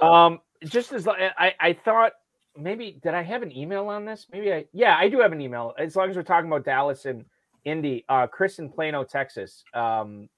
Um, 0.00 0.40
just 0.64 0.92
as 0.92 1.08
I, 1.08 1.54
I 1.60 1.72
thought 1.72 2.12
maybe 2.56 2.98
did 3.02 3.14
I 3.14 3.22
have 3.22 3.42
an 3.42 3.56
email 3.56 3.88
on 3.88 4.04
this? 4.04 4.26
Maybe 4.32 4.52
I 4.52 4.66
yeah, 4.72 4.96
I 4.96 5.08
do 5.08 5.20
have 5.20 5.32
an 5.32 5.40
email. 5.40 5.74
As 5.78 5.96
long 5.96 6.10
as 6.10 6.16
we're 6.16 6.22
talking 6.22 6.48
about 6.48 6.64
Dallas 6.64 7.06
and 7.06 7.24
Indy, 7.64 8.04
uh 8.08 8.26
Chris 8.26 8.58
in 8.58 8.68
Plano, 8.68 9.04
Texas. 9.04 9.64
Um 9.74 10.28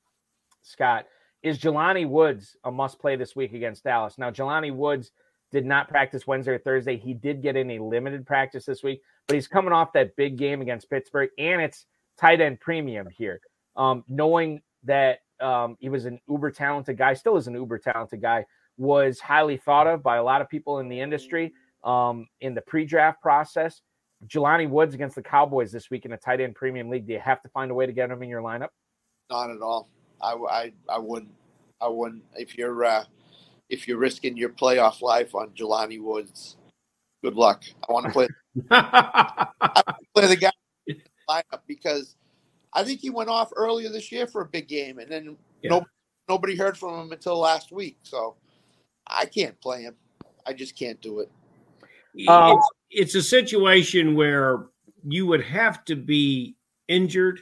Scott, 0.62 1.06
is 1.44 1.58
Jelani 1.58 2.08
Woods 2.08 2.56
a 2.64 2.72
must 2.72 2.98
play 2.98 3.16
this 3.16 3.36
week 3.36 3.52
against 3.52 3.84
Dallas? 3.84 4.16
Now, 4.16 4.30
Jelani 4.30 4.74
Woods 4.74 5.12
did 5.52 5.66
not 5.66 5.88
practice 5.88 6.26
Wednesday 6.26 6.52
or 6.52 6.58
Thursday. 6.58 6.96
He 6.96 7.12
did 7.12 7.42
get 7.42 7.54
in 7.54 7.70
a 7.72 7.78
limited 7.78 8.26
practice 8.26 8.64
this 8.64 8.82
week, 8.82 9.02
but 9.28 9.34
he's 9.34 9.46
coming 9.46 9.72
off 9.72 9.92
that 9.92 10.16
big 10.16 10.38
game 10.38 10.62
against 10.62 10.88
Pittsburgh, 10.88 11.28
and 11.38 11.60
it's 11.60 11.84
tight 12.18 12.40
end 12.40 12.60
premium 12.60 13.08
here. 13.10 13.40
Um, 13.76 14.04
knowing 14.08 14.62
that 14.84 15.18
um, 15.38 15.76
he 15.78 15.90
was 15.90 16.06
an 16.06 16.18
uber 16.28 16.50
talented 16.50 16.96
guy, 16.96 17.12
still 17.12 17.36
is 17.36 17.46
an 17.46 17.54
uber 17.54 17.78
talented 17.78 18.22
guy, 18.22 18.46
was 18.78 19.20
highly 19.20 19.58
thought 19.58 19.86
of 19.86 20.02
by 20.02 20.16
a 20.16 20.24
lot 20.24 20.40
of 20.40 20.48
people 20.48 20.78
in 20.78 20.88
the 20.88 20.98
industry 20.98 21.52
um, 21.84 22.26
in 22.40 22.54
the 22.54 22.62
pre-draft 22.62 23.20
process. 23.20 23.82
Jelani 24.26 24.68
Woods 24.68 24.94
against 24.94 25.14
the 25.14 25.22
Cowboys 25.22 25.70
this 25.70 25.90
week 25.90 26.06
in 26.06 26.12
a 26.12 26.16
tight 26.16 26.40
end 26.40 26.54
premium 26.54 26.88
league. 26.88 27.06
Do 27.06 27.12
you 27.12 27.20
have 27.20 27.42
to 27.42 27.50
find 27.50 27.70
a 27.70 27.74
way 27.74 27.84
to 27.84 27.92
get 27.92 28.10
him 28.10 28.22
in 28.22 28.30
your 28.30 28.40
lineup? 28.40 28.68
Not 29.28 29.50
at 29.50 29.60
all. 29.60 29.90
I, 30.24 30.34
I, 30.50 30.72
I 30.88 30.98
wouldn't. 30.98 31.32
I 31.80 31.88
wouldn't. 31.88 32.22
If 32.34 32.56
you're 32.56 32.84
uh, 32.84 33.04
if 33.68 33.86
you're 33.86 33.98
risking 33.98 34.36
your 34.36 34.50
playoff 34.50 35.02
life 35.02 35.34
on 35.34 35.50
Jelani 35.50 36.00
Woods, 36.00 36.56
good 37.22 37.34
luck. 37.34 37.62
I 37.88 37.92
want 37.92 38.06
to 38.06 38.12
play. 38.12 38.28
play 40.14 40.26
the 40.26 40.36
guy 40.36 40.50
lineup 41.28 41.60
because 41.66 42.16
I 42.72 42.84
think 42.84 43.00
he 43.00 43.10
went 43.10 43.28
off 43.28 43.50
earlier 43.56 43.90
this 43.90 44.10
year 44.10 44.26
for 44.26 44.42
a 44.42 44.46
big 44.46 44.68
game, 44.68 44.98
and 44.98 45.10
then 45.10 45.36
yeah. 45.62 45.70
nobody, 45.70 45.90
nobody 46.28 46.56
heard 46.56 46.78
from 46.78 47.00
him 47.00 47.12
until 47.12 47.38
last 47.38 47.72
week. 47.72 47.98
So 48.02 48.36
I 49.06 49.26
can't 49.26 49.60
play 49.60 49.82
him. 49.82 49.94
I 50.46 50.52
just 50.52 50.76
can't 50.76 51.00
do 51.00 51.20
it. 51.20 51.30
Um, 52.28 52.56
it's, 52.56 52.68
it's 52.90 53.14
a 53.14 53.22
situation 53.22 54.14
where 54.14 54.66
you 55.06 55.26
would 55.26 55.42
have 55.42 55.84
to 55.86 55.96
be 55.96 56.56
injured, 56.88 57.40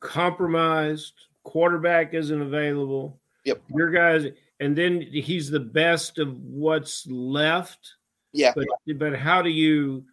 compromised, 0.00 1.14
quarterback 1.44 2.14
isn't 2.14 2.42
available. 2.42 3.20
Yep. 3.44 3.62
Your 3.74 3.90
guys, 3.90 4.26
and 4.60 4.76
then 4.76 5.00
he's 5.00 5.50
the 5.50 5.60
best 5.60 6.18
of 6.18 6.38
what's 6.38 7.06
left. 7.06 7.94
Yeah. 8.32 8.52
But 8.54 8.66
but 8.96 9.16
how 9.16 9.42
do 9.42 9.50
you 9.50 10.04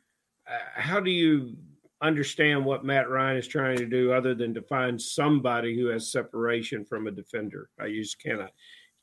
uh, 0.48 0.58
how 0.76 1.00
do 1.00 1.12
you 1.12 1.56
understand 2.02 2.64
what 2.64 2.86
Matt 2.86 3.10
Ryan 3.10 3.38
is 3.38 3.48
trying 3.48 3.78
to 3.78 3.86
do 3.86 4.14
other 4.14 4.34
than 4.34 4.54
to 4.54 4.62
find 4.62 5.02
somebody 5.02 5.78
who 5.78 5.88
has 5.88 6.12
separation 6.12 6.86
from 6.86 7.08
a 7.08 7.12
defender. 7.12 7.70
I 7.80 7.90
just 7.90 8.20
cannot 8.22 8.52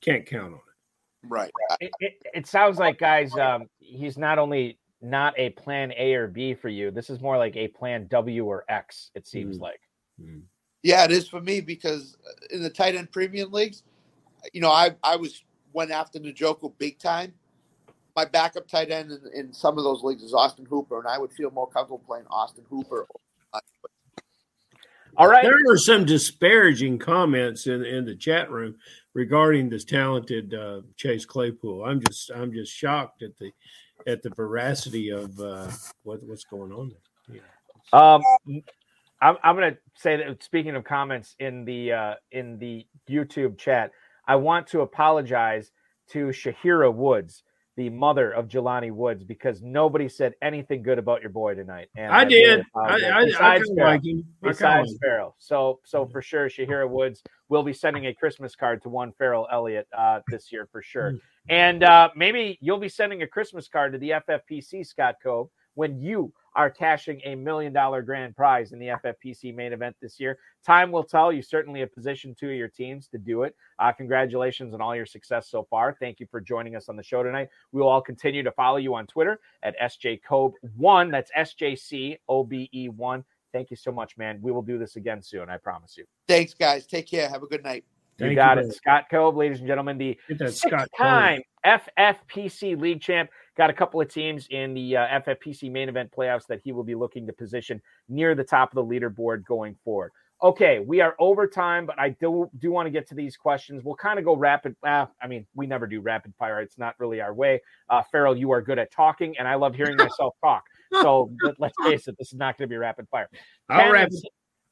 can't 0.00 0.26
count 0.26 0.54
on 0.54 0.54
it. 0.54 1.28
Right. 1.28 1.50
It, 1.80 1.90
it, 2.00 2.12
it 2.34 2.46
sounds 2.46 2.78
like, 2.78 2.98
guys, 2.98 3.36
um, 3.36 3.66
he's 3.78 4.16
not 4.16 4.38
only 4.38 4.78
not 5.02 5.34
a 5.36 5.50
plan 5.50 5.92
A 5.96 6.14
or 6.14 6.28
B 6.28 6.54
for 6.54 6.68
you. 6.68 6.90
This 6.90 7.10
is 7.10 7.20
more 7.20 7.36
like 7.36 7.56
a 7.56 7.68
plan 7.68 8.06
W 8.08 8.44
or 8.44 8.64
X. 8.68 9.10
It 9.14 9.26
seems 9.26 9.58
Mm. 9.58 9.62
like. 9.62 9.80
Yeah, 10.86 11.04
it 11.04 11.10
is 11.10 11.26
for 11.26 11.40
me 11.40 11.60
because 11.60 12.16
uh, 12.24 12.54
in 12.54 12.62
the 12.62 12.70
tight 12.70 12.94
end 12.94 13.10
premium 13.10 13.50
leagues, 13.50 13.82
you 14.52 14.60
know, 14.60 14.70
I 14.70 14.94
I 15.02 15.16
was 15.16 15.42
went 15.72 15.90
after 15.90 16.20
Njoku 16.20 16.72
big 16.78 17.00
time. 17.00 17.34
My 18.14 18.24
backup 18.24 18.68
tight 18.68 18.92
end 18.92 19.10
in, 19.10 19.20
in 19.34 19.52
some 19.52 19.78
of 19.78 19.84
those 19.84 20.04
leagues 20.04 20.22
is 20.22 20.32
Austin 20.32 20.64
Hooper, 20.64 21.00
and 21.00 21.08
I 21.08 21.18
would 21.18 21.32
feel 21.32 21.50
more 21.50 21.66
comfortable 21.66 22.04
playing 22.06 22.26
Austin 22.30 22.64
Hooper. 22.70 23.08
All 25.16 25.26
right. 25.26 25.42
There 25.42 25.58
were 25.66 25.76
some 25.76 26.04
disparaging 26.04 27.00
comments 27.00 27.66
in, 27.66 27.84
in 27.84 28.04
the 28.04 28.14
chat 28.14 28.48
room 28.48 28.76
regarding 29.12 29.68
this 29.68 29.84
talented 29.84 30.54
uh, 30.54 30.82
Chase 30.96 31.24
Claypool. 31.24 31.84
I'm 31.84 32.00
just 32.00 32.30
I'm 32.30 32.52
just 32.52 32.72
shocked 32.72 33.24
at 33.24 33.36
the 33.38 33.50
at 34.06 34.22
the 34.22 34.30
veracity 34.30 35.10
of 35.10 35.36
uh, 35.40 35.68
what 36.04 36.22
what's 36.22 36.44
going 36.44 36.70
on 36.70 36.92
there. 37.28 37.40
Yeah. 37.92 38.14
Um, 38.14 38.22
I'm, 39.20 39.36
I'm 39.42 39.56
going 39.56 39.72
to 39.72 39.78
say 39.94 40.16
that 40.16 40.42
speaking 40.42 40.76
of 40.76 40.84
comments 40.84 41.34
in 41.38 41.64
the 41.64 41.92
uh, 41.92 42.14
in 42.32 42.58
the 42.58 42.86
YouTube 43.08 43.58
chat, 43.58 43.92
I 44.26 44.36
want 44.36 44.66
to 44.68 44.80
apologize 44.80 45.70
to 46.10 46.26
Shahira 46.28 46.92
Woods, 46.92 47.42
the 47.76 47.90
mother 47.90 48.30
of 48.30 48.48
Jelani 48.48 48.92
Woods, 48.92 49.24
because 49.24 49.62
nobody 49.62 50.08
said 50.08 50.34
anything 50.42 50.82
good 50.82 50.98
about 50.98 51.20
your 51.22 51.30
boy 51.30 51.54
tonight. 51.54 51.88
And 51.96 52.12
I 52.12 52.22
really 52.24 52.34
did. 52.34 52.60
I, 52.60 52.62
apologize. 52.84 53.10
I, 53.12 53.18
I 53.18 53.24
Besides 53.24 53.70
Ferrell. 53.76 53.90
like 53.92 54.04
him. 54.04 54.24
I 54.42 54.48
Besides 54.48 54.90
like. 54.92 55.00
Ferrell, 55.02 55.34
so 55.38 55.80
so 55.84 56.06
for 56.06 56.20
sure, 56.22 56.48
Shahira 56.48 56.88
Woods 56.88 57.22
will 57.48 57.62
be 57.62 57.72
sending 57.72 58.06
a 58.06 58.14
Christmas 58.14 58.54
card 58.54 58.82
to 58.82 58.88
one 58.88 59.12
Ferrell 59.12 59.46
Elliott 59.50 59.86
uh, 59.96 60.20
this 60.28 60.50
year 60.52 60.68
for 60.70 60.82
sure, 60.82 61.10
Hmm. 61.12 61.16
and 61.48 61.82
uh, 61.84 62.10
maybe 62.16 62.58
you'll 62.60 62.78
be 62.78 62.88
sending 62.88 63.22
a 63.22 63.26
Christmas 63.26 63.66
card 63.68 63.92
to 63.92 63.98
the 63.98 64.10
FFPC 64.10 64.84
Scott 64.86 65.16
Cobe 65.24 65.48
when 65.74 66.00
you 66.00 66.32
are 66.56 66.70
cashing 66.70 67.20
a 67.24 67.34
million 67.34 67.72
dollar 67.72 68.02
grand 68.02 68.34
prize 68.34 68.72
in 68.72 68.78
the 68.78 68.86
FFPC 68.88 69.54
main 69.54 69.72
event 69.72 69.94
this 70.00 70.18
year. 70.18 70.38
Time 70.64 70.90
will 70.90 71.04
tell. 71.04 71.30
You 71.32 71.42
certainly 71.42 71.80
have 71.80 71.94
positioned 71.94 72.36
two 72.38 72.48
of 72.48 72.56
your 72.56 72.68
teams 72.68 73.06
to 73.08 73.18
do 73.18 73.42
it. 73.42 73.54
Uh, 73.78 73.92
congratulations 73.92 74.74
on 74.74 74.80
all 74.80 74.96
your 74.96 75.06
success 75.06 75.48
so 75.48 75.66
far. 75.70 75.96
Thank 76.00 76.18
you 76.18 76.26
for 76.30 76.40
joining 76.40 76.74
us 76.74 76.88
on 76.88 76.96
the 76.96 77.02
show 77.02 77.22
tonight. 77.22 77.48
We 77.72 77.80
will 77.82 77.88
all 77.88 78.00
continue 78.00 78.42
to 78.42 78.50
follow 78.52 78.78
you 78.78 78.94
on 78.94 79.06
Twitter 79.06 79.38
at 79.62 79.76
SJCobe1. 79.78 81.10
That's 81.10 81.30
SJCOBE1. 81.38 83.24
Thank 83.52 83.70
you 83.70 83.76
so 83.76 83.92
much, 83.92 84.16
man. 84.16 84.38
We 84.42 84.50
will 84.52 84.62
do 84.62 84.78
this 84.78 84.96
again 84.96 85.22
soon. 85.22 85.48
I 85.48 85.58
promise 85.58 85.96
you. 85.96 86.04
Thanks, 86.26 86.54
guys. 86.54 86.86
Take 86.86 87.06
care. 87.08 87.28
Have 87.28 87.42
a 87.42 87.46
good 87.46 87.62
night. 87.62 87.84
You 88.18 88.26
Thank 88.26 88.36
got 88.36 88.54
brother. 88.54 88.68
it. 88.70 88.74
Scott 88.74 89.04
Cobe, 89.12 89.36
ladies 89.36 89.58
and 89.58 89.68
gentlemen, 89.68 89.98
the 89.98 90.18
Get 90.28 90.38
that 90.38 90.54
Scott 90.54 90.88
Cobe. 90.98 91.42
six-time 91.42 91.42
FFPC 91.66 92.80
league 92.80 93.00
champ. 93.00 93.28
Got 93.56 93.70
a 93.70 93.72
couple 93.72 94.00
of 94.00 94.12
teams 94.12 94.46
in 94.50 94.74
the 94.74 94.96
uh, 94.96 95.20
FFPC 95.20 95.70
main 95.70 95.88
event 95.88 96.12
playoffs 96.16 96.46
that 96.48 96.60
he 96.62 96.72
will 96.72 96.84
be 96.84 96.94
looking 96.94 97.26
to 97.26 97.32
position 97.32 97.80
near 98.08 98.34
the 98.34 98.44
top 98.44 98.74
of 98.74 98.74
the 98.74 98.94
leaderboard 98.94 99.44
going 99.44 99.76
forward. 99.84 100.12
Okay, 100.42 100.80
we 100.80 101.00
are 101.00 101.16
over 101.18 101.46
time, 101.46 101.86
but 101.86 101.98
I 101.98 102.10
do 102.10 102.50
do 102.58 102.70
want 102.70 102.84
to 102.86 102.90
get 102.90 103.08
to 103.08 103.14
these 103.14 103.38
questions. 103.38 103.82
We'll 103.82 103.94
kind 103.94 104.18
of 104.18 104.24
go 104.26 104.36
rapid. 104.36 104.76
Uh, 104.86 105.06
I 105.22 105.26
mean, 105.26 105.46
we 105.54 105.66
never 105.66 105.86
do 105.86 106.02
rapid 106.02 106.34
fire. 106.38 106.60
It's 106.60 106.76
not 106.76 106.94
really 106.98 107.22
our 107.22 107.32
way. 107.32 107.62
Uh, 107.88 108.02
Ferrell, 108.12 108.36
you 108.36 108.50
are 108.50 108.60
good 108.60 108.78
at 108.78 108.92
talking, 108.92 109.38
and 109.38 109.48
I 109.48 109.54
love 109.54 109.74
hearing 109.74 109.96
myself 109.96 110.34
talk. 110.44 110.64
So 111.00 111.30
let, 111.42 111.58
let's 111.58 111.74
face 111.82 112.06
it, 112.06 112.16
this 112.18 112.28
is 112.28 112.38
not 112.38 112.58
going 112.58 112.68
to 112.68 112.72
be 112.72 112.76
rapid 112.76 113.08
fire. 113.08 113.30
Ken, 113.70 113.90
wrap 113.90 114.08
in, 114.10 114.20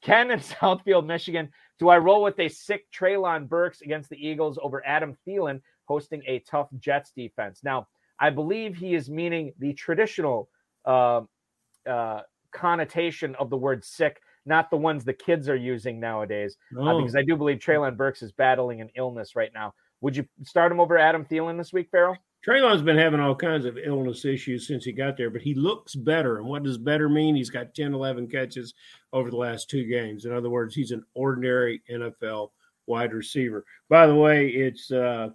Ken 0.03 0.31
in 0.31 0.39
Southfield, 0.61 1.07
Michigan. 1.07 1.49
Do 1.79 1.89
I 1.89 1.97
roll 1.97 2.23
with 2.23 2.39
a 2.39 2.49
sick 2.49 2.85
Traylon 2.93 3.49
Burks 3.49 3.81
against 3.81 4.11
the 4.11 4.17
Eagles 4.17 4.59
over 4.63 4.85
Adam 4.87 5.17
Thielen 5.27 5.63
hosting 5.87 6.23
a 6.27 6.41
tough 6.41 6.69
Jets 6.79 7.11
defense? 7.17 7.61
Now, 7.65 7.89
I 8.21 8.31
believe 8.31 8.77
he 8.77 8.95
is 8.95 9.11
meaning 9.11 9.53
the 9.59 9.73
traditional 9.75 10.49
uh, 10.85 11.23
uh, 11.89 12.21
connotation 12.53 13.35
of 13.37 13.51
the 13.51 13.57
word 13.57 13.85
sick, 13.85 14.21
not 14.47 14.71
the 14.71 14.77
ones 14.77 15.05
the 15.05 15.13
kids 15.13 15.49
are 15.49 15.57
using 15.57 15.99
nowadays, 16.01 16.57
uh, 16.77 16.81
Oh. 16.81 17.01
because 17.01 17.17
I 17.17 17.23
do 17.23 17.37
believe 17.37 17.59
Traylon 17.59 17.97
Burks 17.97 18.23
is 18.23 18.33
battling 18.33 18.81
an 18.81 18.91
illness 18.97 19.35
right 19.35 19.53
now. 19.53 19.75
Would 20.01 20.17
you 20.17 20.27
start 20.43 20.71
him 20.71 20.81
over 20.81 20.99
Adam 20.99 21.25
Thielen 21.25 21.57
this 21.57 21.73
week, 21.73 21.89
Ferrell? 21.91 22.17
Traylon's 22.47 22.83
been 22.83 22.99
having 22.99 23.21
all 23.21 23.35
kinds 23.35 23.65
of 23.65 23.79
illness 23.79 24.27
issues 24.27 24.67
since 24.67 24.85
he 24.85 24.93
got 24.93 25.17
there, 25.17 25.31
but 25.31 25.41
he 25.41 25.55
looks 25.55 25.95
better. 25.95 26.37
And 26.37 26.47
what 26.47 26.63
does 26.63 26.77
better 26.77 27.09
mean? 27.09 27.35
He's 27.35 27.49
got 27.49 27.75
10, 27.75 27.95
11 27.95 28.29
catches 28.29 28.75
over 29.15 29.31
the 29.31 29.37
last 29.39 29.71
two 29.71 29.87
games. 29.87 30.27
In 30.27 30.33
other 30.33 30.51
words, 30.51 30.75
he's 30.75 30.91
an 30.91 31.03
ordinary 31.15 31.83
NFL 31.91 32.51
wide 32.87 33.15
receiver. 33.15 33.65
By 33.89 34.07
the 34.07 34.15
way, 34.15 34.49
it's 34.49 34.91
uh, 34.93 35.31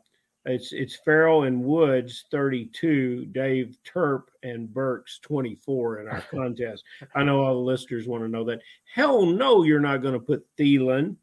it's 0.45 0.71
it's 0.71 0.97
Ferrell 1.03 1.43
and 1.43 1.63
Woods 1.63 2.25
32, 2.31 3.25
Dave 3.25 3.77
Turp 3.85 4.23
and 4.43 4.73
Burks 4.73 5.19
24 5.19 6.01
in 6.01 6.07
our 6.07 6.21
contest. 6.31 6.83
I 7.15 7.23
know 7.23 7.41
all 7.41 7.55
the 7.55 7.59
listeners 7.59 8.07
want 8.07 8.23
to 8.23 8.29
know 8.29 8.45
that. 8.45 8.61
Hell 8.93 9.25
no, 9.25 9.63
you're 9.63 9.79
not 9.79 10.01
going 10.01 10.13
to 10.13 10.19
put 10.19 10.45
Thielen 10.57 11.17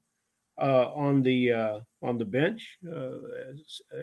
uh, 0.61 0.91
on 0.95 1.23
the 1.23 1.53
uh, 1.53 1.81
on 2.03 2.19
the 2.19 2.25
bench. 2.25 2.79
Uh, 2.87 3.19
uh, 3.97 4.03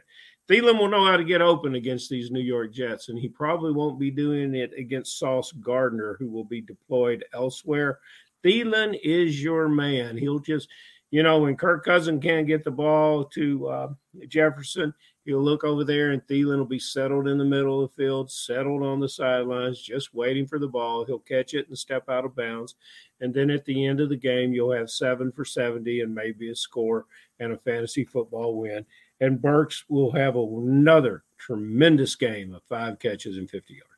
Thielen 0.49 0.77
will 0.77 0.89
know 0.89 1.05
how 1.05 1.15
to 1.15 1.23
get 1.23 1.41
open 1.41 1.75
against 1.75 2.09
these 2.09 2.29
New 2.29 2.41
York 2.41 2.73
Jets, 2.73 3.09
and 3.09 3.17
he 3.17 3.29
probably 3.29 3.71
won't 3.71 3.99
be 3.99 4.11
doing 4.11 4.55
it 4.55 4.71
against 4.77 5.17
Sauce 5.17 5.51
Gardner, 5.51 6.17
who 6.19 6.29
will 6.29 6.43
be 6.43 6.61
deployed 6.61 7.23
elsewhere. 7.33 7.99
Thielen 8.43 8.99
is 9.03 9.41
your 9.41 9.69
man. 9.69 10.17
He'll 10.17 10.39
just, 10.39 10.67
you 11.13 11.21
know, 11.21 11.37
when 11.37 11.55
Kirk 11.55 11.85
Cousin 11.85 12.19
can't 12.19 12.47
get 12.47 12.63
the 12.63 12.71
ball 12.71 13.23
to 13.25 13.67
uh, 13.67 13.89
Jefferson, 14.27 14.91
he'll 15.25 15.43
look 15.43 15.63
over 15.63 15.83
there, 15.83 16.09
and 16.09 16.25
Thielen 16.25 16.57
will 16.57 16.65
be 16.65 16.79
settled 16.79 17.27
in 17.27 17.37
the 17.37 17.45
middle 17.45 17.83
of 17.83 17.91
the 17.91 18.03
field, 18.03 18.31
settled 18.31 18.81
on 18.81 18.99
the 18.99 19.07
sidelines, 19.07 19.79
just 19.79 20.15
waiting 20.15 20.47
for 20.47 20.57
the 20.57 20.67
ball. 20.67 21.05
He'll 21.05 21.19
catch 21.19 21.53
it 21.53 21.67
and 21.67 21.77
step 21.77 22.09
out 22.09 22.25
of 22.25 22.35
bounds. 22.35 22.73
And 23.21 23.31
then 23.31 23.51
at 23.51 23.63
the 23.63 23.85
end 23.85 23.99
of 23.99 24.09
the 24.09 24.15
game, 24.15 24.53
you'll 24.53 24.71
have 24.71 24.89
seven 24.89 25.31
for 25.31 25.45
70 25.45 26.01
and 26.01 26.15
maybe 26.15 26.49
a 26.49 26.55
score 26.55 27.05
and 27.39 27.53
a 27.53 27.57
fantasy 27.57 28.05
football 28.05 28.57
win. 28.57 28.83
And 29.21 29.39
Burks 29.39 29.83
will 29.89 30.11
have 30.13 30.35
another 30.35 31.25
tremendous 31.37 32.15
game 32.15 32.55
of 32.55 32.63
five 32.63 32.97
catches 32.97 33.37
and 33.37 33.47
50 33.47 33.75
yards. 33.75 33.92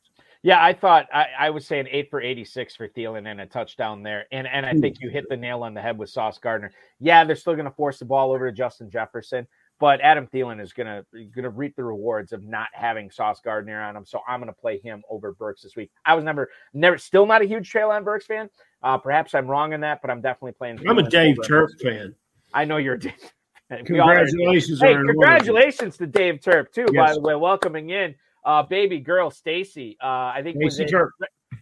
Yeah, 0.46 0.64
I 0.64 0.74
thought 0.74 1.08
I, 1.12 1.26
I 1.36 1.50
was 1.50 1.66
saying 1.66 1.88
eight 1.90 2.08
for 2.08 2.22
86 2.22 2.76
for 2.76 2.86
Thielen 2.86 3.28
and 3.28 3.40
a 3.40 3.46
touchdown 3.46 4.04
there. 4.04 4.26
And 4.30 4.46
and 4.46 4.64
I 4.64 4.74
think 4.74 5.00
you 5.00 5.10
hit 5.10 5.24
the 5.28 5.36
nail 5.36 5.64
on 5.64 5.74
the 5.74 5.82
head 5.82 5.98
with 5.98 6.08
Sauce 6.08 6.38
Gardner. 6.38 6.70
Yeah, 7.00 7.24
they're 7.24 7.34
still 7.34 7.54
going 7.54 7.64
to 7.64 7.72
force 7.72 7.98
the 7.98 8.04
ball 8.04 8.30
over 8.30 8.48
to 8.48 8.56
Justin 8.56 8.88
Jefferson, 8.88 9.48
but 9.80 10.00
Adam 10.02 10.28
Thielen 10.28 10.60
is 10.60 10.72
going 10.72 10.86
to 10.86 11.04
going 11.12 11.42
to 11.42 11.50
reap 11.50 11.74
the 11.74 11.82
rewards 11.82 12.32
of 12.32 12.44
not 12.44 12.68
having 12.74 13.10
Sauce 13.10 13.40
Gardner 13.40 13.82
on 13.82 13.96
him. 13.96 14.06
So 14.06 14.20
I'm 14.28 14.38
going 14.38 14.46
to 14.46 14.60
play 14.60 14.78
him 14.78 15.02
over 15.10 15.32
Burks 15.32 15.62
this 15.62 15.74
week. 15.74 15.90
I 16.04 16.14
was 16.14 16.22
never 16.22 16.48
never 16.72 16.96
still 16.96 17.26
not 17.26 17.42
a 17.42 17.44
huge 17.44 17.72
Traylon 17.72 18.04
Burks 18.04 18.26
fan. 18.26 18.48
Uh, 18.84 18.98
perhaps 18.98 19.34
I'm 19.34 19.48
wrong 19.48 19.72
in 19.72 19.80
that, 19.80 20.00
but 20.00 20.12
I'm 20.12 20.20
definitely 20.20 20.52
playing. 20.52 20.78
I'm 20.88 20.98
a 20.98 21.10
Dave 21.10 21.38
over 21.40 21.66
Turp 21.66 21.82
fan. 21.82 22.14
I 22.54 22.64
know 22.66 22.76
you're 22.76 22.94
a 22.94 23.00
Dave. 23.00 23.14
We. 23.68 23.82
Congratulations. 23.82 24.80
Hey, 24.80 24.94
on 24.94 25.00
an 25.00 25.10
award. 25.10 25.26
congratulations 25.26 25.96
to 25.96 26.06
Dave 26.06 26.36
Turp 26.36 26.70
too. 26.70 26.86
By 26.94 27.14
the 27.14 27.20
way, 27.20 27.34
welcoming 27.34 27.90
in 27.90 28.14
uh, 28.46 28.62
baby 28.62 29.00
girl 29.00 29.30
Stacy. 29.30 29.98
Uh, 30.02 30.06
I 30.06 30.40
think 30.42 30.56
was 30.62 30.78
it 30.78 30.90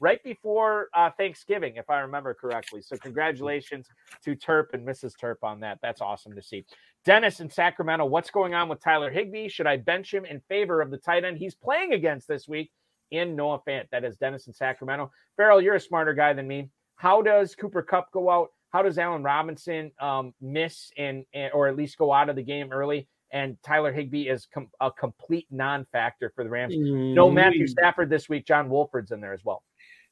right 0.01 0.23
before 0.23 0.89
uh, 0.95 1.11
Thanksgiving, 1.17 1.77
if 1.77 1.89
I 1.89 2.01
remember 2.01 2.35
correctly. 2.35 2.83
So 2.83 2.97
congratulations 2.99 3.89
to 4.25 4.37
Turp 4.37 4.75
and 4.75 4.87
Mrs. 4.87 5.13
Turp 5.21 5.37
on 5.43 5.61
that. 5.61 5.79
That's 5.83 6.01
awesome 6.01 6.35
to 6.35 6.43
see. 6.43 6.65
Dennis 7.05 7.41
in 7.41 7.51
Sacramento, 7.51 8.05
what's 8.05 8.31
going 8.31 8.55
on 8.55 8.69
with 8.69 8.83
Tyler 8.83 9.11
Higbee? 9.11 9.49
Should 9.49 9.67
I 9.67 9.79
bench 9.79 10.13
him 10.13 10.25
in 10.25 10.41
favor 10.49 10.81
of 10.81 10.91
the 10.91 10.99
tight 10.99 11.25
end 11.25 11.39
he's 11.39 11.55
playing 11.55 11.93
against 11.93 12.29
this 12.29 12.47
week 12.47 12.71
in 13.11 13.35
Noah 13.35 13.61
Fant? 13.67 13.89
That 13.91 14.05
is 14.05 14.17
Dennis 14.17 14.47
in 14.47 14.53
Sacramento. 14.53 15.11
Ferrell, 15.37 15.61
you're 15.61 15.75
a 15.75 15.81
smarter 15.81 16.15
guy 16.15 16.33
than 16.33 16.47
me. 16.47 16.69
How 16.97 17.23
does 17.23 17.55
Cooper 17.55 17.83
Kupp 17.83 18.11
go 18.13 18.31
out? 18.31 18.51
How 18.71 18.83
does 18.83 18.99
Allen 18.99 19.23
Robinson 19.23 19.93
um, 20.01 20.35
miss 20.41 20.91
and, 20.97 21.25
and 21.33 21.53
or 21.53 21.69
at 21.69 21.77
least 21.77 21.97
go 21.97 22.13
out 22.13 22.29
of 22.29 22.37
the 22.37 22.43
game 22.43 22.73
early? 22.73 23.09
And 23.35 23.57
Tyler 23.65 23.93
Higbee 23.93 24.29
is 24.29 24.47
com- 24.47 24.71
a 24.81 24.93
complete 24.93 25.49
non-factor 25.51 26.33
for 26.37 26.45
the 26.45 26.51
Rams. 26.51 26.75
No 26.79 27.29
Mm, 27.29 27.35
Matthew 27.35 27.67
Stafford 27.67 28.09
this 28.09 28.29
week. 28.29 28.47
John 28.47 28.71
Wolford's 28.71 29.11
in 29.11 29.21
there 29.21 29.35
as 29.35 29.45
well. 29.45 29.65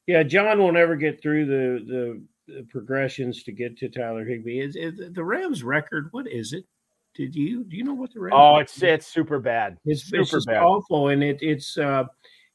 Yeah, 0.07 0.23
John 0.23 0.59
will 0.59 0.73
never 0.73 0.97
get 0.97 1.21
through 1.21 1.45
the 1.45 1.85
the, 1.85 2.53
the 2.53 2.63
progressions 2.69 3.43
to 3.43 3.53
get 3.53 3.77
to 3.77 3.87
Tyler 3.87 4.25
Higbee. 4.25 4.59
Is, 4.59 4.75
is 4.75 4.99
the 5.13 5.23
Rams 5.23 5.63
record? 5.63 6.09
What 6.11 6.27
is 6.27 6.51
it? 6.51 6.65
Did 7.15 7.33
you 7.33 7.63
do 7.63 7.77
you 7.77 7.85
know 7.85 7.93
what 7.93 8.13
the 8.13 8.19
Rams? 8.19 8.33
Oh, 8.35 8.57
it's 8.57 8.75
is? 8.75 8.83
it's 8.83 9.07
super 9.07 9.39
bad. 9.39 9.77
It's, 9.85 10.03
Super 10.03 10.37
it's 10.37 10.45
bad. 10.45 10.61
awful, 10.61 11.07
and 11.07 11.23
it, 11.23 11.37
it's 11.41 11.77
uh, 11.77 12.03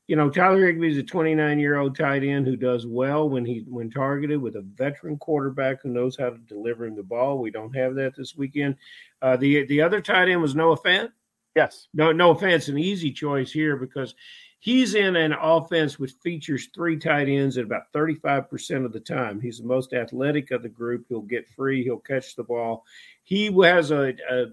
you 0.09 0.17
know 0.17 0.29
Tyler 0.29 0.67
Higbee 0.67 0.91
is 0.91 0.99
a 0.99 1.03
29 1.03 1.61
year 1.61 1.79
old 1.79 1.97
tight 1.97 2.25
end 2.25 2.47
who 2.47 2.57
does 2.57 2.87
well 2.87 3.29
when 3.29 3.45
he 3.45 3.65
when 3.69 3.91
targeted 3.91 4.41
with 4.41 4.57
a 4.57 4.63
veteran 4.63 5.17
quarterback 5.19 5.83
who 5.83 5.91
knows 5.91 6.17
how 6.19 6.31
to 6.31 6.39
deliver 6.39 6.87
him 6.87 6.97
the 6.97 7.03
ball. 7.03 7.39
We 7.39 7.51
don't 7.53 7.77
have 7.77 7.95
that 7.95 8.17
this 8.17 8.35
weekend. 8.35 8.77
Uh, 9.23 9.37
the 9.37 9.65
the 9.67 9.81
other 9.81 10.01
tight 10.01 10.29
end 10.29 10.43
was 10.43 10.57
Noah 10.57 10.79
Fant. 10.79 11.11
Yes. 11.55 11.89
No, 11.93 12.13
no 12.13 12.31
offense, 12.31 12.69
an 12.69 12.79
easy 12.79 13.11
choice 13.11 13.51
here 13.51 13.77
because 13.77 14.15
he's 14.61 14.95
in 14.95 15.17
an 15.17 15.33
offense 15.33 15.99
which 15.99 16.13
features 16.23 16.69
three 16.75 16.97
tight 16.97 17.29
ends 17.29 17.59
at 17.59 17.65
about 17.65 17.93
35% 17.93 18.85
of 18.85 18.93
the 18.93 19.01
time. 19.01 19.41
He's 19.41 19.59
the 19.59 19.67
most 19.67 19.93
athletic 19.93 20.51
of 20.51 20.63
the 20.63 20.69
group. 20.69 21.07
He'll 21.09 21.21
get 21.21 21.49
free, 21.49 21.83
he'll 21.83 21.99
catch 21.99 22.37
the 22.37 22.45
ball. 22.45 22.85
He 23.25 23.53
has 23.63 23.91
a, 23.91 24.15
a 24.31 24.47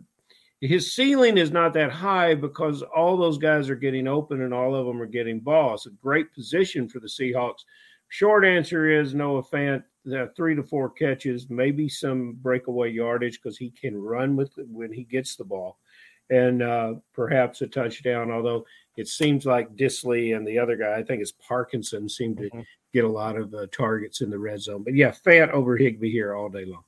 his 0.68 0.94
ceiling 0.94 1.38
is 1.38 1.52
not 1.52 1.74
that 1.74 1.92
high 1.92 2.36
because 2.36 2.82
all 2.82 3.18
those 3.18 3.38
guys 3.38 3.70
are 3.70 3.76
getting 3.76 4.08
open 4.08 4.42
and 4.42 4.54
all 4.54 4.76
of 4.76 4.86
them 4.86 5.02
are 5.02 5.08
getting 5.08 5.40
balls. 5.40 5.86
A 5.86 5.92
great 5.92 6.34
position 6.34 6.88
for 6.88 7.00
the 7.00 7.08
Seahawks. 7.08 7.64
Short 8.10 8.46
answer 8.46 8.90
is 8.90 9.16
Noah 9.16 9.44
Fant, 9.44 9.84
the 10.06 10.32
three 10.36 10.56
to 10.56 10.64
four 10.64 10.90
catches, 10.90 11.50
maybe 11.50 11.90
some 11.90 12.34
breakaway 12.42 12.92
yardage 12.92 13.42
because 13.42 13.58
he 13.58 13.72
can 13.72 13.98
run 13.98 14.36
with 14.36 14.58
it 14.58 14.68
when 14.70 14.92
he 14.92 15.04
gets 15.04 15.36
the 15.36 15.44
ball, 15.44 15.80
and 16.30 16.62
uh, 16.62 16.94
perhaps 17.14 17.62
a 17.62 17.68
touchdown. 17.68 18.32
Although 18.32 18.66
it 18.96 19.08
seems 19.08 19.46
like 19.46 19.76
Dissly 19.76 20.38
and 20.38 20.48
the 20.48 20.60
other 20.60 20.78
guy, 20.78 20.96
I 20.96 21.04
think 21.04 21.22
it's 21.22 21.34
Parkinson, 21.34 22.08
seem 22.08 22.36
to 22.38 22.44
mm-hmm. 22.44 22.62
get 22.94 23.06
a 23.06 23.10
lot 23.10 23.38
of 23.38 23.54
uh, 23.54 23.66
targets 23.72 24.22
in 24.22 24.30
the 24.30 24.40
red 24.40 24.62
zone. 24.62 24.84
But 24.84 24.96
yeah, 24.96 25.12
Fant 25.12 25.50
over 25.50 25.76
Higbee 25.76 26.12
here 26.12 26.36
all 26.36 26.50
day 26.50 26.66
long. 26.66 26.84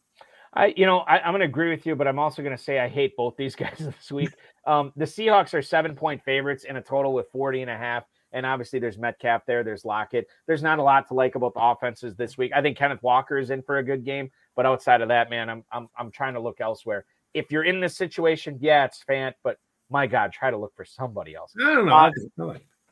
I, 0.54 0.74
you 0.76 0.86
know, 0.86 1.00
I, 1.00 1.20
am 1.20 1.32
going 1.32 1.41
to 1.41 1.45
agree 1.45 1.70
with 1.70 1.86
you, 1.86 1.95
but 1.95 2.08
I'm 2.08 2.20
also 2.20 2.41
going 2.41 2.56
to 2.56 2.62
say 2.62 2.80
I 2.80 2.88
hate 2.88 3.16
both 3.16 3.36
these 3.38 3.56
guys 3.58 3.78
this 3.78 4.12
week. 4.12 4.32
Um, 4.66 4.91
the 4.95 5.06
Seahawks 5.06 5.54
are 5.54 5.62
seven 5.62 5.95
point 5.95 6.24
favorites 6.24 6.64
in 6.64 6.78
a 6.78 6.82
total 6.82 7.14
with 7.14 7.28
40 7.32 7.62
and 7.64 7.72
a 7.72 7.78
half. 7.78 8.04
And 8.34 8.45
obviously, 8.45 8.80
there's 8.80 8.98
Metcalf 8.98 9.45
there. 9.45 9.64
There's 9.64 9.86
Lockett. 9.86 10.28
There's 10.48 10.62
not 10.62 10.80
a 10.80 10.84
lot 10.84 11.08
to 11.08 11.14
like 11.14 11.36
about 11.36 11.54
the 11.54 11.62
offenses 11.62 12.16
this 12.16 12.38
week. 12.38 12.52
I 12.54 12.62
think 12.62 12.78
Kenneth 12.78 13.02
Walker 13.02 13.38
is 13.38 13.52
in 13.52 13.62
for 13.62 13.78
a 13.78 13.84
good 13.84 14.04
game, 14.04 14.30
but 14.56 14.66
outside 14.66 15.02
of 15.02 15.08
that, 15.08 15.30
man, 15.30 15.50
I'm 15.50 15.64
I'm 15.72 15.88
I'm 15.98 16.12
trying 16.12 16.34
to 16.34 16.41
look 16.41 16.60
elsewhere. 16.60 17.06
If 17.34 17.52
you're 17.52 17.64
in 17.64 17.80
this 17.80 17.95
situation, 17.95 18.58
yeah, 18.60 18.84
it's 18.84 19.02
Fant, 19.10 19.34
but 19.43 19.58
my 19.89 20.08
God, 20.08 20.34
try 20.34 20.52
to 20.52 20.58
look 20.58 20.76
for 20.76 20.84
somebody 20.84 21.36
else. 21.36 21.54
I 21.62 21.74
don't 21.74 21.86
know. 21.86 21.93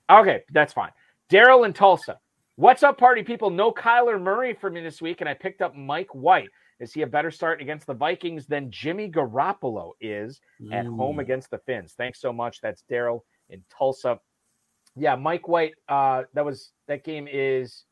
Uh, 0.07 0.21
okay, 0.21 0.43
that's 0.51 0.71
fine. 0.71 0.91
Daryl 1.29 1.65
in 1.65 1.73
Tulsa. 1.73 2.17
What's 2.55 2.83
up, 2.83 2.97
party 2.97 3.21
people? 3.21 3.49
No 3.49 3.73
Kyler 3.73 4.21
Murray 4.21 4.53
for 4.53 4.69
me 4.69 4.81
this 4.81 5.01
week, 5.01 5.19
and 5.19 5.29
I 5.29 5.33
picked 5.33 5.61
up 5.61 5.75
Mike 5.75 6.15
White. 6.15 6.49
Is 6.79 6.93
he 6.93 7.03
a 7.03 7.07
better 7.07 7.31
start 7.31 7.61
against 7.61 7.87
the 7.87 7.93
Vikings 7.93 8.47
than 8.47 8.69
Jimmy 8.69 9.09
Garoppolo 9.09 9.91
is 10.01 10.41
at 10.71 10.85
mm. 10.85 10.95
home 10.97 11.19
against 11.19 11.49
the 11.49 11.57
Finns? 11.59 11.93
Thanks 11.93 12.19
so 12.19 12.33
much. 12.33 12.59
That's 12.61 12.83
Daryl 12.91 13.21
in 13.49 13.63
Tulsa. 13.75 14.19
Yeah, 14.95 15.15
Mike 15.15 15.47
White. 15.47 15.73
Uh, 15.87 16.23
that 16.33 16.43
was 16.43 16.71
that 16.87 17.03
game 17.03 17.27
is 17.31 17.85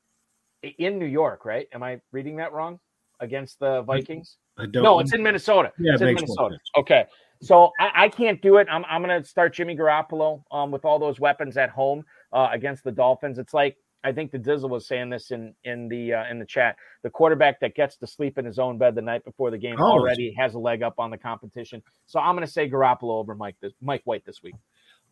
in 0.80 1.00
New 1.00 1.06
York, 1.06 1.46
right? 1.46 1.68
Am 1.74 1.84
I 1.84 2.02
reading 2.12 2.36
that 2.38 2.52
wrong? 2.54 2.80
Against 3.20 3.60
the 3.60 3.84
Vikings? 3.84 4.38
I 4.58 4.66
don't. 4.66 4.84
No, 4.84 5.00
it's 5.00 5.14
in 5.14 5.24
Minnesota. 5.24 5.72
Yeah, 5.80 5.94
it's 5.94 6.02
in 6.02 6.14
Minnesota. 6.14 6.58
Okay, 6.78 7.06
so 7.44 7.72
I, 7.80 8.06
I, 8.06 8.10
can't 8.10 8.42
do 8.42 8.58
it. 8.58 8.68
I'm, 8.72 8.86
I'm 8.86 9.04
going 9.04 9.22
to 9.22 9.28
start 9.28 9.54
Jimmy 9.54 9.76
Garoppolo 9.76 10.44
um, 10.52 10.72
with 10.72 10.86
all 10.86 10.98
those 10.98 11.20
weapons 11.20 11.58
at 11.58 11.70
home 11.70 12.04
uh, 12.32 12.50
against 12.52 12.84
the 12.84 12.92
Dolphins. 12.92 13.38
It's 13.38 13.54
like 13.54 13.78
I 14.04 14.12
think 14.12 14.32
the 14.32 14.40
Dizzle 14.40 14.70
was 14.70 14.88
saying 14.88 15.10
this 15.10 15.32
in 15.32 15.54
in 15.64 15.88
the 15.88 16.14
uh, 16.14 16.26
in 16.30 16.40
the 16.40 16.46
chat. 16.46 16.76
The 17.04 17.10
quarterback 17.10 17.60
that 17.62 17.76
gets 17.76 17.98
to 17.98 18.08
sleep 18.08 18.38
in 18.38 18.46
his 18.46 18.60
own 18.60 18.78
bed 18.78 18.96
the 18.96 19.02
night 19.02 19.24
before 19.24 19.52
the 19.52 19.58
game 19.58 19.76
oh, 19.80 19.84
already 19.84 20.34
has 20.38 20.54
a 20.56 20.60
leg 20.60 20.84
up 20.84 20.96
on 21.00 21.10
the 21.10 21.18
competition. 21.18 21.82
So 22.06 22.20
I'm 22.20 22.36
going 22.36 22.46
to 22.46 22.52
say 22.52 22.70
Garoppolo 22.70 23.20
over 23.20 23.36
Mike 23.36 23.56
this 23.62 23.74
Mike 23.82 24.02
White 24.04 24.26
this 24.26 24.44
week. 24.44 24.56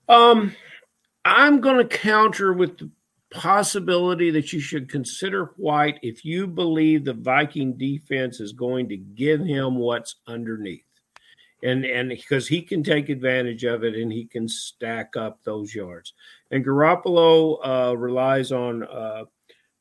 Um, 0.10 0.56
I'm 1.24 1.62
going 1.62 1.78
to 1.78 1.98
counter 1.98 2.52
with 2.54 2.78
the 2.78 2.90
possibility 3.32 4.30
that 4.32 4.52
you 4.52 4.60
should 4.60 4.90
consider 4.90 5.54
White 5.56 6.00
if 6.02 6.26
you 6.26 6.48
believe 6.48 7.06
the 7.06 7.14
Viking 7.14 7.78
defense 7.78 8.40
is 8.40 8.52
going 8.52 8.90
to 8.90 8.98
give 8.98 9.40
him 9.40 9.76
what's 9.76 10.16
underneath. 10.28 10.84
And 11.64 11.86
and 11.86 12.10
because 12.10 12.48
he 12.48 12.62
can 12.62 12.84
take 12.84 13.10
advantage 13.10 13.64
of 13.64 13.84
it 13.84 13.96
and 13.96 14.12
he 14.12 14.26
can 14.26 14.48
stack 14.48 15.16
up 15.16 15.44
those 15.44 15.74
yards. 15.74 16.14
And 16.52 16.66
Garoppolo 16.66 17.60
uh, 17.64 17.98
relies 17.98 18.52
on 18.52 18.84
uh, 18.84 19.24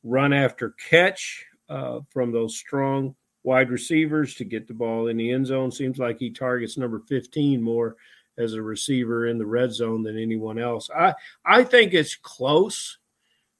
run 0.05 0.33
after 0.33 0.71
catch 0.89 1.45
uh, 1.69 2.01
from 2.11 2.33
those 2.33 2.57
strong 2.57 3.15
wide 3.43 3.71
receivers 3.71 4.35
to 4.35 4.45
get 4.45 4.69
the 4.69 4.75
ball 4.75 5.09
in 5.09 5.17
the 5.17 5.33
end 5.33 5.47
zone. 5.47 5.71
Seems 5.73 5.99
like 5.99 6.19
he 6.19 6.31
targets 6.31 6.79
number 6.79 7.01
15 7.09 7.61
more 7.61 7.97
as 8.39 8.55
a 8.55 8.63
receiver 8.63 9.27
in 9.27 9.39
the 9.39 9.47
red 9.47 9.73
zone 9.73 10.03
than 10.03 10.19
anyone 10.19 10.59
else. 10.59 10.89
I 10.97 11.15
I 11.45 11.65
think 11.65 11.93
it's 11.93 12.15
close. 12.15 12.99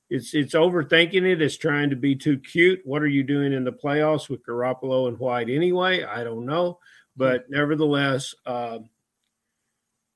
It's 0.09 0.35
it's 0.35 0.55
overthinking 0.55 1.31
it. 1.31 1.43
It's 1.43 1.57
trying 1.57 1.91
to 1.91 1.97
be 1.97 2.17
too 2.17 2.39
cute. 2.39 2.81
What 2.85 3.03
are 3.03 3.09
you 3.09 3.23
doing 3.23 3.53
in 3.53 3.65
the 3.65 3.73
playoffs 3.73 4.29
with 4.29 4.45
Garoppolo 4.45 5.09
and 5.09 5.19
White 5.19 5.51
anyway? 5.51 6.05
I 6.05 6.25
don't 6.25 6.47
know, 6.47 6.79
but 7.17 7.49
nevertheless, 7.51 8.35
uh, 8.47 8.79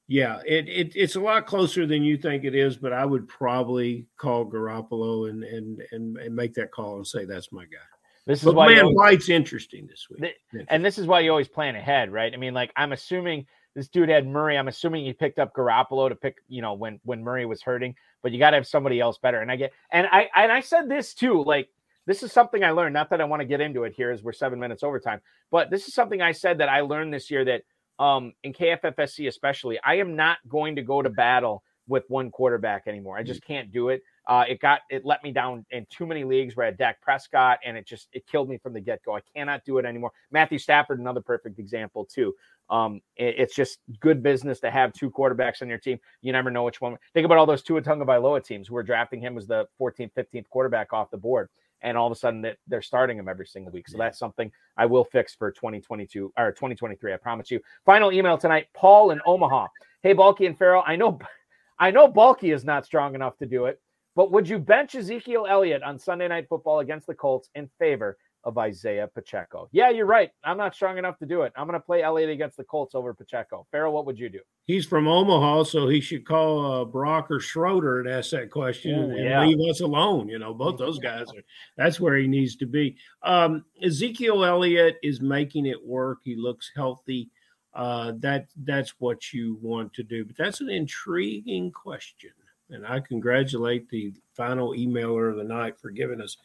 yeah, 0.06 0.40
it, 0.46 0.68
it 0.68 0.92
it's 0.94 1.16
a 1.16 1.20
lot 1.20 1.46
closer 1.46 1.86
than 1.86 2.02
you 2.02 2.16
think 2.16 2.44
it 2.44 2.54
is. 2.54 2.76
But 2.76 2.92
I 2.92 3.06
would 3.06 3.26
probably 3.26 4.06
call 4.16 4.44
Garoppolo 4.44 5.30
and 5.30 5.44
and 5.44 5.82
and, 5.92 6.16
and 6.18 6.34
make 6.34 6.54
that 6.54 6.72
call 6.72 6.96
and 6.96 7.06
say 7.06 7.24
that's 7.24 7.52
my 7.52 7.64
guy. 7.64 7.78
This 8.26 8.40
is 8.40 8.44
but 8.44 8.54
why 8.54 8.74
man, 8.74 8.84
always, 8.84 8.96
White's 8.96 9.28
interesting 9.28 9.86
this 9.86 10.06
week. 10.10 10.34
and 10.68 10.84
this 10.84 10.98
is 10.98 11.06
why 11.06 11.20
you 11.20 11.30
always 11.30 11.48
plan 11.48 11.76
ahead, 11.76 12.10
right? 12.10 12.32
I 12.32 12.36
mean, 12.36 12.54
like 12.54 12.72
I'm 12.76 12.92
assuming 12.92 13.46
this 13.74 13.88
dude 13.88 14.08
had 14.08 14.26
Murray. 14.26 14.56
I'm 14.56 14.68
assuming 14.68 15.04
he 15.04 15.12
picked 15.12 15.38
up 15.38 15.54
Garoppolo 15.54 16.08
to 16.08 16.14
pick, 16.14 16.36
you 16.48 16.62
know, 16.62 16.74
when 16.74 17.00
when 17.04 17.22
Murray 17.22 17.46
was 17.46 17.62
hurting. 17.62 17.94
But 18.22 18.32
you 18.32 18.38
got 18.38 18.50
to 18.50 18.56
have 18.56 18.66
somebody 18.66 19.00
else 19.00 19.18
better. 19.18 19.40
And 19.40 19.50
I 19.50 19.56
get, 19.56 19.72
and 19.90 20.06
I 20.10 20.30
and 20.34 20.52
I 20.52 20.60
said 20.60 20.88
this 20.88 21.12
too. 21.12 21.42
Like 21.44 21.68
this 22.06 22.22
is 22.22 22.32
something 22.32 22.62
I 22.62 22.70
learned. 22.70 22.94
Not 22.94 23.10
that 23.10 23.20
I 23.20 23.24
want 23.24 23.40
to 23.40 23.46
get 23.46 23.60
into 23.60 23.84
it 23.84 23.94
here, 23.94 24.10
as 24.10 24.22
we're 24.22 24.32
seven 24.32 24.58
minutes 24.58 24.82
overtime. 24.82 25.20
But 25.50 25.70
this 25.70 25.88
is 25.88 25.94
something 25.94 26.22
I 26.22 26.32
said 26.32 26.58
that 26.58 26.68
I 26.68 26.80
learned 26.82 27.12
this 27.12 27.30
year 27.30 27.44
that 27.46 27.62
um 27.98 28.32
in 28.42 28.52
KFFSC 28.52 29.28
especially, 29.28 29.78
I 29.84 29.96
am 29.96 30.16
not 30.16 30.38
going 30.48 30.76
to 30.76 30.82
go 30.82 31.02
to 31.02 31.10
battle 31.10 31.62
with 31.86 32.04
one 32.08 32.30
quarterback 32.30 32.84
anymore. 32.86 33.16
I 33.18 33.22
just 33.22 33.42
mm. 33.42 33.46
can't 33.46 33.72
do 33.72 33.90
it. 33.90 34.02
Uh, 34.26 34.44
it 34.48 34.58
got 34.60 34.80
it 34.88 35.04
let 35.04 35.22
me 35.22 35.32
down 35.32 35.66
in 35.70 35.86
too 35.90 36.06
many 36.06 36.24
leagues 36.24 36.56
where 36.56 36.64
I 36.64 36.68
had 36.68 36.78
Dak 36.78 37.00
Prescott, 37.02 37.58
and 37.64 37.76
it 37.76 37.86
just 37.86 38.08
it 38.12 38.26
killed 38.26 38.48
me 38.48 38.56
from 38.56 38.72
the 38.72 38.80
get 38.80 39.02
go. 39.04 39.14
I 39.14 39.20
cannot 39.36 39.64
do 39.64 39.78
it 39.78 39.84
anymore. 39.84 40.12
Matthew 40.30 40.58
Stafford, 40.58 40.98
another 40.98 41.20
perfect 41.20 41.58
example 41.58 42.06
too. 42.06 42.34
Um, 42.70 43.02
it, 43.16 43.34
it's 43.38 43.54
just 43.54 43.80
good 44.00 44.22
business 44.22 44.60
to 44.60 44.70
have 44.70 44.94
two 44.94 45.10
quarterbacks 45.10 45.60
on 45.60 45.68
your 45.68 45.78
team. 45.78 45.98
You 46.22 46.32
never 46.32 46.50
know 46.50 46.64
which 46.64 46.80
one. 46.80 46.96
Think 47.12 47.26
about 47.26 47.36
all 47.36 47.46
those 47.46 47.62
Tua 47.62 47.82
Tagovailoa 47.82 48.42
teams 48.42 48.68
who 48.68 48.74
were 48.74 48.82
drafting 48.82 49.20
him 49.20 49.36
as 49.36 49.46
the 49.46 49.66
14th, 49.78 50.12
15th 50.16 50.48
quarterback 50.48 50.94
off 50.94 51.10
the 51.10 51.18
board, 51.18 51.50
and 51.84 51.96
all 51.96 52.06
of 52.06 52.12
a 52.12 52.16
sudden 52.16 52.40
that 52.42 52.56
they're 52.66 52.82
starting 52.82 53.18
him 53.18 53.28
every 53.28 53.46
single 53.46 53.70
week. 53.70 53.88
So 53.88 53.98
that's 53.98 54.18
something 54.18 54.50
I 54.76 54.86
will 54.86 55.04
fix 55.04 55.34
for 55.34 55.52
2022 55.52 56.32
or 56.36 56.50
2023. 56.50 57.12
I 57.12 57.16
promise 57.18 57.50
you. 57.50 57.60
Final 57.84 58.10
email 58.10 58.36
tonight, 58.36 58.66
Paul 58.74 59.12
in 59.12 59.20
Omaha. 59.26 59.68
Hey, 60.02 60.14
Balky 60.14 60.46
and 60.46 60.58
Ferrell, 60.58 60.82
I 60.86 60.96
know, 60.96 61.18
I 61.78 61.90
know 61.90 62.08
Balky 62.08 62.50
is 62.50 62.64
not 62.64 62.86
strong 62.86 63.14
enough 63.14 63.36
to 63.38 63.46
do 63.46 63.66
it, 63.66 63.80
but 64.16 64.32
would 64.32 64.48
you 64.48 64.58
bench 64.58 64.94
Ezekiel 64.94 65.46
Elliott 65.48 65.82
on 65.82 65.98
Sunday 65.98 66.26
Night 66.26 66.46
Football 66.48 66.80
against 66.80 67.06
the 67.06 67.14
Colts 67.14 67.50
in 67.54 67.68
favor 67.78 68.16
of 68.44 68.58
Isaiah 68.58 69.08
Pacheco. 69.08 69.68
Yeah, 69.72 69.90
you're 69.90 70.06
right. 70.06 70.30
I'm 70.44 70.56
not 70.56 70.74
strong 70.74 70.98
enough 70.98 71.18
to 71.18 71.26
do 71.26 71.42
it. 71.42 71.52
I'm 71.56 71.66
going 71.66 71.78
to 71.78 71.84
play 71.84 72.02
Elliott 72.02 72.30
against 72.30 72.56
the 72.56 72.64
Colts 72.64 72.94
over 72.94 73.14
Pacheco. 73.14 73.66
Ferrell, 73.70 73.92
what 73.92 74.06
would 74.06 74.18
you 74.18 74.28
do? 74.28 74.40
He's 74.66 74.84
from 74.86 75.08
Omaha, 75.08 75.64
so 75.64 75.88
he 75.88 76.00
should 76.00 76.26
call 76.26 76.82
uh, 76.82 76.84
Brock 76.84 77.30
or 77.30 77.40
Schroeder 77.40 78.00
and 78.00 78.08
ask 78.08 78.30
that 78.30 78.50
question 78.50 78.94
Ooh, 78.94 79.16
and 79.16 79.24
yeah. 79.24 79.44
leave 79.44 79.58
us 79.70 79.80
alone. 79.80 80.28
You 80.28 80.38
know, 80.38 80.52
both 80.54 80.78
those 80.78 80.98
guys 81.02 81.28
are. 81.30 81.42
That's 81.76 81.98
where 81.98 82.16
he 82.16 82.26
needs 82.26 82.56
to 82.56 82.66
be. 82.66 82.96
Um, 83.22 83.64
Ezekiel 83.82 84.44
Elliott 84.44 84.96
is 85.02 85.20
making 85.20 85.66
it 85.66 85.84
work. 85.84 86.18
He 86.22 86.36
looks 86.36 86.70
healthy. 86.76 87.30
Uh, 87.72 88.12
that 88.18 88.46
that's 88.62 88.94
what 88.98 89.32
you 89.32 89.58
want 89.60 89.92
to 89.94 90.02
do. 90.02 90.24
But 90.24 90.36
that's 90.36 90.60
an 90.60 90.70
intriguing 90.70 91.72
question, 91.72 92.30
and 92.70 92.86
I 92.86 93.00
congratulate 93.00 93.88
the 93.88 94.12
final 94.36 94.74
emailer 94.74 95.28
of 95.28 95.36
the 95.36 95.44
night 95.44 95.80
for 95.80 95.90
giving 95.90 96.20
us 96.20 96.36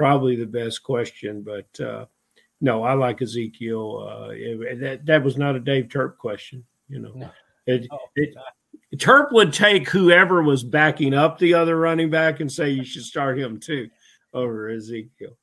probably 0.00 0.34
the 0.34 0.46
best 0.46 0.82
question. 0.82 1.42
But 1.42 1.84
uh, 1.84 2.06
no, 2.60 2.82
I 2.82 2.94
like 2.94 3.20
Ezekiel. 3.20 4.08
Uh, 4.08 4.28
it, 4.30 4.80
that 4.80 5.06
that 5.06 5.22
was 5.22 5.36
not 5.36 5.56
a 5.56 5.60
Dave 5.60 5.88
Turp 5.88 6.16
question. 6.16 6.64
You 6.88 7.00
know, 7.00 7.12
no. 7.14 7.30
it, 7.66 7.86
oh, 7.90 7.98
it, 8.16 8.34
Turp 8.96 9.32
would 9.32 9.52
take 9.52 9.88
whoever 9.90 10.42
was 10.42 10.64
backing 10.64 11.12
up 11.12 11.38
the 11.38 11.54
other 11.54 11.78
running 11.78 12.08
back 12.08 12.40
and 12.40 12.50
say 12.50 12.70
you 12.70 12.84
should 12.84 13.04
start 13.04 13.38
him 13.38 13.60
too 13.60 13.90
over 14.32 14.70
Ezekiel. 14.70 15.36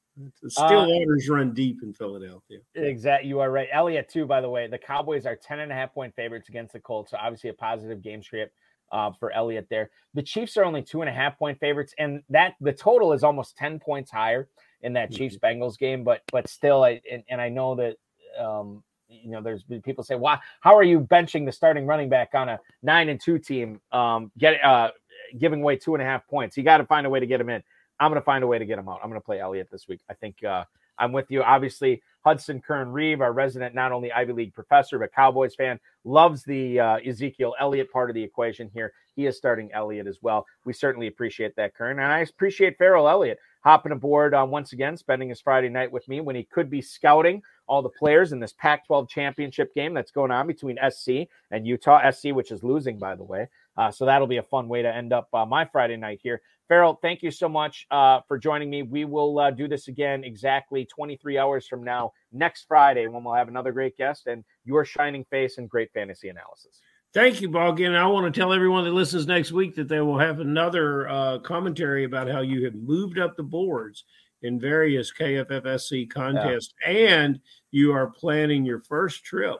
Still 0.47 0.81
uh, 0.81 0.87
waters 0.87 1.29
run 1.29 1.53
deep 1.53 1.83
in 1.83 1.93
Philadelphia. 1.93 2.57
Exactly. 2.73 3.29
You 3.29 3.39
are 3.39 3.51
right. 3.51 3.67
Elliott, 3.71 4.09
too, 4.09 4.25
by 4.25 4.41
the 4.41 4.49
way. 4.49 4.65
The 4.65 4.79
Cowboys 4.79 5.27
are 5.27 5.35
10 5.35 5.59
and 5.59 5.71
a 5.71 5.75
half 5.75 5.93
point 5.93 6.15
favorites 6.15 6.49
against 6.49 6.73
the 6.73 6.79
Colts. 6.79 7.11
So 7.11 7.17
obviously 7.21 7.51
a 7.51 7.53
positive 7.53 8.01
game 8.01 8.23
script 8.23 8.55
uh, 8.91 9.11
for 9.19 9.31
Elliott 9.31 9.67
there. 9.69 9.89
The 10.13 10.23
Chiefs 10.23 10.57
are 10.57 10.65
only 10.65 10.81
two 10.81 11.01
and 11.01 11.09
a 11.09 11.13
half 11.13 11.37
point 11.37 11.59
favorites, 11.59 11.93
and 11.97 12.21
that 12.29 12.55
the 12.61 12.73
total 12.73 13.13
is 13.13 13.23
almost 13.23 13.57
10 13.57 13.79
points 13.79 14.11
higher 14.11 14.47
in 14.81 14.93
that 14.93 15.09
mm-hmm. 15.09 15.17
Chiefs 15.17 15.37
Bengals 15.37 15.77
game. 15.77 16.03
But 16.03 16.21
but 16.31 16.47
still, 16.47 16.83
I 16.83 17.01
and, 17.11 17.23
and 17.29 17.41
I 17.41 17.49
know 17.49 17.75
that 17.75 17.97
um, 18.39 18.83
you 19.09 19.31
know 19.31 19.41
there's 19.41 19.63
people 19.83 20.03
say, 20.03 20.15
why 20.15 20.39
how 20.61 20.75
are 20.75 20.83
you 20.83 20.99
benching 20.99 21.45
the 21.45 21.51
starting 21.51 21.85
running 21.85 22.09
back 22.09 22.29
on 22.33 22.49
a 22.49 22.59
nine 22.81 23.09
and 23.09 23.19
two 23.19 23.39
team? 23.39 23.81
Um, 23.91 24.31
get 24.37 24.63
uh 24.63 24.91
giving 25.37 25.61
away 25.61 25.75
two 25.75 25.95
and 25.95 26.01
a 26.01 26.05
half 26.05 26.27
points. 26.27 26.57
You 26.57 26.63
got 26.63 26.77
to 26.77 26.85
find 26.85 27.05
a 27.05 27.09
way 27.09 27.19
to 27.19 27.25
get 27.25 27.41
him 27.41 27.49
in. 27.49 27.61
I'm 27.99 28.11
going 28.11 28.21
to 28.21 28.25
find 28.25 28.43
a 28.43 28.47
way 28.47 28.59
to 28.59 28.65
get 28.65 28.77
him 28.77 28.87
out. 28.87 28.99
I'm 29.03 29.09
going 29.09 29.19
to 29.19 29.25
play 29.25 29.39
Elliott 29.39 29.69
this 29.71 29.87
week. 29.87 30.01
I 30.09 30.13
think 30.13 30.43
uh, 30.43 30.65
I'm 30.97 31.11
with 31.11 31.31
you. 31.31 31.41
Obviously, 31.41 32.01
Hudson 32.27 32.59
Kern 32.59 32.91
Reeve, 32.91 33.21
our 33.21 33.31
resident 33.31 33.73
not 33.73 33.93
only 33.93 34.11
Ivy 34.11 34.33
League 34.33 34.53
professor 34.53 34.99
but 34.99 35.13
Cowboys 35.13 35.55
fan, 35.55 35.79
loves 36.03 36.43
the 36.43 36.77
uh, 36.77 36.97
Ezekiel 36.97 37.55
Elliott 37.57 37.89
part 37.89 38.09
of 38.09 38.15
the 38.15 38.21
equation 38.21 38.69
here. 38.73 38.91
He 39.15 39.27
is 39.27 39.37
starting 39.37 39.71
Elliott 39.71 40.07
as 40.07 40.19
well. 40.21 40.45
We 40.65 40.73
certainly 40.73 41.07
appreciate 41.07 41.55
that, 41.55 41.73
Kern, 41.73 41.99
and 41.99 42.11
I 42.11 42.19
appreciate 42.19 42.77
Ferrell 42.77 43.07
Elliott 43.07 43.39
hopping 43.63 43.93
aboard 43.93 44.33
uh, 44.33 44.45
once 44.45 44.73
again, 44.73 44.97
spending 44.97 45.29
his 45.29 45.39
Friday 45.39 45.69
night 45.69 45.89
with 45.89 46.05
me 46.09 46.19
when 46.19 46.35
he 46.35 46.43
could 46.43 46.69
be 46.69 46.81
scouting 46.81 47.41
all 47.65 47.81
the 47.81 47.87
players 47.89 48.33
in 48.33 48.41
this 48.41 48.51
Pac 48.51 48.85
12 48.87 49.07
championship 49.07 49.73
game 49.73 49.93
that's 49.93 50.11
going 50.11 50.31
on 50.31 50.47
between 50.47 50.77
SC 50.89 51.29
and 51.51 51.65
Utah. 51.65 52.11
SC, 52.11 52.31
which 52.33 52.51
is 52.51 52.61
losing, 52.61 52.99
by 52.99 53.15
the 53.15 53.23
way. 53.23 53.47
Uh, 53.77 53.91
so 53.91 54.05
that'll 54.05 54.27
be 54.27 54.37
a 54.37 54.43
fun 54.43 54.67
way 54.67 54.81
to 54.81 54.93
end 54.93 55.13
up 55.13 55.27
uh, 55.33 55.45
my 55.45 55.65
Friday 55.65 55.97
night 55.97 56.19
here. 56.21 56.41
Ferrell, 56.67 56.99
thank 57.01 57.21
you 57.21 57.31
so 57.31 57.47
much 57.47 57.85
uh, 57.91 58.19
for 58.27 58.37
joining 58.37 58.69
me. 58.69 58.81
We 58.81 59.05
will 59.05 59.39
uh, 59.39 59.51
do 59.51 59.67
this 59.67 59.87
again 59.87 60.23
exactly 60.23 60.85
23 60.85 61.37
hours 61.37 61.67
from 61.67 61.83
now, 61.83 62.11
next 62.31 62.65
Friday, 62.67 63.07
when 63.07 63.23
we'll 63.23 63.35
have 63.35 63.47
another 63.47 63.71
great 63.71 63.95
guest 63.95 64.27
and 64.27 64.43
your 64.65 64.83
shining 64.83 65.23
face 65.29 65.57
and 65.57 65.69
great 65.69 65.91
fantasy 65.93 66.29
analysis. 66.29 66.81
Thank 67.13 67.39
you, 67.41 67.49
Boggy. 67.49 67.87
I 67.87 68.05
want 68.05 68.31
to 68.31 68.37
tell 68.37 68.51
everyone 68.51 68.83
that 68.83 68.91
listens 68.91 69.27
next 69.27 69.51
week 69.51 69.75
that 69.75 69.87
they 69.87 70.01
will 70.01 70.19
have 70.19 70.39
another 70.39 71.07
uh, 71.07 71.39
commentary 71.39 72.03
about 72.03 72.27
how 72.27 72.41
you 72.41 72.65
have 72.65 72.75
moved 72.75 73.17
up 73.17 73.37
the 73.37 73.43
boards 73.43 74.03
in 74.41 74.59
various 74.59 75.11
KFFSC 75.11 76.09
contests, 76.09 76.73
yeah. 76.85 76.93
and 76.93 77.39
you 77.71 77.93
are 77.93 78.07
planning 78.07 78.65
your 78.65 78.81
first 78.81 79.23
trip 79.23 79.57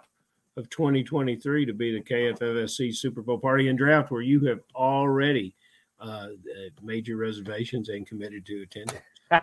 of 0.58 0.70
2023 0.70 1.66
to 1.66 1.74
be 1.74 1.94
the 1.94 2.02
KFFSC 2.02 2.96
Super 2.96 3.22
Bowl 3.22 3.38
party 3.38 3.70
and 3.70 3.78
draft, 3.78 4.12
where 4.12 4.22
you 4.22 4.40
have 4.46 4.60
already 4.76 5.56
uh, 6.00 6.28
made 6.82 7.08
your 7.08 7.18
reservations 7.18 7.90
and 7.90 8.06
committed 8.08 8.46
to 8.48 8.64
attending. 8.64 8.98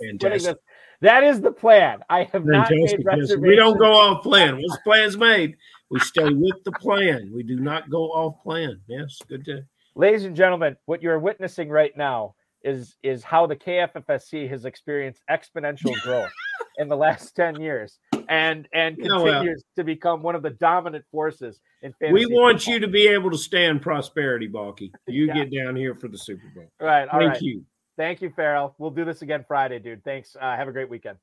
Fantastic. 0.00 0.58
that 1.00 1.22
is 1.22 1.40
the 1.40 1.52
plan. 1.52 2.00
I 2.10 2.24
have 2.24 2.44
Fantastic. 2.44 2.50
not 2.50 2.70
made 2.70 3.04
reservations. 3.04 3.40
We 3.40 3.56
don't 3.56 3.78
go 3.78 3.92
off 3.92 4.22
plan. 4.22 4.56
Once 4.56 4.72
the 4.72 4.80
plan's 4.84 5.16
made, 5.16 5.56
we 5.90 6.00
stay 6.00 6.28
with 6.28 6.64
the 6.64 6.72
plan. 6.72 7.30
We 7.32 7.42
do 7.42 7.60
not 7.60 7.88
go 7.88 8.04
off 8.06 8.42
plan. 8.42 8.80
Yes, 8.88 9.18
good 9.28 9.44
day. 9.44 9.62
Ladies 9.94 10.24
and 10.24 10.34
gentlemen, 10.34 10.76
what 10.86 11.02
you're 11.02 11.18
witnessing 11.18 11.68
right 11.68 11.96
now 11.96 12.34
is 12.68 12.96
is 13.02 13.22
how 13.22 13.46
the 13.46 13.56
KFFSC 13.56 14.48
has 14.48 14.64
experienced 14.64 15.22
exponential 15.30 15.98
growth 16.02 16.30
in 16.78 16.88
the 16.88 16.96
last 16.96 17.34
10 17.34 17.60
years 17.60 17.98
and 18.28 18.68
and 18.72 18.96
continues 18.96 19.64
to 19.76 19.84
become 19.84 20.22
one 20.22 20.34
of 20.34 20.42
the 20.42 20.50
dominant 20.50 21.04
forces 21.10 21.60
in 21.82 21.92
fantasy. 21.94 22.26
We 22.26 22.26
want 22.26 22.58
football. 22.58 22.74
you 22.74 22.80
to 22.80 22.88
be 22.88 23.08
able 23.08 23.30
to 23.30 23.38
stand 23.38 23.82
prosperity, 23.82 24.46
Balky. 24.46 24.92
You 25.06 25.26
yeah. 25.26 25.44
get 25.44 25.52
down 25.52 25.76
here 25.76 25.94
for 25.94 26.08
the 26.08 26.18
Super 26.18 26.46
Bowl. 26.54 26.70
Right. 26.80 27.08
Thank 27.10 27.32
right. 27.32 27.42
you. 27.42 27.64
Thank 27.96 28.22
you, 28.22 28.30
Ferrell. 28.36 28.74
We'll 28.78 28.90
do 28.90 29.04
this 29.04 29.22
again 29.22 29.44
Friday, 29.48 29.80
dude. 29.80 30.04
Thanks. 30.04 30.36
Uh, 30.40 30.56
have 30.56 30.68
a 30.68 30.72
great 30.72 30.88
weekend. 30.88 31.18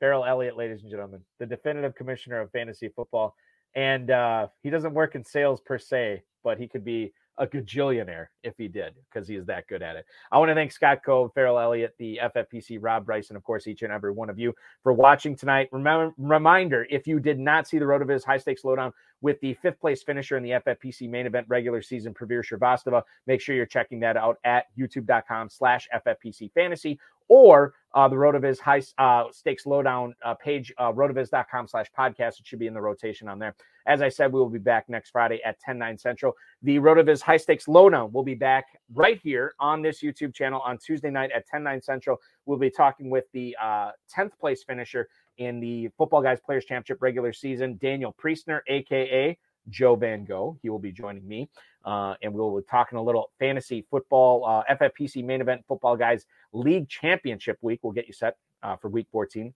Ferrell 0.00 0.24
Elliott, 0.24 0.56
ladies 0.56 0.82
and 0.82 0.90
gentlemen, 0.90 1.20
the 1.38 1.46
definitive 1.46 1.94
commissioner 1.94 2.40
of 2.40 2.50
fantasy 2.50 2.88
football. 2.88 3.36
And 3.76 4.10
uh, 4.10 4.48
he 4.62 4.70
doesn't 4.70 4.92
work 4.92 5.14
in 5.14 5.24
sales 5.24 5.60
per 5.60 5.78
se, 5.78 6.24
but 6.42 6.58
he 6.58 6.66
could 6.66 6.84
be 6.84 7.12
a 7.38 7.46
gajillionaire 7.46 8.26
if 8.42 8.54
he 8.58 8.68
did, 8.68 8.94
because 9.10 9.26
he 9.26 9.36
is 9.36 9.46
that 9.46 9.66
good 9.66 9.82
at 9.82 9.96
it. 9.96 10.04
I 10.30 10.38
want 10.38 10.50
to 10.50 10.54
thank 10.54 10.72
Scott 10.72 10.98
Cobe, 11.04 11.32
Ferrell 11.34 11.58
Elliott, 11.58 11.94
the 11.98 12.20
FFPC, 12.22 12.78
Rob 12.80 13.06
Bryson, 13.06 13.36
of 13.36 13.42
course, 13.42 13.66
each 13.66 13.82
and 13.82 13.92
every 13.92 14.12
one 14.12 14.28
of 14.28 14.38
you 14.38 14.54
for 14.82 14.92
watching 14.92 15.34
tonight. 15.34 15.68
Remember, 15.72 16.12
reminder 16.18 16.86
if 16.90 17.06
you 17.06 17.20
did 17.20 17.38
not 17.38 17.66
see 17.66 17.78
the 17.78 17.84
RotoViz 17.84 18.24
high 18.24 18.38
stakes 18.38 18.64
lowdown 18.64 18.92
with 19.22 19.40
the 19.40 19.54
fifth 19.54 19.80
place 19.80 20.02
finisher 20.02 20.36
in 20.36 20.42
the 20.42 20.50
FFPC 20.50 21.08
main 21.08 21.26
event 21.26 21.46
regular 21.48 21.80
season, 21.80 22.12
Pravir 22.12 22.42
Srivastava, 22.44 23.02
make 23.26 23.40
sure 23.40 23.54
you're 23.54 23.66
checking 23.66 24.00
that 24.00 24.16
out 24.16 24.38
at 24.44 24.66
youtube.com 24.76 25.48
slash 25.48 25.88
FFPC 25.94 26.52
fantasy 26.52 26.98
or 27.32 27.72
uh, 27.94 28.06
the 28.08 28.14
Rotoviz 28.14 28.60
high 28.60 28.82
uh, 28.98 29.24
stakes 29.32 29.64
lowdown 29.64 30.14
uh, 30.22 30.34
page, 30.34 30.70
uh, 30.76 30.92
rotoviz.com 30.92 31.66
slash 31.66 31.86
podcast. 31.98 32.38
It 32.38 32.46
should 32.46 32.58
be 32.58 32.66
in 32.66 32.74
the 32.74 32.80
rotation 32.80 33.26
on 33.26 33.38
there. 33.38 33.54
As 33.86 34.02
I 34.02 34.10
said, 34.10 34.34
we 34.34 34.38
will 34.38 34.50
be 34.50 34.58
back 34.58 34.86
next 34.90 35.08
Friday 35.08 35.40
at 35.42 35.58
10, 35.60 35.78
9 35.78 35.96
central. 35.96 36.34
The 36.60 36.76
Rotoviz 36.76 37.22
high 37.22 37.38
stakes 37.38 37.68
lowdown 37.68 38.12
will 38.12 38.22
be 38.22 38.34
back 38.34 38.66
right 38.92 39.18
here 39.22 39.54
on 39.58 39.80
this 39.80 40.02
YouTube 40.02 40.34
channel 40.34 40.60
on 40.60 40.76
Tuesday 40.76 41.08
night 41.08 41.30
at 41.34 41.46
10, 41.46 41.62
9 41.62 41.80
central. 41.80 42.18
We'll 42.44 42.58
be 42.58 42.68
talking 42.68 43.08
with 43.08 43.24
the 43.32 43.56
10th 43.62 43.96
uh, 44.18 44.28
place 44.38 44.62
finisher 44.62 45.08
in 45.38 45.58
the 45.58 45.88
Footballguys 45.98 46.42
Players 46.42 46.66
Championship 46.66 47.00
regular 47.00 47.32
season, 47.32 47.78
Daniel 47.80 48.14
Priestner, 48.22 48.60
aka 48.68 49.38
Joe 49.68 49.96
Van 49.96 50.24
Gogh. 50.24 50.58
He 50.62 50.70
will 50.70 50.78
be 50.78 50.92
joining 50.92 51.26
me, 51.26 51.48
uh, 51.84 52.14
and 52.22 52.32
we'll 52.32 52.56
be 52.56 52.62
talking 52.68 52.98
a 52.98 53.02
little 53.02 53.30
fantasy 53.38 53.86
football, 53.90 54.44
uh, 54.44 54.74
FFPC 54.74 55.24
main 55.24 55.40
event 55.40 55.62
football 55.66 55.96
guys 55.96 56.26
league 56.52 56.88
championship 56.88 57.58
week. 57.62 57.80
We'll 57.82 57.92
get 57.92 58.06
you 58.06 58.12
set 58.12 58.36
uh, 58.62 58.76
for 58.76 58.88
week 58.88 59.06
14. 59.12 59.52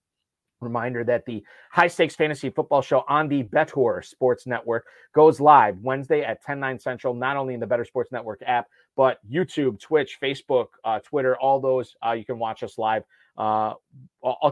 Reminder 0.59 1.03
that 1.03 1.23
the 1.27 1.43
high 1.69 1.87
stakes 1.87 2.15
fantasy 2.15 2.49
football 2.49 2.81
show 2.81 3.03
on 3.07 3.27
the 3.27 3.43
Better 3.43 4.01
Sports 4.03 4.47
Network 4.47 4.87
goes 5.13 5.39
live 5.39 5.77
Wednesday 5.81 6.23
at 6.23 6.43
10 6.43 6.59
9 6.59 6.79
Central, 6.79 7.13
not 7.13 7.37
only 7.37 7.53
in 7.53 7.59
the 7.59 7.67
Better 7.67 7.85
Sports 7.85 8.11
Network 8.11 8.41
app, 8.43 8.65
but 8.95 9.19
YouTube, 9.29 9.79
Twitch, 9.79 10.17
Facebook, 10.21 10.67
uh, 10.83 10.97
Twitter, 10.99 11.37
all 11.37 11.59
those. 11.59 11.95
Uh, 12.03 12.13
you 12.13 12.25
can 12.25 12.39
watch 12.39 12.63
us 12.63 12.79
live 12.79 13.03
uh, 13.37 13.73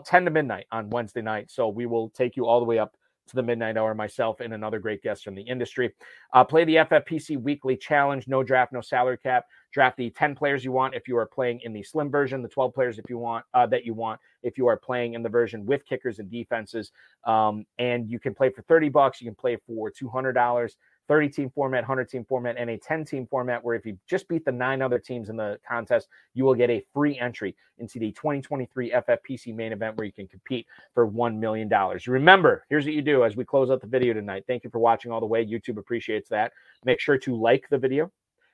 10 0.05 0.25
to 0.25 0.31
midnight 0.31 0.67
on 0.71 0.91
Wednesday 0.91 1.23
night. 1.23 1.49
So 1.49 1.69
we 1.69 1.87
will 1.87 2.09
take 2.09 2.35
you 2.35 2.45
all 2.45 2.59
the 2.59 2.65
way 2.65 2.77
up 2.77 2.95
to 3.27 3.35
the 3.35 3.43
midnight 3.43 3.77
hour, 3.77 3.93
myself 3.95 4.39
and 4.39 4.53
another 4.53 4.79
great 4.79 5.01
guest 5.01 5.23
from 5.23 5.35
the 5.35 5.41
industry. 5.41 5.93
Uh, 6.33 6.43
play 6.43 6.63
the 6.63 6.75
FFPC 6.75 7.41
weekly 7.41 7.75
challenge, 7.75 8.27
no 8.27 8.43
draft, 8.43 8.71
no 8.71 8.81
salary 8.81 9.17
cap. 9.17 9.45
Draft 9.71 9.97
the 9.97 10.09
10 10.11 10.35
players 10.35 10.63
you 10.63 10.71
want 10.71 10.95
if 10.95 11.07
you 11.07 11.17
are 11.17 11.25
playing 11.25 11.59
in 11.63 11.73
the 11.73 11.83
slim 11.83 12.09
version, 12.09 12.41
the 12.41 12.47
12 12.47 12.73
players 12.73 12.99
if 12.99 13.09
you 13.09 13.17
want 13.17 13.45
uh, 13.53 13.65
that 13.67 13.85
you 13.85 13.93
want 13.93 14.19
if 14.43 14.57
you 14.57 14.67
are 14.67 14.77
playing 14.77 15.15
in 15.15 15.23
the 15.23 15.29
version 15.29 15.65
with 15.65 15.85
kickers 15.85 16.19
and 16.19 16.29
defenses. 16.29 16.91
Um, 17.25 17.65
and 17.77 18.09
you 18.09 18.19
can 18.19 18.33
play 18.33 18.49
for 18.49 18.61
30 18.63 18.89
bucks, 18.89 19.21
you 19.21 19.27
can 19.27 19.35
play 19.35 19.57
for 19.67 19.91
$200. 19.91 20.75
30 21.07 21.29
team 21.29 21.49
format, 21.49 21.83
100 21.83 22.09
team 22.09 22.25
format, 22.27 22.55
and 22.57 22.69
a 22.69 22.77
10 22.77 23.05
team 23.05 23.27
format 23.27 23.63
where 23.63 23.75
if 23.75 23.85
you 23.85 23.97
just 24.07 24.27
beat 24.27 24.45
the 24.45 24.51
nine 24.51 24.81
other 24.81 24.99
teams 24.99 25.29
in 25.29 25.37
the 25.37 25.59
contest, 25.67 26.07
you 26.33 26.43
will 26.43 26.55
get 26.55 26.69
a 26.69 26.83
free 26.93 27.19
entry 27.19 27.55
into 27.77 27.99
the 27.99 28.11
2023 28.11 28.91
FFPC 28.91 29.53
main 29.53 29.71
event 29.71 29.97
where 29.97 30.05
you 30.05 30.13
can 30.13 30.27
compete 30.27 30.65
for 30.93 31.07
$1 31.07 31.37
million. 31.37 31.69
Remember, 32.07 32.65
here's 32.69 32.85
what 32.85 32.93
you 32.93 33.01
do 33.01 33.23
as 33.23 33.35
we 33.35 33.45
close 33.45 33.69
out 33.69 33.81
the 33.81 33.87
video 33.87 34.13
tonight. 34.13 34.43
Thank 34.47 34.63
you 34.63 34.69
for 34.69 34.79
watching 34.79 35.11
all 35.11 35.19
the 35.19 35.25
way. 35.25 35.45
YouTube 35.45 35.77
appreciates 35.77 36.29
that. 36.29 36.51
Make 36.83 36.99
sure 36.99 37.17
to 37.19 37.35
like 37.35 37.67
the 37.69 37.77
video, 37.77 38.11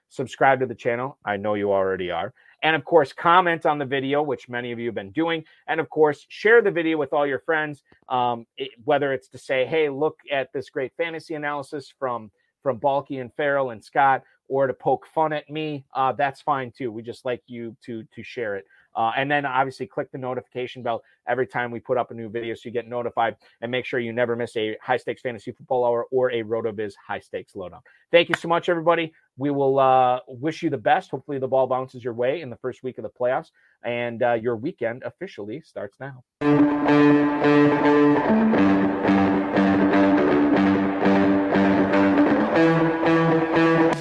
subscribe 0.09 0.59
to 0.59 0.65
the 0.65 0.75
channel. 0.75 1.17
I 1.25 1.37
know 1.37 1.53
you 1.53 1.71
already 1.71 2.11
are. 2.11 2.33
And 2.63 2.75
of 2.75 2.85
course, 2.85 3.11
comment 3.11 3.65
on 3.65 3.79
the 3.79 3.85
video, 3.85 4.21
which 4.21 4.47
many 4.47 4.71
of 4.71 4.79
you 4.79 4.87
have 4.87 4.95
been 4.95 5.11
doing. 5.11 5.43
And 5.67 5.79
of 5.79 5.89
course, 5.89 6.25
share 6.29 6.61
the 6.61 6.71
video 6.71 6.97
with 6.97 7.11
all 7.11 7.25
your 7.25 7.39
friends, 7.39 7.83
um, 8.09 8.45
it, 8.57 8.69
whether 8.83 9.13
it's 9.13 9.29
to 9.29 9.37
say, 9.37 9.65
hey, 9.65 9.89
look 9.89 10.17
at 10.31 10.53
this 10.53 10.69
great 10.69 10.91
fantasy 10.95 11.33
analysis 11.33 11.91
from 11.97 12.29
from 12.61 12.77
Balky 12.77 13.17
and 13.17 13.33
Ferrell 13.33 13.71
and 13.71 13.83
Scott 13.83 14.23
or 14.51 14.67
to 14.67 14.73
poke 14.73 15.07
fun 15.07 15.31
at 15.31 15.49
me, 15.49 15.85
uh, 15.95 16.11
that's 16.11 16.41
fine 16.41 16.71
too. 16.71 16.91
We 16.91 17.01
just 17.01 17.23
like 17.23 17.41
you 17.47 17.75
to 17.85 18.03
to 18.13 18.21
share 18.21 18.57
it. 18.57 18.65
Uh, 18.93 19.11
and 19.15 19.31
then 19.31 19.45
obviously 19.45 19.87
click 19.87 20.11
the 20.11 20.17
notification 20.17 20.83
bell 20.83 21.01
every 21.25 21.47
time 21.47 21.71
we 21.71 21.79
put 21.79 21.97
up 21.97 22.11
a 22.11 22.13
new 22.13 22.29
video 22.29 22.53
so 22.53 22.63
you 22.65 22.71
get 22.71 22.85
notified 22.85 23.37
and 23.61 23.71
make 23.71 23.85
sure 23.85 24.01
you 24.01 24.11
never 24.11 24.35
miss 24.35 24.53
a 24.57 24.75
high 24.81 24.97
stakes 24.97 25.21
fantasy 25.21 25.53
football 25.53 25.85
hour 25.85 26.05
or 26.11 26.29
a 26.31 26.43
RotoViz 26.43 26.93
high 27.07 27.21
stakes 27.21 27.55
lowdown. 27.55 27.79
Thank 28.11 28.27
you 28.27 28.35
so 28.35 28.49
much, 28.49 28.67
everybody. 28.67 29.13
We 29.37 29.51
will 29.51 29.79
uh, 29.79 30.19
wish 30.27 30.61
you 30.61 30.69
the 30.69 30.77
best. 30.77 31.11
Hopefully, 31.11 31.39
the 31.39 31.47
ball 31.47 31.67
bounces 31.67 32.03
your 32.03 32.13
way 32.13 32.41
in 32.41 32.49
the 32.49 32.57
first 32.57 32.83
week 32.83 32.97
of 32.97 33.03
the 33.03 33.09
playoffs, 33.09 33.51
and 33.83 34.21
uh, 34.21 34.33
your 34.33 34.57
weekend 34.57 35.03
officially 35.03 35.61
starts 35.61 35.97
now. 36.01 36.23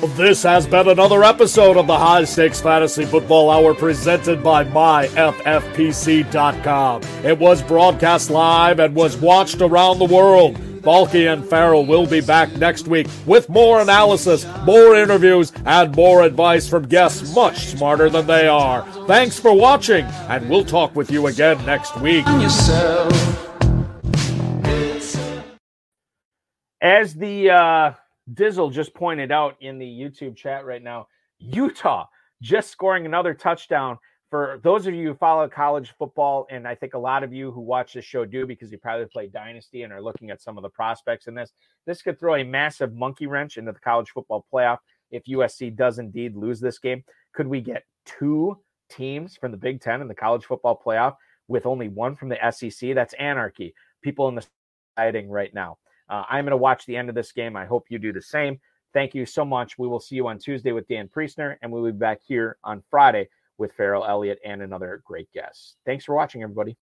This 0.00 0.42
has 0.44 0.66
been 0.66 0.88
another 0.88 1.22
episode 1.24 1.76
of 1.76 1.86
the 1.86 1.98
High 1.98 2.24
Stakes 2.24 2.58
Fantasy 2.58 3.04
Football 3.04 3.50
Hour 3.50 3.74
presented 3.74 4.42
by 4.42 4.64
MyFFPC.com. 4.64 5.12
It 7.22 7.38
was 7.38 7.62
broadcast 7.62 8.30
live 8.30 8.80
and 8.80 8.94
was 8.94 9.18
watched 9.18 9.60
around 9.60 9.98
the 9.98 10.06
world. 10.06 10.58
Balky 10.80 11.26
and 11.26 11.44
Ferrell 11.44 11.84
will 11.84 12.06
be 12.06 12.22
back 12.22 12.50
next 12.56 12.88
week 12.88 13.08
with 13.26 13.50
more 13.50 13.82
analysis, 13.82 14.46
more 14.64 14.96
interviews, 14.96 15.52
and 15.66 15.94
more 15.94 16.22
advice 16.22 16.66
from 16.66 16.88
guests 16.88 17.34
much 17.34 17.66
smarter 17.66 18.08
than 18.08 18.26
they 18.26 18.48
are. 18.48 18.90
Thanks 19.06 19.38
for 19.38 19.52
watching, 19.52 20.06
and 20.30 20.48
we'll 20.48 20.64
talk 20.64 20.96
with 20.96 21.10
you 21.10 21.26
again 21.26 21.62
next 21.66 22.00
week. 22.00 22.24
As 26.80 27.12
the 27.12 27.50
uh 27.50 27.92
Dizzle 28.32 28.72
just 28.72 28.94
pointed 28.94 29.32
out 29.32 29.56
in 29.60 29.78
the 29.78 29.86
YouTube 29.86 30.36
chat 30.36 30.64
right 30.64 30.82
now, 30.82 31.06
Utah 31.38 32.06
just 32.42 32.70
scoring 32.70 33.06
another 33.06 33.34
touchdown. 33.34 33.98
For 34.30 34.60
those 34.62 34.86
of 34.86 34.94
you 34.94 35.08
who 35.08 35.14
follow 35.14 35.48
college 35.48 35.92
football, 35.98 36.46
and 36.50 36.66
I 36.66 36.74
think 36.74 36.94
a 36.94 36.98
lot 36.98 37.24
of 37.24 37.32
you 37.32 37.50
who 37.50 37.60
watch 37.60 37.94
this 37.94 38.04
show 38.04 38.24
do 38.24 38.46
because 38.46 38.70
you 38.70 38.78
probably 38.78 39.06
play 39.06 39.26
Dynasty 39.26 39.82
and 39.82 39.92
are 39.92 40.00
looking 40.00 40.30
at 40.30 40.40
some 40.40 40.56
of 40.56 40.62
the 40.62 40.68
prospects 40.68 41.26
in 41.26 41.34
this, 41.34 41.52
this 41.86 42.00
could 42.00 42.18
throw 42.18 42.36
a 42.36 42.44
massive 42.44 42.94
monkey 42.94 43.26
wrench 43.26 43.56
into 43.56 43.72
the 43.72 43.80
college 43.80 44.10
football 44.10 44.46
playoff 44.52 44.78
if 45.10 45.24
USC 45.24 45.74
does 45.74 45.98
indeed 45.98 46.36
lose 46.36 46.60
this 46.60 46.78
game. 46.78 47.02
Could 47.34 47.48
we 47.48 47.60
get 47.60 47.82
two 48.06 48.56
teams 48.90 49.36
from 49.36 49.50
the 49.50 49.56
Big 49.56 49.80
Ten 49.80 50.00
in 50.00 50.08
the 50.08 50.14
college 50.14 50.44
football 50.44 50.80
playoff 50.84 51.14
with 51.48 51.66
only 51.66 51.88
one 51.88 52.16
from 52.16 52.28
the 52.28 52.38
SEC. 52.50 52.94
That's 52.94 53.14
anarchy. 53.14 53.74
People 54.02 54.28
in 54.28 54.34
the 54.34 54.46
fighting 54.96 55.30
right 55.30 55.52
now. 55.54 55.78
Uh, 56.10 56.24
I'm 56.28 56.44
going 56.44 56.50
to 56.50 56.56
watch 56.56 56.84
the 56.84 56.96
end 56.96 57.08
of 57.08 57.14
this 57.14 57.32
game. 57.32 57.56
I 57.56 57.64
hope 57.64 57.86
you 57.88 57.98
do 57.98 58.12
the 58.12 58.20
same. 58.20 58.60
Thank 58.92 59.14
you 59.14 59.24
so 59.24 59.44
much. 59.44 59.78
We 59.78 59.86
will 59.86 60.00
see 60.00 60.16
you 60.16 60.26
on 60.26 60.38
Tuesday 60.38 60.72
with 60.72 60.88
Dan 60.88 61.08
Priestner, 61.08 61.56
and 61.62 61.70
we'll 61.70 61.84
be 61.84 61.92
back 61.92 62.20
here 62.26 62.58
on 62.64 62.82
Friday 62.90 63.28
with 63.56 63.72
Ferrell 63.74 64.04
Elliott 64.04 64.40
and 64.44 64.60
another 64.60 65.02
great 65.04 65.30
guest. 65.32 65.76
Thanks 65.86 66.04
for 66.04 66.16
watching, 66.16 66.42
everybody. 66.42 66.76